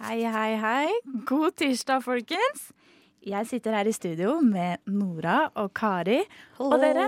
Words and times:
Hei, 0.00 0.22
hei, 0.24 0.54
hei. 0.56 0.92
God 1.28 1.58
tirsdag, 1.60 2.00
folkens. 2.00 2.70
Jeg 3.20 3.44
sitter 3.50 3.74
her 3.76 3.84
i 3.84 3.92
studio 3.92 4.38
med 4.40 4.80
Nora 4.88 5.50
og 5.60 5.74
Kari. 5.76 6.22
Og 6.56 6.72
dere, 6.80 7.04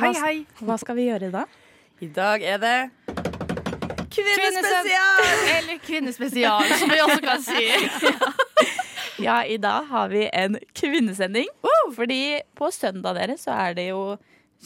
hei, 0.00 0.10
hei. 0.18 0.32
Hva 0.58 0.74
skal 0.82 0.98
vi 0.98 1.04
gjøre 1.06 1.28
da? 1.30 1.44
I 2.02 2.08
dag 2.10 2.42
er 2.42 2.58
det 2.58 2.74
Kvinnespesial! 4.14 5.22
Eller 5.60 5.78
kvinnespesial, 5.86 6.74
som 6.82 6.90
vi 6.90 7.00
også 7.06 7.22
kan 7.22 7.46
si. 7.46 7.64
Ja, 9.22 9.44
i 9.46 9.60
dag 9.62 9.86
har 9.92 10.10
vi 10.10 10.24
en 10.34 10.58
kvinnesending. 10.74 11.46
Fordi 11.94 12.40
på 12.58 12.74
søndag 12.74 13.14
dere 13.14 13.38
så 13.38 13.54
er 13.54 13.78
det 13.78 13.84
jo 13.92 14.16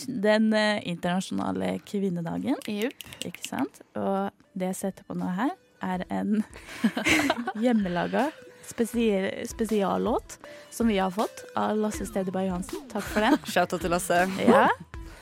den 0.08 0.54
eh, 0.56 0.80
internasjonale 0.88 1.74
kvinnedagen. 1.84 2.56
Ikke 2.64 3.44
sant? 3.44 3.82
Og 3.92 4.32
det 4.56 4.72
jeg 4.72 4.78
setter 4.80 5.04
på 5.04 5.20
nå 5.20 5.28
her, 5.36 5.52
er 5.84 6.04
en 6.10 6.42
hjemmelaga 7.62 8.28
spesial, 8.68 9.30
spesiallåt 9.48 10.38
som 10.70 10.88
vi 10.88 10.98
har 10.98 11.10
fått 11.10 11.44
av 11.56 11.76
Lasse 11.78 12.06
Stedeberg 12.06 12.50
Johansen. 12.50 12.84
Takk 12.92 13.06
for 13.08 13.24
den. 13.24 13.38
Shout-out 13.52 13.80
til 13.84 13.94
Lasse. 13.94 14.24
Ja. 14.44 14.66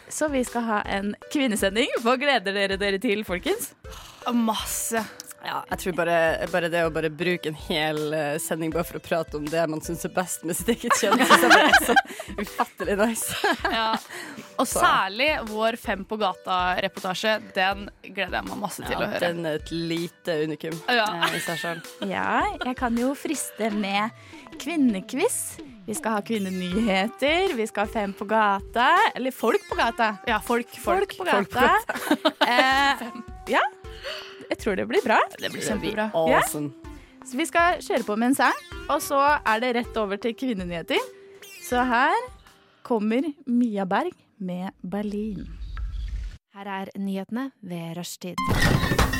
Så 0.08 0.28
vi 0.31 0.44
skal 0.47 0.62
ha 0.66 0.81
en 0.86 1.14
kvinnesending. 1.33 1.91
Hva 2.03 2.14
gleder 2.20 2.55
dere 2.55 2.78
dere 2.78 2.98
til, 3.03 3.25
folkens? 3.27 3.72
Masse. 4.33 5.03
Ja, 5.45 5.61
jeg 5.70 5.79
tror 5.79 5.92
bare, 5.98 6.15
bare 6.51 6.69
det 6.73 6.81
å 6.87 6.91
bare 6.91 7.11
bruke 7.12 7.51
en 7.53 7.59
hel 7.69 7.98
eh, 8.17 8.37
sending 8.42 8.73
bare 8.75 8.83
for 8.89 8.98
å 8.98 9.03
prate 9.05 9.37
om 9.39 9.45
det 9.47 9.62
man 9.70 9.83
syns 9.84 10.03
er 10.09 10.11
best 10.17 10.43
med 10.48 10.56
sitt 10.59 10.73
eget 10.75 10.97
kjønn, 10.98 11.20
synes 11.20 11.45
jeg 11.45 11.53
bare 11.53 11.69
er 11.69 11.84
så 11.87 11.95
ufattelig 12.41 12.97
nice. 12.98 13.53
Ja. 13.70 13.84
Og 14.59 14.67
særlig 14.70 15.28
vår 15.51 15.77
Fem 15.78 16.03
på 16.09 16.17
gata-reportasje. 16.19 17.37
Den 17.55 17.87
gleder 18.03 18.39
jeg 18.41 18.48
meg 18.48 18.59
masse 18.65 18.83
til 18.87 18.97
å 18.97 19.06
høre. 19.06 19.20
den 19.28 19.47
er 19.47 19.61
et 19.61 19.70
lite 19.70 20.39
unikum 20.48 20.75
Ja. 20.89 21.05
eh, 21.28 21.37
i 21.37 21.45
seg 21.45 21.61
sjøl. 21.62 21.84
Ja, 22.11 22.41
jeg 22.65 22.77
kan 22.81 22.97
jo 22.98 23.12
friste 23.15 23.71
med 23.77 24.11
kvinnekviss. 24.59 25.59
Vi 25.87 25.95
skal 25.95 26.17
ha 26.17 26.21
kvinnenyheter, 26.27 27.53
vi 27.55 27.67
skal 27.71 27.87
ha 27.87 27.93
Fem 27.93 28.12
på 28.19 28.27
gata. 28.27 28.89
Eller 29.15 29.31
Folk 29.31 29.62
på 29.71 29.77
gata. 29.78 30.17
Ja, 30.27 30.41
folk, 30.43 30.73
Folk, 30.83 31.12
folk. 31.15 31.50
på 31.53 31.61
gata. 31.61 31.95
eh, 32.48 33.06
ja, 33.55 33.62
jeg 34.50 34.58
tror 34.62 34.78
det 34.78 34.86
blir 34.91 35.05
bra. 35.05 35.19
Det 35.39 35.50
blir 35.52 35.64
kjempebra. 35.64 36.11
Awesome. 36.14 36.72
Så 37.27 37.39
vi 37.39 37.47
skal 37.48 37.80
kjøre 37.83 38.06
på 38.06 38.16
med 38.16 38.30
en 38.30 38.39
sang, 38.39 38.58
og 38.86 39.00
så 39.03 39.19
er 39.42 39.62
det 39.64 39.75
rett 39.80 39.98
over 39.98 40.20
til 40.22 40.36
kvinnenyheter. 40.38 41.03
Så 41.66 41.83
her 41.83 42.14
kommer 42.86 43.27
Mia 43.47 43.84
Berg 43.84 44.14
med 44.38 44.70
Berlin. 44.86 45.42
Her 46.55 46.70
er 46.83 46.94
nyhetene 46.97 47.50
ved 47.61 47.98
rushtid. 47.98 49.16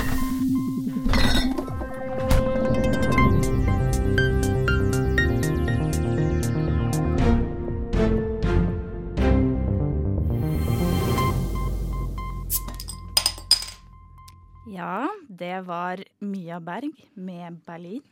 Ja, 14.77 15.09
det 15.29 15.61
var 15.67 16.03
Mia 16.21 16.61
Berg 16.61 16.93
med 17.15 17.61
Berlin. 17.67 18.03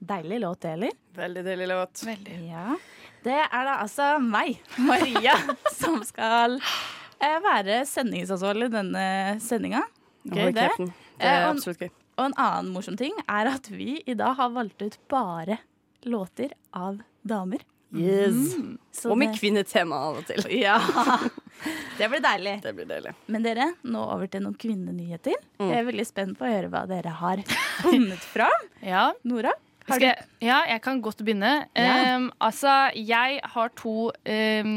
Deilig 0.00 0.40
låt, 0.40 0.64
eller? 0.64 0.90
Veldig 1.16 1.42
deilig 1.44 1.68
låt. 1.68 2.02
Veldig. 2.06 2.36
Ja. 2.48 2.76
Det 3.24 3.36
er 3.36 3.64
da 3.68 3.74
altså 3.82 4.14
meg, 4.24 4.60
Maria, 4.80 5.34
som 5.80 5.98
skal 6.08 6.56
eh, 7.20 7.36
være 7.44 7.82
sendingsansvarlig 7.88 8.70
denne 8.72 9.02
sendinga. 9.44 9.82
Gøy, 10.24 10.50
det. 10.56 10.68
Det 10.78 10.90
Eh, 11.20 11.28
er 11.36 11.50
absolutt 11.50 11.82
gøy. 11.84 11.90
Og 12.16 12.22
en 12.30 12.34
annen 12.40 12.70
morsom 12.72 12.94
ting 12.96 13.12
er 13.28 13.48
at 13.50 13.66
vi 13.68 13.98
i 14.08 14.14
dag 14.16 14.38
har 14.38 14.48
valgt 14.54 14.80
ut 14.80 14.96
bare 15.12 15.58
låter 16.08 16.54
av 16.72 16.96
damer. 17.28 17.60
Yes. 17.92 18.54
Mm. 18.56 18.78
Og 19.10 19.18
med 19.20 19.28
det- 19.34 19.36
kvinnetema 19.40 19.98
av 20.08 20.20
og 20.22 20.24
til. 20.30 20.40
Ja. 20.62 20.78
Det 21.98 22.08
blir 22.08 22.22
deilig. 22.24 22.54
Det 22.64 22.72
blir 22.76 22.88
deilig. 22.88 23.14
Men 23.30 23.44
dere, 23.44 23.70
nå 23.84 24.04
over 24.14 24.30
til 24.30 24.44
noen 24.44 24.56
kvinnenyheter. 24.60 25.36
Mm. 25.60 25.66
Jeg 25.68 25.78
er 25.78 25.88
veldig 25.88 26.06
spent 26.08 26.38
på 26.38 26.46
å 26.46 26.52
høre 26.52 26.70
hva 26.72 26.84
dere 26.90 27.16
har 27.22 27.42
funnet 27.82 28.30
fram. 28.34 28.70
Ja. 28.80 29.10
Nora? 29.28 29.52
Har 29.90 30.00
jeg, 30.02 30.24
ja, 30.44 30.60
jeg 30.70 30.80
kan 30.84 31.00
godt 31.04 31.20
begynne. 31.24 31.66
Ja. 31.76 32.16
Um, 32.16 32.28
altså, 32.42 32.72
jeg 32.96 33.40
har 33.52 33.72
to 33.78 34.10
um, 34.10 34.72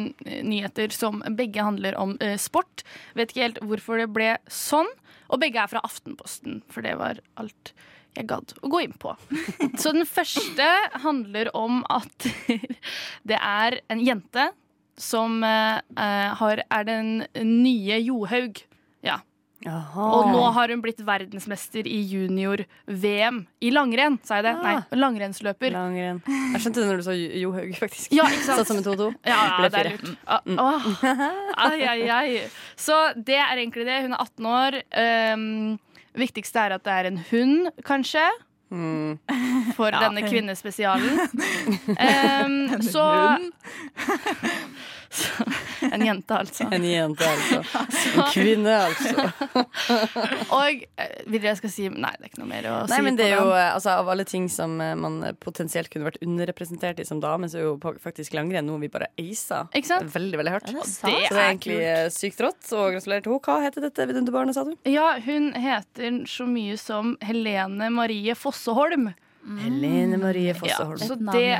nyheter 0.49 0.94
som 0.95 1.21
begge 1.38 1.63
handler 1.63 1.95
om 2.01 2.16
uh, 2.23 2.33
sport. 2.41 2.83
Vet 3.17 3.31
ikke 3.31 3.45
helt 3.45 3.61
hvorfor 3.63 4.01
det 4.01 4.09
ble 4.15 4.33
sånn. 4.51 4.89
Og 5.31 5.41
begge 5.41 5.61
er 5.61 5.71
fra 5.71 5.83
Aftenposten, 5.85 6.61
for 6.71 6.85
det 6.85 6.97
var 7.00 7.21
alt 7.41 7.73
jeg 8.13 8.27
gadd 8.29 8.53
å 8.61 8.69
gå 8.69 8.83
inn 8.85 8.97
på. 9.00 9.15
Så 9.81 9.94
den 9.95 10.05
første 10.09 10.67
handler 11.05 11.50
om 11.57 11.81
at 11.94 12.27
det 13.29 13.39
er 13.39 13.79
en 13.94 14.03
jente 14.03 14.51
som 15.00 15.42
uh, 15.44 15.80
uh, 15.98 16.30
har, 16.40 16.64
er 16.70 16.88
den 16.88 17.16
nye 17.42 18.00
Johaug. 18.04 18.64
Ja. 19.04 19.22
Og 19.64 20.28
nå 20.28 20.42
har 20.56 20.72
hun 20.74 20.81
blitt 20.84 21.00
verdensmester 21.08 21.88
i 21.88 22.00
junior-VM 22.12 23.38
i 23.64 23.72
langrenn, 23.72 24.18
sa 24.28 24.42
jeg 24.42 24.48
det? 24.50 24.54
Nei, 24.59 24.74
langrennsløper. 25.00 25.72
Langren. 25.76 26.20
Jeg 26.28 26.64
skjønte 26.66 26.81
det 26.81 26.90
når 26.90 27.00
du 27.00 27.06
sa 27.06 27.16
Johaug, 27.16 27.72
faktisk. 27.80 28.16
Ja, 28.16 28.28
ikke 28.28 28.44
sant? 28.44 28.59
Satt 28.59 28.72
som 28.74 28.81
en 28.81 28.88
2-2. 28.88 29.09
Ja, 29.30 29.40
Ble 29.62 29.72
det 29.72 29.84
er 29.84 29.92
lurt. 29.94 30.12
Ah. 30.28 30.90
Ai, 31.70 31.80
ai, 31.88 32.00
ai. 32.12 32.28
Så 32.80 32.98
det 33.16 33.40
er 33.40 33.62
egentlig 33.62 33.88
det. 33.88 34.02
Hun 34.04 34.18
er 34.18 34.25
18 34.25 34.50
år. 34.52 34.80
Um, 35.00 35.46
viktigste 36.20 36.68
er 36.68 36.75
at 36.75 36.84
det 36.84 36.98
er 36.98 37.12
en 37.14 37.22
hund, 37.31 37.72
kanskje. 37.88 38.25
Mm. 38.73 39.19
For 39.78 39.94
denne 39.94 40.23
kvinnespesialen. 40.28 41.19
Um, 41.88 42.81
så, 42.81 43.38
så 45.13 45.46
En 45.94 46.06
jente, 46.06 46.35
altså. 46.35 46.68
En 46.75 46.85
jente, 46.85 47.28
altså. 47.28 47.62
En 48.16 48.28
kvinne, 48.34 48.74
altså. 48.90 49.28
Og 50.57 50.84
videre 51.28 51.53
jeg 51.53 51.59
skal 51.62 51.74
si 51.74 51.88
Nei, 51.94 52.13
det 52.18 52.28
er 52.28 52.31
ikke 52.31 52.41
noe 52.44 52.50
mer 52.50 52.69
å 52.72 52.75
Nei, 52.90 53.00
si 53.00 53.06
men 53.06 53.19
det 53.19 53.28
på 53.29 53.31
er 53.31 53.41
jo 53.41 53.56
eh, 53.56 53.69
altså, 53.75 53.97
Av 54.01 54.12
alle 54.13 54.25
ting 54.29 54.47
som 54.51 54.75
eh, 54.84 54.94
man 55.00 55.19
potensielt 55.44 55.91
kunne 55.94 56.07
vært 56.09 56.22
underrepresentert 56.25 57.01
i 57.03 57.07
som 57.07 57.22
dame, 57.24 57.50
så 57.51 57.59
er 57.59 57.68
jo 57.68 57.75
faktisk 58.03 58.35
langrenn 58.38 58.68
noe 58.68 58.81
vi 58.81 58.90
bare 58.91 59.09
acer. 59.19 59.68
Ikke 59.75 59.90
sant? 59.90 60.12
Veldig, 60.13 60.40
veldig 60.40 60.53
hardt. 60.56 60.72
Ja, 60.72 60.84
det 60.84 60.85
er 60.85 60.94
så 60.94 61.34
det 61.34 61.41
er 61.41 61.50
egentlig 61.50 61.80
eh, 61.88 62.06
sykt 62.13 62.44
rått, 62.44 62.63
og 62.72 62.95
gratulerer 62.95 63.25
til 63.25 63.35
henne. 63.35 63.44
Hva 63.44 63.57
heter 63.66 63.88
dette 63.88 64.07
vidunderbarnet, 64.09 64.57
sa 64.57 64.66
du? 64.68 64.74
Ja, 64.90 65.13
hun 65.24 65.51
heter 65.57 66.22
så 66.30 66.47
mye 66.50 66.78
som 66.80 67.16
Helene 67.24 67.90
Marie 67.94 68.35
Fosseholm. 68.38 69.12
Helene 69.44 70.18
Marie 70.22 70.54
Fosseholm. 70.56 70.96
Et 70.96 71.08
Så 71.08 71.18
det 71.20 71.44
er 71.44 71.59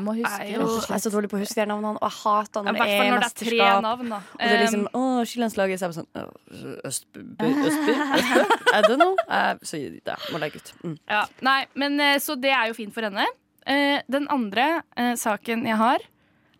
jo 0.54 0.68
Jeg 0.80 0.96
er 0.96 1.02
så 1.04 1.12
dårlig 1.12 1.30
på 1.32 1.36
å 1.38 1.42
huske 1.42 1.60
de 1.60 1.68
navnene, 1.68 2.00
og 2.00 2.06
jeg 2.08 2.16
hater 2.22 2.64
når 2.64 2.78
ja, 2.78 2.86
det 2.86 2.94
er 2.94 3.12
når 3.12 3.24
det 3.24 3.28
er 3.28 3.36
tre 3.36 3.50
mesterskap. 3.50 3.82
navn, 3.84 4.14
da. 4.14 4.20
Og 4.34 4.44
det 4.44 4.52
er 4.54 4.64
liksom 4.64 4.84
Um, 4.84 5.00
Å, 5.00 5.26
Skilandslaget. 5.28 5.80
Så 5.80 5.86
er 5.86 5.90
jeg 5.90 5.94
bare 5.94 6.00
sånn 6.00 6.82
Østby? 6.88 7.26
Østby? 7.70 7.94
I 8.78 8.82
don't 8.88 9.00
know. 9.00 9.16
Så 9.64 9.82
det 9.84 10.18
må 10.32 10.42
legge 10.44 10.62
ut. 10.64 10.74
Mm. 10.84 10.98
Ja, 11.12 11.26
nei, 11.46 11.60
men 11.76 12.00
eh, 12.00 12.18
Så 12.24 12.36
det 12.40 12.52
er 12.56 12.72
jo 12.72 12.78
fint 12.78 12.96
for 12.96 13.06
henne. 13.08 13.28
Eh, 13.66 14.00
den 14.12 14.28
andre 14.32 14.84
eh, 15.00 15.14
saken 15.20 15.64
jeg 15.68 15.80
har, 15.80 16.04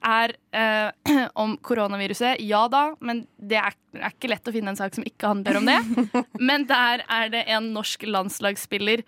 er 0.04 0.36
eh, 0.52 1.28
om 1.44 1.56
koronaviruset. 1.64 2.44
Ja 2.44 2.66
da, 2.72 2.94
men 3.00 3.26
det 3.38 3.60
er, 3.62 3.76
er 4.00 4.12
ikke 4.16 4.32
lett 4.32 4.48
å 4.48 4.56
finne 4.56 4.74
en 4.74 4.80
sak 4.80 4.96
som 4.96 5.08
ikke 5.08 5.32
handler 5.32 5.60
om 5.62 5.68
det. 5.72 5.80
men 6.52 6.68
der 6.70 7.06
er 7.08 7.32
det 7.34 7.46
en 7.56 7.72
norsk 7.76 8.04
landslagsspiller 8.08 9.04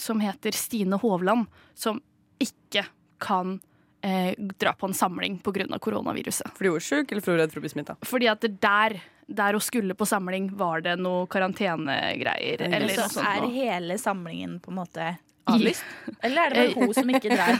som 0.00 0.20
heter 0.20 0.56
Stine 0.56 0.98
Hovland, 1.02 1.46
som 1.74 2.00
ikke 2.42 2.84
kan 3.22 3.60
eh, 4.02 4.34
dra 4.38 4.72
på 4.72 4.86
en 4.86 4.94
samling 4.94 5.38
pga. 5.42 5.78
koronaviruset. 5.78 6.50
Fordi 6.54 6.68
hun 6.72 6.76
er 6.80 6.86
sjuk, 6.86 7.12
eller 7.12 7.22
fordi 7.22 7.34
hun 7.34 7.38
er 7.40 7.44
redd 7.46 7.54
for 7.54 7.60
å 7.62 7.66
bli 7.66 7.72
smitta? 7.74 7.96
Fordi 8.06 8.28
at 8.30 8.44
der, 8.62 8.98
der 9.26 9.58
hun 9.58 9.64
skulle 9.64 9.94
på 9.98 10.06
samling, 10.06 10.50
var 10.56 10.84
det 10.86 10.98
noe 11.00 11.26
karantenegreier. 11.26 12.62
Eller 12.62 12.76
Eller 12.82 12.94
Så 12.94 13.08
sånt 13.16 13.26
er 13.26 13.42
noe. 13.42 13.54
hele 13.54 13.98
samlingen 13.98 14.60
på 14.60 14.70
en 14.70 14.78
måte 14.82 15.16
avlyst? 15.48 15.84
Eller 16.22 16.42
er 16.42 16.54
det 16.54 16.74
bare 16.74 16.86
hun 16.86 16.94
som 16.94 17.10
ikke 17.10 17.32
drar? 17.32 17.58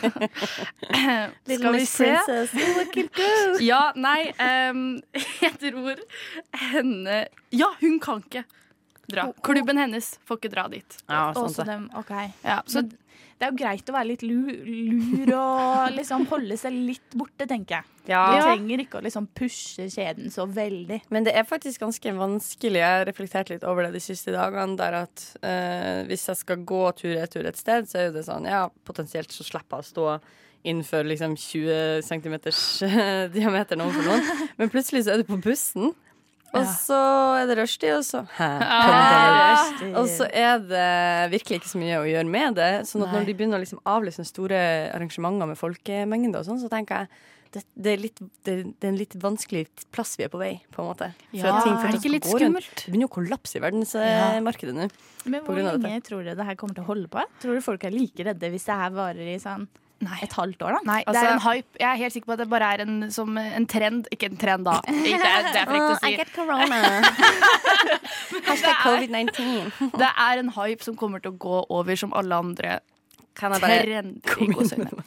Skal 1.59 1.73
vi 1.73 1.85
se. 1.89 2.13
Ja, 3.65 3.83
nei 3.97 4.31
um, 4.71 5.01
Jeg 5.45 5.55
tror 5.63 6.03
henne 6.73 7.27
Ja, 7.55 7.73
hun 7.81 7.99
kan 8.05 8.23
ikke 8.27 8.45
dra. 9.11 9.27
Klubben 9.47 9.81
hennes 9.81 10.15
får 10.29 10.41
ikke 10.41 10.55
dra 10.55 10.69
dit. 10.73 10.99
Ja, 11.09 11.29
sant 11.35 11.45
Også 11.45 11.65
det. 11.65 11.73
dem, 11.73 11.91
ok. 11.99 12.15
Ja, 12.45 12.63
så 12.67 12.83
Men 12.83 12.97
det 13.39 13.47
er 13.47 13.53
jo 13.53 13.59
greit 13.61 13.91
å 13.91 13.95
være 13.95 14.09
litt 14.09 14.23
lur, 14.27 14.49
lur 14.67 15.31
og 15.39 15.93
liksom 15.95 16.25
holde 16.27 16.57
seg 16.59 16.75
litt 16.75 17.15
borte, 17.15 17.47
tenker 17.47 17.77
jeg. 17.77 17.93
Ja. 18.11 18.23
Du 18.35 18.49
trenger 18.49 18.83
ikke 18.83 18.99
å 18.99 19.05
liksom 19.05 19.29
pushe 19.39 19.87
kjeden 19.93 20.33
så 20.35 20.47
veldig. 20.51 20.99
Men 21.15 21.27
det 21.29 21.37
er 21.39 21.47
faktisk 21.47 21.85
ganske 21.85 22.15
vanskelig. 22.19 22.81
Jeg 22.81 22.97
har 22.97 23.07
reflektert 23.07 23.53
litt 23.53 23.67
over 23.69 23.87
det 23.87 23.93
de 23.95 24.03
siste 24.03 24.35
dagene. 24.35 24.75
Der 24.81 24.99
at 25.05 25.23
eh, 25.47 26.03
hvis 26.11 26.27
jeg 26.33 26.41
skal 26.43 26.67
gå 26.67 26.83
tur-retur 26.99 27.47
et 27.47 27.61
sted, 27.61 27.87
så 27.87 28.01
er 28.01 28.09
jo 28.09 28.17
det 28.19 28.27
sånn 28.27 28.49
Ja, 28.51 28.67
potensielt 28.89 29.31
så 29.35 29.47
slipper 29.47 29.79
jeg 29.79 29.87
å 29.87 29.91
stå 29.93 30.11
innenfor 30.67 31.07
liksom 31.07 31.37
20 31.39 32.03
cm 32.09 32.35
diameter 33.39 33.79
noen 33.79 33.95
for 33.95 34.03
noen. 34.11 34.47
Men 34.59 34.73
plutselig 34.73 35.07
så 35.07 35.15
er 35.15 35.23
du 35.23 35.29
på 35.31 35.39
bussen. 35.47 35.95
Og 36.57 36.65
så 36.81 36.99
er 37.43 37.49
det 37.51 37.57
rushtid, 37.59 37.93
og 37.99 38.05
så 38.09 38.23
Og 39.99 40.07
så 40.09 40.29
er 40.33 40.61
det 40.65 41.31
virkelig 41.35 41.61
ikke 41.61 41.73
så 41.73 41.81
mye 41.81 41.99
å 42.01 42.07
gjøre 42.09 42.29
med 42.31 42.57
det. 42.59 42.71
Sånn 42.89 43.05
at 43.05 43.13
når 43.15 43.27
de 43.29 43.35
begynner 43.37 43.61
å 43.61 43.65
liksom 43.65 43.83
avlyse 43.89 44.25
store 44.29 44.61
arrangementer 44.95 45.51
med 45.51 45.61
folkemengde 45.61 46.41
og 46.41 46.47
sånn, 46.49 46.61
så 46.63 46.71
tenker 46.73 47.05
jeg 47.05 47.27
det, 47.49 47.63
det, 47.81 47.93
er 47.95 48.01
litt, 48.03 48.21
det, 48.45 48.55
det 48.77 48.85
er 48.85 48.91
en 48.91 48.99
litt 49.01 49.15
vanskelig 49.23 49.63
plass 49.95 50.19
vi 50.21 50.27
er 50.27 50.33
på 50.33 50.41
vei, 50.41 50.51
på 50.75 50.83
en 50.83 50.91
måte. 50.91 51.07
For 51.31 51.39
Ja, 51.39 51.55
er 51.65 51.95
det 51.95 52.01
ikke 52.03 52.13
litt 52.13 52.29
skummelt? 52.29 52.83
Det 52.83 52.93
begynner 52.93 53.09
å 53.09 53.15
kollapse 53.15 53.57
i 53.57 53.63
verdensmarkedet 53.65 54.75
nå. 54.77 54.89
Men 55.33 55.45
hvor 55.47 55.57
lenge 55.57 56.03
tror 56.05 56.27
dere 56.27 56.37
det 56.37 56.49
her 56.49 56.59
kommer 56.61 56.77
til 56.77 56.85
å 56.85 56.91
holde 56.91 57.09
på? 57.13 57.25
Tror 57.41 57.57
du 57.57 57.65
folk 57.65 57.87
er 57.89 57.95
like 57.97 58.27
redde 58.29 58.51
hvis 58.53 58.69
det 58.69 58.77
her 58.83 58.93
varer 58.97 59.33
i 59.33 59.39
sånn 59.41 59.65
Nei. 60.01 60.19
et 60.23 60.33
halvt 60.39 60.61
år, 60.63 60.77
da? 60.77 60.81
Nei, 60.87 60.99
det 61.03 61.09
Altså- 61.11 61.25
er 61.27 61.33
en 61.33 61.41
hype. 61.43 61.79
Jeg 61.81 61.89
er 61.91 61.97
helt 62.03 62.13
sikker 62.15 62.27
på 62.31 62.33
at 62.37 62.39
det 62.39 62.49
bare 62.51 62.67
er 62.75 62.83
en, 62.85 63.11
som 63.11 63.37
en 63.39 63.67
trend. 63.67 64.07
Ikke 64.15 64.29
en 64.31 64.37
trend, 64.39 64.65
da. 64.65 64.77
Ikke, 64.89 65.19
det, 65.19 65.31
er, 65.33 65.49
det 65.53 65.63
er 65.63 65.67
frekt 65.67 65.91
å 65.91 65.99
si. 66.05 66.13
get 66.17 66.33
corona. 66.37 66.79
Hashtag 68.49 68.77
covid-19. 68.85 69.91
Det 69.99 70.11
er 70.29 70.39
en 70.45 70.53
hype 70.55 70.85
som 70.87 70.97
kommer 70.97 71.21
til 71.25 71.33
å 71.35 71.39
gå 71.39 71.65
over 71.69 71.97
som 71.99 72.15
alle 72.15 72.39
andre 72.39 72.79
Kan 73.39 73.55
jeg 73.55 73.63
bare. 73.63 74.03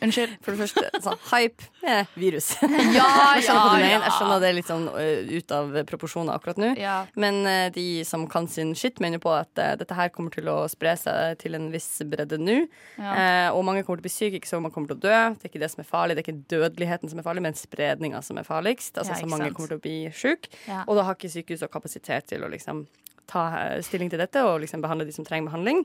Unnskyld. 0.01 0.35
For 0.41 0.55
det 0.55 0.59
første, 0.63 0.85
sånn 1.03 1.19
hype 1.31 1.67
med 1.83 2.13
virus. 2.19 2.53
Ja, 2.61 2.71
du 2.91 2.95
ja. 2.95 3.07
Jeg 3.37 3.45
skjønner 3.45 4.35
ja. 4.35 4.39
det 4.41 4.49
er 4.49 4.55
litt 4.57 4.69
sånn 4.69 4.87
uh, 4.91 5.31
ut 5.31 5.53
av 5.55 5.75
proporsjoner 5.89 6.35
akkurat 6.35 6.59
nå. 6.61 6.71
ja. 6.79 7.01
Men 7.19 7.41
uh, 7.45 7.67
de 7.73 7.85
som 8.07 8.23
kan 8.31 8.47
sin 8.51 8.73
skitt, 8.77 9.01
mener 9.03 9.21
på 9.21 9.31
at 9.35 9.51
uh, 9.59 9.73
dette 9.79 9.95
her 9.97 10.11
kommer 10.13 10.33
til 10.33 10.49
å 10.51 10.57
spre 10.71 10.95
seg 10.99 11.37
til 11.41 11.57
en 11.57 11.69
viss 11.73 11.89
bredde 12.07 12.39
nå. 12.41 12.57
Ja. 13.01 13.11
Eh, 13.11 13.49
og 13.55 13.63
mange 13.67 13.83
kommer 13.85 14.01
til 14.01 14.05
å 14.05 14.09
bli 14.09 14.13
syke, 14.13 14.39
ikke 14.39 14.49
så 14.49 14.59
mange 14.61 14.75
kommer 14.75 14.91
til 14.93 14.99
å 14.99 15.03
dø. 15.03 15.19
Det 15.37 15.47
er 15.47 15.51
ikke 15.51 15.63
det 15.63 15.71
som 15.73 15.83
er 15.83 15.89
farlig, 15.89 16.17
det 16.17 16.23
er 16.23 16.27
ikke 16.27 16.49
dødeligheten 16.55 17.11
som 17.11 17.21
er 17.21 17.27
farlig, 17.27 17.45
men 17.45 17.57
spredninga 17.57 18.21
som 18.25 18.39
er 18.41 18.47
farligst. 18.47 18.97
Altså 18.97 19.15
Ja, 19.15 19.21
så 19.21 19.29
mange 19.29 19.47
sant. 19.49 19.57
kommer 19.57 19.73
til 19.73 19.79
å 19.81 19.85
bli 19.85 19.97
syke. 20.15 20.51
Ja. 20.67 20.83
Og 20.87 20.99
da 20.99 21.05
har 21.07 21.17
ikke 21.17 21.31
sykehuset 21.33 21.71
kapasitet 21.73 22.29
til 22.31 22.45
å 22.45 22.51
liksom 22.51 22.85
ta 23.31 23.45
eh, 23.61 23.79
stilling 23.85 24.11
til 24.11 24.21
dette 24.21 24.43
og 24.45 24.59
liksom 24.63 24.83
behandle 24.83 25.07
de 25.07 25.15
som 25.15 25.25
trenger 25.27 25.49
behandling. 25.49 25.81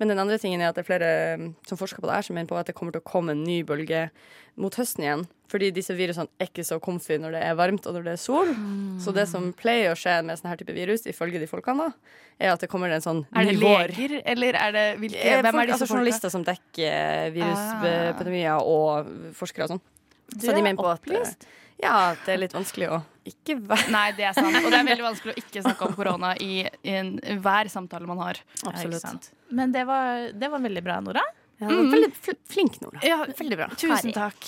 Men 0.00 0.12
den 0.12 0.20
andre 0.22 0.38
tingen 0.40 0.62
er 0.62 0.70
at 0.70 0.78
det 0.78 0.84
er 0.84 0.90
flere 0.90 1.10
mm, 1.40 1.50
som 1.68 1.80
forsker 1.80 2.02
på 2.02 2.10
det 2.10 2.18
her, 2.18 2.28
som 2.28 2.38
mener 2.38 2.50
på 2.50 2.58
at 2.60 2.70
det 2.70 2.76
kommer 2.76 2.94
til 2.94 3.02
å 3.02 3.10
komme 3.10 3.34
en 3.34 3.44
ny 3.46 3.60
bølge 3.66 4.08
mot 4.60 4.74
høsten 4.76 5.06
igjen. 5.06 5.26
Fordi 5.50 5.70
disse 5.74 5.94
virusene 5.98 6.30
er 6.38 6.50
ikke 6.50 6.62
så 6.66 6.78
comfy 6.82 7.16
når 7.18 7.34
det 7.34 7.42
er 7.42 7.56
varmt 7.58 7.86
og 7.88 7.96
når 7.96 8.04
det 8.06 8.12
er 8.14 8.20
sol. 8.22 8.50
Så 9.02 9.14
det 9.16 9.24
som 9.30 9.48
pleier 9.56 9.90
å 9.90 9.98
skje 9.98 10.20
med 10.26 10.38
sånne 10.38 10.52
her 10.52 10.60
type 10.60 10.74
virus, 10.76 11.06
ifølge 11.10 11.40
de 11.42 11.48
folkene, 11.50 11.88
da, 11.88 12.18
er 12.38 12.52
at 12.52 12.62
det 12.62 12.70
kommer 12.70 12.92
en 12.94 13.02
sånn 13.02 13.24
Er 13.34 13.48
det 13.48 13.56
ny 13.56 13.64
vår. 13.64 13.94
leger, 13.96 14.20
eller 14.30 14.58
er 14.60 14.76
det 14.76 14.84
hvilke, 15.02 15.18
Eh, 15.20 15.40
Hvem 15.42 15.58
er 15.62 15.70
disse 15.72 15.82
altså 15.82 15.96
journalister 15.96 16.32
som 16.32 16.44
dekker 16.46 17.32
viruspandemier 17.34 18.60
ah. 18.60 18.62
og 18.62 19.34
forskere 19.38 19.66
og 19.66 19.74
sånn. 19.74 19.82
Så 20.36 20.52
de 20.54 20.60
er 20.60 20.62
mener 20.62 20.78
på 20.78 20.86
at 20.86 21.00
eh, 21.00 21.02
opplyst. 21.02 21.48
Ja, 21.82 22.14
det 22.26 22.34
er 22.34 22.44
litt 22.44 22.54
vanskelig 22.56 22.90
å 22.92 23.00
ikke 23.30 23.58
være 23.68 23.92
Nei, 23.92 24.06
det 24.16 24.24
er 24.30 24.36
sant. 24.36 24.56
Og 24.62 24.70
det 24.72 24.78
er 24.78 24.86
veldig 24.88 25.04
vanskelig 25.04 25.34
å 25.34 25.42
ikke 25.42 25.62
snakke 25.64 25.88
om 25.88 25.96
korona 25.96 26.32
i, 26.40 26.62
i 26.64 26.96
en, 26.96 27.12
hver 27.42 27.68
samtale 27.72 28.08
man 28.08 28.20
har. 28.22 28.40
Absolutt. 28.66 29.30
Men 29.54 29.74
det 29.74 29.84
var, 29.88 30.30
det 30.36 30.50
var 30.50 30.64
veldig 30.64 30.82
bra, 30.86 30.98
Nora. 31.04 31.24
Ja, 31.60 31.68
mm. 31.68 31.90
veldig 31.92 32.10
flink, 32.48 32.80
Nora. 32.80 33.00
Ja, 33.04 33.26
Veldig 33.38 33.56
bra. 33.58 33.66
Tusen 33.76 34.14
takk. 34.16 34.46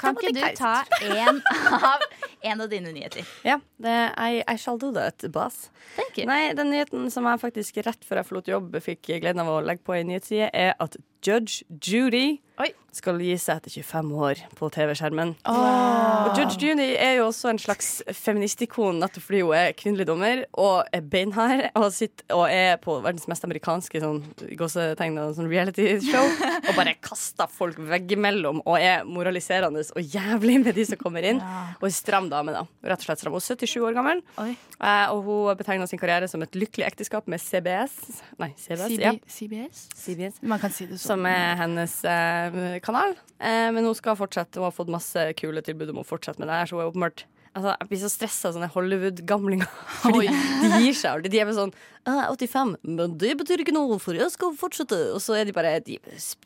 Kan 0.00 0.16
ikke 0.16 0.32
du 0.32 0.40
ta 0.56 0.72
en 1.04 1.42
av 1.92 2.04
en 2.40 2.64
av 2.64 2.70
dine 2.72 2.94
nyheter? 2.96 3.28
Ja, 3.44 3.58
det, 3.76 3.96
I, 4.16 4.40
I 4.48 4.56
shall 4.56 4.80
do 4.80 4.88
that, 4.96 5.20
boss. 5.32 5.68
Thank 5.98 6.16
you. 6.16 6.24
Nei, 6.30 6.54
den 6.56 6.72
nyheten 6.72 7.10
som 7.12 7.28
jeg 7.28 7.42
faktisk 7.42 7.82
rett 7.84 8.08
før 8.08 8.22
jeg 8.22 8.30
forlot 8.30 8.48
jobb 8.48 8.80
fikk 8.80 9.12
gleden 9.20 9.44
av 9.44 9.52
å 9.52 9.60
legge 9.60 9.84
på 9.84 9.98
en 9.98 10.08
nyhetsside, 10.08 10.48
er 10.56 10.72
at 10.80 10.96
Judge 11.20 11.68
Judy 11.68 12.40
Oi. 12.60 12.70
skal 12.92 13.20
gi 13.22 13.36
seg 13.38 13.60
etter 13.60 13.70
25 13.70 14.08
år 14.18 14.40
på 14.58 14.68
TV-skjermen. 14.74 15.30
Og 15.48 16.36
Judge 16.36 16.58
Judy 16.58 16.88
er 16.98 17.14
jo 17.20 17.28
også 17.28 17.52
en 17.52 17.60
slags 17.62 17.88
feministikon 18.18 18.98
nettopp 19.00 19.24
fordi 19.28 19.42
hun 19.46 19.54
er 19.54 19.76
kvinnelig 19.78 20.08
dommer 20.08 20.42
og 20.58 20.90
er 20.92 21.04
beinhard 21.06 21.68
og, 21.78 21.86
sitter, 21.94 22.26
og 22.34 22.50
er 22.50 22.80
på 22.82 22.96
verdens 23.04 23.28
mest 23.30 23.46
amerikanske 23.46 24.02
sånn, 24.02 24.18
sånn 24.42 25.48
reality-show 25.50 26.26
og 26.68 26.72
bare 26.74 26.96
kaster 26.98 27.50
folk 27.54 27.78
veggimellom 27.78 28.60
og 28.64 28.76
er 28.76 29.06
moraliserende 29.06 29.86
og 29.94 30.02
jævlig 30.02 30.58
med 30.64 30.74
de 30.76 30.88
som 30.90 31.00
kommer 31.00 31.24
inn. 31.30 31.40
Og 31.78 31.88
er 31.88 31.94
stram 31.94 32.28
dame, 32.32 32.52
da. 32.58 32.66
Rett 32.90 33.04
og 33.04 33.06
slett 33.06 33.22
stram. 33.22 33.38
Hun 33.38 33.44
er 33.44 33.46
77 33.54 33.86
år 33.86 33.96
gammel, 33.96 34.24
Oi. 34.42 34.50
eh, 34.52 35.14
og 35.14 35.22
hun 35.28 35.54
betegner 35.62 35.88
sin 35.88 36.02
karriere 36.02 36.28
som 36.30 36.42
et 36.44 36.58
lykkelig 36.58 36.88
ekteskap 36.90 37.30
med 37.30 37.40
CBS. 37.42 37.96
Nei, 38.42 38.50
CBS, 38.58 38.84
CB, 38.90 39.06
ja. 39.06 39.14
CBS? 39.30 39.86
CBS. 39.94 40.42
Man 40.42 40.60
kan 40.62 40.74
si 40.74 40.90
det 40.90 40.98
sånn. 40.98 41.06
Som 41.14 41.30
er 41.30 41.56
hennes 41.62 41.96
eh, 42.04 42.49
kanal. 42.84 43.16
Eh, 43.38 43.68
men 43.74 43.84
hun 43.86 43.96
skal 43.98 44.18
fortsette. 44.18 44.60
Hun 44.60 44.68
har 44.68 44.74
fått 44.76 44.92
masse 44.92 45.26
kule 45.40 45.62
tilbud 45.66 45.92
om 45.94 46.02
å 46.02 46.06
fortsette 46.06 46.42
med 46.42 46.50
det 46.50 46.58
her. 46.60 46.70
Så 46.70 46.76
hun 46.78 46.84
er 46.84 46.92
åpenbart 46.92 47.26
Altså, 47.50 47.72
jeg 47.80 47.88
blir 47.90 47.98
så 47.98 48.08
stressa 48.12 48.46
av 48.46 48.54
sånne 48.54 48.68
Hollywood-gamlinger. 48.70 49.70
Fordi 50.04 50.28
de 50.30 50.68
gir 50.84 50.94
seg 50.94 51.08
aldri. 51.10 51.32
De 51.32 51.40
er 51.42 51.48
bare 51.48 51.56
sånn 51.56 51.72
er 52.06 52.28
85, 52.30 52.76
men 52.86 53.16
det 53.18 53.32
betyr 53.40 53.64
ikke 53.64 53.74
noe, 53.74 53.98
for 53.98 54.14
jeg 54.14 54.30
skal 54.30 54.54
fortsette. 54.58 54.98
Og 55.16 55.18
så 55.24 55.34
er 55.34 55.48
de 55.48 55.54
bare 55.56 55.72
de 55.82 55.96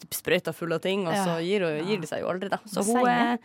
sprøyta 0.09 0.55
fulle 0.57 0.79
av 0.79 0.85
ting, 0.87 1.05
og 1.05 1.13
så 1.13 1.37
gir, 1.45 1.61
gir, 1.61 1.83
gir 1.91 2.01
de 2.01 2.09
seg 2.09 2.25
jo 2.25 2.31
aldri, 2.33 2.49
da. 2.55 2.63
Så 2.65 2.87
hun 2.89 3.05
er, 3.05 3.37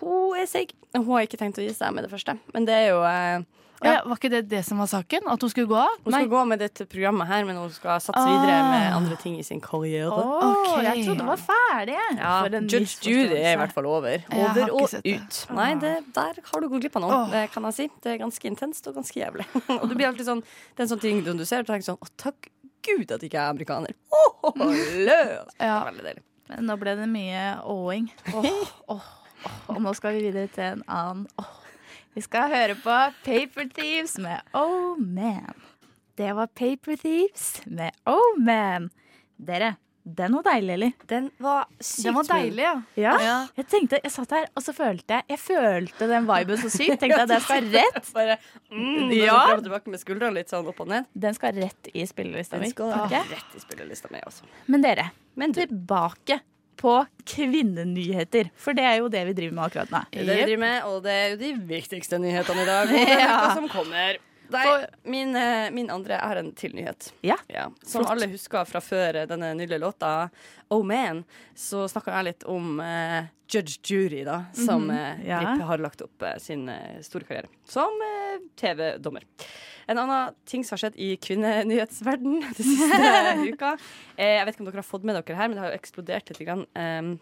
hun 0.00 0.40
er 0.40 0.48
seig. 0.48 0.72
Hun 0.96 1.04
har 1.12 1.28
ikke 1.28 1.42
tenkt 1.44 1.60
å 1.60 1.66
gi 1.66 1.76
seg 1.76 1.92
med 1.92 2.08
det 2.08 2.12
første. 2.14 2.38
Men 2.56 2.70
det 2.70 2.78
er 2.86 2.88
jo 2.94 3.04
eh, 3.04 3.44
ja, 3.84 4.00
var 4.08 4.18
ikke 4.18 4.30
det 4.32 4.42
det 4.50 4.62
som 4.66 4.80
var 4.80 4.88
saken? 4.90 5.28
At 5.30 5.44
hun 5.44 5.52
skulle 5.52 5.68
gå 5.70 5.76
av? 5.78 5.98
Hun 6.04 6.14
skal 6.14 6.30
gå 6.32 6.42
med 6.50 6.62
dette 6.64 6.86
programmet 6.90 7.28
her, 7.28 7.44
men 7.48 7.58
hun 7.60 7.70
skal 7.74 8.00
satse 8.02 8.22
videre 8.24 8.58
med 8.70 8.86
andre 8.96 9.18
ting 9.20 9.36
i 9.40 9.44
sin 9.46 9.60
karriere. 9.64 10.10
Oh, 10.10 10.48
okay. 10.72 10.86
jeg 10.88 11.06
trodde 11.08 11.24
det 11.24 11.28
var 11.28 11.42
ferdig. 11.44 11.98
Ja, 12.18 12.34
Judge 12.60 13.04
Judy 13.04 13.38
er 13.38 13.54
i 13.54 13.60
hvert 13.62 13.76
fall 13.76 13.88
over. 13.90 14.26
Over 14.34 14.74
og 14.74 14.96
ut. 14.96 15.40
Nei, 15.58 15.70
det, 15.82 15.94
der 16.16 16.42
har 16.50 16.64
du 16.64 16.70
gått 16.72 16.86
glipp 16.86 16.98
av 17.00 17.06
noe, 17.06 17.22
det 17.34 17.46
kan 17.54 17.68
jeg 17.70 17.78
si. 17.78 17.88
Det 18.04 18.14
er 18.14 18.20
ganske 18.24 18.50
intenst 18.50 18.90
og 18.90 18.98
ganske 18.98 19.20
jævlig. 19.20 19.48
og 19.80 19.88
du 19.90 19.96
blir 19.96 20.10
alltid 20.10 20.28
sånn, 20.28 20.44
det 20.44 20.84
er 20.84 20.88
en 20.88 20.94
sånn 20.96 21.04
ting 21.04 21.24
du 21.24 21.44
ser 21.48 21.64
og 21.64 21.70
tenker 21.70 21.86
sånn 21.86 22.00
Å, 22.00 22.10
takk 22.20 22.50
Gud 22.84 23.08
at 23.08 23.22
jeg 23.22 23.30
ikke 23.30 23.40
er 23.40 23.52
amerikaner. 23.54 23.96
Åh, 24.12 24.54
løs! 25.08 25.58
Ja. 25.58 25.82
Veldig 25.88 26.04
deilig. 26.04 26.24
Men 26.50 26.66
nå 26.68 26.76
ble 26.80 26.96
det 26.98 27.10
mye 27.10 27.44
åing. 27.72 28.10
Oh, 28.34 28.72
oh. 28.96 29.12
Og 29.68 29.80
nå 29.84 29.92
skal 29.96 30.16
vi 30.16 30.24
videre 30.24 30.48
til 30.52 30.64
en 30.64 30.82
annen. 30.88 31.26
Åh. 31.40 31.63
Vi 32.14 32.22
skal 32.22 32.50
høre 32.52 32.74
på 32.78 32.96
Paper 33.26 33.70
Thieves 33.74 34.18
med 34.22 34.42
Oh 34.54 34.94
Man. 35.00 35.54
Det 36.18 36.28
var 36.36 36.46
Paper 36.54 36.96
Thieves 37.00 37.62
med 37.66 37.90
Oh 38.06 38.36
Man. 38.38 38.90
Dere, 39.34 39.72
den 40.04 40.36
var 40.36 40.44
deilig, 40.46 40.72
eller? 40.76 40.92
Den 41.10 41.26
var 41.42 41.64
sykt 41.80 42.04
Den 42.06 42.14
var 42.20 42.28
deilig, 42.28 42.62
ja. 42.62 42.74
Ja. 43.00 43.34
Jeg 43.58 43.66
tenkte, 43.72 43.98
jeg 44.04 44.12
satt 44.14 44.34
her, 44.36 44.46
og 44.54 44.62
så 44.62 44.74
følte 44.76 45.16
jeg 45.16 45.26
Jeg 45.34 45.40
følte 45.42 46.08
den 46.12 46.28
viben 46.28 46.60
så 46.62 46.70
sykt. 46.70 47.00
Tenkte 47.02 47.22
at 47.24 47.30
den 47.34 47.42
skal 47.48 47.68
rett 47.74 48.10
Bare, 48.20 48.38
mm, 48.70 49.10
Ja. 49.16 49.24
ja. 49.26 49.38
Og 49.56 49.64
tilbake 49.66 49.90
med 49.96 50.02
skuldrene 50.04 50.38
litt 50.38 50.54
sånn 50.54 50.70
opp 50.70 50.84
og 50.86 50.92
ned. 50.94 51.10
Den 51.18 51.34
skal 51.34 51.56
rett 51.58 51.90
i 51.94 52.06
spillelista 52.06 52.60
mi. 52.62 52.70
Den 52.70 52.76
skal 52.76 53.08
rett 53.34 53.58
i 53.58 53.64
spillelista 53.64 54.12
mi, 54.14 54.22
også. 54.28 54.46
Men 54.70 54.86
dere, 54.86 55.10
Men 55.34 55.56
tilbake 55.56 56.38
på 56.84 56.98
kvinnenyheter. 57.24 58.50
For 58.60 58.76
det 58.76 58.84
er 58.84 59.00
jo 59.00 59.08
det 59.12 59.24
vi 59.30 59.34
driver 59.38 59.56
med 59.56 59.64
akkurat 59.70 59.94
nå. 59.94 60.04
det 60.12 60.20
er 60.20 60.28
det 60.28 60.36
vi 60.36 60.46
driver 60.50 60.62
med, 60.66 60.90
og 60.90 61.02
det 61.06 61.16
er 61.16 61.26
jo 61.32 61.40
de 61.40 61.50
viktigste 61.72 62.20
nyhetene 62.20 62.64
i 62.66 62.68
dag. 62.68 62.94
Ja. 63.24 63.36
som 63.56 63.68
kommer. 63.72 64.18
Nei, 64.52 64.86
min, 65.08 65.36
eh, 65.36 65.70
min 65.72 65.88
andre 65.90 66.18
er 66.20 66.42
en 66.42 66.50
til 66.56 66.74
nyhet. 66.76 67.08
Ja. 67.24 67.38
Som 67.82 68.02
Flott. 68.02 68.10
alle 68.12 68.28
husker 68.34 68.68
fra 68.68 68.82
før 68.84 69.22
eh, 69.22 69.28
denne 69.30 69.54
nydelige 69.56 69.80
låta 69.80 70.28
Oh 70.72 70.84
Man, 70.84 71.22
så 71.56 71.86
snakka 71.88 72.12
jeg 72.18 72.28
litt 72.28 72.44
om 72.50 72.78
uh, 72.80 73.24
Judge 73.48 73.78
Judy, 73.84 74.24
da, 74.24 74.44
som 74.52 74.84
mm 74.84 74.96
-hmm. 74.96 75.26
Ja. 75.28 75.40
Har 75.40 75.78
lagt 75.78 76.00
opp 76.00 76.22
uh, 76.22 76.36
sin 76.38 76.68
uh, 76.68 77.00
store 77.00 77.24
karriere 77.24 77.48
som 77.64 78.00
TV-dommer. 78.60 79.26
En 79.90 80.00
annen 80.00 80.34
ting 80.48 80.64
som 80.64 80.76
har 80.76 80.86
skjedd 80.86 80.96
i 80.96 81.10
kvinnenyhetsverden 81.20 82.40
den 82.56 82.56
siste 82.56 83.34
uka 83.44 83.74
eh, 84.16 84.38
Jeg 84.38 84.46
vet 84.46 84.56
ikke 84.56 84.64
om 84.64 84.70
dere 84.70 84.80
har 84.80 84.88
fått 84.88 85.04
med 85.04 85.18
dere 85.18 85.36
her, 85.38 85.50
men 85.50 85.58
det 85.58 85.64
har 85.64 85.74
jo 85.74 85.80
eksplodert 85.82 86.32
litt. 86.32 86.44
Grann, 86.44 86.64
eh, 86.72 87.14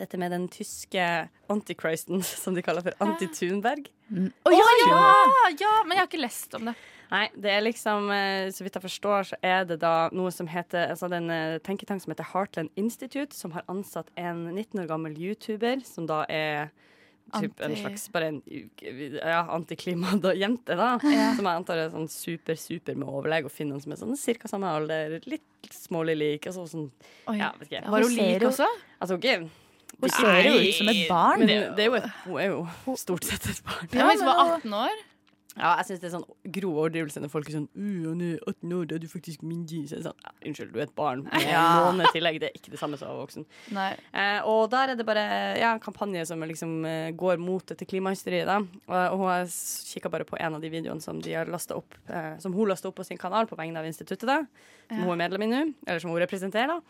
dette 0.00 0.20
med 0.20 0.32
den 0.32 0.46
tyske 0.48 1.06
antichristen, 1.52 2.22
som 2.44 2.56
de 2.56 2.64
kaller 2.64 2.84
for 2.86 2.96
Anti-Thunberg. 3.04 3.90
Å 4.10 4.54
ja, 4.54 4.70
ja, 4.86 5.04
ja! 5.60 5.74
Men 5.84 5.96
jeg 5.96 6.02
har 6.02 6.08
ikke 6.08 6.24
lest 6.24 6.56
om 6.58 6.70
det. 6.70 6.74
Nei, 7.10 7.24
det 7.42 7.50
er 7.50 7.64
liksom, 7.64 8.06
eh, 8.14 8.48
så 8.54 8.62
vidt 8.62 8.76
jeg 8.78 8.84
forstår, 8.84 9.26
så 9.32 9.38
er 9.42 9.64
det 9.66 9.80
da 9.82 10.08
noe 10.14 10.30
som 10.34 10.46
heter 10.50 10.92
altså 10.92 11.08
den 11.10 11.26
en 11.26 11.56
eh, 11.56 11.62
tenketank 11.66 12.04
som 12.04 12.14
heter 12.14 12.28
Heartland 12.32 12.70
Institute, 12.78 13.34
som 13.34 13.54
har 13.56 13.66
ansatt 13.70 14.12
en 14.20 14.46
19 14.54 14.84
år 14.84 14.90
gammel 14.90 15.18
YouTuber, 15.18 15.82
som 15.86 16.06
da 16.10 16.22
er 16.30 16.70
typ 17.34 17.62
en 17.66 17.76
slags 17.78 18.06
bare 18.14 18.30
en 18.32 18.40
ja, 19.16 19.40
antiklimajente, 19.54 20.76
da. 20.78 20.90
Ja. 21.04 21.30
Som 21.36 21.48
jeg 21.48 21.62
antar 21.62 21.80
er 21.82 21.92
sånn 21.92 22.10
super, 22.12 22.58
super 22.60 22.98
med 22.98 23.08
overlegg 23.08 23.48
og 23.48 23.54
finner 23.54 23.76
noen 23.76 23.84
som 23.84 23.94
er 23.94 24.00
sånn 24.02 24.20
cirka 24.20 24.50
samme 24.50 24.70
alder, 24.70 25.18
litt 25.30 25.74
smålig 25.74 26.16
lik. 26.18 26.50
Altså, 26.50 26.66
sånn, 26.70 26.88
Oi. 27.30 27.38
ja, 27.40 27.50
vet 27.58 27.70
ikke. 27.70 27.84
Var 27.94 28.06
hun 28.06 28.16
lik 28.18 28.46
også? 28.50 28.68
Altså, 28.98 29.18
okay. 29.18 29.44
Hun 30.00 30.12
ser 30.14 30.40
jo 30.46 30.56
ut 30.56 30.74
som 30.78 30.90
et 30.92 31.04
barn. 31.10 31.44
Men 31.44 31.50
det 31.76 31.84
er 31.84 31.90
jo 31.90 31.96
et, 31.98 32.10
hun 32.24 32.40
er 32.40 32.50
jo 32.52 32.96
stort 33.00 33.26
sett 33.28 33.50
et 33.52 33.62
barn. 33.66 33.88
Ja, 33.92 34.08
Hvis 34.08 34.22
hun 34.22 34.30
var 34.30 34.44
18 34.56 34.76
år? 34.80 35.06
Ja, 35.58 35.72
jeg 35.80 35.86
syns 35.88 36.00
det 36.00 36.06
er 36.08 36.12
sånn 36.14 36.26
grov 36.54 36.76
overdrivelse 36.78 37.20
når 37.20 37.30
folk 37.32 37.48
er 37.50 37.56
sånn 37.56 37.68
«Øh, 37.74 38.04
han 38.06 38.20
er 38.22 38.36
18 38.46 38.72
år, 38.76 38.84
da 38.86 38.94
er 38.94 39.02
du 39.02 39.08
faktisk 39.10 39.42
myndig. 39.42 39.80
Så 39.90 39.96
er 39.96 40.02
det 40.02 40.06
sånn, 40.06 40.20
ja, 40.22 40.30
unnskyld, 40.46 40.70
du 40.72 40.78
er 40.78 40.84
et 40.86 40.94
barn 40.94 41.24
med 41.26 41.42
Ja. 41.48 41.64
måned 41.88 42.06
tillegg. 42.14 42.38
Det 42.40 42.50
er 42.52 42.54
ikke 42.60 42.70
det 42.76 42.78
samme 42.78 42.96
som 43.00 43.08
å 43.10 43.16
være 43.16 43.24
voksen. 43.26 43.46
Eh, 44.14 44.40
og 44.46 44.70
der 44.70 44.92
er 44.92 45.00
det 45.00 45.06
bare 45.08 45.24
ja, 45.58 45.72
en 45.74 45.82
kampanje 45.82 46.22
som 46.30 46.40
liksom 46.46 46.84
eh, 46.86 47.10
går 47.18 47.42
mot 47.42 47.66
dette 47.66 47.84
klimahysteriet. 47.90 48.46
da. 48.46 48.60
Og, 48.62 48.96
og 48.96 49.18
hun 49.24 49.26
har 49.32 49.50
kikka 49.50 50.08
bare 50.14 50.24
på 50.28 50.38
en 50.38 50.54
av 50.54 50.62
de 50.62 50.70
videoene 50.70 51.02
som, 51.02 51.18
de 51.20 51.34
opp, 51.74 51.98
eh, 52.08 52.38
som 52.38 52.54
hun 52.54 52.68
lasta 52.70 52.88
opp 52.88 53.00
på 53.02 53.04
sin 53.10 53.18
kanal 53.18 53.46
på 53.50 53.58
vegne 53.58 53.82
av 53.82 53.86
instituttet, 53.90 54.26
da, 54.30 54.44
som 54.88 54.98
Ja. 54.98 55.04
hun 55.04 55.16
er 55.18 55.24
medlem 55.28 55.42
i 55.42 55.50
nå, 55.50 55.74
eller 55.86 55.98
som 56.00 56.10
hun 56.14 56.20
representerer. 56.22 56.78
da. 56.78 56.80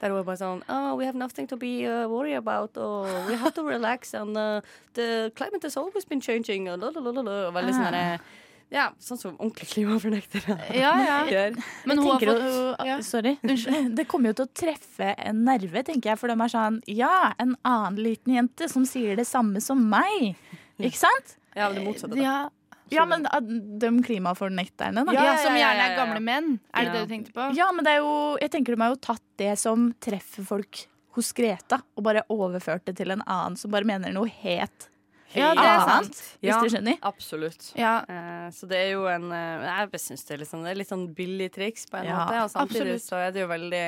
Er 0.00 0.14
bare 0.22 0.38
sånn 0.38 0.60
oh, 0.70 0.94
We 0.98 1.06
have 1.06 1.18
nothing 1.18 1.48
to 1.50 1.56
be 1.56 1.84
uh, 1.86 2.06
worried 2.08 2.36
about. 2.38 2.76
Oh, 2.76 3.02
we 3.26 3.34
have 3.34 3.54
to 3.54 3.64
relax. 3.66 4.14
And 4.18 4.36
uh, 4.36 4.60
the 4.94 5.32
climate 5.34 5.62
has 5.64 5.76
always 5.76 6.04
been 6.04 6.20
changing. 6.20 6.68
Og, 6.70 6.78
veldig 6.80 7.74
sånn 7.74 7.88
derre 7.90 8.20
Ja, 8.68 8.90
sånn 9.00 9.16
som 9.16 9.36
ordentlige 9.40 9.70
klimafornektere 9.72 10.58
Ja, 10.76 10.90
ja. 11.00 11.16
gjør. 11.32 11.56
Men 11.88 12.02
hun 12.02 12.10
har 12.10 12.20
fått 12.20 12.44
jo- 12.44 12.86
ja. 12.86 12.98
Sorry. 13.02 13.38
Det 13.42 14.04
kommer 14.10 14.30
jo 14.34 14.42
til 14.42 14.48
å 14.48 14.52
treffe 14.60 15.14
en 15.16 15.40
nerve, 15.46 15.82
tenker 15.88 16.12
jeg. 16.12 16.20
For 16.20 16.28
de 16.28 16.36
er 16.36 16.52
sånn 16.52 16.78
Ja, 16.92 17.32
en 17.40 17.56
annen 17.64 17.98
liten 18.04 18.36
jente 18.36 18.68
som 18.70 18.84
sier 18.88 19.16
det 19.16 19.26
samme 19.26 19.62
som 19.64 19.80
meg. 19.90 20.36
Ikke 20.78 21.00
sant? 21.00 21.38
Ja, 21.56 21.72
det 21.72 21.82
motsatte. 21.82 22.20
ja. 22.20 22.50
Ja, 22.94 23.04
men 23.08 23.26
ah, 23.30 23.40
de 23.40 23.90
klimafornekterne, 24.04 25.04
da. 25.06 25.14
Ja, 25.16 25.24
ja, 25.30 25.36
som 25.42 25.56
ja, 25.56 25.60
ja, 25.60 25.72
gjerne 25.72 25.86
er 25.88 25.96
gamle 25.98 26.20
menn. 26.24 26.52
Er 26.72 26.84
det 26.84 26.92
Ja. 26.92 26.92
det 26.92 27.08
du 27.08 27.14
tenkte 27.14 27.32
på? 27.36 27.48
Ja, 27.56 27.70
men 27.72 27.84
det 27.84 27.96
er 27.96 28.04
jo 28.04 28.36
Jeg 28.40 28.50
tenker 28.50 28.76
de 28.76 28.82
har 28.82 28.94
jo 28.94 29.00
tatt 29.00 29.24
det 29.38 29.58
som 29.58 29.92
treffer 30.00 30.44
folk 30.46 30.86
hos 31.18 31.32
Greta, 31.32 31.80
og 31.96 32.04
bare 32.04 32.22
overført 32.30 32.84
det 32.86 32.96
til 33.00 33.10
en 33.10 33.22
annen 33.26 33.56
som 33.58 33.70
bare 33.70 33.84
mener 33.84 34.12
noe 34.14 34.28
het. 34.28 34.88
Ja, 35.36 35.50
det 35.52 35.64
er 35.64 35.82
sant. 35.84 36.20
Hvis 36.40 36.54
dere 36.54 36.70
skjønner? 36.72 36.96
Absolutt. 37.04 37.66
Ja. 37.76 37.98
Uh, 38.08 38.48
så 38.54 38.68
det 38.70 38.78
er 38.80 38.90
jo 38.94 39.04
en 39.10 39.28
uh, 39.28 39.66
Jeg 39.92 40.00
syns 40.00 40.24
det 40.24 40.46
sånn, 40.48 40.64
det 40.64 40.72
er 40.72 40.80
litt 40.80 40.88
sånn 40.88 41.04
billig 41.16 41.50
triks 41.52 41.84
på 41.90 42.00
en 42.00 42.08
Ja, 42.08 42.22
måte. 42.22 42.38
Og 42.46 42.52
samtidig 42.54 42.94
absolutt. 42.96 43.04
så 43.04 43.20
er 43.26 43.34
det 43.34 43.42
jo 43.44 43.50
veldig 43.50 43.84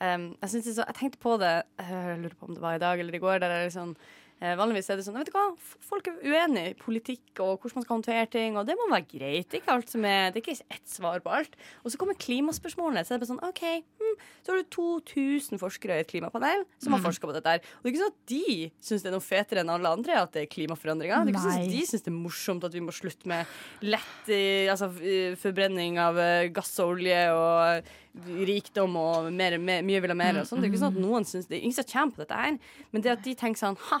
um, 0.00 0.24
jeg, 0.40 0.50
det 0.54 0.62
så, 0.72 0.86
jeg 0.86 0.96
tenkte 1.00 1.20
på 1.20 1.36
det 1.42 1.52
Jeg 1.82 2.18
lurer 2.22 2.36
på 2.38 2.48
om 2.48 2.56
det 2.56 2.64
var 2.64 2.78
i 2.78 2.84
dag 2.86 3.02
eller 3.04 3.18
i 3.18 3.22
går. 3.26 3.42
Der 3.44 3.56
er 3.58 3.66
det 3.66 3.74
sånn, 3.76 3.92
vanligvis 4.58 4.90
er 4.90 4.98
det 4.98 5.04
sånn 5.06 5.16
Vet 5.16 5.30
du 5.30 5.34
hva, 5.34 5.44
folk 5.88 6.08
er 6.10 6.16
uenige 6.20 6.72
i 6.72 6.76
politikk 6.78 7.40
og 7.44 7.62
hvordan 7.62 7.78
man 7.78 7.84
skal 7.86 7.96
håndtere 7.96 8.24
ting, 8.32 8.58
og 8.58 8.66
det 8.68 8.76
må 8.78 8.88
være 8.90 9.06
greit. 9.08 9.54
Ikke 9.56 9.72
alt 9.74 9.92
som 9.92 10.04
er 10.08 10.34
Det 10.34 10.40
er 10.40 10.44
ikke 10.44 10.74
ett 10.74 10.90
svar 10.90 11.22
på 11.24 11.32
alt. 11.32 11.56
Og 11.82 11.92
så 11.92 12.00
kommer 12.00 12.18
klimaspørsmålene. 12.18 13.04
Så 13.06 13.14
er 13.14 13.18
det 13.18 13.24
bare 13.24 13.32
sånn 13.32 13.44
OK, 13.46 13.62
hm, 14.02 14.14
så 14.44 14.52
har 14.52 14.60
du 14.60 14.70
2000 14.74 15.62
forskere 15.62 15.98
i 15.98 16.04
et 16.04 16.10
klimapanel 16.10 16.66
som 16.82 16.96
har 16.96 17.02
forska 17.04 17.30
på 17.30 17.36
dette 17.36 17.56
her. 17.56 17.64
Og 17.78 17.86
det 17.86 17.90
er 17.90 17.94
ikke 17.94 18.04
sånn 18.04 18.14
at 18.14 18.32
de 18.34 18.70
syns 18.90 19.04
det 19.06 19.10
er 19.10 19.16
noe 19.16 19.24
fetere 19.24 19.64
enn 19.64 19.74
alle 19.74 19.94
andre 19.98 20.20
at 20.20 20.34
det 20.36 20.44
er 20.44 20.52
klimaforandringer. 20.52 21.24
Det 21.24 21.32
er 21.32 21.36
ikke 21.36 21.46
sånn 21.46 21.64
at 21.64 21.74
de 21.74 21.84
syns 21.90 22.06
det 22.06 22.12
er 22.12 22.18
morsomt 22.18 22.68
at 22.68 22.76
vi 22.76 22.84
må 22.84 22.94
slutte 22.94 23.30
med 23.30 23.58
lett 23.86 24.32
eh, 24.32 24.70
altså, 24.72 24.90
eh, 25.00 25.38
forbrenning 25.40 26.00
av 26.02 26.20
eh, 26.20 26.50
gass 26.54 26.74
og 26.82 26.96
olje 26.96 27.20
og 27.34 27.92
rikdom 28.46 28.96
og 29.00 29.30
mer, 29.34 29.56
mer, 29.58 29.82
mye 29.86 30.02
vil 30.02 30.12
ha 30.14 30.18
mer. 30.18 30.40
Og 30.40 30.48
sånn. 30.48 30.62
Det 30.62 30.68
er 30.68 30.74
ikke 30.74 30.82
sånn 30.84 30.96
at 30.96 31.02
noen 31.02 31.26
synes 31.28 31.48
det 31.50 31.60
ingen 31.60 31.76
som 31.76 31.88
kommer 31.90 32.16
på 32.18 32.24
dette 32.24 32.42
her. 32.42 32.58
Men 32.92 33.04
det 33.04 33.14
at 33.16 33.24
de 33.24 33.34
tenker 33.38 33.60
sånn 33.60 33.80
Ha, 33.88 34.00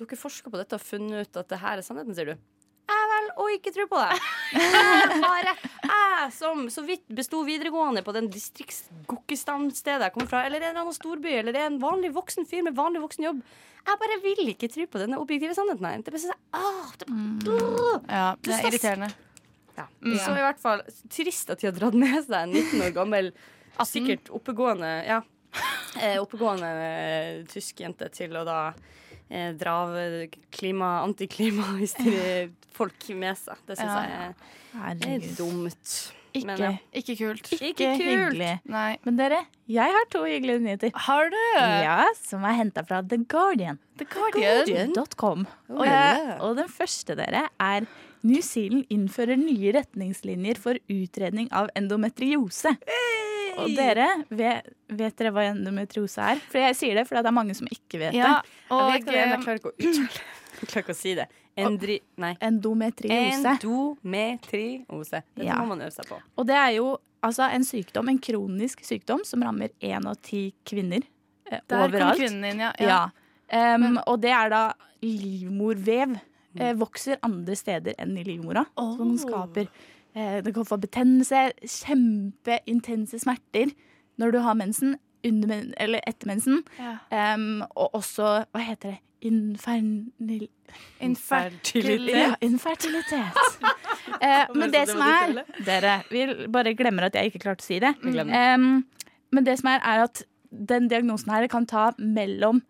dere 0.00 0.18
forsker 0.20 0.52
på 0.52 0.60
dette 0.60 0.76
og 0.78 0.84
funnet 0.84 1.26
ut 1.26 1.40
at 1.40 1.48
det 1.52 1.62
her 1.62 1.80
er 1.80 1.86
sannheten, 1.86 2.16
sier 2.16 2.32
du. 2.32 2.44
Jeg 2.86 3.06
vel 3.10 3.30
og 3.42 3.48
ikke 3.50 3.72
tror 3.74 3.88
på 3.90 3.98
det. 3.98 4.18
Jeg 4.56 5.16
har. 5.24 5.48
Jeg 5.86 6.28
som 6.32 6.66
så 6.72 6.82
vidt 6.86 7.02
besto 7.12 7.40
videregående 7.46 8.02
på 8.06 8.12
den 8.14 8.28
distriktsgokkestandstedet 8.32 10.06
jeg 10.06 10.14
kommer 10.14 10.30
fra, 10.30 10.40
eller 10.46 10.62
en 10.62 10.70
eller 10.70 10.80
annen 10.86 10.96
storby, 10.96 11.28
eller 11.40 11.58
en 11.60 11.76
vanlig 11.82 12.10
voksen 12.16 12.46
fyr 12.48 12.64
med 12.66 12.76
vanlig 12.78 13.02
voksen 13.04 13.26
jobb. 13.26 13.42
Jeg 13.86 14.00
bare 14.00 14.16
vil 14.24 14.48
ikke 14.50 14.70
tro 14.72 14.86
på 14.90 15.02
denne 15.02 15.18
objektive 15.22 15.54
sannheten 15.54 15.86
her. 15.86 16.00
Det 16.02 16.14
bare 16.14 16.22
sånn, 16.24 16.40
ah, 16.56 16.94
det, 16.98 17.06
Ja, 18.08 18.24
det 18.42 18.56
er 18.56 18.68
irriterende. 18.70 19.10
ja. 19.76 19.86
Så 20.24 20.32
i 20.32 20.42
hvert 20.46 20.62
fall 20.62 20.82
trist 21.12 21.52
at 21.52 21.62
de 21.62 21.68
har 21.68 21.76
dratt 21.76 21.98
med 22.00 22.16
seg 22.24 22.38
en 22.40 22.54
19 22.56 22.86
år 22.88 22.94
gammel, 22.96 23.32
sikkert 23.84 24.30
oppegående 24.32 24.90
Ja, 25.06 25.20
eh, 26.00 26.16
oppegående 26.22 26.70
eh, 26.88 27.44
tysk 27.52 27.84
jente 27.84 28.08
til 28.14 28.34
å 28.40 28.44
da 28.48 28.60
eh, 29.30 29.52
dra 29.58 29.72
av 29.86 29.90
klima, 30.54 30.90
antiklima-folk 31.06 33.08
med 33.22 33.34
seg. 33.40 33.56
Det 33.66 33.74
syns 33.78 33.96
Ja. 33.96 34.02
jeg 34.04 34.12
er, 34.74 34.94
er 35.14 35.20
dumt. 35.38 35.88
Ikke, 36.36 36.46
Men, 36.50 36.58
ja. 36.60 36.70
Ikke 36.92 37.14
kult. 37.16 37.46
ikke, 37.48 37.64
Ikke 37.70 37.86
kult. 37.96 38.04
hyggelig. 38.04 38.50
Nei. 38.68 38.98
Men 39.06 39.16
dere, 39.16 39.38
jeg 39.72 39.88
har 39.94 40.04
to 40.12 40.20
hyggelige 40.28 40.60
nyheter. 40.60 40.90
Har 41.06 41.30
du? 41.32 41.38
Ja, 41.56 42.04
Som 42.20 42.44
er 42.44 42.52
henta 42.58 42.82
fra 42.84 42.98
The 43.00 43.16
Guardian. 43.24 43.78
The 43.96 44.04
Guardian. 44.04 44.92
Oh, 45.70 45.80
yeah. 45.86 46.36
og 46.44 46.56
den 46.58 46.68
første 46.68 47.16
dere 47.16 47.46
er 47.58 47.86
New 48.26 48.42
Zealand 48.42 48.84
innfører 48.92 49.36
nye 49.40 49.72
retningslinjer 49.78 50.58
for 50.60 50.74
utredning 50.92 51.48
av 51.56 51.70
endometriose. 51.78 52.74
Og 53.62 53.72
dere, 53.76 54.06
vet, 54.28 54.66
vet 54.88 55.16
dere 55.18 55.30
hva 55.34 55.44
endometriose 55.50 56.20
er? 56.34 56.40
For 56.52 56.58
jeg 56.60 56.76
sier 56.78 56.94
det 57.00 57.06
fordi 57.08 57.22
det 57.24 57.30
er 57.32 57.36
mange 57.36 57.54
som 57.58 57.66
ikke 57.70 57.98
vet 58.02 58.14
Ja, 58.16 58.40
det. 58.42 58.54
og 58.70 58.82
jeg 58.92 59.04
vet 59.04 59.06
det 59.10 59.16
jeg 59.22 59.42
klarer 59.44 59.60
ikke 59.62 59.72
å 59.72 59.76
Jeg 60.56 60.68
klarer 60.70 60.84
ikke 60.86 60.94
å 60.94 60.96
si 60.96 61.10
det. 61.18 61.26
Endri... 61.56 61.98
Endometriose. 62.40 63.56
Endometriose. 63.56 65.22
Dette 65.34 65.46
Ja. 65.46 65.58
må 65.60 65.66
man 65.74 65.82
øve 65.84 65.92
seg 65.92 66.06
på. 66.08 66.18
Og 66.36 66.46
det 66.48 66.56
er 66.56 66.70
jo 66.76 66.98
altså 67.24 67.48
en 67.52 67.64
sykdom, 67.64 68.08
en 68.08 68.18
kronisk 68.18 68.84
sykdom 68.84 69.24
som 69.24 69.42
rammer 69.42 69.68
én 69.80 70.06
av 70.08 70.16
ti 70.22 70.54
kvinner 70.64 71.02
eh, 71.50 71.60
Der 71.68 71.76
kom 71.76 71.84
overalt. 71.90 72.16
kvinnen 72.20 72.44
inn, 72.50 72.60
ja. 72.60 72.72
Ja. 72.80 72.88
ja. 73.52 73.74
Um, 73.76 73.98
og 74.06 74.20
det 74.20 74.32
er 74.34 74.48
da 74.50 74.62
livmorvev. 75.02 76.16
Eh, 76.56 76.72
vokser 76.80 77.18
andre 77.22 77.52
steder 77.56 77.94
enn 78.00 78.16
i 78.16 78.22
livmora. 78.24 78.62
Som 78.74 79.10
den 79.10 79.18
skaper 79.20 79.66
Det 80.16 80.54
kan 80.56 80.64
få 80.64 80.78
betennelse, 80.80 81.50
kjempeintense 81.60 83.18
smerter 83.20 83.74
når 84.16 84.32
du 84.32 84.38
har 84.40 84.54
mensen, 84.56 84.94
under, 85.26 85.48
men- 85.48 85.74
eller 85.76 86.00
etter 86.06 86.26
mensen. 86.26 86.62
Ja. 86.78 87.34
Um, 87.34 87.62
og 87.76 87.94
også 87.94 88.44
Hva 88.52 88.62
heter 88.64 88.94
det? 88.94 89.00
Infernil... 89.26 90.48
Infertilitet. 91.00 92.10
Ja, 92.10 92.34
infertilitet. 92.40 93.38
uh, 94.22 94.56
men 94.56 94.72
det 94.72 94.84
som 94.90 95.00
er 95.00 95.40
Dere, 95.66 95.94
vi 96.10 96.26
bare 96.52 96.74
glemmer 96.78 97.08
at 97.08 97.16
jeg 97.16 97.32
ikke 97.32 97.42
klarte 97.46 97.64
å 97.64 97.66
si 97.66 97.80
det. 97.82 97.94
Um, 98.04 98.84
men 99.32 99.46
det 99.46 99.58
som 99.60 99.70
er, 99.72 99.80
er 99.82 100.04
at 100.04 100.22
den 100.50 100.88
diagnosen 100.92 101.32
her 101.32 101.46
kan 101.50 101.66
ta 101.66 101.90
mellom 101.98 102.62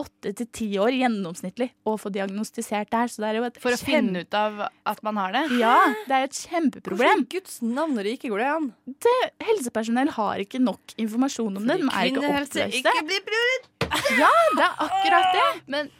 åtte 0.00 0.32
til 0.34 0.46
ti 0.50 0.66
år 0.82 0.90
gjennomsnittlig 0.96 1.68
å 1.86 1.94
få 2.00 2.10
diagnostisert 2.14 2.88
det 2.90 2.98
her. 2.98 3.10
Så 3.12 3.22
det 3.22 3.28
er 3.30 3.38
jo 3.38 3.44
et 3.46 3.58
For 3.62 3.76
å 3.76 3.78
finne 3.78 4.24
ut 4.24 4.34
av 4.34 4.62
at 4.90 5.02
man 5.06 5.16
har 5.22 5.32
det. 5.36 5.44
Ja, 5.60 5.76
det 6.08 6.16
er 6.18 6.24
et 6.28 6.38
kjempeproblem. 6.38 7.24
kjempeproblem. 7.24 7.24
i 7.24 7.28
Guds 7.36 7.58
navn 7.62 7.98
og 7.98 8.04
rike 8.08 8.30
går 8.32 8.42
det 8.42 8.48
an? 8.54 8.70
Det, 9.06 9.16
helsepersonell 9.46 10.10
har 10.16 10.42
ikke 10.42 10.58
nok 10.62 10.96
informasjon 10.98 11.60
om 11.60 11.66
det. 11.68 11.78
De 11.82 11.90
er 11.90 12.10
ikke 12.10 12.24
opplyste. 12.24 12.68
ikke 12.80 13.04
blir 13.10 13.26
prioritert. 13.28 13.70
Ja, 14.18 14.32
det 14.56 14.64
er 14.66 14.80
akkurat 14.88 15.36
det. 15.36 15.48
Men, 15.70 15.90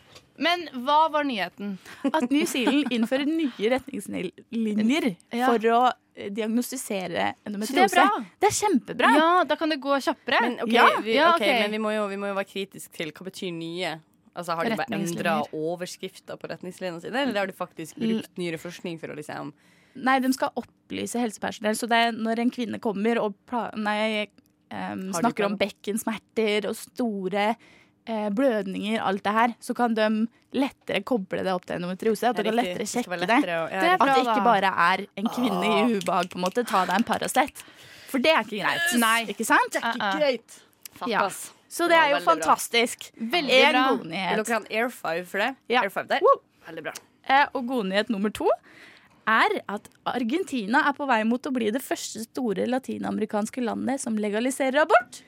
men 0.42 0.64
hva 0.86 1.04
var 1.14 1.22
nyheten? 1.28 1.76
At 2.10 2.30
New 2.32 2.46
Zealand 2.50 2.90
innfører 2.90 3.28
nye 3.28 3.70
retningslinjer 3.76 5.14
Ja. 5.32 5.46
for 5.52 5.58
å 5.70 5.82
diagnostisere 6.14 7.34
endometriose. 7.46 7.94
det 7.94 8.02
er. 8.02 8.26
Det 8.40 8.48
er 8.48 8.56
kjempebra. 8.56 9.12
Ja, 9.18 9.28
da 9.48 9.56
kan 9.58 9.72
det 9.72 9.80
gå 9.82 9.96
kjappere. 9.98 10.40
Men, 10.44 10.58
okay, 10.62 10.74
Ja, 10.74 10.88
vi, 11.02 11.14
ja, 11.16 11.30
okay, 11.34 11.48
okay. 11.48 11.62
men 11.64 11.74
vi, 11.74 11.80
må 11.82 11.94
jo, 11.94 12.06
vi 12.10 12.18
må 12.20 12.30
jo 12.30 12.36
være 12.38 12.50
kritiske 12.52 12.94
til 12.94 13.12
hva 13.14 13.26
betyr 13.30 13.54
nye. 13.56 13.96
Altså, 14.34 14.56
har 14.58 14.66
de 14.66 14.78
bare 14.78 14.98
endra 14.98 15.36
overskrifter 15.54 16.38
på 16.38 16.50
retningslinjene 16.50 17.02
sine, 17.02 17.22
eller 17.22 17.38
har 17.38 17.50
de 17.50 17.54
faktisk 17.54 17.98
brukt 17.98 18.40
nyere 18.40 18.58
forskning 18.58 18.98
for 19.02 19.14
å 19.14 19.18
liksom 19.18 19.54
Nei, 19.94 20.16
de 20.18 20.26
skal 20.34 20.50
opplyse 20.58 21.20
helsepersonell. 21.22 21.76
Så 21.78 21.86
det 21.86 22.00
er 22.08 22.16
når 22.18 22.40
en 22.42 22.50
kvinne 22.50 22.80
kommer 22.82 23.20
og 23.22 23.36
pla 23.46 23.68
nei, 23.78 24.26
um, 24.74 25.04
snakker 25.14 25.46
om 25.46 25.54
bekkensmerter 25.60 26.66
og 26.66 26.74
store 26.74 27.52
blødninger, 28.06 29.00
alt 29.02 29.22
det 29.24 29.32
her, 29.32 29.54
så 29.60 29.74
kan 29.74 29.94
de 29.94 30.26
lettere 30.54 31.02
koble 31.02 31.42
det 31.42 31.52
opp 31.52 31.64
til 31.66 31.76
endometriose. 31.76 32.28
At 32.28 32.36
de 32.36 32.44
kan 32.44 32.54
lettere 32.54 32.86
sjekke 32.86 33.18
det. 33.18 33.28
lettere 33.28 33.56
å- 33.64 33.70
ja, 33.72 33.80
Det 33.80 33.98
bra. 33.98 34.06
At 34.08 34.16
det 34.16 34.24
ikke 34.26 34.44
bare 34.44 34.70
er 34.76 35.06
en 35.16 35.26
kvinne 35.26 35.64
i 35.64 35.98
ubehag, 35.98 36.28
på 36.30 36.36
en 36.36 36.42
måte. 36.44 36.66
Ta 36.66 36.84
deg 36.86 36.96
en 36.96 37.04
Paracet. 37.04 37.64
For 38.08 38.18
det 38.18 38.30
er 38.30 38.44
ikke 38.44 38.60
greit. 38.62 38.98
Nei. 39.00 39.24
Ikke 39.26 39.44
sant? 39.44 39.72
Det 39.72 39.82
er 39.82 39.92
ikke 39.98 40.18
Greit. 40.20 40.60
Fuck, 40.94 41.08
Ja. 41.08 41.24
ass. 41.26 41.50
Så 41.68 41.88
det 41.88 41.96
er 41.96 42.10
jo 42.10 42.16
veldig 42.20 42.24
fantastisk. 42.28 43.10
bra. 43.16 43.26
Veldig 43.40 43.50
En 43.50 43.72
bra. 43.72 43.88
god 43.88 43.98
Vil 44.02 44.10
nyhet. 44.12 44.36
dere 44.36 44.54
ha 44.54 44.60
en 44.60 44.66
Air 44.70 44.88
5 44.90 45.24
for 45.26 45.38
det? 45.38 45.56
Ja. 45.68 45.80
Air 45.82 45.90
5 45.90 46.06
der. 46.08 46.20
Woo! 46.20 46.40
Veldig 46.68 46.82
bra. 46.84 46.92
Eh, 47.28 47.46
Og 47.54 47.66
god 47.66 47.84
nyhet 47.86 48.08
nummer 48.10 48.30
to 48.32 48.48
er 49.26 49.48
at 49.68 49.88
Argentina 50.06 50.86
er 50.86 50.92
på 50.92 51.06
vei 51.08 51.22
mot 51.24 51.42
å 51.42 51.50
bli 51.52 51.70
det 51.72 51.82
første 51.82 52.20
store 52.22 52.66
latinamerikanske 52.68 53.64
landet 53.64 53.98
som 53.98 54.14
legaliserer 54.16 54.82
abort. 54.82 55.22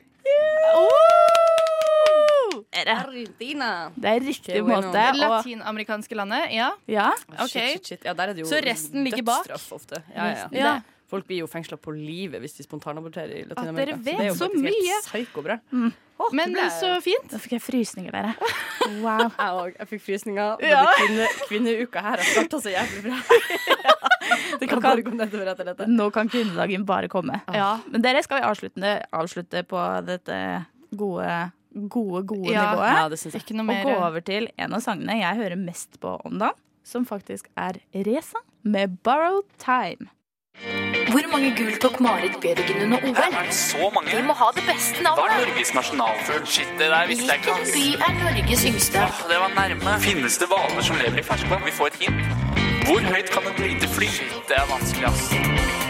Gratulerer. 2.65 3.07
Argentina. 3.07 3.71
Det 3.95 4.11
er 4.17 4.21
riktig 4.27 4.63
bueno. 4.65 4.89
måte. 4.89 5.07
Det 5.13 5.21
Latinamerikanske 5.23 6.15
landet, 6.19 6.51
ja. 6.57 6.71
ja, 6.89 7.11
Okay. 7.37 7.47
Shit, 7.49 7.73
shit, 7.73 7.87
shit. 7.87 8.05
Ja, 8.05 8.13
der 8.15 8.29
er 8.29 8.35
det 8.35 8.45
jo 8.45 8.51
Så 8.51 8.61
resten 8.65 9.05
ligger 9.05 9.23
bak? 9.27 9.47
ofte. 9.73 10.03
Ja, 10.15 10.27
ja. 10.35 10.49
Ja. 10.53 10.75
Folk 11.07 11.23
blir 11.29 11.39
jo 11.45 11.47
fengsla 11.47 11.77
på 11.79 11.93
livet 11.95 12.41
hvis 12.43 12.57
de 12.59 12.65
spontanaborterer 12.67 13.31
i 13.37 13.43
At 13.45 13.53
Latin-Amerika. 13.53 13.95
dere 13.95 13.99
vet 14.03 14.19
det 14.19 14.27
er 14.27 14.35
så 14.35 14.49
mye. 14.51 14.97
Psyko-bra. 15.07 15.59
Mm. 15.71 15.93
Oh, 16.19 16.31
Men 16.35 16.55
ble- 16.57 16.65
så 16.81 16.97
fint. 17.05 17.29
da 17.31 17.39
fikk 17.39 17.53
jeg 17.59 17.63
frysninger, 17.63 18.11
dere. 18.11 18.35
Wow. 19.03 19.29
Jeg 19.39 19.53
òg. 19.61 19.77
Jeg 19.79 19.89
fikk 19.91 20.03
frysninger. 20.03 20.57
Ja. 20.67 20.83
Kvinne, 20.99 21.27
kvinneuka 21.49 22.03
her 22.03 22.17
har 22.23 22.27
starta 22.27 22.59
så 22.63 22.71
jævlig 22.75 23.03
bra. 23.07 23.19
det 24.61 24.69
kan 24.71 24.83
bare 24.83 25.03
komme 25.07 25.19
nedover 25.23 25.51
etter 25.53 25.69
dette. 25.71 25.87
Nå 25.91 26.09
kan 26.15 26.29
kvinnedagen 26.31 26.85
bare 26.89 27.09
komme. 27.13 27.41
Ja. 27.55 27.77
Men 27.91 28.03
dere, 28.03 28.23
skal 28.27 28.41
vi 28.41 28.47
avslutte, 28.51 28.93
avslutte 29.15 29.63
på 29.69 29.83
dette 30.07 30.39
gode, 30.97 31.31
gode, 31.89 32.25
gode 32.27 32.51
Ja. 32.53 32.71
nivået? 32.73 32.93
Ja, 32.97 33.09
det 33.09 33.19
synes 33.19 33.35
jeg. 33.35 33.43
Ikke 33.43 33.57
noe 33.63 33.77
Og 33.77 33.85
gå 33.85 33.95
over 34.07 34.21
til 34.21 34.49
en 34.59 34.73
av 34.75 34.81
sangene 34.81 35.19
jeg 35.21 35.37
hører 35.37 35.57
mest 35.57 36.01
på 36.01 36.17
om 36.25 36.39
dagen, 36.39 36.55
som 36.85 37.07
faktisk 37.07 37.49
er 37.57 37.73
Reza 37.95 38.39
med 38.65 38.99
'Borrowed 39.05 39.49
Time'. 39.61 40.09
Hvor 41.11 41.23
mange 41.33 41.53
gull 41.57 41.77
tok 41.79 42.01
Marit 42.01 42.37
Bjørgen 42.43 42.83
under 42.85 42.99
OL? 42.99 43.15
Er 43.17 43.45
det 43.47 43.55
så 43.55 43.91
mange? 43.95 44.11
Vi 44.17 44.23
må 44.27 44.33
ha 44.35 44.49
det 44.55 44.65
beste 44.67 45.03
Hva 45.05 45.27
er. 45.29 45.47
Norges 45.47 45.75
nasjonalfugl? 45.75 46.47
Shit, 46.47 46.67
det 46.79 46.89
der 46.91 47.07
visste 47.07 47.27
jeg 47.31 47.39
ikke. 47.41 47.53
Hvilken 47.53 47.73
by 47.77 48.05
er 48.07 48.13
Norges 48.25 48.65
yngste? 48.65 48.99
Ah, 48.99 49.21
det 49.31 49.39
var 49.45 49.51
nærme. 49.55 50.01
Finnes 50.01 50.39
det 50.39 50.49
hvaler 50.49 50.83
som 50.83 50.97
lever 50.97 51.19
i 51.19 51.23
ferskvann? 51.23 51.63
Vi 51.65 51.71
får 51.79 51.87
et 51.87 51.99
hint. 52.03 52.21
Hvor 52.87 53.01
høyt 53.13 53.31
kan 53.35 53.43
et 53.53 53.59
lite 53.59 53.89
fly? 53.89 54.09
Det 54.49 54.57
er 54.57 54.67
vanskelig, 54.75 55.07
ass. 55.07 55.86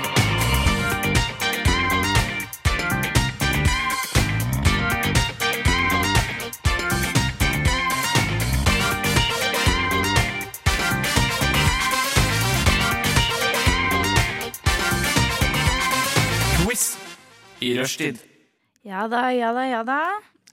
I 17.61 17.75
rushtid. 17.79 18.19
Ja 18.87 19.07
da, 19.11 19.29
ja 19.35 19.53
da, 19.57 19.65
ja 19.67 19.83
da. 19.87 20.01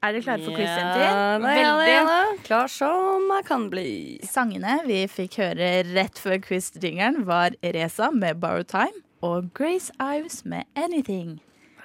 Er 0.04 0.12
dere 0.18 0.24
klare 0.26 0.44
for 0.44 0.52
quiz-jenter? 0.58 1.00
Ja, 1.00 1.38
da, 1.40 1.52
ja, 1.56 1.72
da, 1.80 1.86
ja, 1.88 2.02
da. 2.10 2.18
Klar 2.44 2.68
som 2.72 3.30
jeg 3.32 3.46
kan 3.48 3.70
bli. 3.72 3.88
Sangene 4.28 4.82
vi 4.88 5.04
fikk 5.08 5.38
høre 5.40 5.70
rett 5.94 6.20
før 6.20 6.42
quiz-jingeren, 6.44 7.22
var 7.30 7.56
Reza 7.64 8.10
med 8.12 8.42
'Borrow 8.42 8.66
Time' 8.68 9.00
og 9.24 9.48
Grace 9.56 9.94
Ives 10.02 10.44
med 10.44 10.66
'Anything'. 10.76 11.40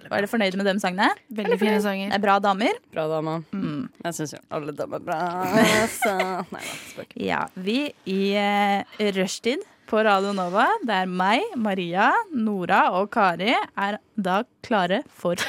Var 0.08 0.22
dere 0.22 0.30
fornøyde 0.30 0.56
med 0.56 0.66
de 0.66 0.80
sangene? 0.80 1.08
Veldig 1.30 1.58
fine 1.60 1.74
Det 1.74 1.82
sanger. 1.82 2.12
er 2.14 2.18
bra 2.18 2.38
damer. 2.38 2.74
Bra, 2.92 3.06
damer. 3.08 3.42
Mm. 3.52 3.88
Jeg 4.04 4.14
syns 4.14 4.32
jo 4.32 4.38
alle 4.50 4.72
damer 4.72 4.96
er 4.96 5.04
bra. 5.04 5.18
Så. 6.02 6.14
Nei 6.50 6.62
da, 6.64 6.76
spøk. 6.94 7.12
Ja, 7.20 7.40
vi 7.54 7.92
i 8.06 8.20
uh, 8.34 8.82
rushtid 9.18 9.58
på 9.88 10.00
Radio 10.04 10.32
Nova, 10.36 10.66
der 10.84 11.08
meg, 11.08 11.40
Maria, 11.56 12.10
Nora 12.36 12.88
og 12.98 13.08
Kari 13.14 13.54
er 13.54 13.96
da 14.20 14.42
klare 14.66 15.00
for 15.08 15.40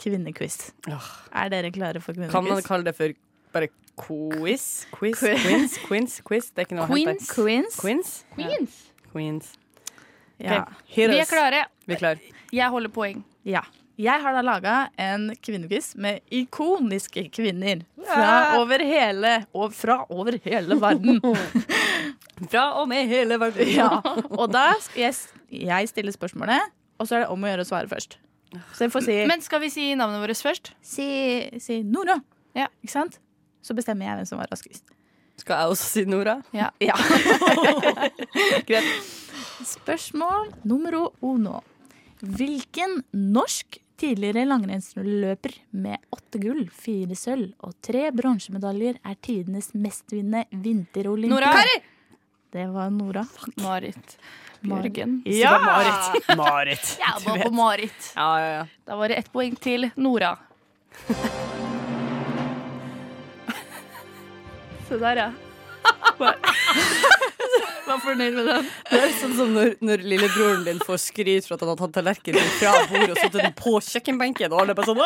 kvinnequiz. 0.00 0.70
Er 0.88 1.50
dere 1.52 1.72
klare 1.74 2.00
for 2.00 2.16
kvinnequiz? 2.16 2.32
Kan 2.32 2.48
man 2.48 2.64
kalle 2.64 2.88
det 2.88 2.94
for 2.96 3.12
bare 3.52 3.68
quiz? 4.00 4.86
Quiz? 4.94 5.20
Quiz. 5.20 5.44
Queens? 5.44 5.76
Queens? 5.84 6.16
Quiz? 6.24 6.48
Det 6.50 6.64
er 6.64 6.68
ikke 6.70 6.78
noe 6.80 6.88
å 6.88 6.96
hente. 6.96 7.28
Queens. 7.34 7.76
Queens? 7.82 8.14
Queens. 8.34 8.80
Queens. 9.12 9.52
Ja. 10.40 10.64
Hit 10.88 11.12
Vi 11.12 11.20
er 11.20 11.28
klare. 11.30 11.64
Vi 11.86 11.94
er 11.94 12.00
klar. 12.00 12.22
Jeg 12.54 12.72
holder 12.72 12.92
poeng. 12.94 13.24
ja. 13.44 13.62
Jeg 14.00 14.22
har 14.24 14.34
da 14.34 14.40
laga 14.42 14.74
en 14.98 15.28
kvinnequiz 15.38 15.92
med 16.02 16.24
ikoniske 16.34 17.28
kvinner 17.34 17.84
fra 18.02 18.58
over 18.58 18.82
hele, 18.82 19.34
og 19.54 19.74
fra 19.76 20.00
over 20.10 20.38
hele 20.44 20.78
verden. 20.82 21.20
Fra 22.50 22.64
og 22.80 22.88
med 22.90 23.06
hele 23.06 23.36
verden. 23.38 23.68
Ja. 23.70 24.00
Og 24.40 24.48
da 24.50 24.72
skal 24.82 25.04
jeg, 25.04 25.14
jeg 25.54 25.88
stille 25.88 26.10
spørsmålet, 26.12 26.72
og 26.98 27.06
så 27.06 27.14
er 27.14 27.22
det 27.22 27.28
om 27.30 27.44
å 27.46 27.52
gjøre 27.52 27.62
å 27.62 27.68
svare 27.68 27.86
først. 27.88 28.16
Så 28.74 28.84
jeg 28.84 28.92
får 28.94 29.04
si 29.06 29.14
Men 29.30 29.42
skal 29.42 29.62
vi 29.62 29.70
si 29.70 29.84
navnet 29.98 30.18
vårt 30.22 30.42
først? 30.42 30.72
Si, 30.82 31.06
si 31.62 31.78
Nora. 31.86 32.18
Ja. 32.58 32.66
Ikke 32.82 32.94
sant? 32.96 33.20
Så 33.62 33.76
bestemmer 33.78 34.08
jeg 34.10 34.18
hvem 34.18 34.28
som 34.28 34.42
var 34.42 34.50
raskest. 34.50 34.82
Skal 35.38 35.62
jeg 35.62 35.76
også 35.76 35.88
si 35.92 36.04
Nora? 36.10 36.40
Ja. 36.54 36.72
Ja. 36.90 36.98
Greit. 38.66 38.90
Spørsmål 39.64 40.50
nummer 40.66 40.98
uno. 41.22 41.60
Hvilken 42.18 42.98
norsk 43.14 43.78
tidligere 44.04 44.44
langrennsløper 44.48 45.52
med 45.80 45.96
åtte 46.12 46.38
gull, 46.42 46.66
fire 46.68 47.16
sølv 47.16 47.54
og 47.64 47.72
tre 47.84 48.10
bronsemedaljer 48.12 48.94
er 49.00 49.14
tidenes 49.24 49.70
mestvinnende 49.72 50.44
vinterolympier? 50.64 51.32
Nora. 51.32 51.64
Det 52.54 52.66
var 52.74 52.90
Nora. 52.92 53.24
Marit. 53.64 54.16
Bjørgen. 54.64 55.22
Ja! 55.26 55.58
Marit. 55.64 56.26
Marit. 56.42 56.98
Jeg 57.00 57.14
var 57.24 57.38
på 57.46 57.50
Marit. 57.54 58.12
Ja, 58.16 58.28
ja, 58.40 58.48
ja. 58.58 58.64
Da 58.84 58.96
var 59.00 59.08
det 59.08 59.16
ett 59.22 59.32
poeng 59.32 59.56
til 59.56 59.90
Nora. 59.96 60.36
Se 64.88 64.94
der, 65.00 65.16
ja. 65.16 65.32
Var 67.88 67.98
fornøyd 68.00 68.36
med 68.38 68.46
den. 68.48 68.68
Det 68.90 69.00
er 69.00 69.16
sånn 69.20 69.34
som 69.38 69.50
når, 69.56 69.74
når 69.84 70.04
lillebroren 70.12 70.62
din 70.66 70.80
får 70.84 71.02
skryt 71.02 71.48
for 71.48 71.56
at 71.56 71.64
han 71.64 71.72
har 71.74 71.80
tatt 71.82 71.96
tallerkenen 71.98 72.54
fra 72.58 72.72
bordet 72.90 73.10
og 73.12 73.20
satt 73.20 73.36
den 73.36 73.56
på 73.58 73.74
kjøkkenbenken, 73.88 74.54
og 74.54 74.64
alle 74.64 74.76
bare 74.78 74.90
sånn 74.92 75.02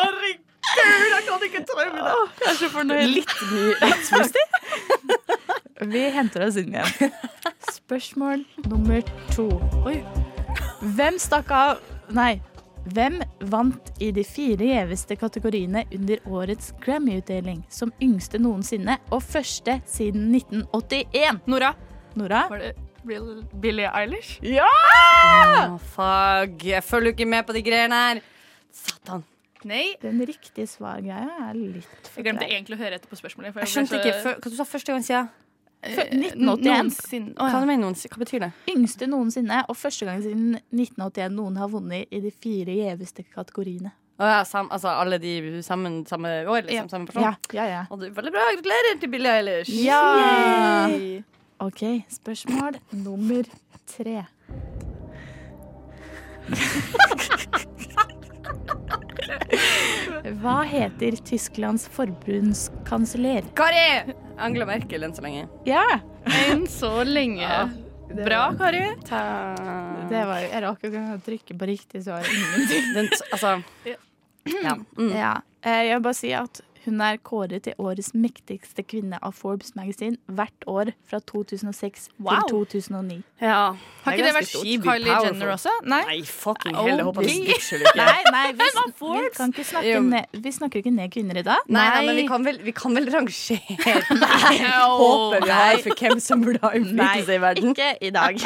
Herregud, 0.69 1.13
jeg 1.15 1.25
kan 1.25 1.45
ikke 1.47 1.61
ta 1.65 1.77
med 1.79 1.95
det! 1.97 2.15
Jeg 2.43 2.49
er 2.51 2.57
så 2.59 2.69
fornøyd. 2.73 3.13
Litt 3.15 3.35
ny 3.49 3.63
litt 3.83 4.09
smoothie. 4.09 4.47
Vi 5.93 6.03
henter 6.11 6.43
oss 6.45 6.59
inn 6.59 6.75
igjen. 6.75 7.13
Spørsmål 7.71 8.43
nummer 8.67 9.01
to. 9.31 9.47
Oi. 9.87 10.01
Hvem 10.97 11.19
stakk 11.21 11.53
av 11.55 11.79
Nei. 12.15 12.39
Hvem 12.89 13.19
vant 13.51 13.89
i 14.01 14.09
de 14.15 14.23
fire 14.25 14.65
gjeveste 14.65 15.17
kategoriene 15.19 15.83
under 15.93 16.21
årets 16.31 16.71
Grammy-utdeling 16.81 17.59
som 17.69 17.91
yngste 18.01 18.39
noensinne 18.41 18.95
og 19.13 19.21
første 19.25 19.77
siden 19.89 20.31
1981? 20.33 21.43
Nora. 21.51 21.75
Nora? 22.15 22.47
Var 22.49 22.57
det 22.59 22.75
Bill- 23.05 23.43
Billie 23.61 23.89
Eilish? 23.95 24.39
Ja! 24.43 24.67
Å, 25.69 25.79
fuck. 25.79 26.63
Jeg 26.63 26.83
følger 26.83 27.11
jo 27.11 27.15
ikke 27.17 27.27
med 27.29 27.45
på 27.47 27.53
de 27.53 27.61
greiene 27.65 27.99
her. 28.05 28.21
Satan. 28.71 29.23
Nei. 29.67 29.95
Den 30.01 30.21
riktige 30.23 30.67
svargreia 30.71 31.49
er 31.49 31.53
litt 31.57 32.07
for 32.07 32.21
Jeg 32.21 32.25
glemte 32.29 32.47
egentlig 32.47 32.77
å 32.77 32.79
høre 32.79 32.95
etter 32.95 33.11
på 33.11 33.17
spørsmålet. 33.19 33.51
for 33.53 33.59
Jeg 33.59 33.67
ble 33.67 33.73
skjønte 33.73 33.95
så- 33.95 33.99
ikke 33.99 34.23
før- 34.23 34.39
hva 34.39 34.49
du 34.49 34.55
sa 34.55 34.63
første 34.63 34.93
gang 34.93 35.03
siden. 35.03 35.29
Eh, 35.81 35.95
1981. 35.95 36.35
Noensinne. 36.35 37.33
Å, 37.35 37.49
Hva, 37.51 38.17
betyr 38.19 38.39
det? 38.39 38.51
Yngste 38.67 39.07
noensinne 39.07 39.63
og 39.69 39.75
første 39.77 40.05
gang 40.05 40.21
siden 40.21 40.59
1981 40.73 41.31
noen 41.35 41.57
har 41.57 41.67
vunnet 41.69 42.07
i 42.11 42.19
de 42.19 42.31
fire 42.31 42.65
gjeveste 42.75 43.23
kategoriene. 43.33 43.91
Å 44.19 44.27
ja, 44.27 44.43
sam, 44.43 44.67
altså 44.69 44.89
alle 44.91 45.17
de 45.17 45.61
sammen 45.63 46.05
samme 46.05 46.45
år, 46.45 46.63
liksom? 46.67 46.73
Ja. 46.73 46.87
Samme 46.87 47.05
person? 47.07 47.21
Ja, 47.23 47.35
ja, 47.53 47.65
ja. 47.65 47.85
Og 47.89 47.99
du, 48.01 48.09
veldig 48.11 48.31
bra. 48.31 48.41
Gratulerer 48.51 48.99
til 48.99 49.09
Billie 49.09 49.31
Eilish. 49.31 49.69
Ja! 49.69 50.87
Yay. 50.89 51.23
OK, 51.59 51.81
spørsmål 52.07 52.77
nummer 52.95 53.43
tre. 53.89 54.21
Hva 60.39 60.61
heter 60.69 61.17
Tysklands 61.27 61.87
forbundskansler? 61.91 63.49
Kari! 63.59 64.13
Angela 64.39 64.69
Merkel 64.69 65.03
enn 65.03 65.15
så 65.15 65.25
lenge. 65.25 65.49
Ja! 65.67 65.83
Enn 66.45 66.63
så 66.71 66.93
lenge. 67.03 67.49
Bra, 68.09 68.41
Kari. 68.57 68.85
Ta... 69.09 69.21
Det 70.09 70.23
var 70.25 70.39
jo, 70.45 70.47
Jeg 70.53 70.63
rakk 70.65 70.85
jo 70.85 70.93
ikke 70.93 71.03
å 71.03 71.19
trykke 71.27 71.57
på 71.59 71.69
riktig 71.69 72.05
svar. 72.07 72.23
Den, 72.95 73.11
altså 73.29 73.57
Ja. 73.85 73.99
Mm. 74.95 75.11
Ja, 75.11 75.33
eh, 75.61 75.83
jeg 75.89 75.97
vil 75.97 76.05
bare 76.07 76.17
si 76.17 76.31
at 76.33 76.61
hun 76.85 77.01
er 77.03 77.17
kåret 77.23 77.63
til 77.67 77.73
årets 77.77 78.13
mektigste 78.15 78.83
kvinne 78.87 79.17
av 79.25 79.33
Forbes 79.35 79.73
Magazine 79.75 80.17
hvert 80.27 80.65
år 80.67 80.91
fra 81.09 81.19
2006 81.19 82.07
Wow. 82.19 82.39
til 82.47 82.65
2009. 82.67 83.17
ja. 83.41 83.73
Har 84.03 84.15
ikke 84.15 84.25
det 84.25 84.33
vært 84.33 84.53
Kylie 84.83 85.15
Jenner 85.25 85.51
også? 85.53 85.69
Nei. 85.83 85.99
Nei, 86.07 86.19
fucking 86.25 86.75
hell. 86.75 86.87
Jeg 86.97 87.05
håper 87.05 87.27
stitcher. 87.29 87.83
Nei, 87.99 88.21
nei, 88.31 88.45
vi, 88.55 88.63
vi, 88.63 89.29
kan 89.35 89.51
ikke 89.53 89.65
snakke 89.67 89.99
ned, 90.07 90.39
vi 90.45 90.51
snakker 90.55 90.79
ikke 90.81 90.93
ned 90.95 91.11
kvinner 91.13 91.37
i 91.41 91.43
dag. 91.45 91.67
Nei, 91.67 91.83
nei, 91.89 92.05
men 92.07 92.15
vi 92.21 92.25
kan 92.31 92.45
vel, 92.47 92.59
vi 92.63 92.71
kan 92.75 92.95
vel 92.95 93.09
rangere 93.13 93.59
håpet 94.99 95.45
vi 95.45 95.51
har 95.51 95.83
for 95.83 95.99
hvem 95.99 96.19
som 96.23 96.41
burde 96.45 96.63
ha 96.63 96.71
innflytelse 96.79 97.35
i 97.35 97.41
verden. 97.43 97.75
ikke 97.75 97.91
i 98.01 98.09
dag. 98.15 98.39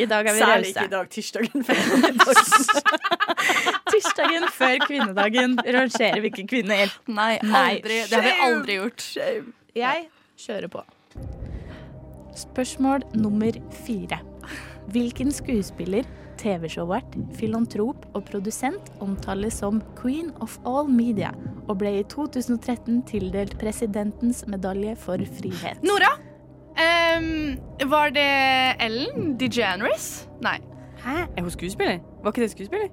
I 0.00 0.08
dag 0.10 0.26
er 0.26 0.32
vi 0.32 0.38
Særlig 0.40 0.72
ikke 0.72 0.84
i 0.88 0.92
dag, 0.96 1.10
tirsdagen. 1.10 1.64
før. 1.64 1.76
Tirsdagen 3.90 4.44
før 4.54 4.76
kvinnedagen 4.86 5.56
rangerer 5.76 6.20
vi 6.24 6.30
ikke 6.32 6.46
kvinner. 6.50 6.92
Nei, 7.10 7.32
Nei. 7.52 7.76
aldri. 7.76 8.00
Det 8.08 8.16
har 8.16 8.26
vi 8.26 8.34
aldri 8.46 8.78
gjort. 8.80 9.06
Jeg 9.76 10.08
kjører 10.40 10.72
på. 10.72 10.84
Spørsmål 12.40 13.04
nummer 13.18 13.56
fire. 13.84 14.20
Hvilken 14.90 15.30
skuespiller, 15.34 16.06
TV-showvert, 16.40 17.14
filantrop 17.36 18.06
og 18.16 18.24
produsent 18.30 18.88
omtales 19.04 19.60
som 19.60 19.82
Queen 19.98 20.32
of 20.40 20.56
all 20.64 20.88
media 20.88 21.34
og 21.68 21.78
ble 21.82 21.98
i 22.00 22.06
2013 22.08 23.02
tildelt 23.10 23.58
presidentens 23.60 24.46
medalje 24.48 24.96
for 24.98 25.20
frihet? 25.38 25.84
Nora! 25.84 26.14
Um, 26.80 27.58
var 27.90 28.14
det 28.14 28.30
Ellen 28.80 29.34
DeGeneres? 29.38 30.28
Nei. 30.40 30.56
Hæ? 31.04 31.26
Er 31.36 31.42
hun 31.42 31.50
skuespiller? 31.50 32.00
Var 32.22 32.32
ikke 32.32 32.46
det 32.46 32.50
skuespiller? 32.54 32.88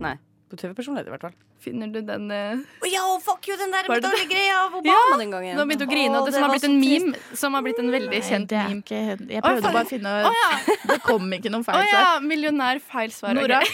Nei. 0.00 0.16
På 0.50 0.56
TV-personlighet, 0.60 1.06
i 1.08 1.10
hvert 1.14 1.22
fall. 1.24 1.32
Finner 1.64 1.88
du 1.88 2.02
den 2.04 2.26
uh... 2.30 2.58
oh, 2.84 2.88
ja, 2.92 3.00
fuck 3.24 3.46
you, 3.48 3.54
den 3.56 3.70
der 3.72 3.86
dårlige 3.88 4.26
greia 4.28 4.58
av 4.66 4.74
Obama 4.76 4.92
Ja, 4.92 5.16
den 5.16 5.30
gangen. 5.32 5.54
Nå 5.56 5.62
har 5.62 5.64
jeg 5.64 5.68
begynt 5.70 5.84
å 5.86 5.88
grine, 5.90 6.18
og 6.18 6.26
det, 6.26 6.34
det 6.34 6.36
som 6.36 6.44
har 6.44 6.52
blitt 6.52 6.66
en 6.68 6.76
trist. 6.82 7.06
meme 7.08 7.16
som 7.40 7.56
har 7.56 7.62
blitt 7.64 7.80
en 7.80 7.88
veldig 7.94 8.20
kjent 8.28 8.52
er 8.52 8.68
meme. 8.68 8.82
ikke 8.84 9.00
Jeg 9.32 9.40
prøvde 9.46 9.64
oh, 9.64 9.72
bare 9.78 9.86
å 9.86 9.88
finne 9.88 10.12
oh, 10.28 10.36
ja. 10.36 10.50
Det 10.92 10.98
kom 11.06 11.24
ikke 11.38 11.48
noen 11.54 11.64
feil 11.64 11.80
svar. 11.80 11.88
Oh, 11.88 11.96
ja, 11.96 12.20
millionær 12.20 12.76
feil 12.84 13.08
svar. 13.16 13.32
Nora. 13.40 13.62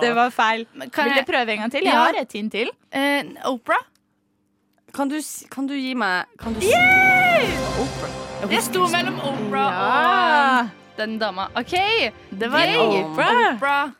Det 0.00 0.12
var 0.16 0.30
feil. 0.32 0.64
Kan 0.92 1.04
Vil 1.10 1.18
du 1.20 1.24
prøve 1.28 1.52
en 1.52 1.58
gang 1.64 1.70
til? 1.72 1.84
Jeg 1.84 1.92
Ja. 1.92 1.98
har 2.04 2.14
et 2.20 2.32
hint 2.32 2.52
til. 2.52 2.68
Uh, 2.94 3.22
Oprah? 3.52 3.82
Kan 4.94 5.08
du, 5.08 5.20
kan 5.50 5.66
du 5.70 5.74
gi 5.76 5.94
meg 5.94 6.24
kan 6.40 6.52
du 6.54 6.60
si- 6.60 6.72
Det 8.50 8.62
sto 8.64 8.86
mellom 8.90 9.20
Oprah 9.20 9.70
Ja. 9.70 10.64
og 10.64 10.68
den 11.00 11.16
dama. 11.20 11.48
OK! 11.58 11.74
Det 12.30 12.48
var 12.52 12.68
Yay! 12.68 13.02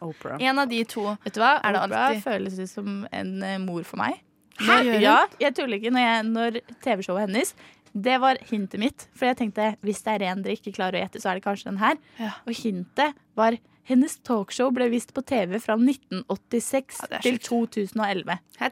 Oprah. 0.00 0.36
En 0.40 0.58
av 0.62 0.68
de 0.70 0.82
to. 0.88 1.04
Vet 1.24 1.34
du 1.36 1.40
hva? 1.42 1.56
Er 1.64 1.72
det 1.76 1.82
Opera 1.86 2.06
alltid- 2.10 2.24
føles 2.28 2.58
ut 2.60 2.70
som 2.70 3.06
en 3.12 3.32
eh, 3.42 3.58
mor 3.58 3.82
for 3.88 4.00
meg. 4.00 4.20
Hæ? 4.60 4.78
Ja, 5.00 5.18
jeg 5.40 5.54
tuller 5.56 5.78
ikke. 5.80 5.90
Når, 5.94 6.04
jeg- 6.06 6.24
når 6.28 6.60
TV-showet 6.84 7.26
hennes 7.28 7.54
Det 7.92 8.20
var 8.22 8.36
hintet 8.46 8.78
mitt. 8.78 9.08
For 9.18 9.26
jeg 9.26 9.36
tenkte 9.40 9.72
hvis 9.82 10.02
det 10.06 10.12
er 10.20 10.26
en 10.30 10.42
dere 10.44 10.54
ikke 10.54 10.70
klarer 10.76 11.00
å 11.00 11.02
gjette, 11.02 11.18
så 11.22 11.30
er 11.32 11.40
det 11.40 11.42
kanskje 11.48 11.70
den 11.72 11.78
her. 11.80 11.96
Ja. 12.20 12.28
Og 12.46 12.54
hintet 12.54 13.16
var 13.34 13.56
hennes 13.88 14.18
talkshow 14.26 14.70
ble 14.74 14.88
vist 14.92 15.14
på 15.16 15.22
TV 15.26 15.58
fra 15.62 15.74
1986 15.76 17.00
Ja, 17.10 17.18
til 17.24 17.38
2011. 17.38 18.38
Ja. 18.60 18.68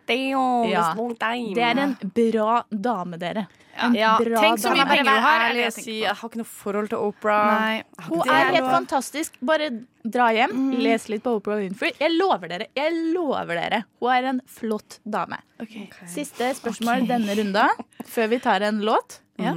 Det 1.55 1.65
er 1.65 1.81
en 1.83 1.97
bra 2.03 2.63
dame, 2.71 3.19
dere. 3.19 3.47
En 3.79 3.95
Ja, 3.95 4.17
bra 4.19 4.41
tenk 4.43 4.59
så 4.59 4.73
mye 4.75 4.83
dame. 4.85 4.91
penger 4.97 5.13
hun 5.15 5.23
har, 5.23 5.45
ærlig 5.51 5.63
jeg 5.63 5.73
si 5.73 6.01
jeg 6.01 6.15
har 6.19 6.29
ikke 6.29 6.41
noe 6.41 6.51
forhold 6.51 6.89
til 6.91 6.99
Opera. 6.99 7.85
Hun 8.09 8.29
er 8.29 8.53
helt 8.57 8.71
fantastisk. 8.73 9.39
Bare 9.41 9.71
dra 10.05 10.29
hjem, 10.35 10.73
les 10.83 11.09
litt 11.09 11.23
på 11.23 11.37
Oprah 11.39 11.61
Winfrey. 11.63 11.93
Jeg 12.01 12.15
lover 12.17 12.49
dere. 12.49 12.67
jeg 12.75 12.93
lover 13.15 13.55
dere 13.55 13.85
Hun 14.01 14.11
er 14.11 14.29
en 14.33 14.41
flott 14.47 14.99
dame. 15.05 15.39
Okay. 15.61 15.89
Siste 16.07 16.53
spørsmål 16.59 17.07
denne 17.09 17.35
runda, 17.39 17.69
før 18.05 18.29
vi 18.29 18.39
tar 18.39 18.61
en 18.63 18.81
låt. 18.81 19.21
Ja. 19.39 19.55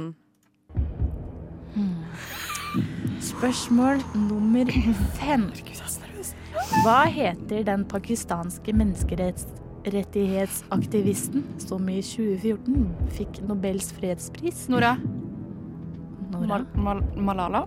Spørsmål 3.32 4.02
nummer 4.14 4.64
fem. 5.18 5.48
Hva 6.84 7.00
heter 7.10 7.62
den 7.66 7.84
pakistanske 7.88 8.72
menneskerettighetsaktivisten 8.76 11.44
som 11.62 11.88
i 11.90 12.00
2014 12.04 12.86
fikk 13.16 13.40
Nobels 13.48 13.92
fredspris? 13.96 14.66
Nora. 14.72 14.92
Nora. 16.32 16.46
Mal 16.48 16.62
Mal 16.76 17.02
Malala? 17.28 17.62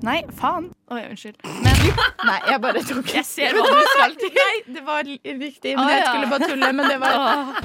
Nei, 0.00 0.22
faen. 0.32 0.70
Oi, 0.90 1.02
unnskyld. 1.10 1.36
Men 1.64 1.76
Nei, 2.26 2.38
jeg 2.50 2.60
bare 2.64 2.80
tok 2.84 3.06
jeg 3.14 3.24
ser 3.28 3.52
hva 3.56 3.62
du 3.68 3.82
skal 3.94 4.12
til. 4.20 4.32
Nei, 4.38 4.56
det 4.76 4.82
var 4.86 5.00
riktig, 5.04 5.70
men 5.76 5.88
jeg 5.92 6.02
skulle 6.06 6.28
bare 6.32 6.44
tulle. 6.50 6.68
Men 6.76 6.84
det 6.88 6.98
var, 7.02 7.14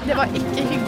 det 0.04 0.14
var 0.18 0.26
ikke 0.36 0.62
hyggelig 0.72 0.85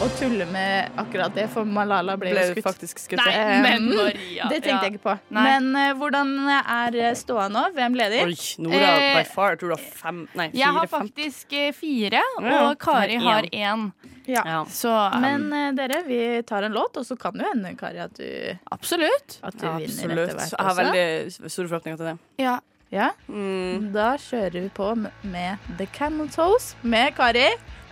å 0.00 0.06
tulle 0.18 0.46
med 0.50 0.96
akkurat 1.00 1.34
det, 1.36 1.44
for 1.52 1.68
Malala 1.68 2.14
ble, 2.20 2.30
Ble 2.34 2.44
jo 2.48 2.54
skutt. 2.54 2.64
faktisk 2.66 3.02
skutt. 3.02 3.20
Nei, 3.20 3.32
men 3.64 3.86
Um, 3.90 3.96
Maria. 3.96 4.46
Det 4.50 4.60
tenkte 4.64 4.86
jeg 4.86 4.94
ikke 4.94 5.02
på. 5.04 5.14
Nei. 5.36 5.42
Men 5.46 5.68
uh, 5.76 5.94
hvordan 6.00 6.30
er 6.50 6.98
ståa 7.18 7.48
nå? 7.52 7.64
Hvem 7.76 7.96
leder? 7.98 8.24
Oi, 8.30 8.36
Nora 8.64 8.90
Eh, 9.00 9.16
by 9.18 9.24
far. 9.28 9.50
Jeg 9.54 9.60
tror 9.62 9.72
du 9.72 9.76
har 9.76 9.84
fem 10.02 10.20
Nei, 10.38 10.46
Jeg 10.54 10.72
har 10.76 10.86
faktisk 10.90 11.52
eh, 11.52 11.72
fire, 11.76 12.22
og 12.40 12.78
Kari 12.82 13.16
har 13.20 13.48
én. 13.52 13.90
Ja. 14.30 14.42
Ja. 14.46 14.58
Så 14.70 14.90
um, 14.92 15.20
Men 15.24 15.46
uh, 15.52 15.70
dere, 15.74 16.02
vi 16.06 16.20
tar 16.46 16.62
en 16.68 16.72
låt, 16.76 16.96
og 17.00 17.06
så 17.06 17.16
kan 17.18 17.34
det 17.36 17.44
jo 17.46 17.52
hende, 17.54 17.74
Kari, 17.80 17.98
at 18.04 18.14
du, 18.16 18.56
absolutt. 18.72 19.38
at 19.42 19.56
du 19.58 19.66
Ja, 19.66 19.76
vinner 19.80 20.24
etter 20.24 20.38
hvert 20.38 20.52
Jeg 20.52 20.60
har 20.60 20.70
også. 20.70 20.82
veldig 20.84 21.50
store 21.50 21.68
forhåpninger 21.72 21.96
til 22.02 22.10
det. 22.12 22.18
Ja. 22.44 22.58
Ja, 22.90 23.10
Mm. 23.30 23.92
Da 23.94 24.16
kjører 24.18 24.64
vi 24.64 24.68
på 24.74 24.88
med 24.98 25.58
The 25.78 25.86
Camel 25.94 26.26
Toes 26.28 26.72
med 26.82 27.14
Kari. 27.14 27.44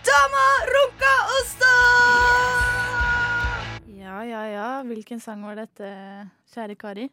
Dama 0.08 0.44
runka 0.72 1.14
osta! 1.36 1.72
Ja, 4.00 4.24
ja, 4.24 4.42
ja. 4.48 4.68
Hvilken 4.88 5.20
sang 5.20 5.42
var 5.44 5.58
dette, 5.60 5.88
kjære 6.54 6.76
Kari? 6.80 7.04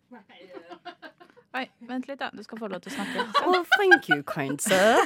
Oi, 1.56 1.64
vent 1.88 2.08
litt, 2.08 2.20
da. 2.20 2.30
Du 2.36 2.40
skal 2.44 2.60
få 2.60 2.70
lov 2.72 2.82
til 2.84 2.92
å 2.92 2.96
snakke. 2.96 3.26
Oh, 3.48 3.62
thank 3.76 4.08
you, 4.12 4.22
kind 4.28 4.64
sir. 4.64 5.00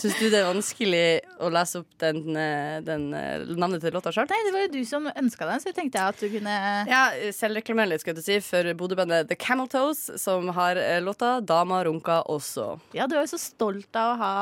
Syns 0.00 0.16
du 0.16 0.26
det 0.32 0.38
er 0.38 0.46
vanskelig 0.50 1.02
å 1.40 1.50
lese 1.52 1.82
opp 1.82 1.90
den, 2.00 2.22
eh, 2.40 2.78
den 2.84 3.10
eh, 3.16 3.44
navnet 3.56 3.84
til 3.84 3.92
låta 3.96 4.12
sjøl? 4.12 4.28
Nei, 4.28 4.38
det 4.46 4.54
var 4.54 4.64
jo 4.66 4.72
du 4.76 4.80
som 4.88 5.08
ønska 5.12 5.48
den, 5.48 5.60
så 5.60 5.68
jeg 5.72 5.76
tenkte 5.76 6.00
jeg 6.00 6.14
at 6.14 6.20
du 6.20 6.28
kunne 6.32 6.56
Ja, 6.88 7.02
selvreklamere 7.36 7.94
litt, 7.94 8.04
skal 8.04 8.16
jeg 8.20 8.26
si, 8.28 8.40
for 8.44 8.68
Bodø-bandet 8.80 9.28
The 9.32 9.36
Camel 9.40 9.68
Toes, 9.68 10.06
som 10.20 10.48
har 10.56 10.80
eh, 10.80 11.00
låta 11.04 11.38
'Dama 11.40 11.84
runka 11.88 12.22
også'. 12.28 12.80
Ja, 12.96 13.08
du 13.08 13.16
er 13.16 13.24
jo 13.24 13.32
så 13.36 13.40
stolt 13.40 13.96
av 13.96 14.14
å 14.14 14.20
ha 14.20 14.34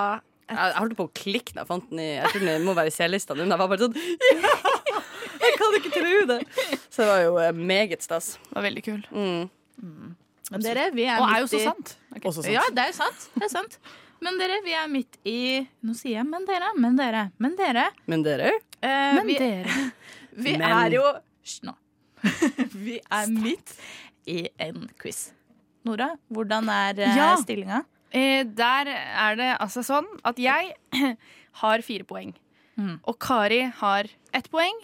Jeg, 0.48 0.56
jeg 0.56 0.76
holdt 0.78 0.96
på 0.98 1.04
å 1.08 1.12
klikke 1.14 1.52
da 1.54 1.60
jeg 1.62 1.68
fant 1.68 1.90
den 1.90 2.00
i 2.00 2.08
Jeg 2.16 2.30
tror 2.32 2.44
den 2.48 2.64
må 2.66 2.74
være 2.78 2.90
i 2.92 2.94
C-lista 2.94 3.34
nå. 3.36 3.44
Jeg 3.44 3.60
var 3.60 3.68
bare 3.68 3.84
sånn 3.84 3.98
Ja! 4.42 4.54
Jeg 5.44 5.54
kan 5.60 5.76
ikke 5.78 5.92
tro 5.94 6.14
det! 6.32 6.38
Så 6.90 7.02
det 7.04 7.06
var 7.12 7.20
jo 7.22 7.36
eh, 7.42 7.52
meget 7.54 8.02
stas. 8.02 8.32
Var 8.50 8.64
veldig 8.64 8.82
kul. 8.84 9.02
Mm. 9.14 10.14
Men 10.50 10.64
dere, 10.64 10.88
vi 10.96 11.04
er 11.06 11.20
Og 11.22 11.28
er 11.30 11.42
jo 11.44 11.48
så 11.52 11.60
sant. 11.62 11.92
sant. 11.94 12.24
Også 12.26 12.42
sant. 12.42 12.52
Ja, 12.56 12.64
det 12.74 12.86
er 12.88 12.96
sant. 12.96 13.26
Det 13.36 13.44
er 13.46 13.52
sant. 13.52 13.76
Men 14.24 14.38
dere, 14.40 14.56
vi 14.64 14.72
er 14.74 14.88
midt 14.90 15.18
i 15.28 15.36
Nå 15.86 15.94
sier 15.94 16.16
jeg 16.18 16.26
men 16.26 16.46
dere, 16.48 16.72
men 16.80 16.96
dere, 16.98 17.26
men 17.38 17.54
dere. 17.60 17.84
Men 18.10 18.24
dere 18.26 18.50
Eh, 18.78 19.14
Men 19.18 19.26
vi, 19.26 19.34
dere 19.38 19.76
vi 20.44 20.52
Men- 20.58 20.62
er 20.70 20.92
jo 20.94 21.04
Hysj 21.42 21.60
nå. 21.66 21.72
vi 22.84 22.98
er 23.02 23.30
midt 23.30 23.72
i 24.30 24.40
en 24.62 24.84
quiz. 25.00 25.28
Nora, 25.86 26.10
hvordan 26.30 26.66
er 26.70 26.98
eh, 27.06 27.16
Ja. 27.18 27.30
stillinga? 27.40 27.80
Eh, 28.12 28.44
Der 28.44 28.92
er 28.94 29.38
det 29.38 29.54
altså 29.58 29.84
sånn 29.86 30.06
at 30.24 30.38
jeg 30.42 30.74
har 31.62 31.82
fire 31.86 32.06
poeng. 32.08 32.34
Mm. 32.78 33.00
Og 33.10 33.16
Kari 33.18 33.64
har 33.80 34.06
ett 34.32 34.46
poeng. 34.52 34.76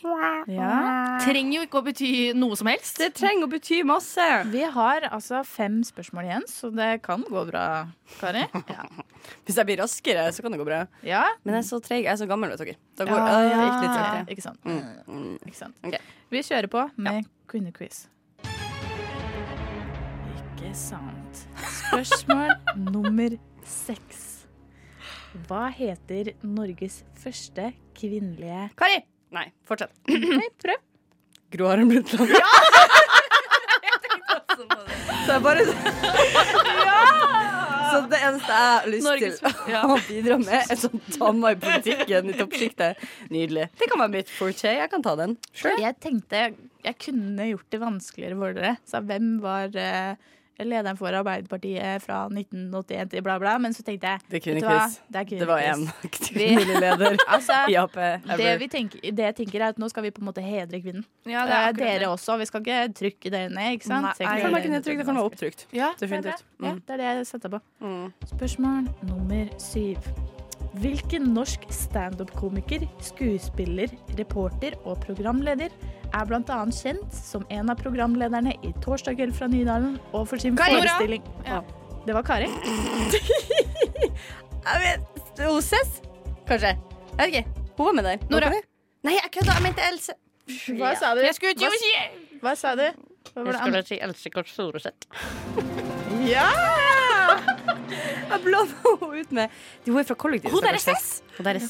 Ja. 0.50 1.18
Trenger 1.22 1.60
jo 1.60 1.62
ikke 1.62 1.78
å 1.78 1.84
bety 1.86 2.08
noe 2.34 2.56
som 2.58 2.66
helst. 2.66 2.98
Det 2.98 3.12
trenger 3.14 3.46
å 3.46 3.50
bety 3.52 3.84
masse. 3.86 4.24
Vi 4.50 4.64
har 4.76 5.06
altså 5.14 5.44
fem 5.46 5.78
spørsmål 5.86 6.26
igjen, 6.26 6.46
så 6.50 6.72
det 6.74 6.88
kan 7.06 7.22
gå 7.28 7.44
bra, 7.52 7.66
Kari. 8.18 8.42
Hvis 9.46 9.60
jeg 9.60 9.68
blir 9.68 9.78
raskere, 9.84 10.26
så 10.34 10.42
kan 10.42 10.56
det 10.56 10.58
gå 10.58 10.66
bra. 10.66 10.80
Ja. 11.06 11.22
Men 11.44 11.60
jeg 11.60 11.62
er 11.62 11.68
så 11.70 11.78
treig. 11.84 12.02
Jeg 12.02 12.12
er 12.16 12.18
så 12.24 12.28
gammel, 12.30 12.50
vet 12.50 12.64
dere. 12.64 12.76
Da 12.98 13.06
går 13.06 13.22
Ja, 13.22 13.38
det 13.38 13.62
gikk 13.62 13.78
litt 13.86 13.94
sakte. 13.94 14.34
Ikke 14.34 14.46
sant. 14.48 14.66
Mm. 14.66 15.30
Ikke 15.46 15.60
sant. 15.60 15.78
Okay. 15.86 16.02
Vi 16.34 16.42
kjører 16.50 16.72
på 16.74 16.88
med 17.06 17.30
kvinnequiz. 17.52 18.08
Ikke 20.34 20.74
sant. 20.74 21.46
Spørsmål 21.88 22.50
nummer 22.90 23.34
seks. 23.66 24.22
Hva 25.48 25.66
heter 25.74 26.32
Norges 26.46 27.00
første 27.18 27.72
kvinnelige 27.98 28.68
Kari! 28.78 29.00
Nei, 29.34 29.48
fortsett. 29.66 29.90
Nei, 30.06 30.46
prøv. 30.62 30.78
Gro 31.54 31.66
Harlem 31.70 31.90
Brundtland. 31.90 32.30
Ja! 32.30 32.52
Så 35.24 35.32
jeg 35.32 35.42
bare 35.42 35.62
Så 37.90 38.00
det 38.10 38.18
eneste 38.26 38.52
jeg 38.52 38.68
har 38.68 38.86
lyst 38.92 39.06
Norges 39.08 39.40
til 39.66 39.78
å 39.80 39.96
bidra 40.06 40.36
med, 40.42 40.70
er 40.70 40.78
sånn 40.78 41.02
damer 41.16 41.56
i 41.56 41.58
politikken 41.62 42.30
i 42.30 42.36
toppsjiktet. 42.38 43.02
Nydelig. 43.32 43.66
Det 43.80 43.88
kan 43.90 44.02
være 44.04 44.14
mitt 44.14 44.30
forte. 44.34 44.70
Jeg 44.76 44.90
kan 44.92 45.04
ta 45.04 45.16
den. 45.18 45.36
Jeg 45.62 45.94
tenkte 46.02 46.46
jeg 46.84 46.98
kunne 47.00 47.48
gjort 47.48 47.68
det 47.72 47.80
vanskeligere 47.82 48.38
for 48.40 48.56
dere. 48.58 48.72
Så 48.86 49.00
hvem 49.08 49.28
var 49.42 49.74
eh, 49.80 50.14
lederen 50.62 50.96
for 50.96 51.08
Arbeiderpartiet 51.10 52.02
fra 52.04 52.28
1981 52.30 53.10
til 53.10 53.22
bla, 53.26 53.38
bla. 53.42 53.56
Men 53.58 53.72
så 53.74 53.82
tenkte 53.82 54.06
jeg 54.06 54.20
Det 54.30 54.38
er 54.46 54.54
vet 54.54 54.62
du 54.62 54.66
hva? 54.68 54.86
Det, 55.10 55.20
er 55.20 55.38
Det 55.42 55.48
var 55.48 55.60
én 55.60 55.82
kvinnelig 56.10 56.80
leder 56.80 57.16
Altså, 57.26 57.56
i 57.70 57.74
Ap. 57.80 57.92
det, 58.38 58.52
vi 58.60 58.68
tenker, 58.68 59.00
det 59.10 59.24
jeg 59.24 59.36
tenker 59.40 59.60
er 59.64 59.68
at 59.74 59.78
Nå 59.82 59.88
skal 59.90 60.02
vi 60.06 60.10
på 60.14 60.22
en 60.22 60.28
måte 60.30 60.44
hedre 60.44 60.80
kvinnen. 60.80 61.04
Ja, 61.26 61.42
Eh, 61.44 61.48
det 61.48 61.56
er 61.58 61.72
dere 61.72 61.98
det. 62.04 62.08
også. 62.08 62.36
Vi 62.38 62.46
skal 62.46 62.60
ikke 62.62 62.94
trykke 62.94 63.30
dere 63.30 63.48
ned, 63.50 63.72
ikke 63.78 63.86
sant? 63.90 64.06
Nei, 64.06 64.14
jeg 64.18 64.28
Det 64.36 64.42
kan 64.44 64.60
ikke 64.60 64.74
nedtrykt, 64.74 64.98
det 64.98 65.06
kan 65.06 65.16
være 65.16 65.30
opptrykt. 65.30 65.66
Ja, 65.72 65.90
Definitivt. 66.00 66.44
Det, 66.44 66.60
Mm. 66.64 66.80
det 66.86 66.90
er 66.94 66.96
det 66.96 67.04
jeg 67.16 67.26
setter 67.26 67.48
på. 67.48 67.60
Mm. 67.80 68.12
Spørsmål 68.26 68.88
nummer 69.10 69.48
syv. 69.58 69.98
Hvilken 70.74 71.22
norsk 71.34 71.66
standup-komiker, 71.70 72.86
skuespiller, 73.00 73.88
reporter 74.18 74.74
og 74.84 74.98
programleder 75.04 75.68
er 76.14 76.28
bl.a. 76.28 76.58
kjent 76.74 77.14
som 77.16 77.44
en 77.52 77.72
av 77.72 77.80
programlederne 77.80 78.54
i 78.62 78.72
Torsdag 78.84 79.18
kveld 79.18 79.34
fra 79.36 79.48
Nydalen 79.50 79.96
og 80.12 80.28
for 80.30 80.40
sin 80.42 80.56
Kari. 80.58 80.78
forestilling 80.80 81.24
Ja. 81.46 81.62
Det 82.04 82.14
var 82.16 82.22
Kari. 82.26 82.48
Jeg 84.64 84.80
vet 84.84 85.46
Oses? 85.48 86.00
Kanskje. 86.48 86.74
Jeg 86.74 87.18
vet 87.18 87.30
ikke. 87.32 87.44
Hun 87.78 87.86
var 87.86 87.96
med 87.98 88.04
der. 88.08 88.28
Nora. 88.30 88.50
Nei, 89.04 89.16
jeg 89.16 89.32
kødda. 89.38 89.56
Jeg 89.58 89.64
mente 89.66 89.88
Else. 89.92 90.12
Hva 90.78 90.92
sa 91.00 91.14
du? 91.16 91.24
Jeg 91.24 91.34
skulle 91.36 91.54
ikke 91.56 91.72
si 91.80 91.94
hva 92.44 92.52
sa 92.60 92.74
du? 92.76 92.84
Hva 93.32 93.44
var 93.46 93.56
det 93.56 93.62
andre? 93.64 93.82
si 93.88 93.96
Else 94.04 94.30
Kåss 94.30 94.52
Furuseth. 94.52 95.08
Ja! 96.28 96.48
Jeg 97.24 98.40
blanda 98.44 98.74
henne 98.84 99.20
ut 99.20 99.32
med 99.36 99.50
Hun 99.86 99.98
er 100.00 100.06
fra 100.08 100.16
kollektivet. 100.18 100.52
Hun 100.54 100.64
der 100.64 100.74
er 100.78 100.82
stakkars. 100.82 101.22
Hun 101.36 101.44
der 101.48 101.58
er. 101.60 101.64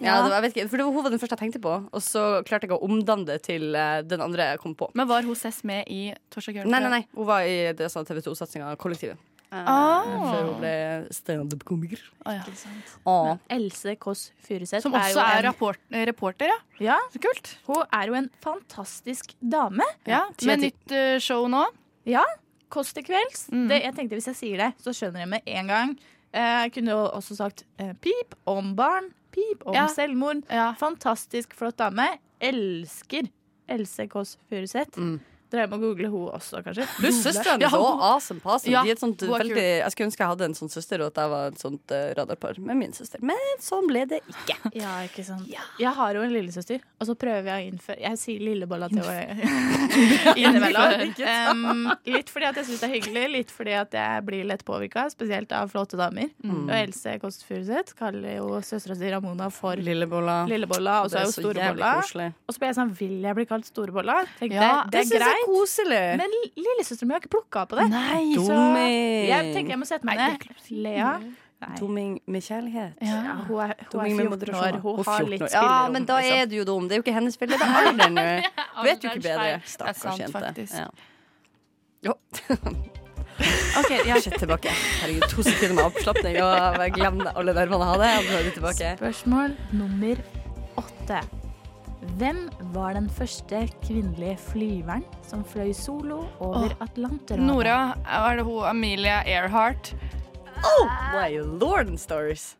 Ja, 0.00 0.16
det 0.20 0.30
var, 0.30 0.34
jeg 0.36 0.42
vet 0.44 0.56
ikke, 0.56 0.68
for 0.70 0.76
det 0.80 0.84
var 0.86 0.92
hun 0.92 1.04
var 1.06 1.10
den 1.14 1.20
første 1.22 1.36
jeg 1.38 1.42
tenkte 1.46 1.60
på, 1.64 1.72
og 1.88 2.02
så 2.04 2.22
klarte 2.44 2.68
jeg 2.68 2.74
å 2.76 2.82
omdanne 2.84 3.24
det 3.30 3.38
til 3.46 3.74
eh, 3.74 4.02
den 4.04 4.20
andre 4.20 4.50
jeg 4.52 4.60
kom 4.60 4.74
på. 4.76 4.90
Men 4.98 5.08
var 5.08 5.24
hun 5.24 5.34
Cess 5.38 5.62
med 5.64 5.88
i 5.88 6.10
Torsdag 6.32 6.58
kveld? 6.58 6.68
Nei, 6.72 6.80
nei, 6.84 6.90
nei. 6.98 7.00
Hun 7.16 7.26
var 7.30 7.46
i 7.48 7.72
det 7.78 7.88
sånn 7.92 8.04
TV 8.08 8.20
2-satsinga 8.26 8.74
Kollektivet. 8.82 9.16
Eh, 9.16 9.32
Ah. 9.56 10.02
Før 10.04 10.48
hun 10.50 10.56
ble 10.60 10.72
standup-komiker. 11.14 12.00
Å, 12.26 12.32
ja. 12.34 12.42
Ah. 13.06 13.36
Else 13.54 13.94
Kåss 14.02 14.24
Furuseth 14.44 14.82
Som 14.84 14.92
også 14.98 15.14
jo 15.14 15.20
er 15.22 15.38
en- 15.38 15.44
rapport, 15.46 15.78
eh, 15.94 16.04
reporter, 16.04 16.50
ja. 16.50 16.56
Ja, 16.90 16.96
Så 17.14 17.20
kult. 17.22 17.54
hun 17.68 17.84
er 17.92 18.06
jo 18.10 18.14
en 18.18 18.28
fantastisk 18.42 19.32
dame. 19.40 19.86
Ja, 20.04 20.24
ti 20.36 20.50
av 20.50 20.50
Med 20.50 20.60
ti. 20.60 20.66
nytt 20.72 20.92
eh, 20.92 21.18
show 21.22 21.46
nå. 21.48 21.64
Ja, 22.04 22.24
Kåss 22.68 22.92
til 22.96 23.04
kvelds. 23.06 23.46
Mm. 23.52 23.68
Det, 23.70 23.82
jeg 23.84 23.94
tenkte 23.94 24.16
Hvis 24.18 24.26
jeg 24.32 24.36
sier 24.40 24.58
det, 24.64 24.72
så 24.82 24.90
skjønner 24.96 25.20
jeg 25.22 25.28
med 25.28 25.40
en 25.46 25.66
gang. 25.70 25.92
Eh, 26.32 26.62
Jeg 26.66 26.72
kunne 26.74 26.90
jo 26.96 27.04
også 27.14 27.36
sagt 27.38 27.64
eh, 27.78 27.92
pip 28.02 28.34
om 28.46 28.74
barn, 28.76 29.12
pip 29.32 29.62
om 29.66 29.74
Ja. 29.74 29.86
selvmord. 29.86 30.42
Ja. 30.50 30.72
Fantastisk 30.78 31.54
flott 31.54 31.76
dame. 31.78 32.18
Elsker 32.40 33.28
Else 33.68 34.06
Kåss 34.08 34.36
Furuseth. 34.50 34.98
Mm. 34.98 35.20
Dere 35.56 35.70
må 35.72 35.78
google 35.80 36.10
hun 36.12 36.28
også, 36.36 36.60
kanskje. 36.66 36.86
Du, 37.02 37.08
søsteren 37.16 37.62
Ja, 37.64 37.70
hun- 37.72 38.02
awesome 38.10 38.40
pass. 38.44 38.66
Ja, 38.68 38.82
jeg 38.86 38.98
skulle 39.00 40.06
ønske 40.10 40.20
jeg 40.22 40.28
hadde 40.30 40.44
en 40.50 40.54
sånn 40.58 40.70
søster, 40.72 41.00
og 41.04 41.12
at 41.14 41.20
jeg 41.22 41.32
var 41.32 41.46
et 41.52 41.60
sånt 41.62 41.94
uh, 41.96 42.02
radarpar 42.18 42.58
med 42.62 42.76
min 42.80 42.92
søster. 42.96 43.22
Men 43.24 43.40
sånn 43.62 43.88
ble 43.90 44.04
det 44.10 44.20
ikke. 44.28 44.56
Ja, 44.76 44.98
ikke 45.06 45.24
sant 45.24 45.48
Jeg 45.80 45.92
har 45.96 46.14
jo 46.18 46.22
en 46.26 46.32
lillesøster, 46.34 46.82
og 47.00 47.08
så 47.08 47.14
prøver 47.18 47.48
jeg 47.48 47.56
å 47.56 47.68
innføre 47.72 47.98
Jeg 48.02 48.18
sier 48.20 48.42
lillebolla 48.44 48.88
til 48.92 49.02
henne 49.06 49.86
innimellom. 50.40 51.14
Um, 51.50 51.86
litt 52.08 52.30
fordi 52.32 52.48
at 52.50 52.58
jeg 52.60 52.68
syns 52.70 52.82
det 52.82 52.88
er 52.88 52.94
hyggelig, 52.96 53.24
litt 53.36 53.52
fordi 53.54 53.74
at 53.78 53.94
jeg 53.96 54.24
blir 54.26 54.46
lett 54.48 54.64
påvirka, 54.68 55.06
spesielt 55.12 55.52
av 55.56 55.70
flotte 55.72 55.98
damer. 56.00 56.30
Og 56.46 56.72
Else 56.76 57.16
Kåss 57.22 57.40
Furuseth 57.46 57.96
kaller 57.98 58.38
jo 58.40 58.60
søstera 58.66 58.96
si 58.98 59.10
Ramona 59.12 59.48
for 59.54 59.78
Lillebolla. 59.80 60.42
lillebolla, 60.50 60.98
og 61.04 61.12
så 61.12 61.22
er 61.22 61.28
jo 61.28 61.34
storebolla. 61.36 61.92
Og 62.02 62.54
så 62.54 62.60
ble 62.62 62.70
jeg 62.72 62.78
sånn 62.78 62.92
Vil 62.98 63.16
jeg 63.24 63.38
bli 63.38 63.46
kalt 63.48 63.68
storebolla? 63.68 64.18
Tenkte 64.40 64.56
Ja, 64.60 64.70
det, 64.90 65.04
det 65.08 65.16
er 65.16 65.24
greit. 65.24 65.45
Koselig. 65.46 66.02
Men 66.20 66.36
lillesøstera 66.58 67.08
mi 67.08 67.16
har 67.16 67.22
ikke 67.24 67.32
plukka 67.38 67.64
på 67.70 67.78
det. 67.80 67.88
Nei, 67.94 68.22
Så 68.36 68.60
jeg 69.30 69.50
tenker 69.54 69.76
jeg 69.76 69.80
må 69.82 69.88
sette 69.88 70.06
meg 70.08 70.20
ned. 70.20 70.46
Lea. 70.84 71.16
Nei. 71.56 71.70
Dumming 71.80 72.18
med 72.28 72.42
kjærlighet. 72.44 72.98
Ja, 73.00 73.20
hun 73.48 73.60
er, 73.64 73.70
hun 73.80 73.86
Dumming 73.94 74.18
er 74.20 74.26
med 74.26 74.26
14 74.26 74.26
år. 74.26 74.28
moderasjon. 74.34 74.80
Hun 74.82 75.04
har 75.06 75.22
litt 75.24 75.44
spillerom. 75.46 75.70
Ja, 75.70 75.88
men 75.94 76.04
da 76.10 76.18
er 76.20 76.44
du 76.50 76.56
jo 76.58 76.64
dum. 76.68 76.84
Det 76.90 76.98
er 76.98 77.00
jo 77.00 77.04
ikke 77.06 77.14
hennes 77.16 77.38
feil, 77.40 77.48
det 77.54 77.60
er 77.64 77.78
alderen 77.80 78.12
nå. 78.20 78.26
Vet 78.84 79.06
jo 79.06 79.14
ikke 79.14 79.22
bedre. 79.24 79.46
Det 79.46 79.54
er 79.54 79.70
Stakkars 79.72 80.02
sant, 80.04 80.20
jente. 80.20 80.36
faktisk. 80.36 80.74
Ja. 80.76 80.90
Jo. 82.10 82.18
Ok, 83.76 83.90
ja. 84.08 84.16
Shit, 84.20 84.38
tilbake. 84.40 84.70
Herregud, 85.02 85.26
to 85.28 85.42
sekunder 85.44 85.74
med 85.76 85.82
avslapning, 85.90 86.38
og 86.40 86.78
jeg 86.80 86.92
glemte 86.96 87.32
alle 87.36 87.52
nervene 87.52 87.88
jeg 87.92 88.22
hadde. 88.24 88.94
Spørsmål 88.96 89.56
nummer 89.76 90.22
åtte. 90.80 91.20
Hvem 92.14 92.38
var 92.72 92.94
den 92.96 93.08
første 93.12 93.64
kvinnelige 93.82 94.36
flyveren 94.40 95.02
som 95.26 95.42
fløy 95.44 95.72
solo 95.76 96.22
over 96.40 96.72
Atlanterhavet? 96.80 97.44
Nora, 97.44 97.78
er 98.06 98.38
det 98.38 98.44
hun 98.46 98.62
Amelia 98.70 99.18
Earhart? 99.28 99.90
My 101.12 101.36
lord 101.42 101.88
and 101.90 101.98
stars. 102.00 102.54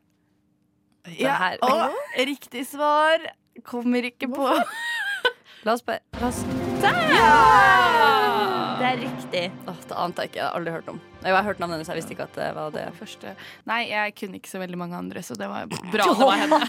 Ja, 1.19 1.55
og 1.63 1.95
riktig 2.19 2.67
svar 2.67 3.23
kommer 3.65 4.05
ikke 4.11 4.29
på. 4.29 4.51
La 5.67 5.73
oss 5.75 5.83
bare 5.83 5.99
la 6.21 6.29
oss. 6.29 6.43
Det 8.77 8.87
er 8.87 8.99
riktig. 9.01 9.45
Åh, 9.67 9.79
det 9.89 9.97
ante 9.99 10.23
jeg 10.23 10.31
ikke. 10.31 10.39
Jeg 10.39 10.47
har 10.47 10.59
aldri 10.59 10.75
hørt 10.77 10.91
om. 10.93 11.01
Jeg 11.25 11.35
har 11.35 11.43
hørt 11.49 11.59
navnet 11.63 11.79
hennes, 11.79 11.89
jeg 11.91 11.99
visste 11.99 12.15
ikke 12.15 12.27
at 12.29 12.37
det 12.39 12.51
var 12.55 12.75
det. 12.75 12.85
Første. 13.01 13.33
Nei, 13.67 13.81
jeg 13.91 14.15
kunne 14.21 14.39
ikke 14.39 14.53
så 14.53 14.61
veldig 14.63 14.79
mange 14.79 14.99
andre, 15.01 15.23
så 15.27 15.35
det 15.39 15.49
var 15.51 15.67
bra 15.95 16.07
det 16.13 16.19
var 16.21 16.37
henne. 16.45 16.61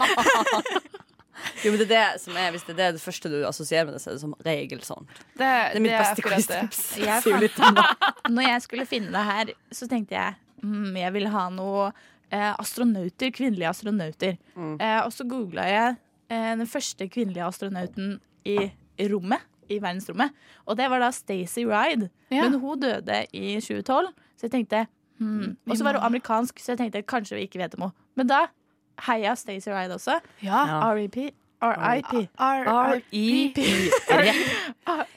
Jo, 1.64 1.72
men 1.72 1.80
det 1.80 1.86
er 1.88 1.94
det 1.94 2.22
som 2.22 2.36
er 2.38 2.52
Hvis 2.54 2.66
det 2.68 2.76
er 2.78 2.92
det 2.96 3.02
første 3.02 3.30
du 3.32 3.38
assosierer 3.46 3.88
med 3.88 3.96
det, 3.96 4.02
så 4.02 4.10
er 4.10 4.18
det 4.18 4.22
som 4.22 4.34
regel 4.46 4.82
sånn. 4.86 5.08
Det, 5.34 5.38
Det 5.38 5.80
er 5.80 5.84
mitt 5.84 5.96
beste 5.96 6.24
quiz-tips. 6.26 6.82
Når 8.36 8.48
jeg 8.48 8.64
skulle 8.66 8.86
finne 8.88 9.12
det 9.14 9.24
her, 9.30 9.52
så 9.74 9.88
tenkte 9.90 10.16
jeg 10.18 10.36
mm, 10.62 10.96
jeg 10.98 11.14
vil 11.16 11.28
ha 11.34 11.48
noe 11.54 11.88
eh, 12.30 12.52
astronauter, 12.54 13.32
kvinnelige 13.34 13.70
astronauter. 13.70 14.36
Mm. 14.54 14.76
Eh, 14.76 15.00
og 15.04 15.12
så 15.14 15.26
googla 15.28 15.66
jeg 15.70 15.96
eh, 16.30 16.52
den 16.60 16.68
første 16.70 17.08
kvinnelige 17.12 17.46
astronauten 17.46 18.18
i 18.48 18.58
rommet. 19.10 19.46
I 19.68 19.82
verdensrommet. 19.84 20.32
Og 20.64 20.78
det 20.80 20.86
var 20.88 21.02
da 21.02 21.10
Stacey 21.12 21.66
Ride. 21.68 22.06
Ja. 22.32 22.46
Men 22.46 22.54
hun 22.62 22.80
døde 22.80 23.18
i 23.36 23.58
2012, 23.60 24.06
så 24.40 24.46
jeg 24.46 24.54
tenkte 24.54 24.86
hmm. 25.20 25.58
Og 25.68 25.76
så 25.76 25.84
var 25.84 25.98
hun 25.98 26.06
amerikansk, 26.06 26.62
så 26.64 26.72
jeg 26.72 26.80
tenkte 26.80 27.02
kanskje 27.04 27.36
vi 27.36 27.44
ikke 27.44 27.60
vet 27.60 27.76
om 27.76 27.84
henne. 27.84 28.06
Men 28.16 28.30
da 28.30 28.38
heia 29.06 29.34
Stacey 29.36 29.72
Ride 29.72 29.94
også. 29.94 30.18
Ja. 30.42 30.64
RIP. 30.94 31.16
RIP. 31.62 32.12
R-I-P. 32.38 33.58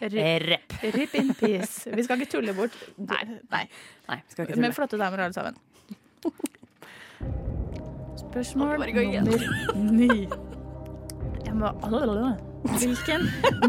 Rip. 0.02 0.74
Rip 0.96 1.16
in 1.16 1.34
peace. 1.38 1.86
Vi 1.96 2.04
skal 2.04 2.22
ikke 2.22 2.32
tulle 2.32 2.54
bort. 2.58 2.78
Nei. 2.98 3.24
Nei. 3.52 3.66
Nei, 4.10 4.20
skal 4.30 4.48
ikke 4.48 4.56
Med 4.58 4.64
tulle. 4.72 4.76
flotte 4.80 4.98
damer 5.02 5.18
alle 5.28 5.34
sammen. 5.38 5.56
Spørsmål 8.18 8.68
nummer 8.68 8.86
ni. 9.92 10.28
Jeg 11.46 11.54
må 11.58 11.68
Hvilken 12.62 13.22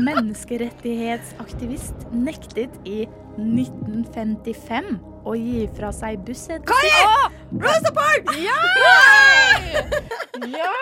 menneskerettighetsaktivist 0.04 1.94
nektet 2.12 2.70
i 2.88 3.06
1955 3.40 4.98
å 5.24 5.32
gi 5.38 5.62
fra 5.76 5.88
seg 5.96 6.20
busset 6.26 6.62
Kari! 6.68 6.92
Rosa 7.60 7.92
Parks! 7.92 8.36
Ja! 8.38 8.56
ja! 10.46 10.72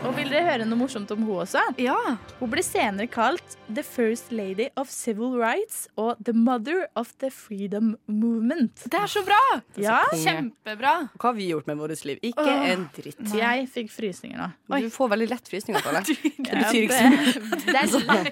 Og 0.00 0.14
vil 0.16 0.30
dere 0.30 0.44
høre 0.46 0.66
noe 0.68 0.78
morsomt 0.78 1.10
om 1.10 1.24
hun 1.26 1.40
også? 1.42 1.60
Ja. 1.82 1.96
Hun 2.38 2.50
ble 2.52 2.62
senere 2.62 3.08
kalt 3.10 3.56
The 3.66 3.82
First 3.86 4.30
Lady 4.30 4.68
of 4.78 4.90
Civil 4.94 5.34
Rights 5.38 5.88
og 5.98 6.22
The 6.24 6.34
Mother 6.34 6.86
of 6.98 7.10
the 7.22 7.30
Freedom 7.34 7.96
Movement. 8.06 8.86
Det 8.86 9.00
er 9.02 9.10
så 9.10 9.22
bra! 9.26 9.40
Ja, 9.78 9.98
Kjempebra. 10.14 10.94
Hva 11.16 11.32
har 11.32 11.38
vi 11.38 11.50
gjort 11.50 11.66
med 11.70 11.82
vårt 11.82 12.04
liv? 12.06 12.22
Ikke 12.30 12.46
Åh. 12.46 12.66
en 12.70 12.86
dritt. 12.94 13.22
jeg 13.34 13.70
fikk 13.74 13.90
frysninger 13.94 14.38
nå. 14.38 14.52
Du 14.78 14.90
får 14.94 15.14
veldig 15.16 15.30
lett 15.34 15.50
frysninger 15.50 15.82
på 15.84 15.96
det. 15.98 16.04
Det 16.38 16.54
betyr 16.54 16.84
ikke 16.86 17.00
så 17.02 17.10
mye. 17.10 17.34
det, 17.66 17.66
det 17.74 17.80
er, 17.82 18.30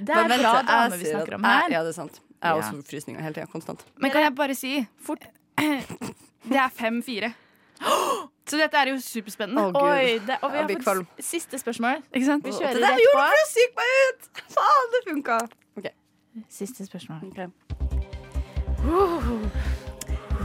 det 0.00 0.16
Men 0.16 0.38
er 0.38 0.46
bra 0.46 0.56
dame 0.64 0.96
vi 0.96 1.12
snakker 1.12 1.38
om 1.38 1.50
her. 1.52 1.76
Ja, 1.76 1.84
det 1.84 1.92
er 1.92 2.00
sant. 2.00 2.22
Jeg 2.46 2.62
har 2.62 2.62
også 2.62 2.86
frysninger 2.90 3.22
hele 3.22 3.34
tida. 3.36 3.46
Konstant. 3.52 3.82
Men 4.00 4.14
kan 4.14 4.24
jeg 4.26 4.34
bare 4.38 4.54
si 4.58 4.72
fort 5.02 5.26
Det 6.50 6.58
er 6.62 6.70
fem-fire. 6.74 7.32
Så 8.46 8.56
dette 8.60 8.78
er 8.78 8.92
jo 8.92 9.00
superspennende. 9.02 9.62
Å, 9.74 9.80
Oi, 9.90 10.18
det, 10.22 10.36
og 10.46 10.52
vi 10.52 10.60
har 10.62 10.68
fått 10.86 11.24
siste 11.26 11.58
spørsmål. 11.58 12.04
Ikke 12.12 12.28
sant? 12.28 12.46
Vi 12.46 12.52
Det 12.54 12.60
kjører 12.60 12.78
der 12.78 12.94
rett 12.94 13.02
gjorde 13.02 13.24
meg 13.24 13.48
syk 13.50 13.72
meg 13.80 13.88
ut! 13.96 14.20
Faen, 14.54 14.86
det 14.92 15.00
funka. 15.08 15.40
Okay. 15.80 15.94
Siste 16.52 16.86
spørsmål. 16.86 17.18
ok. 17.26 17.40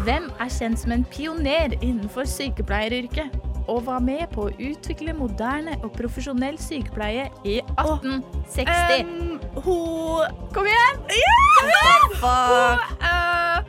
Hvem 0.02 0.32
er 0.42 0.50
kjent 0.58 0.82
som 0.82 0.92
en 0.96 1.06
pioner 1.14 1.78
innenfor 1.78 2.26
sykepleieryrket? 2.26 3.51
Og 3.68 3.86
var 3.86 4.00
med 4.00 4.28
på 4.34 4.48
å 4.48 4.54
utvikle 4.58 5.14
moderne 5.14 5.78
og 5.84 5.92
profesjonell 5.96 6.58
sykepleie 6.62 7.30
i 7.46 7.60
1860. 7.78 9.06
Um, 9.06 9.40
hun 9.62 10.50
Kom 10.54 10.66
igjen! 10.66 10.96
Fuck. 12.22 12.82
uh, 13.02 13.62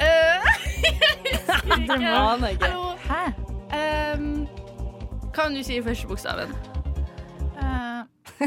uh, 0.00 0.46
aner 1.72 2.48
jeg. 2.48 2.58
Hæ? 3.08 3.22
Um, 3.76 4.48
kan 5.34 5.54
du 5.54 5.62
si 5.62 5.82
første 5.82 6.06
bokstaven? 6.06 6.54
Nei. 7.56 8.04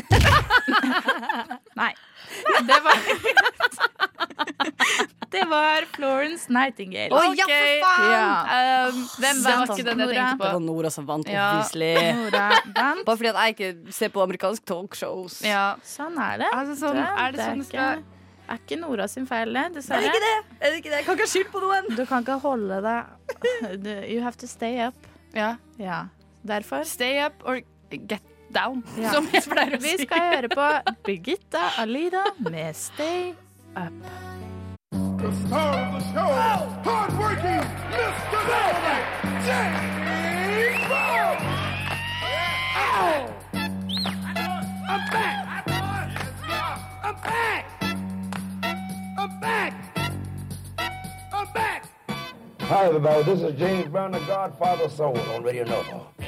Nei. 1.81 1.93
Det 2.67 2.79
var 2.83 2.95
Det 5.29 5.43
var 5.49 5.85
Florence 5.93 6.49
Nightingale. 6.49 7.13
Å, 7.13 7.33
ja, 7.37 7.45
for 7.45 7.71
faen! 7.83 8.11
Ja. 8.13 8.87
Um, 8.89 9.01
Hvem 9.21 9.41
var 9.45 9.57
vant? 9.59 9.73
ikke 9.75 9.85
den 9.85 9.99
jeg 9.99 10.07
Nora? 10.07 10.13
tenkte 10.15 10.37
Det 10.45 10.53
var. 10.53 10.59
Nora 10.65 10.89
som 10.95 11.05
vant, 11.09 11.27
Ja. 11.29 11.43
obviously. 11.51 11.91
Nora 12.17 12.45
vant. 12.75 13.03
Bare 13.07 13.17
fordi 13.19 13.29
at 13.29 13.41
jeg 13.43 13.55
ikke 13.57 13.93
ser 13.99 14.09
på 14.15 14.23
amerikanske 14.25 14.65
talkshows. 14.65 15.41
Ja. 15.45 15.65
Sånn 15.85 16.17
er 16.17 16.41
det. 16.41 16.49
Altså, 16.53 16.77
sånn, 16.81 16.97
er 17.03 17.31
det 17.37 17.45
sånn 17.45 17.61
det 17.61 17.67
skal 17.69 18.01
er 18.49 18.57
ikke 18.63 18.79
Nora 18.81 19.05
sin 19.07 19.27
feil, 19.29 19.53
det. 19.53 19.61
Er 19.61 19.69
det 19.69 19.75
Dessverre. 19.77 20.09
ikke 20.09 20.23
det? 20.25 20.33
Er 20.57 20.71
det 20.73 20.77
ikke 20.81 20.89
det? 20.89 20.97
Jeg 20.97 21.05
kan 21.05 21.19
ikke 21.19 21.27
ha 21.27 21.33
skyld 21.35 21.51
på 21.53 21.61
noen. 21.61 21.91
Du 21.99 22.05
kan 22.09 22.23
ikke 22.25 22.39
holde 22.41 22.79
deg 22.87 24.09
You 24.15 24.23
have 24.25 24.37
to 24.41 24.47
stay 24.49 24.79
up. 24.81 24.95
Ja. 25.37 25.51
Ja. 25.77 25.99
Derfor. 26.41 26.81
Stay 26.89 27.19
up 27.21 27.43
or 27.45 27.61
get 27.91 28.23
down, 28.51 28.81
Ja. 28.97 29.11
som 29.13 29.29
jeg 29.29 29.43
pleier 29.45 29.77
å 29.77 29.81
Vi 29.83 29.93
skal 30.01 30.25
høre 30.33 30.49
på 30.49 30.65
Birgitta 31.05 31.67
Alida 31.77 32.25
med 32.41 32.73
Stay 32.75 33.35
Up. 33.77 34.38
the 35.21 35.34
star 35.47 35.75
of 35.75 36.01
the 36.01 36.13
show, 36.13 36.29
oh. 36.29 36.82
hardworking 36.86 37.60
Mr. 37.91 38.39
Dynamite, 38.47 39.05
James 39.43 40.88
Brown. 40.88 41.38
I'm 44.88 45.12
back. 45.12 45.45
I'm 47.03 47.15
back. 47.15 47.65
I'm 49.17 49.39
back. 49.41 49.73
I'm 51.34 51.53
back. 51.53 51.86
Hi, 52.62 52.86
everybody. 52.86 53.23
This 53.23 53.41
is 53.41 53.60
James 53.60 53.89
Brown, 53.89 54.12
the 54.13 54.19
Godfather 54.19 54.88
Soul 54.88 55.17
on 55.32 55.43
Radio 55.43 55.65
Nova. 55.65 56.18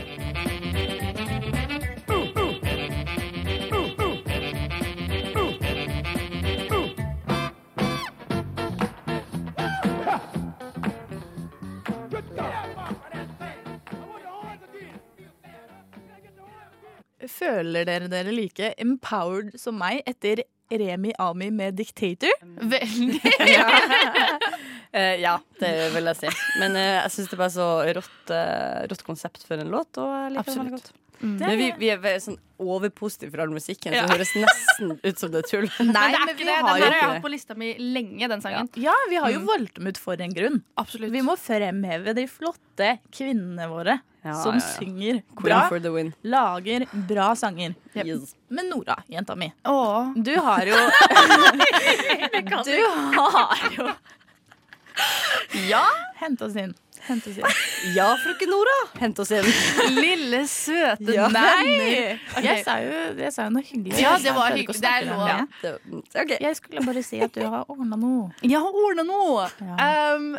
Føler 17.61 17.85
dere 17.85 18.09
dere 18.09 18.33
like 18.33 18.73
empowered 18.81 19.53
som 19.61 19.77
meg 19.77 20.01
etter 20.09 20.41
Remi 20.71 21.11
Ami 21.21 21.51
med 21.53 21.77
Dictator? 21.77 22.33
Veldig. 22.57 23.21
Eh, 24.91 25.21
ja, 25.21 25.37
det 25.55 25.69
vil 25.93 26.09
jeg 26.09 26.17
si. 26.19 26.29
Men 26.59 26.73
uh, 26.75 26.81
jeg 26.97 27.11
syns 27.13 27.29
det 27.31 27.35
er 27.37 27.39
bare 27.39 27.53
så 27.53 27.67
rått, 27.95 28.17
uh, 28.27 28.81
rått 28.91 29.05
konsept 29.07 29.45
for 29.47 29.55
en 29.63 29.71
låt. 29.71 29.95
Og 29.95 30.09
jeg 30.11 30.33
liker 30.33 30.49
det 30.49 30.55
veldig 30.57 30.73
Absolutt. 30.75 31.10
Godt. 31.21 31.39
Men 31.47 31.57
vi, 31.61 31.67
vi 31.79 31.89
er 31.93 32.19
sånn 32.23 32.37
overpositive 32.61 33.31
for 33.33 33.41
all 33.41 33.53
musikken, 33.55 33.93
så 33.95 34.03
det 34.05 34.13
høres 34.13 34.31
nesten 34.37 34.91
ut 35.01 35.17
som 35.21 35.31
det 35.33 35.39
er 35.41 35.47
tull. 35.49 35.65
Nei, 35.79 35.85
Men 35.87 35.93
det 35.95 36.01
er 36.03 36.25
men 36.25 36.35
vi 36.37 36.45
det. 36.45 36.51
Den 36.51 36.67
har 36.67 36.79
jeg 36.97 37.07
hatt 37.07 37.23
på 37.23 37.31
lista 37.33 37.55
mi 37.57 37.71
lenge, 37.79 38.27
den 38.29 38.41
sangen. 38.43 38.69
Ja, 38.77 38.93
vi 39.09 39.17
har 39.23 39.33
jo 39.33 39.41
valgt 39.47 39.79
dem 39.79 39.87
ut 39.89 39.97
for 40.01 40.21
en 40.21 40.33
grunn. 40.37 40.59
Absolutt. 40.81 41.11
Vi 41.15 41.23
må 41.25 41.33
fremheve 41.41 42.13
de 42.17 42.27
flotte 42.29 42.95
kvinnene 43.13 43.65
våre 43.71 43.97
Ja, 44.21 44.35
som 44.43 44.53
ja, 44.53 44.61
ja. 44.61 44.67
synger 44.77 45.21
bra, 45.41 45.63
for 45.71 45.81
the 45.81 45.89
win. 45.89 46.11
lager 46.21 46.85
bra 47.09 47.31
sanger. 47.35 47.73
Yes. 47.97 48.35
Men 48.53 48.69
Nora, 48.69 48.99
jenta 49.09 49.33
mi, 49.35 49.47
Åh. 49.65 50.11
du 50.15 50.35
har 50.37 50.61
jo 50.69 50.77
Du 52.69 52.77
har 53.17 53.65
jo 53.77 53.89
Ja, 55.67 55.83
hent 56.21 56.41
oss 56.45 56.55
inn. 56.55 56.73
Hent 57.07 57.27
oss 57.27 57.37
hjem. 57.39 57.59
Ja, 57.95 58.11
frøken 58.21 58.51
Nora! 58.53 58.75
Hent 59.01 59.19
oss 59.23 59.31
hjem. 59.33 59.47
Lille, 60.03 60.43
søte 60.49 61.15
Ja. 61.15 61.27
Nei! 61.33 62.17
Okay. 62.35 62.45
Jeg 62.45 62.63
sa 62.67 62.75
jo, 62.83 62.91
jeg 63.17 63.33
sa 63.33 63.47
jo 63.47 63.53
noe 63.55 63.65
hyggelig. 63.65 63.97
Ja, 64.03 64.11
det 64.21 64.33
var 64.37 64.53
hyggelig. 64.53 64.81
Det 64.83 64.91
er 64.91 65.07
lov. 65.09 65.23
Ja. 65.27 65.39
Det, 66.21 66.37
Jeg 66.43 66.59
skulle 66.59 66.83
bare 66.85 67.03
si 67.05 67.21
at 67.25 67.33
du 67.35 67.41
har 67.41 67.65
ordna 67.71 67.97
noe. 67.99 68.29
Jeg 68.45 68.61
har 68.61 68.77
ordna 68.85 69.05
noe! 69.07 69.47
Ja. 69.65 69.89
Um, 70.15 70.29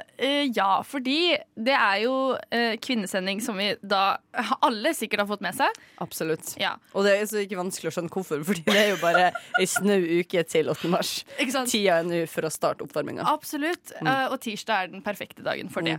ja, 0.55 0.71
fordi 0.87 1.19
det 1.59 1.75
er 1.77 1.99
jo 2.05 2.15
uh, 2.39 2.75
kvinnesending 2.83 3.43
som 3.45 3.59
vi 3.59 3.73
da 3.83 4.05
alle 4.67 4.95
sikkert 4.97 5.25
har 5.25 5.31
fått 5.33 5.43
med 5.45 5.57
seg. 5.59 5.83
Absolutt. 6.03 6.55
Ja, 6.63 6.77
Og 6.95 7.05
det 7.07 7.17
er 7.19 7.27
så 7.31 7.43
ikke 7.43 7.59
vanskelig 7.59 7.91
å 7.91 7.97
skjønne 7.97 8.13
hvorfor, 8.13 8.43
Fordi 8.47 8.65
det 8.69 8.79
er 8.79 8.91
jo 8.95 8.99
bare 9.03 9.29
ei 9.61 9.67
snau 9.69 9.99
uke 10.23 10.43
til 10.49 10.71
8. 10.73 10.91
mars. 10.93 11.13
ikke 11.39 11.55
sant? 11.55 11.71
Tida 11.73 11.99
er 12.01 12.09
nå 12.09 12.23
for 12.31 12.47
å 12.49 12.53
starte 12.53 12.87
oppvarminga. 12.87 13.27
Absolutt. 13.33 13.95
eh, 14.01 14.27
og 14.31 14.39
tirsdag 14.45 14.87
er 14.87 14.93
den 14.95 15.03
perfekte 15.05 15.45
dagen 15.45 15.71
for 15.73 15.85
det. 15.87 15.99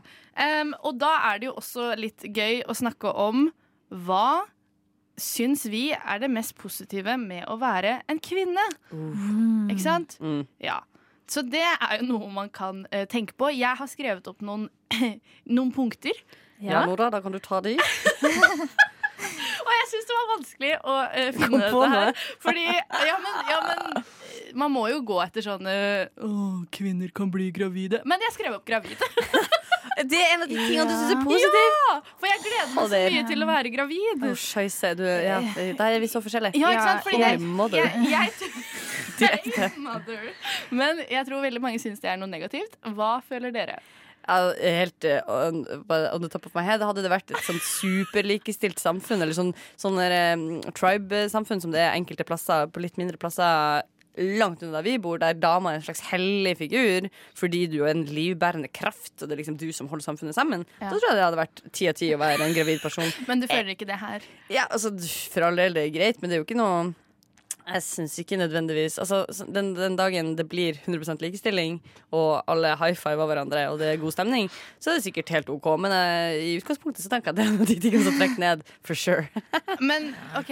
Um, 0.54 0.74
og 0.86 0.98
da 1.02 1.14
er 1.32 1.42
det 1.42 1.50
jo 1.50 1.58
også 1.62 1.94
litt 2.00 2.26
gøy 2.30 2.64
å 2.70 2.76
snakke 2.78 3.10
om 3.10 3.48
hva 3.90 4.46
syns 5.20 5.68
vi 5.70 5.92
er 5.94 6.22
det 6.22 6.30
mest 6.34 6.56
positive 6.58 7.16
med 7.22 7.46
å 7.52 7.58
være 7.62 8.00
en 8.10 8.22
kvinne. 8.24 8.64
Ikke 9.70 9.84
sant? 9.84 10.18
Mm. 10.22 10.44
Ja. 10.64 10.82
Så 11.30 11.44
det 11.46 11.64
er 11.64 12.00
jo 12.00 12.08
noe 12.10 12.32
man 12.34 12.50
kan 12.54 12.84
uh, 12.90 13.04
tenke 13.10 13.36
på. 13.38 13.52
Jeg 13.54 13.80
har 13.80 13.90
skrevet 13.90 14.28
opp 14.30 14.42
noen, 14.46 14.68
noen 15.56 15.72
punkter. 15.76 16.18
Ja, 16.64 16.86
Nora, 16.88 17.10
da 17.12 17.20
kan 17.24 17.34
du 17.34 17.42
ta 17.44 17.60
de. 17.64 17.76
Og 19.66 19.72
jeg 19.74 19.90
syns 19.92 20.10
det 20.10 20.18
var 20.18 20.30
vanskelig 20.34 20.72
å 20.80 20.96
uh, 21.00 21.30
finne 21.38 21.62
dette 21.64 21.90
her. 21.94 22.22
Fordi, 22.44 22.66
ja 23.10 23.18
men, 23.24 23.40
ja, 23.50 23.60
men 23.68 24.00
eh, 24.00 24.14
man 24.60 24.74
må 24.74 24.86
jo 24.92 25.02
gå 25.08 25.20
etter 25.24 25.46
sånne 25.46 25.76
Å, 26.24 26.32
kvinner 26.74 27.14
kan 27.16 27.32
bli 27.34 27.50
gravide. 27.56 28.02
Men 28.10 28.24
jeg 28.28 28.36
skrev 28.38 28.58
opp 28.60 28.66
gravide. 28.68 29.10
Det 29.94 30.18
er 30.18 30.32
en 30.34 30.42
av 30.42 30.50
de 30.50 30.56
tingene 30.58 30.88
du 30.90 30.94
syns 30.96 31.12
er 31.14 31.20
positivt. 31.22 31.76
Ja, 31.78 31.96
for 32.18 32.26
jeg 32.26 32.40
gleder 32.42 32.72
meg 32.74 32.88
så 32.90 33.02
mye 33.14 33.26
til 33.30 33.46
å 33.46 33.48
være 33.48 33.72
gravid. 33.76 34.24
Å, 34.26 34.32
scheisse. 34.42 34.94
Du, 34.98 35.04
ja, 35.06 35.38
der 35.54 35.84
er 35.86 36.00
vi 36.02 36.10
så 36.10 36.22
forskjellige. 36.24 36.58
Ja, 36.58 36.72
ikke 36.74 36.88
sant? 36.88 37.04
Fordi 37.06 37.20
Holy 37.22 37.78
jeg, 37.78 37.92
jeg, 38.10 39.36
jeg. 39.54 40.32
Men 40.74 41.04
jeg 41.06 41.28
tror 41.30 41.46
veldig 41.46 41.62
mange 41.62 41.82
syns 41.84 42.02
det 42.02 42.10
er 42.10 42.18
noe 42.18 42.32
negativt. 42.32 42.80
Hva 42.98 43.20
føler 43.28 43.54
dere? 43.54 43.78
Helt 44.28 45.08
uh, 45.10 45.20
on, 45.28 45.64
on 45.90 46.22
the 46.24 46.30
top 46.32 46.46
of 46.48 46.56
my 46.56 46.64
head 46.64 46.84
Hadde 46.84 47.04
det 47.04 47.12
vært 47.12 47.34
et 47.34 47.44
sånn 47.44 47.60
superlikestilt 47.64 48.80
samfunn, 48.80 49.22
eller 49.24 49.36
sånn, 49.36 49.54
sånn 49.80 50.00
um, 50.00 50.46
tribe-samfunn 50.76 51.64
som 51.64 51.74
det 51.74 51.82
er 51.84 51.98
enkelte 51.98 52.26
plasser, 52.28 52.70
på 52.72 52.84
litt 52.84 53.00
mindre 53.02 53.20
plasser 53.20 53.84
langt 54.14 54.62
unna 54.62 54.78
der 54.78 54.86
vi 54.86 54.98
bor, 55.02 55.18
der 55.18 55.34
dama 55.34 55.72
er 55.72 55.80
en 55.80 55.86
slags 55.88 56.04
hellig 56.12 56.54
figur 56.60 57.08
fordi 57.38 57.64
du 57.72 57.80
er 57.82 57.94
en 57.96 58.04
livbærende 58.06 58.70
kraft, 58.70 59.16
og 59.22 59.26
det 59.26 59.34
er 59.36 59.42
liksom 59.42 59.58
du 59.58 59.72
som 59.74 59.90
holder 59.90 60.06
samfunnet 60.06 60.38
sammen, 60.38 60.66
Ja. 60.80 60.90
da 60.92 60.98
tror 61.00 61.10
jeg 61.10 61.18
det 61.18 61.24
hadde 61.26 61.42
vært 61.42 61.64
ti 61.74 61.88
av 61.90 61.96
ti 61.98 62.12
å 62.14 62.20
være 62.22 62.46
en 62.46 62.54
gravid 62.54 62.82
person. 62.84 63.10
Men 63.28 63.42
du 63.42 63.48
føler 63.48 63.74
ikke 63.74 63.90
det 63.90 63.98
her? 64.00 64.22
Ja, 64.54 64.68
altså, 64.70 64.94
for 65.34 65.48
all 65.48 65.58
del, 65.58 65.74
det 65.74 65.88
er 65.88 65.96
greit, 65.98 66.22
men 66.22 66.30
det 66.30 66.38
er 66.38 66.44
jo 66.44 66.46
ikke 66.46 66.60
noe 66.60 66.94
jeg 67.68 67.84
syns 67.86 68.16
ikke 68.20 68.38
nødvendigvis 68.40 68.98
Altså, 69.02 69.24
den, 69.48 69.74
den 69.78 69.96
dagen 70.00 70.34
det 70.38 70.46
blir 70.50 70.80
100 70.86 71.18
likestilling, 71.22 71.80
og 72.12 72.44
alle 72.48 72.74
high 72.80 72.96
fiver 72.98 73.28
hverandre, 73.30 73.68
og 73.72 73.80
det 73.80 73.92
er 73.92 74.02
god 74.02 74.16
stemning, 74.16 74.50
så 74.80 74.92
er 74.92 75.00
det 75.00 75.06
sikkert 75.08 75.34
helt 75.36 75.52
OK. 75.54 75.70
Men 75.80 75.96
eh, 75.96 76.40
i 76.54 76.58
utgangspunktet 76.60 77.06
så 77.06 77.12
tenker 77.12 77.32
jeg 77.32 77.36
at 77.36 77.40
det 77.40 77.46
er 77.46 77.56
noe 77.58 77.70
de 77.70 77.80
tingene 77.80 78.04
som 78.08 78.20
trekker 78.20 78.44
ned, 78.44 78.66
for 78.86 79.00
sure. 79.00 79.28
Men 79.90 80.12
OK. 80.40 80.52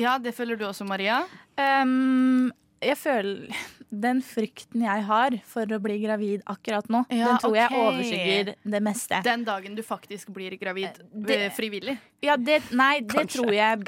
Ja, 0.00 0.18
det 0.22 0.34
føler 0.36 0.60
du 0.60 0.66
også, 0.68 0.86
Maria? 0.88 1.22
Um, 1.58 2.52
jeg 2.84 2.98
føler 3.00 3.62
Den 3.94 4.18
frykten 4.26 4.82
jeg 4.82 5.02
har 5.06 5.36
for 5.46 5.70
å 5.70 5.78
bli 5.82 6.00
gravid 6.02 6.42
akkurat 6.50 6.88
nå, 6.90 7.04
Ja, 7.14 7.28
den 7.28 7.38
tror 7.44 7.54
jeg 7.54 7.68
ok. 7.70 7.76
overskygger 7.78 8.48
det 8.74 8.80
meste. 8.82 9.20
Den 9.22 9.44
dagen 9.46 9.76
du 9.76 9.82
faktisk 9.86 10.32
blir 10.34 10.56
gravid 10.58 10.98
det- 11.14 11.36
eh, 11.44 11.50
frivillig. 11.54 11.98
Ja, 12.22 12.34
det, 12.36 12.62
nei, 12.72 13.00
det 13.00 13.28
tror 13.30 13.52
jeg 13.54 13.84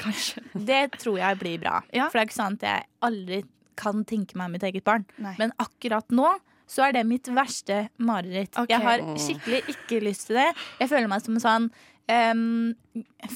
Det 0.55 0.91
tror 0.97 1.17
jeg 1.19 1.39
blir 1.39 1.59
bra. 1.59 1.81
Ja. 1.91 2.07
For 2.09 2.19
det 2.19 2.23
er 2.23 2.29
ikke 2.29 2.39
sånn 2.41 2.53
at 2.55 2.61
jeg 2.69 2.85
aldri 3.01 3.43
kan 3.75 4.05
tenke 4.05 4.35
meg 4.39 4.51
mitt 4.51 4.63
eget 4.63 4.83
barn. 4.87 5.05
Nei. 5.19 5.35
Men 5.37 5.51
akkurat 5.59 6.07
nå 6.09 6.37
så 6.67 6.87
er 6.87 6.93
det 6.93 7.05
mitt 7.05 7.27
verste 7.31 7.89
mareritt. 7.99 8.55
Okay. 8.57 8.75
Jeg 8.75 8.81
har 8.83 8.99
skikkelig 9.15 9.61
ikke 9.75 10.01
lyst 10.03 10.27
til 10.27 10.35
det. 10.39 10.49
Jeg 10.79 10.89
føler 10.89 11.07
meg 11.07 11.21
som 11.23 11.35
en 11.35 11.41
sånn 11.43 11.69
um, 12.09 12.73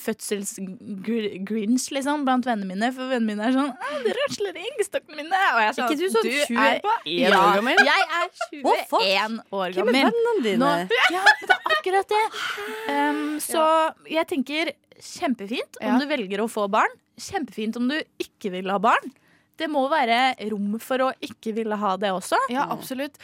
fødsels-grinch 0.01 1.87
liksom, 1.95 2.23
blant 2.27 2.45
vennene 2.47 2.69
mine. 2.69 2.89
For 2.95 3.09
vennene 3.11 3.31
mine 3.35 3.47
er 3.47 3.55
sånn 3.55 3.71
«Å, 3.71 3.99
'De 4.03 4.13
rasler 4.17 4.57
i 4.59 4.65
eggstokkene 4.71 5.17
mine.' 5.19 5.41
Og 5.55 5.59
jeg 5.63 5.75
sånn, 5.77 5.87
Ikke 5.87 5.99
du 5.99 6.07
sånn 6.15 6.27
21 6.27 6.57
er- 6.57 7.37
år 7.37 7.55
gammel? 7.59 7.83
Jeg 7.85 8.01
er 8.19 8.27
Å, 8.63 8.75
fuck. 8.89 9.01
21 9.05 9.39
år 9.61 9.75
Hvem 9.77 9.89
er 9.91 9.97
vennene 9.99 10.35
dine? 10.45 10.59
Nå, 10.61 10.71
ja, 11.11 11.23
det 11.41 11.55
er 11.55 11.75
akkurat 11.77 12.07
det. 12.15 12.23
Um, 12.95 13.39
så 13.43 13.65
jeg 14.09 14.27
tenker 14.27 14.73
kjempefint 15.01 15.81
om 15.81 15.87
Ja. 15.87 15.97
du 15.99 16.05
velger 16.07 16.39
å 16.45 16.49
få 16.49 16.69
barn. 16.69 16.91
Kjempefint 17.19 17.75
om 17.77 17.87
du 17.89 17.97
ikke 18.19 18.51
vil 18.51 18.69
ha 18.69 18.77
barn. 18.79 19.11
Det 19.57 19.67
må 19.69 19.87
være 19.91 20.35
rom 20.49 20.79
for 20.79 20.97
å 20.97 21.13
ikke 21.21 21.53
ville 21.53 21.75
ha 21.77 21.95
det 21.97 22.09
også. 22.09 22.37
Ja, 22.49 22.65
absolutt. 22.71 23.17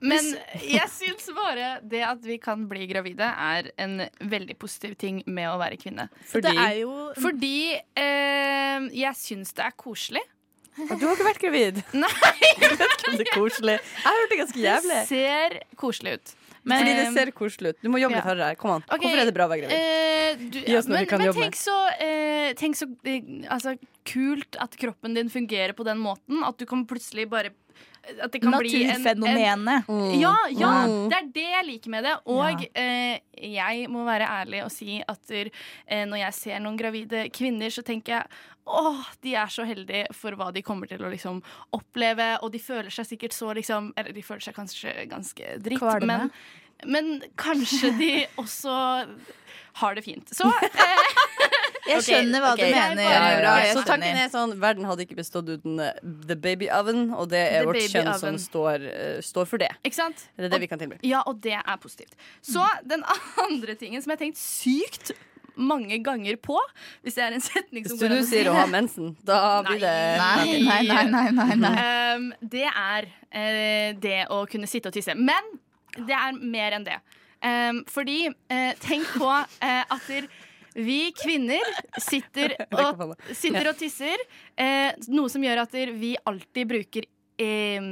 Men 0.00 0.32
jeg 0.76 0.88
syns 0.92 1.28
bare 1.34 1.78
det 1.82 2.02
at 2.06 2.24
vi 2.24 2.38
kan 2.42 2.66
bli 2.70 2.86
gravide, 2.90 3.28
er 3.28 3.70
en 3.80 4.02
veldig 4.20 4.58
positiv 4.60 4.96
ting 5.00 5.22
med 5.26 5.50
å 5.50 5.58
være 5.60 5.78
kvinne. 5.80 6.08
Fordi 6.30 6.54
jo 6.80 6.92
Fordi 7.18 7.58
eh, 7.74 8.90
jeg 8.94 9.18
syns 9.18 9.54
det 9.58 9.68
er 9.68 9.78
koselig. 9.78 10.24
Du 10.78 11.02
har 11.02 11.16
ikke 11.16 11.26
vært 11.26 11.42
gravid. 11.42 11.80
Nei. 12.04 12.10
Jeg 12.38 12.74
vet 12.76 12.84
ikke 12.84 13.10
om 13.10 13.16
det 13.18 13.26
er 13.26 13.32
koselig. 13.34 13.78
Jeg 13.78 14.04
har 14.04 14.20
hørt 14.20 14.34
det 14.34 14.42
ganske 14.44 14.66
jævlig. 14.66 15.00
Ser 15.10 15.58
koselig 15.80 16.18
ut. 16.18 16.36
Men, 16.68 16.82
Fordi 16.82 16.94
det 16.98 17.12
ser 17.14 17.30
koselig 17.32 17.70
ut. 17.72 17.78
Du 17.80 17.88
må 17.88 18.00
jobbe 18.02 18.18
ja. 18.18 18.20
litt 18.20 18.28
hardere. 18.28 18.56
Kom 18.60 18.74
an. 18.76 18.84
Okay. 18.84 19.06
Hvorfor 19.06 19.22
er 19.22 19.28
det 19.28 19.34
bra 19.36 19.46
å 19.46 19.50
være 19.52 19.62
gravid? 19.62 19.78
Eh, 19.78 20.42
du, 20.42 20.58
Gi 20.66 20.74
oss 20.76 20.88
noe 20.88 20.98
men, 20.98 21.06
vi 21.06 21.10
kan 21.10 21.22
men 21.22 21.30
jobbe 21.30 21.46
tenk 21.46 21.56
så, 21.58 21.76
eh, 22.04 22.50
tenk 22.58 22.78
så 22.78 22.88
eh, 23.08 23.30
altså, 23.54 23.74
kult 24.08 24.58
at 24.60 24.76
kroppen 24.80 25.16
din 25.16 25.32
fungerer 25.32 25.72
på 25.78 25.86
den 25.88 26.02
måten. 26.02 26.42
At 26.44 26.60
du 26.60 26.66
kan 26.68 26.84
plutselig 26.90 27.28
bare 27.32 27.54
At 28.24 28.32
det 28.32 28.40
kan 28.42 28.54
bli 28.58 28.70
en, 28.84 28.90
en 28.94 29.02
naturfenomenet. 29.04 29.88
Ja, 30.20 30.34
ja, 30.50 30.70
Mm. 30.88 31.08
det 31.10 31.16
er 31.18 31.26
det 31.34 31.46
jeg 31.50 31.66
liker 31.66 31.90
med 31.92 32.04
det. 32.08 32.14
Og 32.26 32.62
eh, 32.74 33.18
jeg 33.36 33.88
må 33.92 34.04
være 34.06 34.28
ærlig 34.42 34.62
og 34.64 34.70
si 34.72 35.00
at 35.06 35.20
der, 35.28 35.50
eh, 35.86 36.04
når 36.08 36.22
jeg 36.22 36.34
ser 36.38 36.62
noen 36.64 36.78
gravide 36.80 37.26
kvinner, 37.34 37.68
så 37.74 37.82
tenker 37.84 38.14
jeg 38.18 38.24
åh, 38.68 39.00
de 39.24 39.34
er 39.34 39.48
så 39.52 39.64
heldige 39.64 40.06
for 40.12 40.36
hva 40.36 40.50
de 40.52 40.60
kommer 40.62 40.86
til 40.90 41.00
å 41.04 41.08
liksom 41.12 41.42
oppleve. 41.76 42.34
Og 42.44 42.52
de 42.52 42.58
føler 42.60 42.90
seg 42.92 43.06
sikkert 43.08 43.32
så 43.36 43.52
liksom 43.56 43.92
Eller 43.96 44.12
de 44.12 44.22
føler 44.22 44.44
seg 44.44 44.54
kanskje 44.56 44.92
ganske 45.08 45.54
dritt, 45.64 45.80
men, 46.04 46.30
men 46.86 47.22
kanskje 47.40 47.92
de 47.98 48.12
også 48.42 49.06
har 49.78 49.94
det 49.94 50.02
fint. 50.04 50.28
Så 50.34 50.48
eh, 50.48 51.27
Jeg 51.88 52.04
skjønner 52.06 52.44
hva 52.44 52.52
okay. 52.56 52.70
du 52.70 52.76
mener. 52.76 53.04
Ja, 53.04 53.22
ja, 53.32 53.54
ja. 53.68 53.76
Så 53.76 53.84
tanken 53.88 54.20
er 54.20 54.32
sånn 54.32 54.54
Verden 54.60 54.88
hadde 54.88 55.06
ikke 55.06 55.18
bestått 55.18 55.48
uten 55.50 55.80
eh, 55.82 56.02
the 56.28 56.36
baby 56.38 56.68
oven, 56.74 57.08
og 57.14 57.30
det 57.32 57.40
er 57.46 57.62
The 57.62 57.70
vårt 57.70 57.94
kjønn 57.94 58.12
oven. 58.12 58.20
som 58.22 58.42
står, 58.42 58.84
uh, 58.84 59.16
står 59.24 59.48
for 59.50 59.62
det. 59.62 59.70
Ikke 59.82 60.00
sant? 60.00 60.28
Det 60.36 60.48
er 60.48 60.54
det 60.56 60.62
vi 60.64 60.70
kan 60.70 60.82
tilby. 60.82 61.00
Ja, 61.06 61.24
og 61.28 61.40
det 61.44 61.56
er 61.58 61.80
positivt. 61.82 62.14
Så 62.44 62.64
den 62.88 63.04
andre 63.46 63.78
tingen 63.78 64.04
som 64.04 64.12
jeg 64.12 64.20
har 64.20 64.24
tenkt 64.26 64.42
sykt 64.42 65.14
mange 65.58 65.98
ganger 66.06 66.36
på, 66.38 66.58
hvis 67.02 67.18
det 67.18 67.24
er 67.24 67.34
en 67.34 67.42
setning 67.42 67.86
som 67.86 67.98
Hvis 67.98 68.00
du 68.00 68.06
går 68.06 68.14
an 68.14 68.20
å 68.20 68.22
si 68.22 68.22
Hvis 68.22 68.30
du 68.30 68.34
sier 68.36 68.50
å 68.52 68.56
ha 68.56 68.66
mensen, 68.70 69.14
da 69.26 69.38
blir 69.66 69.80
det 69.82 69.94
Nei, 70.20 70.58
nei, 70.62 70.82
nei, 70.86 71.04
nei, 71.10 71.24
nei, 71.34 71.54
nei. 71.58 71.72
Um, 72.14 72.28
det 72.54 72.66
er 72.68 73.08
uh, 73.10 73.88
det 73.98 74.20
å 74.34 74.44
kunne 74.50 74.70
sitte 74.70 74.92
og 74.92 74.94
tisse. 74.94 75.16
Men 75.18 75.56
det 75.98 76.14
er 76.14 76.38
mer 76.38 76.78
enn 76.78 76.86
det. 76.86 76.98
Um, 77.42 77.82
fordi 77.90 78.28
uh, 78.30 78.72
tenk 78.82 79.06
på 79.18 79.28
uh, 79.30 79.58
at 79.62 80.06
der, 80.10 80.26
vi 80.78 81.12
kvinner 81.16 81.64
sitter 82.00 82.54
og, 82.78 83.14
sitter 83.34 83.70
og 83.72 83.78
tisser, 83.78 84.22
eh, 84.56 84.94
noe 85.10 85.30
som 85.32 85.44
gjør 85.44 85.64
at 85.64 85.78
vi 85.98 86.14
alltid 86.28 86.70
bruker 86.70 87.08
eh, 87.42 87.88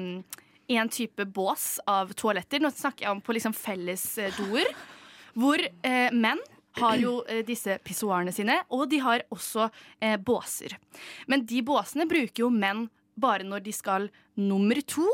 en 0.66 0.88
type 0.88 1.24
bås 1.24 1.76
av 1.86 2.12
toaletter. 2.18 2.62
Nå 2.62 2.70
snakker 2.74 3.06
jeg 3.06 3.14
om 3.14 3.22
på 3.24 3.36
liksom 3.36 3.54
fellesdoer, 3.56 4.70
hvor 5.36 5.62
eh, 5.62 6.12
menn 6.14 6.42
har 6.76 6.98
jo 7.00 7.20
eh, 7.30 7.42
disse 7.46 7.78
pissoarene 7.84 8.34
sine, 8.34 8.58
og 8.74 8.88
de 8.90 9.00
har 9.04 9.24
også 9.32 9.68
eh, 10.00 10.18
båser. 10.18 10.76
Men 11.30 11.46
de 11.48 11.62
båsene 11.66 12.08
bruker 12.08 12.46
jo 12.46 12.52
menn 12.52 12.86
bare 13.16 13.46
når 13.48 13.64
de 13.64 13.72
skal 13.72 14.10
nummer 14.36 14.78
to. 14.84 15.08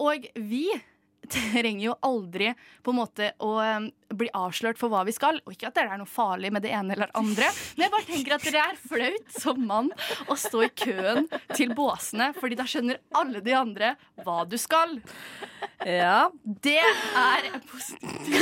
Og 0.00 0.26
vi 0.38 0.62
trenger 1.36 1.84
jo 1.84 1.96
aldri 2.06 2.52
på 2.82 2.92
en 2.92 2.98
måte 3.00 3.32
å 3.44 3.54
bli 4.10 4.28
avslørt 4.34 4.78
for 4.80 4.92
hva 4.92 5.04
vi 5.06 5.14
skal. 5.14 5.40
Og 5.44 5.54
ikke 5.54 5.70
at 5.70 5.78
det 5.78 5.86
er 5.86 6.00
noe 6.00 6.10
farlig 6.10 6.50
med 6.54 6.64
det 6.66 6.72
ene 6.74 6.96
eller 6.96 7.12
andre, 7.18 7.50
men 7.76 7.86
jeg 7.86 7.94
bare 7.94 8.08
tenker 8.08 8.36
at 8.36 8.46
det 8.46 8.62
er 8.62 8.80
flaut 8.80 9.38
som 9.38 9.62
mann 9.70 9.90
å 10.30 10.36
stå 10.38 10.64
i 10.66 10.70
køen 10.84 11.28
til 11.54 11.74
båsene, 11.76 12.32
Fordi 12.40 12.58
da 12.58 12.66
skjønner 12.68 13.00
alle 13.16 13.42
de 13.44 13.54
andre 13.56 13.94
hva 14.24 14.42
du 14.48 14.56
skal. 14.60 14.98
Ja. 15.86 16.30
Det 16.44 16.78
er 16.80 17.50
en 17.52 17.62
positiv, 17.70 18.36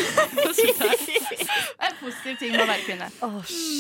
en 1.87 1.97
positiv 2.01 2.39
ting 2.41 2.55
med 2.55 2.65
å 2.65 2.69
være 2.71 2.85
kvinne. 2.87 3.11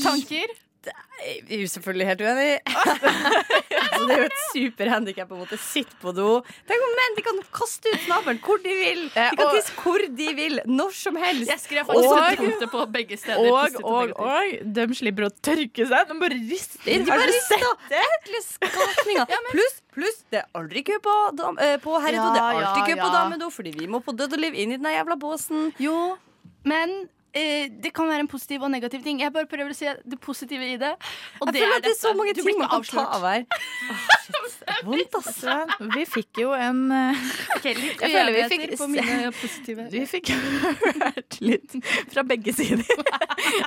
Tanker? 0.04 0.56
Jeg 0.86 1.42
er 1.50 1.60
jo 1.64 1.68
selvfølgelig 1.72 2.06
helt 2.06 2.20
uenig. 2.22 2.50
altså, 2.68 4.04
det 4.06 4.14
er 4.14 4.20
jo 4.22 4.26
et 4.28 4.36
superhandikap 4.52 5.32
å 5.34 5.38
måtte 5.40 5.58
sitte 5.58 5.96
på 6.00 6.12
do. 6.14 6.26
Tenk 6.70 6.84
om 6.86 6.92
menn 7.00 7.16
de 7.18 7.24
kan 7.26 7.40
kaste 7.56 7.90
ut 7.90 8.04
snabelen 8.04 8.38
hvor 8.44 8.60
de 8.62 8.76
vil. 8.78 9.00
De 9.16 9.24
kan 9.40 9.50
tisse 9.56 9.74
hvor 9.82 10.04
de 10.20 10.28
vil, 10.38 10.60
når 10.70 10.94
som 10.94 11.18
helst. 11.18 11.50
Jeg 11.50 11.62
skrev 11.64 11.88
faktisk 11.90 12.62
Og- 12.62 12.70
på 12.76 12.84
begge 12.94 13.18
steder. 13.18 13.50
Og, 13.50 13.80
og, 13.82 14.14
og 14.22 14.54
de 14.78 14.86
slipper 15.00 15.26
å 15.26 15.32
tørke 15.42 15.88
seg. 15.90 16.06
De 16.12 16.18
bare 16.22 16.38
rister. 16.38 16.86
De 16.86 17.10
bare 17.10 17.26
rister. 17.32 17.66
Ekle 18.04 18.44
skapninger. 18.46 19.36
Pluss, 19.52 19.76
pluss, 19.98 20.22
det 20.30 20.44
er 20.44 20.48
aldri 20.58 20.84
kø 20.86 21.00
på, 21.02 21.18
dam, 21.38 21.58
eh, 21.64 21.76
på 21.82 21.98
herredo. 21.98 22.30
det 22.36 22.42
er 22.44 22.58
Ja, 22.62 22.64
alltid 22.70 22.86
kø 22.92 22.94
ja, 22.94 23.02
på 23.02 23.10
ja. 23.10 23.14
damedo, 23.18 23.50
fordi 23.54 23.74
vi 23.82 23.90
må 23.90 24.00
på 24.06 24.14
død 24.16 24.38
og 24.38 24.42
liv 24.46 24.54
inn 24.54 24.76
i 24.76 24.78
den 24.80 24.90
jævla 24.94 25.18
båsen. 25.18 25.72
Jo, 25.82 25.98
men 26.68 27.08
eh, 27.36 27.68
det 27.82 27.92
kan 27.96 28.08
være 28.08 28.24
en 28.24 28.30
positiv 28.30 28.64
og 28.66 28.70
negativ 28.72 29.02
ting. 29.04 29.20
Jeg 29.22 29.32
bare 29.34 29.48
prøver 29.50 29.72
å 29.72 29.76
se 29.76 29.94
det 30.04 30.18
positive 30.20 30.64
i 30.64 30.76
det. 30.80 30.94
Og 31.40 31.50
Jeg 31.50 31.62
føler 31.62 31.76
at 31.76 31.86
det 31.86 31.92
er 31.92 31.98
så 32.00 32.12
mange 32.16 32.34
ting 32.36 32.58
man 32.58 32.70
kan 32.72 32.86
ta 32.88 33.06
av 33.18 33.28
her. 33.28 33.46
Oh, 34.28 34.44
shit, 34.44 34.82
vondt, 34.84 35.14
ass. 35.16 35.38
Vi 35.94 36.02
fikk 36.04 36.40
jo 36.42 36.50
en 36.52 36.82
eh, 36.92 37.22
litt 37.64 38.02
Jeg 38.02 38.10
føler 38.12 38.34
vi 38.34 38.42
uenigheter 38.42 38.50
fikk 38.52 38.74
på 38.76 38.88
mine 38.92 39.30
positive. 39.38 39.86
Vi 39.94 40.02
fikk 40.10 40.32
hørt 40.34 41.38
litt 41.40 41.78
fra 42.12 42.26
begge 42.28 42.52
sider. 42.52 42.84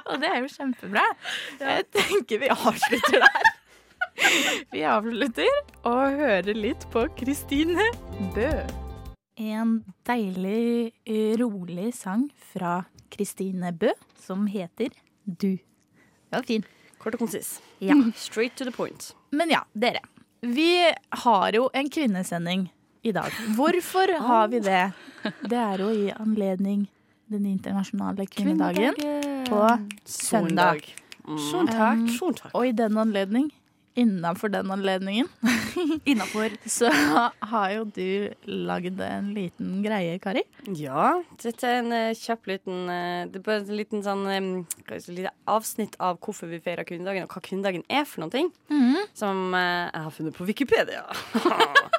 Og 0.06 0.22
det 0.22 0.30
er 0.30 0.38
jo 0.44 0.52
kjempebra. 0.54 1.08
Jeg 1.64 1.90
tenker 1.98 2.44
vi 2.46 2.54
avslutter 2.54 3.26
der. 3.26 3.50
Vi 4.72 4.86
avslutter 4.86 5.52
og 5.82 6.22
hører 6.22 6.54
litt 6.54 6.86
på 6.94 7.08
Kristine 7.18 7.90
Bø. 8.36 8.54
En 9.42 9.80
deilig, 10.06 10.92
eh, 11.04 11.34
rolig 11.40 11.96
sang 11.98 12.28
fra 12.54 12.84
Kristine 13.10 13.72
Bø 13.74 13.90
som 14.22 14.46
heter 14.48 14.92
Du. 15.26 15.58
Det 15.58 16.36
var 16.36 16.44
fin. 16.46 16.66
Kort 17.02 17.16
og 17.18 17.24
konsis. 17.24 17.56
Ja. 17.82 17.96
Straight 18.16 18.56
to 18.60 18.68
the 18.68 18.72
point. 18.72 19.16
Men 19.32 19.50
ja, 19.50 19.64
dere. 19.74 20.04
Vi 20.42 20.94
har 21.24 21.58
jo 21.58 21.70
en 21.74 21.90
kvinnesending 21.90 22.68
i 23.02 23.12
dag. 23.12 23.34
Hvorfor 23.58 24.14
har 24.28 24.48
vi 24.54 24.60
det? 24.62 24.92
Det 25.42 25.58
er 25.58 25.82
jo 25.82 25.90
i 25.90 26.12
anledning 26.14 26.86
den 27.32 27.46
internasjonale 27.50 28.28
kvinnedagen 28.30 28.94
på 29.50 29.64
søndag. 30.06 30.86
Soltak. 31.50 32.06
Soltak. 32.20 32.54
Og 32.54 32.68
i 32.68 32.72
den 32.78 32.98
anledning, 32.98 33.50
innafor 33.96 34.50
den 34.50 34.72
anledningen, 34.72 35.28
så 36.66 36.92
har 37.40 37.72
jo 37.76 37.86
du 37.86 38.32
lagd 38.46 39.02
en 39.04 39.32
liten 39.36 39.82
greie, 39.84 40.18
Kari. 40.22 40.44
Ja, 40.78 41.22
dette 41.42 41.68
er 41.68 41.82
en 41.82 41.96
eh, 41.96 42.16
kjapp 42.18 42.48
liten 42.50 42.90
eh, 42.92 43.28
Det 43.32 43.42
er 43.42 43.46
bare 43.46 43.64
en 43.64 43.76
liten 43.76 44.04
sånn 44.06 44.24
jeg 44.30 45.02
lite 45.12 45.34
avsnitt 45.50 45.98
av 46.00 46.20
hvorfor 46.24 46.52
vi 46.52 46.62
feirer 46.64 46.88
kvinnedagen, 46.88 47.28
og 47.28 47.36
hva 47.36 47.44
kvinnedagen 47.44 47.86
er 47.90 48.08
for 48.08 48.24
noen 48.24 48.34
ting. 48.34 48.52
Som 49.18 49.52
eh, 49.58 49.90
jeg 49.90 50.06
har 50.08 50.16
funnet 50.16 50.38
på 50.38 50.48
Wikipedia. 50.50 51.06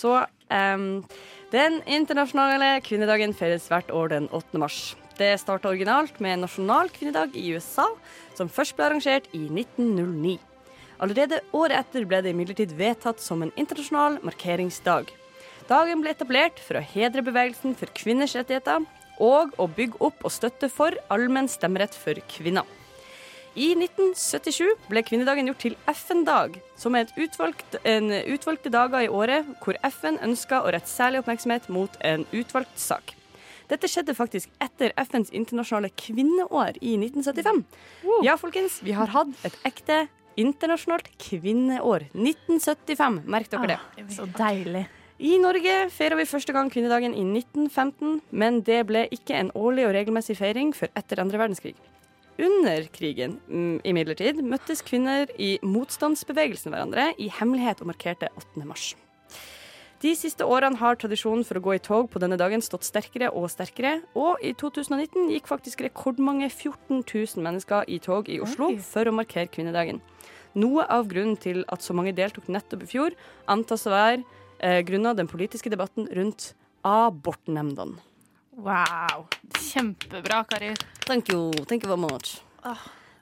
Så 0.00 0.16
um, 0.50 1.04
Den 1.52 1.80
internasjonale 1.86 2.78
kvinnedagen 2.84 3.34
feires 3.36 3.68
hvert 3.70 3.90
år 3.94 4.12
den 4.12 4.28
8. 4.34 4.58
mars. 4.60 4.80
Det 5.18 5.34
starta 5.42 5.68
originalt 5.68 6.20
med 6.22 6.40
nasjonal 6.40 6.88
kvinnedag 6.94 7.34
i 7.36 7.50
USA, 7.52 7.84
som 8.38 8.48
først 8.48 8.76
ble 8.78 8.86
arrangert 8.86 9.26
i 9.36 9.44
1909. 9.50 10.38
Allerede 11.00 11.40
året 11.56 11.78
etter 11.80 12.04
ble 12.04 12.20
det 12.20 12.34
imidlertid 12.34 12.74
vedtatt 12.76 13.22
som 13.24 13.40
en 13.40 13.52
internasjonal 13.56 14.18
markeringsdag. 14.26 15.08
Dagen 15.70 16.02
ble 16.02 16.12
etablert 16.12 16.60
for 16.60 16.76
å 16.76 16.84
hedre 16.84 17.24
bevegelsen 17.24 17.76
for 17.78 17.92
kvinners 17.96 18.34
rettigheter 18.36 18.84
og 19.20 19.54
å 19.60 19.68
bygge 19.70 20.00
opp 20.04 20.26
og 20.26 20.34
støtte 20.34 20.68
for 20.72 20.96
allmenn 21.12 21.48
stemmerett 21.48 21.96
for 21.96 22.20
kvinner. 22.32 22.68
I 23.58 23.72
1977 23.74 24.90
ble 24.90 25.02
kvinnedagen 25.02 25.48
gjort 25.48 25.64
til 25.64 25.78
FN-dag, 25.90 26.60
som 26.78 26.94
er 26.94 27.08
et 27.08 27.16
utvalgt, 27.18 27.80
en 27.82 28.12
utvalgte 28.30 28.70
dager 28.70 29.06
i 29.06 29.10
året 29.10 29.48
hvor 29.64 29.78
FN 29.88 30.20
ønsker 30.22 30.62
å 30.62 30.70
rette 30.70 30.90
særlig 30.90 31.24
oppmerksomhet 31.24 31.66
mot 31.72 31.96
en 32.06 32.28
utvalgt 32.30 32.78
sak. 32.78 33.16
Dette 33.70 33.88
skjedde 33.90 34.14
faktisk 34.18 34.50
etter 34.62 34.92
FNs 34.98 35.32
internasjonale 35.34 35.90
kvinneår 35.98 36.78
i 36.82 36.96
1975. 36.98 37.64
Ja, 38.26 38.36
folkens, 38.38 38.80
vi 38.86 38.94
har 38.94 39.10
hatt 39.14 39.34
et 39.46 39.58
ekte 39.66 40.04
internasjonalt 40.38 41.10
kvinneår. 41.20 42.08
1975, 42.14 43.20
merk 43.30 43.50
dere 43.52 43.74
det. 43.74 44.08
Så 44.14 44.28
deilig. 44.38 44.86
I 45.20 45.34
Norge 45.36 45.90
feirer 45.92 46.16
vi 46.16 46.24
første 46.24 46.54
gang 46.56 46.70
kvinnedagen 46.72 47.12
i 47.12 47.26
1915, 47.26 48.22
men 48.32 48.62
det 48.64 48.78
ble 48.88 49.04
ikke 49.12 49.36
en 49.36 49.50
årlig 49.58 49.84
og 49.88 49.92
regelmessig 49.98 50.38
feiring 50.38 50.72
før 50.72 50.88
etter 50.96 51.20
andre 51.20 51.42
verdenskrig. 51.42 51.74
Under 52.40 52.86
krigen, 52.94 53.36
mm, 53.50 53.82
imidlertid, 53.84 54.40
møttes 54.40 54.80
kvinner 54.80 55.28
i 55.36 55.58
motstandsbevegelsen 55.60 56.72
hverandre 56.72 57.10
i 57.20 57.28
hemmelighet 57.36 57.82
og 57.84 57.90
markerte 57.92 58.30
8. 58.32 58.64
mars. 58.64 58.94
De 60.00 60.14
siste 60.16 60.46
årene 60.48 60.80
har 60.80 60.96
tradisjonen 60.96 61.44
for 61.44 61.60
å 61.60 61.62
gå 61.66 61.74
i 61.76 61.82
tog 61.84 62.06
på 62.08 62.20
denne 62.22 62.38
dagen 62.40 62.62
stått 62.64 62.86
sterkere 62.88 63.28
og 63.36 63.50
sterkere, 63.52 63.98
og 64.16 64.40
i 64.40 64.54
2019 64.56 65.28
gikk 65.34 65.50
faktisk 65.50 65.82
rekordmange 65.84 66.48
14 66.48 67.02
000 67.04 67.44
mennesker 67.44 67.84
i 67.92 67.98
tog 68.00 68.30
i 68.32 68.40
Oslo 68.40 68.70
for 68.80 69.04
å 69.04 69.12
markere 69.12 69.52
kvinnedagen. 69.52 70.00
Noe 70.58 70.84
av 70.90 71.06
grunnen 71.10 71.36
til 71.38 71.62
at 71.70 71.82
så 71.84 71.94
mange 71.94 72.14
deltok 72.16 72.48
nettopp 72.50 72.82
i 72.82 72.90
fjor, 72.90 73.14
antas 73.50 73.86
å 73.86 73.92
være 73.94 74.22
eh, 74.58 74.80
grunnet 74.86 75.16
den 75.20 75.28
politiske 75.30 75.70
debatten 75.70 76.08
rundt 76.16 76.52
abortnemndene. 76.86 78.00
Wow. 78.60 79.28
Kjempebra, 79.58 80.42
Kari. 80.50 80.74
Thank 81.06 81.30
you. 81.32 81.52
Thank 81.70 81.84
you 81.84 81.88
very 81.88 82.00
much. 82.00 82.40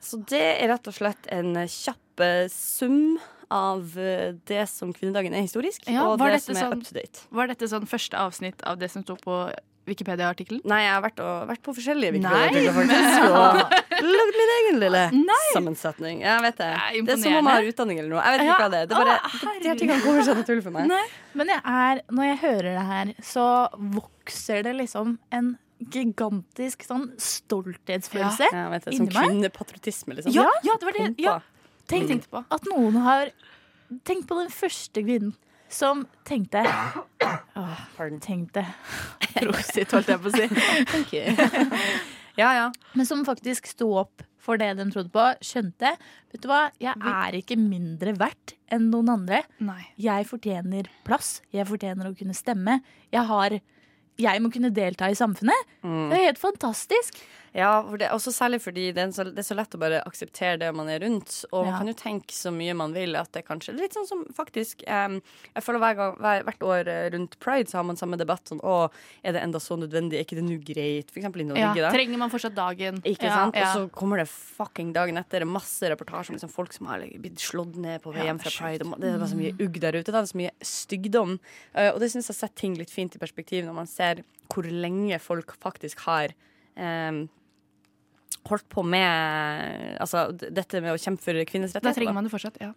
Så 0.00 0.18
det 0.30 0.40
er 0.62 0.70
rett 0.72 0.88
og 0.88 0.94
slett 0.96 1.28
en 1.34 1.52
kjapp 1.68 2.22
eh, 2.24 2.46
sum 2.50 3.18
av 3.52 3.94
eh, 3.98 4.32
det 4.48 4.64
som 4.70 4.90
kvinnedagen 4.94 5.34
er 5.36 5.44
historisk, 5.46 5.86
Ja, 5.90 6.06
og 6.08 6.18
det 6.20 6.40
som 6.44 6.56
er 6.56 6.60
sånn- 6.64 6.78
up 6.80 6.86
to 6.88 6.94
date. 6.96 7.22
Var 7.34 7.50
dette 7.52 7.68
sånn 7.70 7.86
første 7.88 8.18
avsnitt 8.18 8.62
av 8.66 8.78
det 8.80 8.90
som 8.92 9.04
sto 9.06 9.16
på 9.20 9.38
Wikipedia-artikkelen? 9.88 10.62
Nei, 10.68 10.80
jeg 10.84 10.92
har 10.94 11.02
vært, 11.04 11.20
og, 11.24 11.48
vært 11.50 11.62
på 11.66 11.74
forskjellige 11.76 12.14
Wikipedia-artikler, 12.16 12.74
faktisk. 12.78 13.22
Og 13.28 14.08
lagd 14.18 14.38
min 14.40 14.52
egen 14.56 14.80
lille 14.84 15.04
sammensetning. 15.54 16.20
Jeg 16.24 16.44
vet 16.46 16.58
det. 16.60 16.68
Er 16.74 16.98
Det 17.08 17.14
er 17.16 17.22
som 17.22 17.38
om 17.38 17.50
jeg 17.50 17.60
har 17.60 17.70
utdanning 17.72 18.02
eller 18.02 18.12
noe. 18.14 18.24
Jeg 18.24 18.34
vet 18.36 18.44
ikke 18.44 18.50
Ja. 18.52 18.58
hva 18.62 18.68
det 18.72 18.82
er. 18.82 18.90
Det 18.90 18.98
er 18.98 19.04
bare, 19.04 19.16
Å, 19.18 19.54
de, 19.62 19.68
her 19.68 19.80
tingene 19.82 20.02
går 20.04 20.20
sånn 20.28 20.44
tull 20.48 20.62
for 20.66 20.76
meg. 20.76 20.92
Men 21.38 21.54
jeg 21.54 21.62
er, 21.64 22.02
når 22.10 22.30
jeg 22.30 22.38
hører 22.44 22.70
det 22.70 22.86
her, 22.92 23.14
så 23.24 23.46
vokser 23.98 24.62
det 24.68 24.76
liksom 24.78 25.18
en 25.34 25.56
gigantisk 25.78 26.82
sånn 26.82 27.12
stolthetsfølelse 27.22 28.48
Ja, 28.50 28.64
ja 28.66 28.66
inni 28.66 28.80
meg. 28.80 28.96
Som 28.98 29.10
kvinnepatriotisme, 29.14 30.16
liksom. 30.18 30.34
Ja, 30.34 30.48
ja, 30.66 30.74
det 30.80 30.88
var 30.88 30.96
det. 30.96 31.10
Ja. 31.22 31.36
Tenk, 31.88 32.08
tenk 32.10 32.26
på. 32.30 32.42
at 32.50 32.66
noen 32.68 32.98
har 33.04 33.30
Tenk 34.04 34.26
på 34.28 34.36
den 34.36 34.50
første 34.52 35.00
kvinnen 35.00 35.30
som 35.68 36.06
tenkte 36.28 36.62
Åh, 36.64 37.82
tenkte 38.24 38.64
Prosit, 39.38 39.92
holdt 39.92 40.08
jeg 40.08 40.22
på 40.22 40.30
å 40.30 40.36
si. 40.36 40.48
Ja, 42.38 42.52
ja. 42.54 42.66
Men 42.94 43.06
som 43.06 43.24
faktisk 43.26 43.66
sto 43.66 43.88
opp 43.98 44.22
for 44.38 44.60
det 44.60 44.70
de 44.78 44.84
trodde 44.92 45.10
på. 45.10 45.24
Skjønte 45.42 45.90
Vet 46.30 46.44
du 46.44 46.46
hva, 46.46 46.68
jeg 46.78 46.94
er 46.94 47.34
ikke 47.34 47.56
mindre 47.58 48.12
verdt 48.14 48.54
enn 48.70 48.86
noen 48.92 49.10
andre. 49.16 49.42
Nei. 49.64 49.80
Jeg 49.98 50.28
fortjener 50.30 50.86
plass. 51.08 51.40
Jeg 51.50 51.66
fortjener 51.66 52.10
å 52.10 52.14
kunne 52.14 52.36
stemme. 52.36 52.78
Jeg 53.10 53.26
har 53.26 53.58
jeg 54.18 54.42
må 54.42 54.50
kunne 54.50 54.72
delta 54.74 55.06
i 55.10 55.14
samfunnet. 55.14 55.68
Det 55.82 56.16
er 56.16 56.24
helt 56.24 56.40
fantastisk. 56.42 57.20
Ja, 57.58 57.82
også 58.14 58.30
særlig 58.30 58.60
fordi 58.62 58.84
det 58.94 59.02
er, 59.02 59.10
så, 59.16 59.24
det 59.26 59.42
er 59.42 59.46
så 59.48 59.56
lett 59.58 59.74
å 59.74 59.80
bare 59.82 59.98
akseptere 60.06 60.60
det 60.62 60.68
man 60.78 60.88
er 60.92 61.00
rundt. 61.02 61.40
Og 61.50 61.64
man 61.66 61.72
Ja. 61.72 61.78
kan 61.80 61.90
jo 61.90 61.94
tenke 61.98 62.32
så 62.36 62.52
mye 62.54 62.74
man 62.78 62.92
vil 62.94 63.16
at 63.18 63.32
det 63.34 63.42
kanskje 63.48 63.74
Litt 63.74 63.96
sånn 63.96 64.06
som 64.06 64.24
faktisk 64.36 64.84
um, 64.86 65.18
Jeg 65.56 65.64
føler 65.66 65.82
hver 65.82 65.96
gang, 65.98 66.14
hver, 66.22 66.44
Hvert 66.46 66.62
år 66.68 66.88
eh, 66.92 67.08
rundt 67.14 67.34
pride 67.42 67.68
så 67.70 67.80
har 67.80 67.86
man 67.88 67.98
samme 67.98 68.16
debatt 68.20 68.46
sånn 68.52 68.60
Å, 68.62 68.76
er 69.26 69.34
det 69.36 69.42
enda 69.42 69.58
så 69.60 69.76
nødvendig? 69.80 70.20
Er 70.20 70.24
ikke 70.26 70.38
det 70.38 70.44
nå 70.46 70.58
greit? 70.62 71.10
For 71.10 71.18
eksempel 71.20 71.42
i 71.42 71.48
Norge, 71.50 71.64
Ja, 71.66 71.74
da. 71.88 71.90
trenger 71.94 72.18
man 72.22 72.30
fortsatt 72.30 72.54
dagen? 72.56 73.02
Ikke 73.02 73.26
Ja, 73.28 73.34
sant? 73.44 73.56
Og 73.58 73.68
så 73.74 73.84
kommer 73.90 74.22
det 74.22 74.28
fucking 74.30 74.92
dagen 74.94 75.18
etter 75.18 75.44
masse 75.48 75.82
reportasjer 75.90 76.30
om 76.32 76.38
liksom 76.38 76.52
folk 76.54 76.72
som 76.76 76.86
har 76.92 77.02
like, 77.02 77.18
blitt 77.20 77.42
slått 77.42 77.74
ned 77.76 78.02
på 78.04 78.12
vei 78.14 78.24
hjem 78.28 78.38
fra 78.40 78.50
pride. 78.54 78.86
Og 78.86 79.00
det 79.00 79.10
er 79.12 79.18
bare 79.18 79.32
så 79.34 79.40
mye 79.40 79.56
ugg 79.58 79.80
der 79.82 79.98
ute. 79.98 80.12
Det 80.12 80.14
er 80.22 80.30
så 80.30 80.38
mye 80.38 80.54
stygdom. 80.62 81.38
Uh, 81.74 81.90
og 81.94 81.98
det 82.00 82.12
syns 82.14 82.30
jeg 82.30 82.38
setter 82.38 82.54
ting 82.62 82.78
litt 82.78 82.90
fint 82.94 83.16
i 83.18 83.18
perspektiv 83.18 83.66
når 83.66 83.74
man 83.82 83.90
ser 83.90 84.22
hvor 84.48 84.64
lenge 84.64 85.18
folk 85.20 85.56
faktisk 85.60 86.00
har 86.06 86.32
em, 86.78 87.26
holdt 88.48 88.68
på 88.72 88.84
med 88.86 89.98
altså, 90.02 90.28
dette 90.32 90.82
med 90.84 90.94
å 90.94 91.00
kjempe 91.00 91.24
for 91.24 91.44
kvinners 91.48 91.74
Da 91.76 91.92
trenger 91.92 92.16
man 92.16 92.28
det 92.28 92.32
fortsatt, 92.32 92.58
ja. 92.62 92.72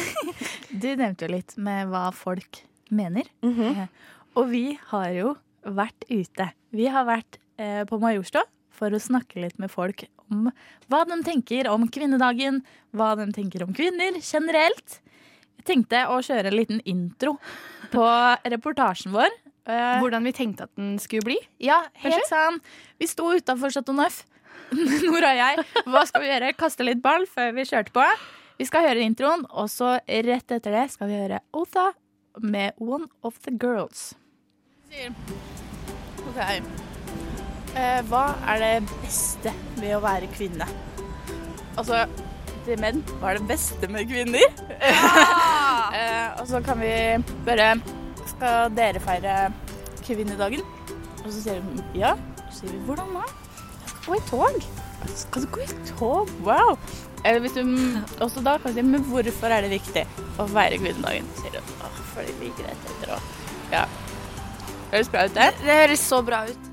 Du 0.82 0.88
nevnte 0.88 1.26
jo 1.26 1.34
litt 1.34 1.56
med 1.60 1.90
hva 1.92 2.06
folk 2.16 2.62
mener. 2.92 3.28
Mm 3.42 3.54
-hmm. 3.54 3.88
Og 4.34 4.48
vi 4.48 4.78
har 4.92 5.10
jo 5.10 5.36
vært 5.62 6.04
ute. 6.08 6.52
Vi 6.70 6.86
har 6.86 7.04
vært 7.04 7.38
eh, 7.58 7.84
på 7.84 7.98
Majorstua 8.00 8.44
for 8.70 8.90
å 8.90 9.00
snakke 9.00 9.40
litt 9.40 9.58
med 9.58 9.70
folk 9.70 10.04
om 10.30 10.50
hva 10.88 11.04
de 11.08 11.22
tenker 11.22 11.68
om 11.70 11.86
kvinnedagen, 11.88 12.62
hva 12.96 13.12
de 13.16 13.28
tenker 13.32 13.62
om 13.62 13.74
kvinner 13.76 14.18
generelt. 14.18 15.00
Jeg 15.60 15.68
tenkte 15.68 16.06
å 16.10 16.18
kjøre 16.24 16.50
en 16.50 16.56
liten 16.56 16.80
intro 16.88 17.36
på 17.92 18.06
reportasjen 18.54 19.12
vår. 19.12 19.30
Eh, 19.62 20.00
Hvordan 20.02 20.24
vi 20.26 20.32
tenkte 20.34 20.66
at 20.66 20.72
den 20.74 20.96
skulle 20.98 21.22
bli. 21.22 21.38
ja, 21.62 21.84
helt 22.02 22.26
sant. 22.26 22.64
Vi 22.98 23.06
sto 23.06 23.28
utafor 23.30 23.70
Chateau 23.70 23.94
Neuf, 23.94 24.24
Nora 25.06 25.32
og 25.32 25.40
jeg. 25.40 25.64
Hva 25.92 26.04
skal 26.08 26.24
vi 26.24 26.30
gjøre? 26.30 26.52
Kaste 26.58 26.86
litt 26.86 27.02
ball 27.04 27.26
før 27.30 27.52
vi 27.56 27.66
kjørte 27.68 27.94
på. 27.94 28.04
Vi 28.60 28.68
skal 28.68 28.86
høre 28.86 29.04
introen, 29.04 29.44
og 29.50 29.68
så 29.72 29.96
rett 30.06 30.54
etter 30.54 30.74
det 30.76 30.86
skal 30.92 31.10
vi 31.10 31.18
høre 31.18 31.40
Otha 31.56 31.90
med 32.40 32.78
One 32.80 33.08
of 33.26 33.40
the 33.44 33.52
Girls. 33.58 34.12
Ok. 34.92 36.38
Eh, 37.72 38.00
hva 38.08 38.24
er 38.52 38.60
det 38.60 38.72
beste 39.02 39.52
med 39.80 39.96
å 39.96 40.02
være 40.04 40.28
kvinne? 40.34 40.68
Altså, 41.80 42.04
til 42.66 42.80
menn, 42.80 43.00
hva 43.18 43.32
er 43.32 43.40
det 43.40 43.48
beste 43.48 43.88
med 43.90 44.08
kvinner? 44.10 44.44
eh, 45.98 46.28
og 46.36 46.44
så 46.50 46.60
kan 46.64 46.80
vi 46.82 46.92
bare 47.48 47.74
Skal 48.28 48.70
dere 48.76 49.00
feire 49.02 49.36
kvinnedagen? 50.04 50.62
Og 51.22 51.30
så 51.30 51.40
sier 51.40 51.64
hun 51.64 51.80
ja. 51.96 52.12
Så 52.50 52.62
sier 52.62 52.76
vi 52.76 52.84
hvordan 52.86 53.16
da? 53.16 53.24
Gå 54.06 54.16
i 54.16 54.22
tog. 54.30 54.64
Skal 55.14 55.42
du 55.42 55.48
gå 55.54 55.60
i 55.64 55.68
tog? 55.98 56.30
Wow. 56.46 56.78
Eller 57.24 57.40
hvis 57.44 57.54
du 57.54 57.62
også 58.24 58.42
da 58.42 58.56
kan 58.58 58.72
du 58.74 58.80
si 58.80 58.82
men 58.86 59.04
hvorfor 59.06 59.52
er 59.54 59.62
det 59.62 59.70
viktig 59.76 60.02
å 60.42 60.48
feire 60.50 60.78
kvinnedagen? 60.82 61.28
Så 61.36 61.44
sier 61.44 61.54
du 61.54 61.60
åh, 61.86 62.00
fordi 62.16 62.34
vi 62.40 62.50
det 62.58 62.72
etter 62.74 63.14
og 63.16 63.30
Ja. 63.72 63.84
Høres 64.92 65.08
bra 65.08 65.24
ut, 65.24 65.34
det? 65.38 65.48
Det 65.62 65.76
høres 65.78 66.02
så 66.04 66.18
bra 66.26 66.42
ut. 66.50 66.68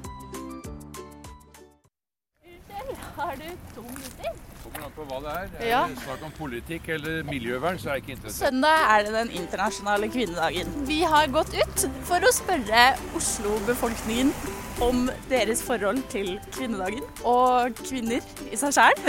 Har 3.20 3.36
du 3.36 3.46
to 3.76 3.82
minutter? 3.84 4.34
Kommer 4.64 4.86
an 4.88 4.94
på 4.96 5.06
hva 5.08 5.20
det 5.24 5.32
er. 5.36 5.48
Er 5.60 5.68
Ja. 5.70 5.82
det 5.88 6.00
snakk 6.04 6.24
om 6.26 6.32
politikk 6.38 6.90
eller 6.96 7.24
miljøvern, 7.24 7.78
så 7.80 7.90
er 7.90 7.94
jeg 8.00 8.04
ikke 8.04 8.16
interessert. 8.18 8.50
Søndag 8.50 8.78
er 8.96 9.04
det 9.06 9.14
den 9.14 9.32
internasjonale 9.42 10.10
kvinnedagen. 10.12 10.68
Vi 10.88 11.02
har 11.04 11.28
gått 11.28 11.54
ut 11.54 11.86
for 12.04 12.20
å 12.20 12.32
spørre 12.34 12.84
Oslo-befolkningen 13.16 14.34
om 14.82 15.10
deres 15.30 15.62
forhold 15.66 16.00
til 16.12 16.38
kvinnedagen 16.56 17.04
og 17.28 17.76
kvinner 17.84 18.24
i 18.52 18.56
seg 18.60 18.76
sjæl. 18.78 18.96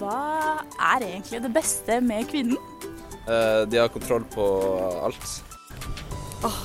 Hva 0.00 0.18
er 0.92 1.04
egentlig 1.06 1.40
det 1.44 1.52
beste 1.54 2.00
med 2.04 2.26
kvinnen? 2.30 2.58
Eh, 3.24 3.62
De 3.70 3.78
har 3.80 3.88
kontroll 3.94 4.24
på 4.34 4.44
alt. 5.06 5.28
Åh, 6.44 6.58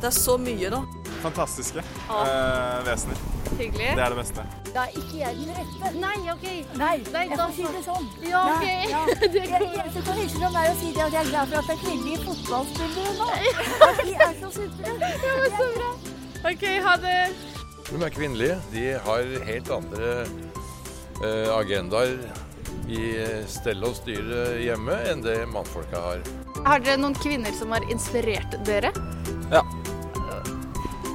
Det 0.00 0.06
er 0.12 0.14
så 0.14 0.36
mye, 0.40 0.70
da. 0.70 0.80
Fantastiske 1.22 1.82
eh, 1.82 2.86
vesener. 2.86 3.20
Hyggelig. 3.58 3.88
Det 3.96 4.02
er 4.04 4.12
det 4.12 4.18
beste. 4.18 4.44
Da 4.74 4.84
er 4.84 4.96
ikke 5.00 5.18
jeg 5.18 5.36
den 5.38 5.54
rette. 5.56 5.92
Nei, 5.98 6.16
OK. 6.32 6.46
Nei, 6.78 6.90
Nei, 7.12 7.22
jeg 7.26 7.38
da 7.38 7.46
får 7.46 7.54
si 7.56 7.68
det 7.74 7.82
sånn. 7.86 8.08
Ja, 8.28 8.42
OK. 8.52 8.64
Nei, 8.64 8.90
ja. 8.92 9.02
Det 9.34 9.44
ikke 10.24 10.42
fra 10.42 10.50
meg 10.54 10.72
si 10.78 10.92
det 10.94 11.04
at 11.06 11.16
jeg 11.16 11.22
er 11.22 11.30
glad 11.32 11.52
for 11.52 11.60
at 11.60 11.70
det 11.70 11.76
er 11.76 11.82
kvinnelige 11.82 12.20
fotballspillere 12.26 13.14
nå. 13.18 13.28
At 13.88 14.02
de 14.02 14.16
er 14.28 14.36
så 14.42 14.52
supre. 14.58 14.96
Ja, 15.28 15.36
men 15.38 15.56
så 15.56 15.70
bra. 15.78 15.90
OK, 16.52 16.66
ha 16.86 16.96
det. 17.02 17.16
De 17.88 18.02
er 18.04 18.14
kvinnelige. 18.14 18.60
De 18.74 18.84
har 19.08 19.32
helt 19.48 19.72
andre 19.78 20.12
eh, 21.24 21.48
agendaer 21.56 22.14
i 22.88 23.02
stell 23.50 23.84
og 23.84 23.96
styre 23.98 24.58
hjemme 24.62 24.94
enn 25.10 25.24
det 25.24 25.40
mannfolka 25.50 26.00
har. 26.04 26.22
Har 26.66 26.84
dere 26.84 27.00
noen 27.00 27.16
kvinner 27.18 27.52
som 27.56 27.72
har 27.74 27.84
inspirert 27.92 28.58
dere? 28.68 28.92
Ja. 29.52 29.64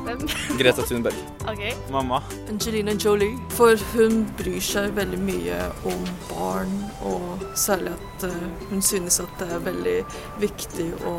Hvem? 0.03 0.23
Greta 0.59 0.83
Thunberg. 0.87 1.15
Okay. 1.47 1.73
Mamma. 1.91 2.21
Angelina 2.49 2.93
Jolie. 3.05 3.37
For 3.55 3.79
hun 3.93 4.23
bryr 4.37 4.59
seg 4.63 4.95
veldig 4.97 5.19
mye 5.23 5.59
om 5.89 6.03
barn, 6.29 6.73
og 7.07 7.43
særlig 7.59 7.93
at 7.95 8.27
eh, 8.29 8.43
hun 8.69 8.81
synes 8.83 9.19
at 9.23 9.31
det 9.39 9.49
er 9.55 9.63
veldig 9.63 9.97
viktig 10.43 10.89
å 11.07 11.15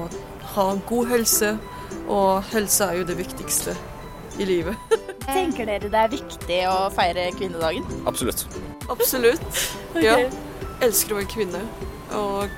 ha 0.54 0.68
god 0.88 1.10
helse. 1.14 1.54
Og 2.08 2.42
helse 2.52 2.84
er 2.90 3.00
jo 3.00 3.08
det 3.08 3.18
viktigste 3.18 3.76
i 4.38 4.48
livet. 4.48 4.76
Tenker 5.24 5.68
dere 5.68 5.88
det 5.88 6.00
er 6.02 6.12
viktig 6.12 6.60
å 6.68 6.76
feire 6.92 7.30
kvinnedagen? 7.38 7.86
Absolutt. 8.10 8.44
Absolutt. 8.92 9.62
Ja. 9.96 10.18
Elsker 10.84 11.14
å 11.14 11.22
være 11.22 11.30
kvinne. 11.32 11.62
Og 12.14 12.52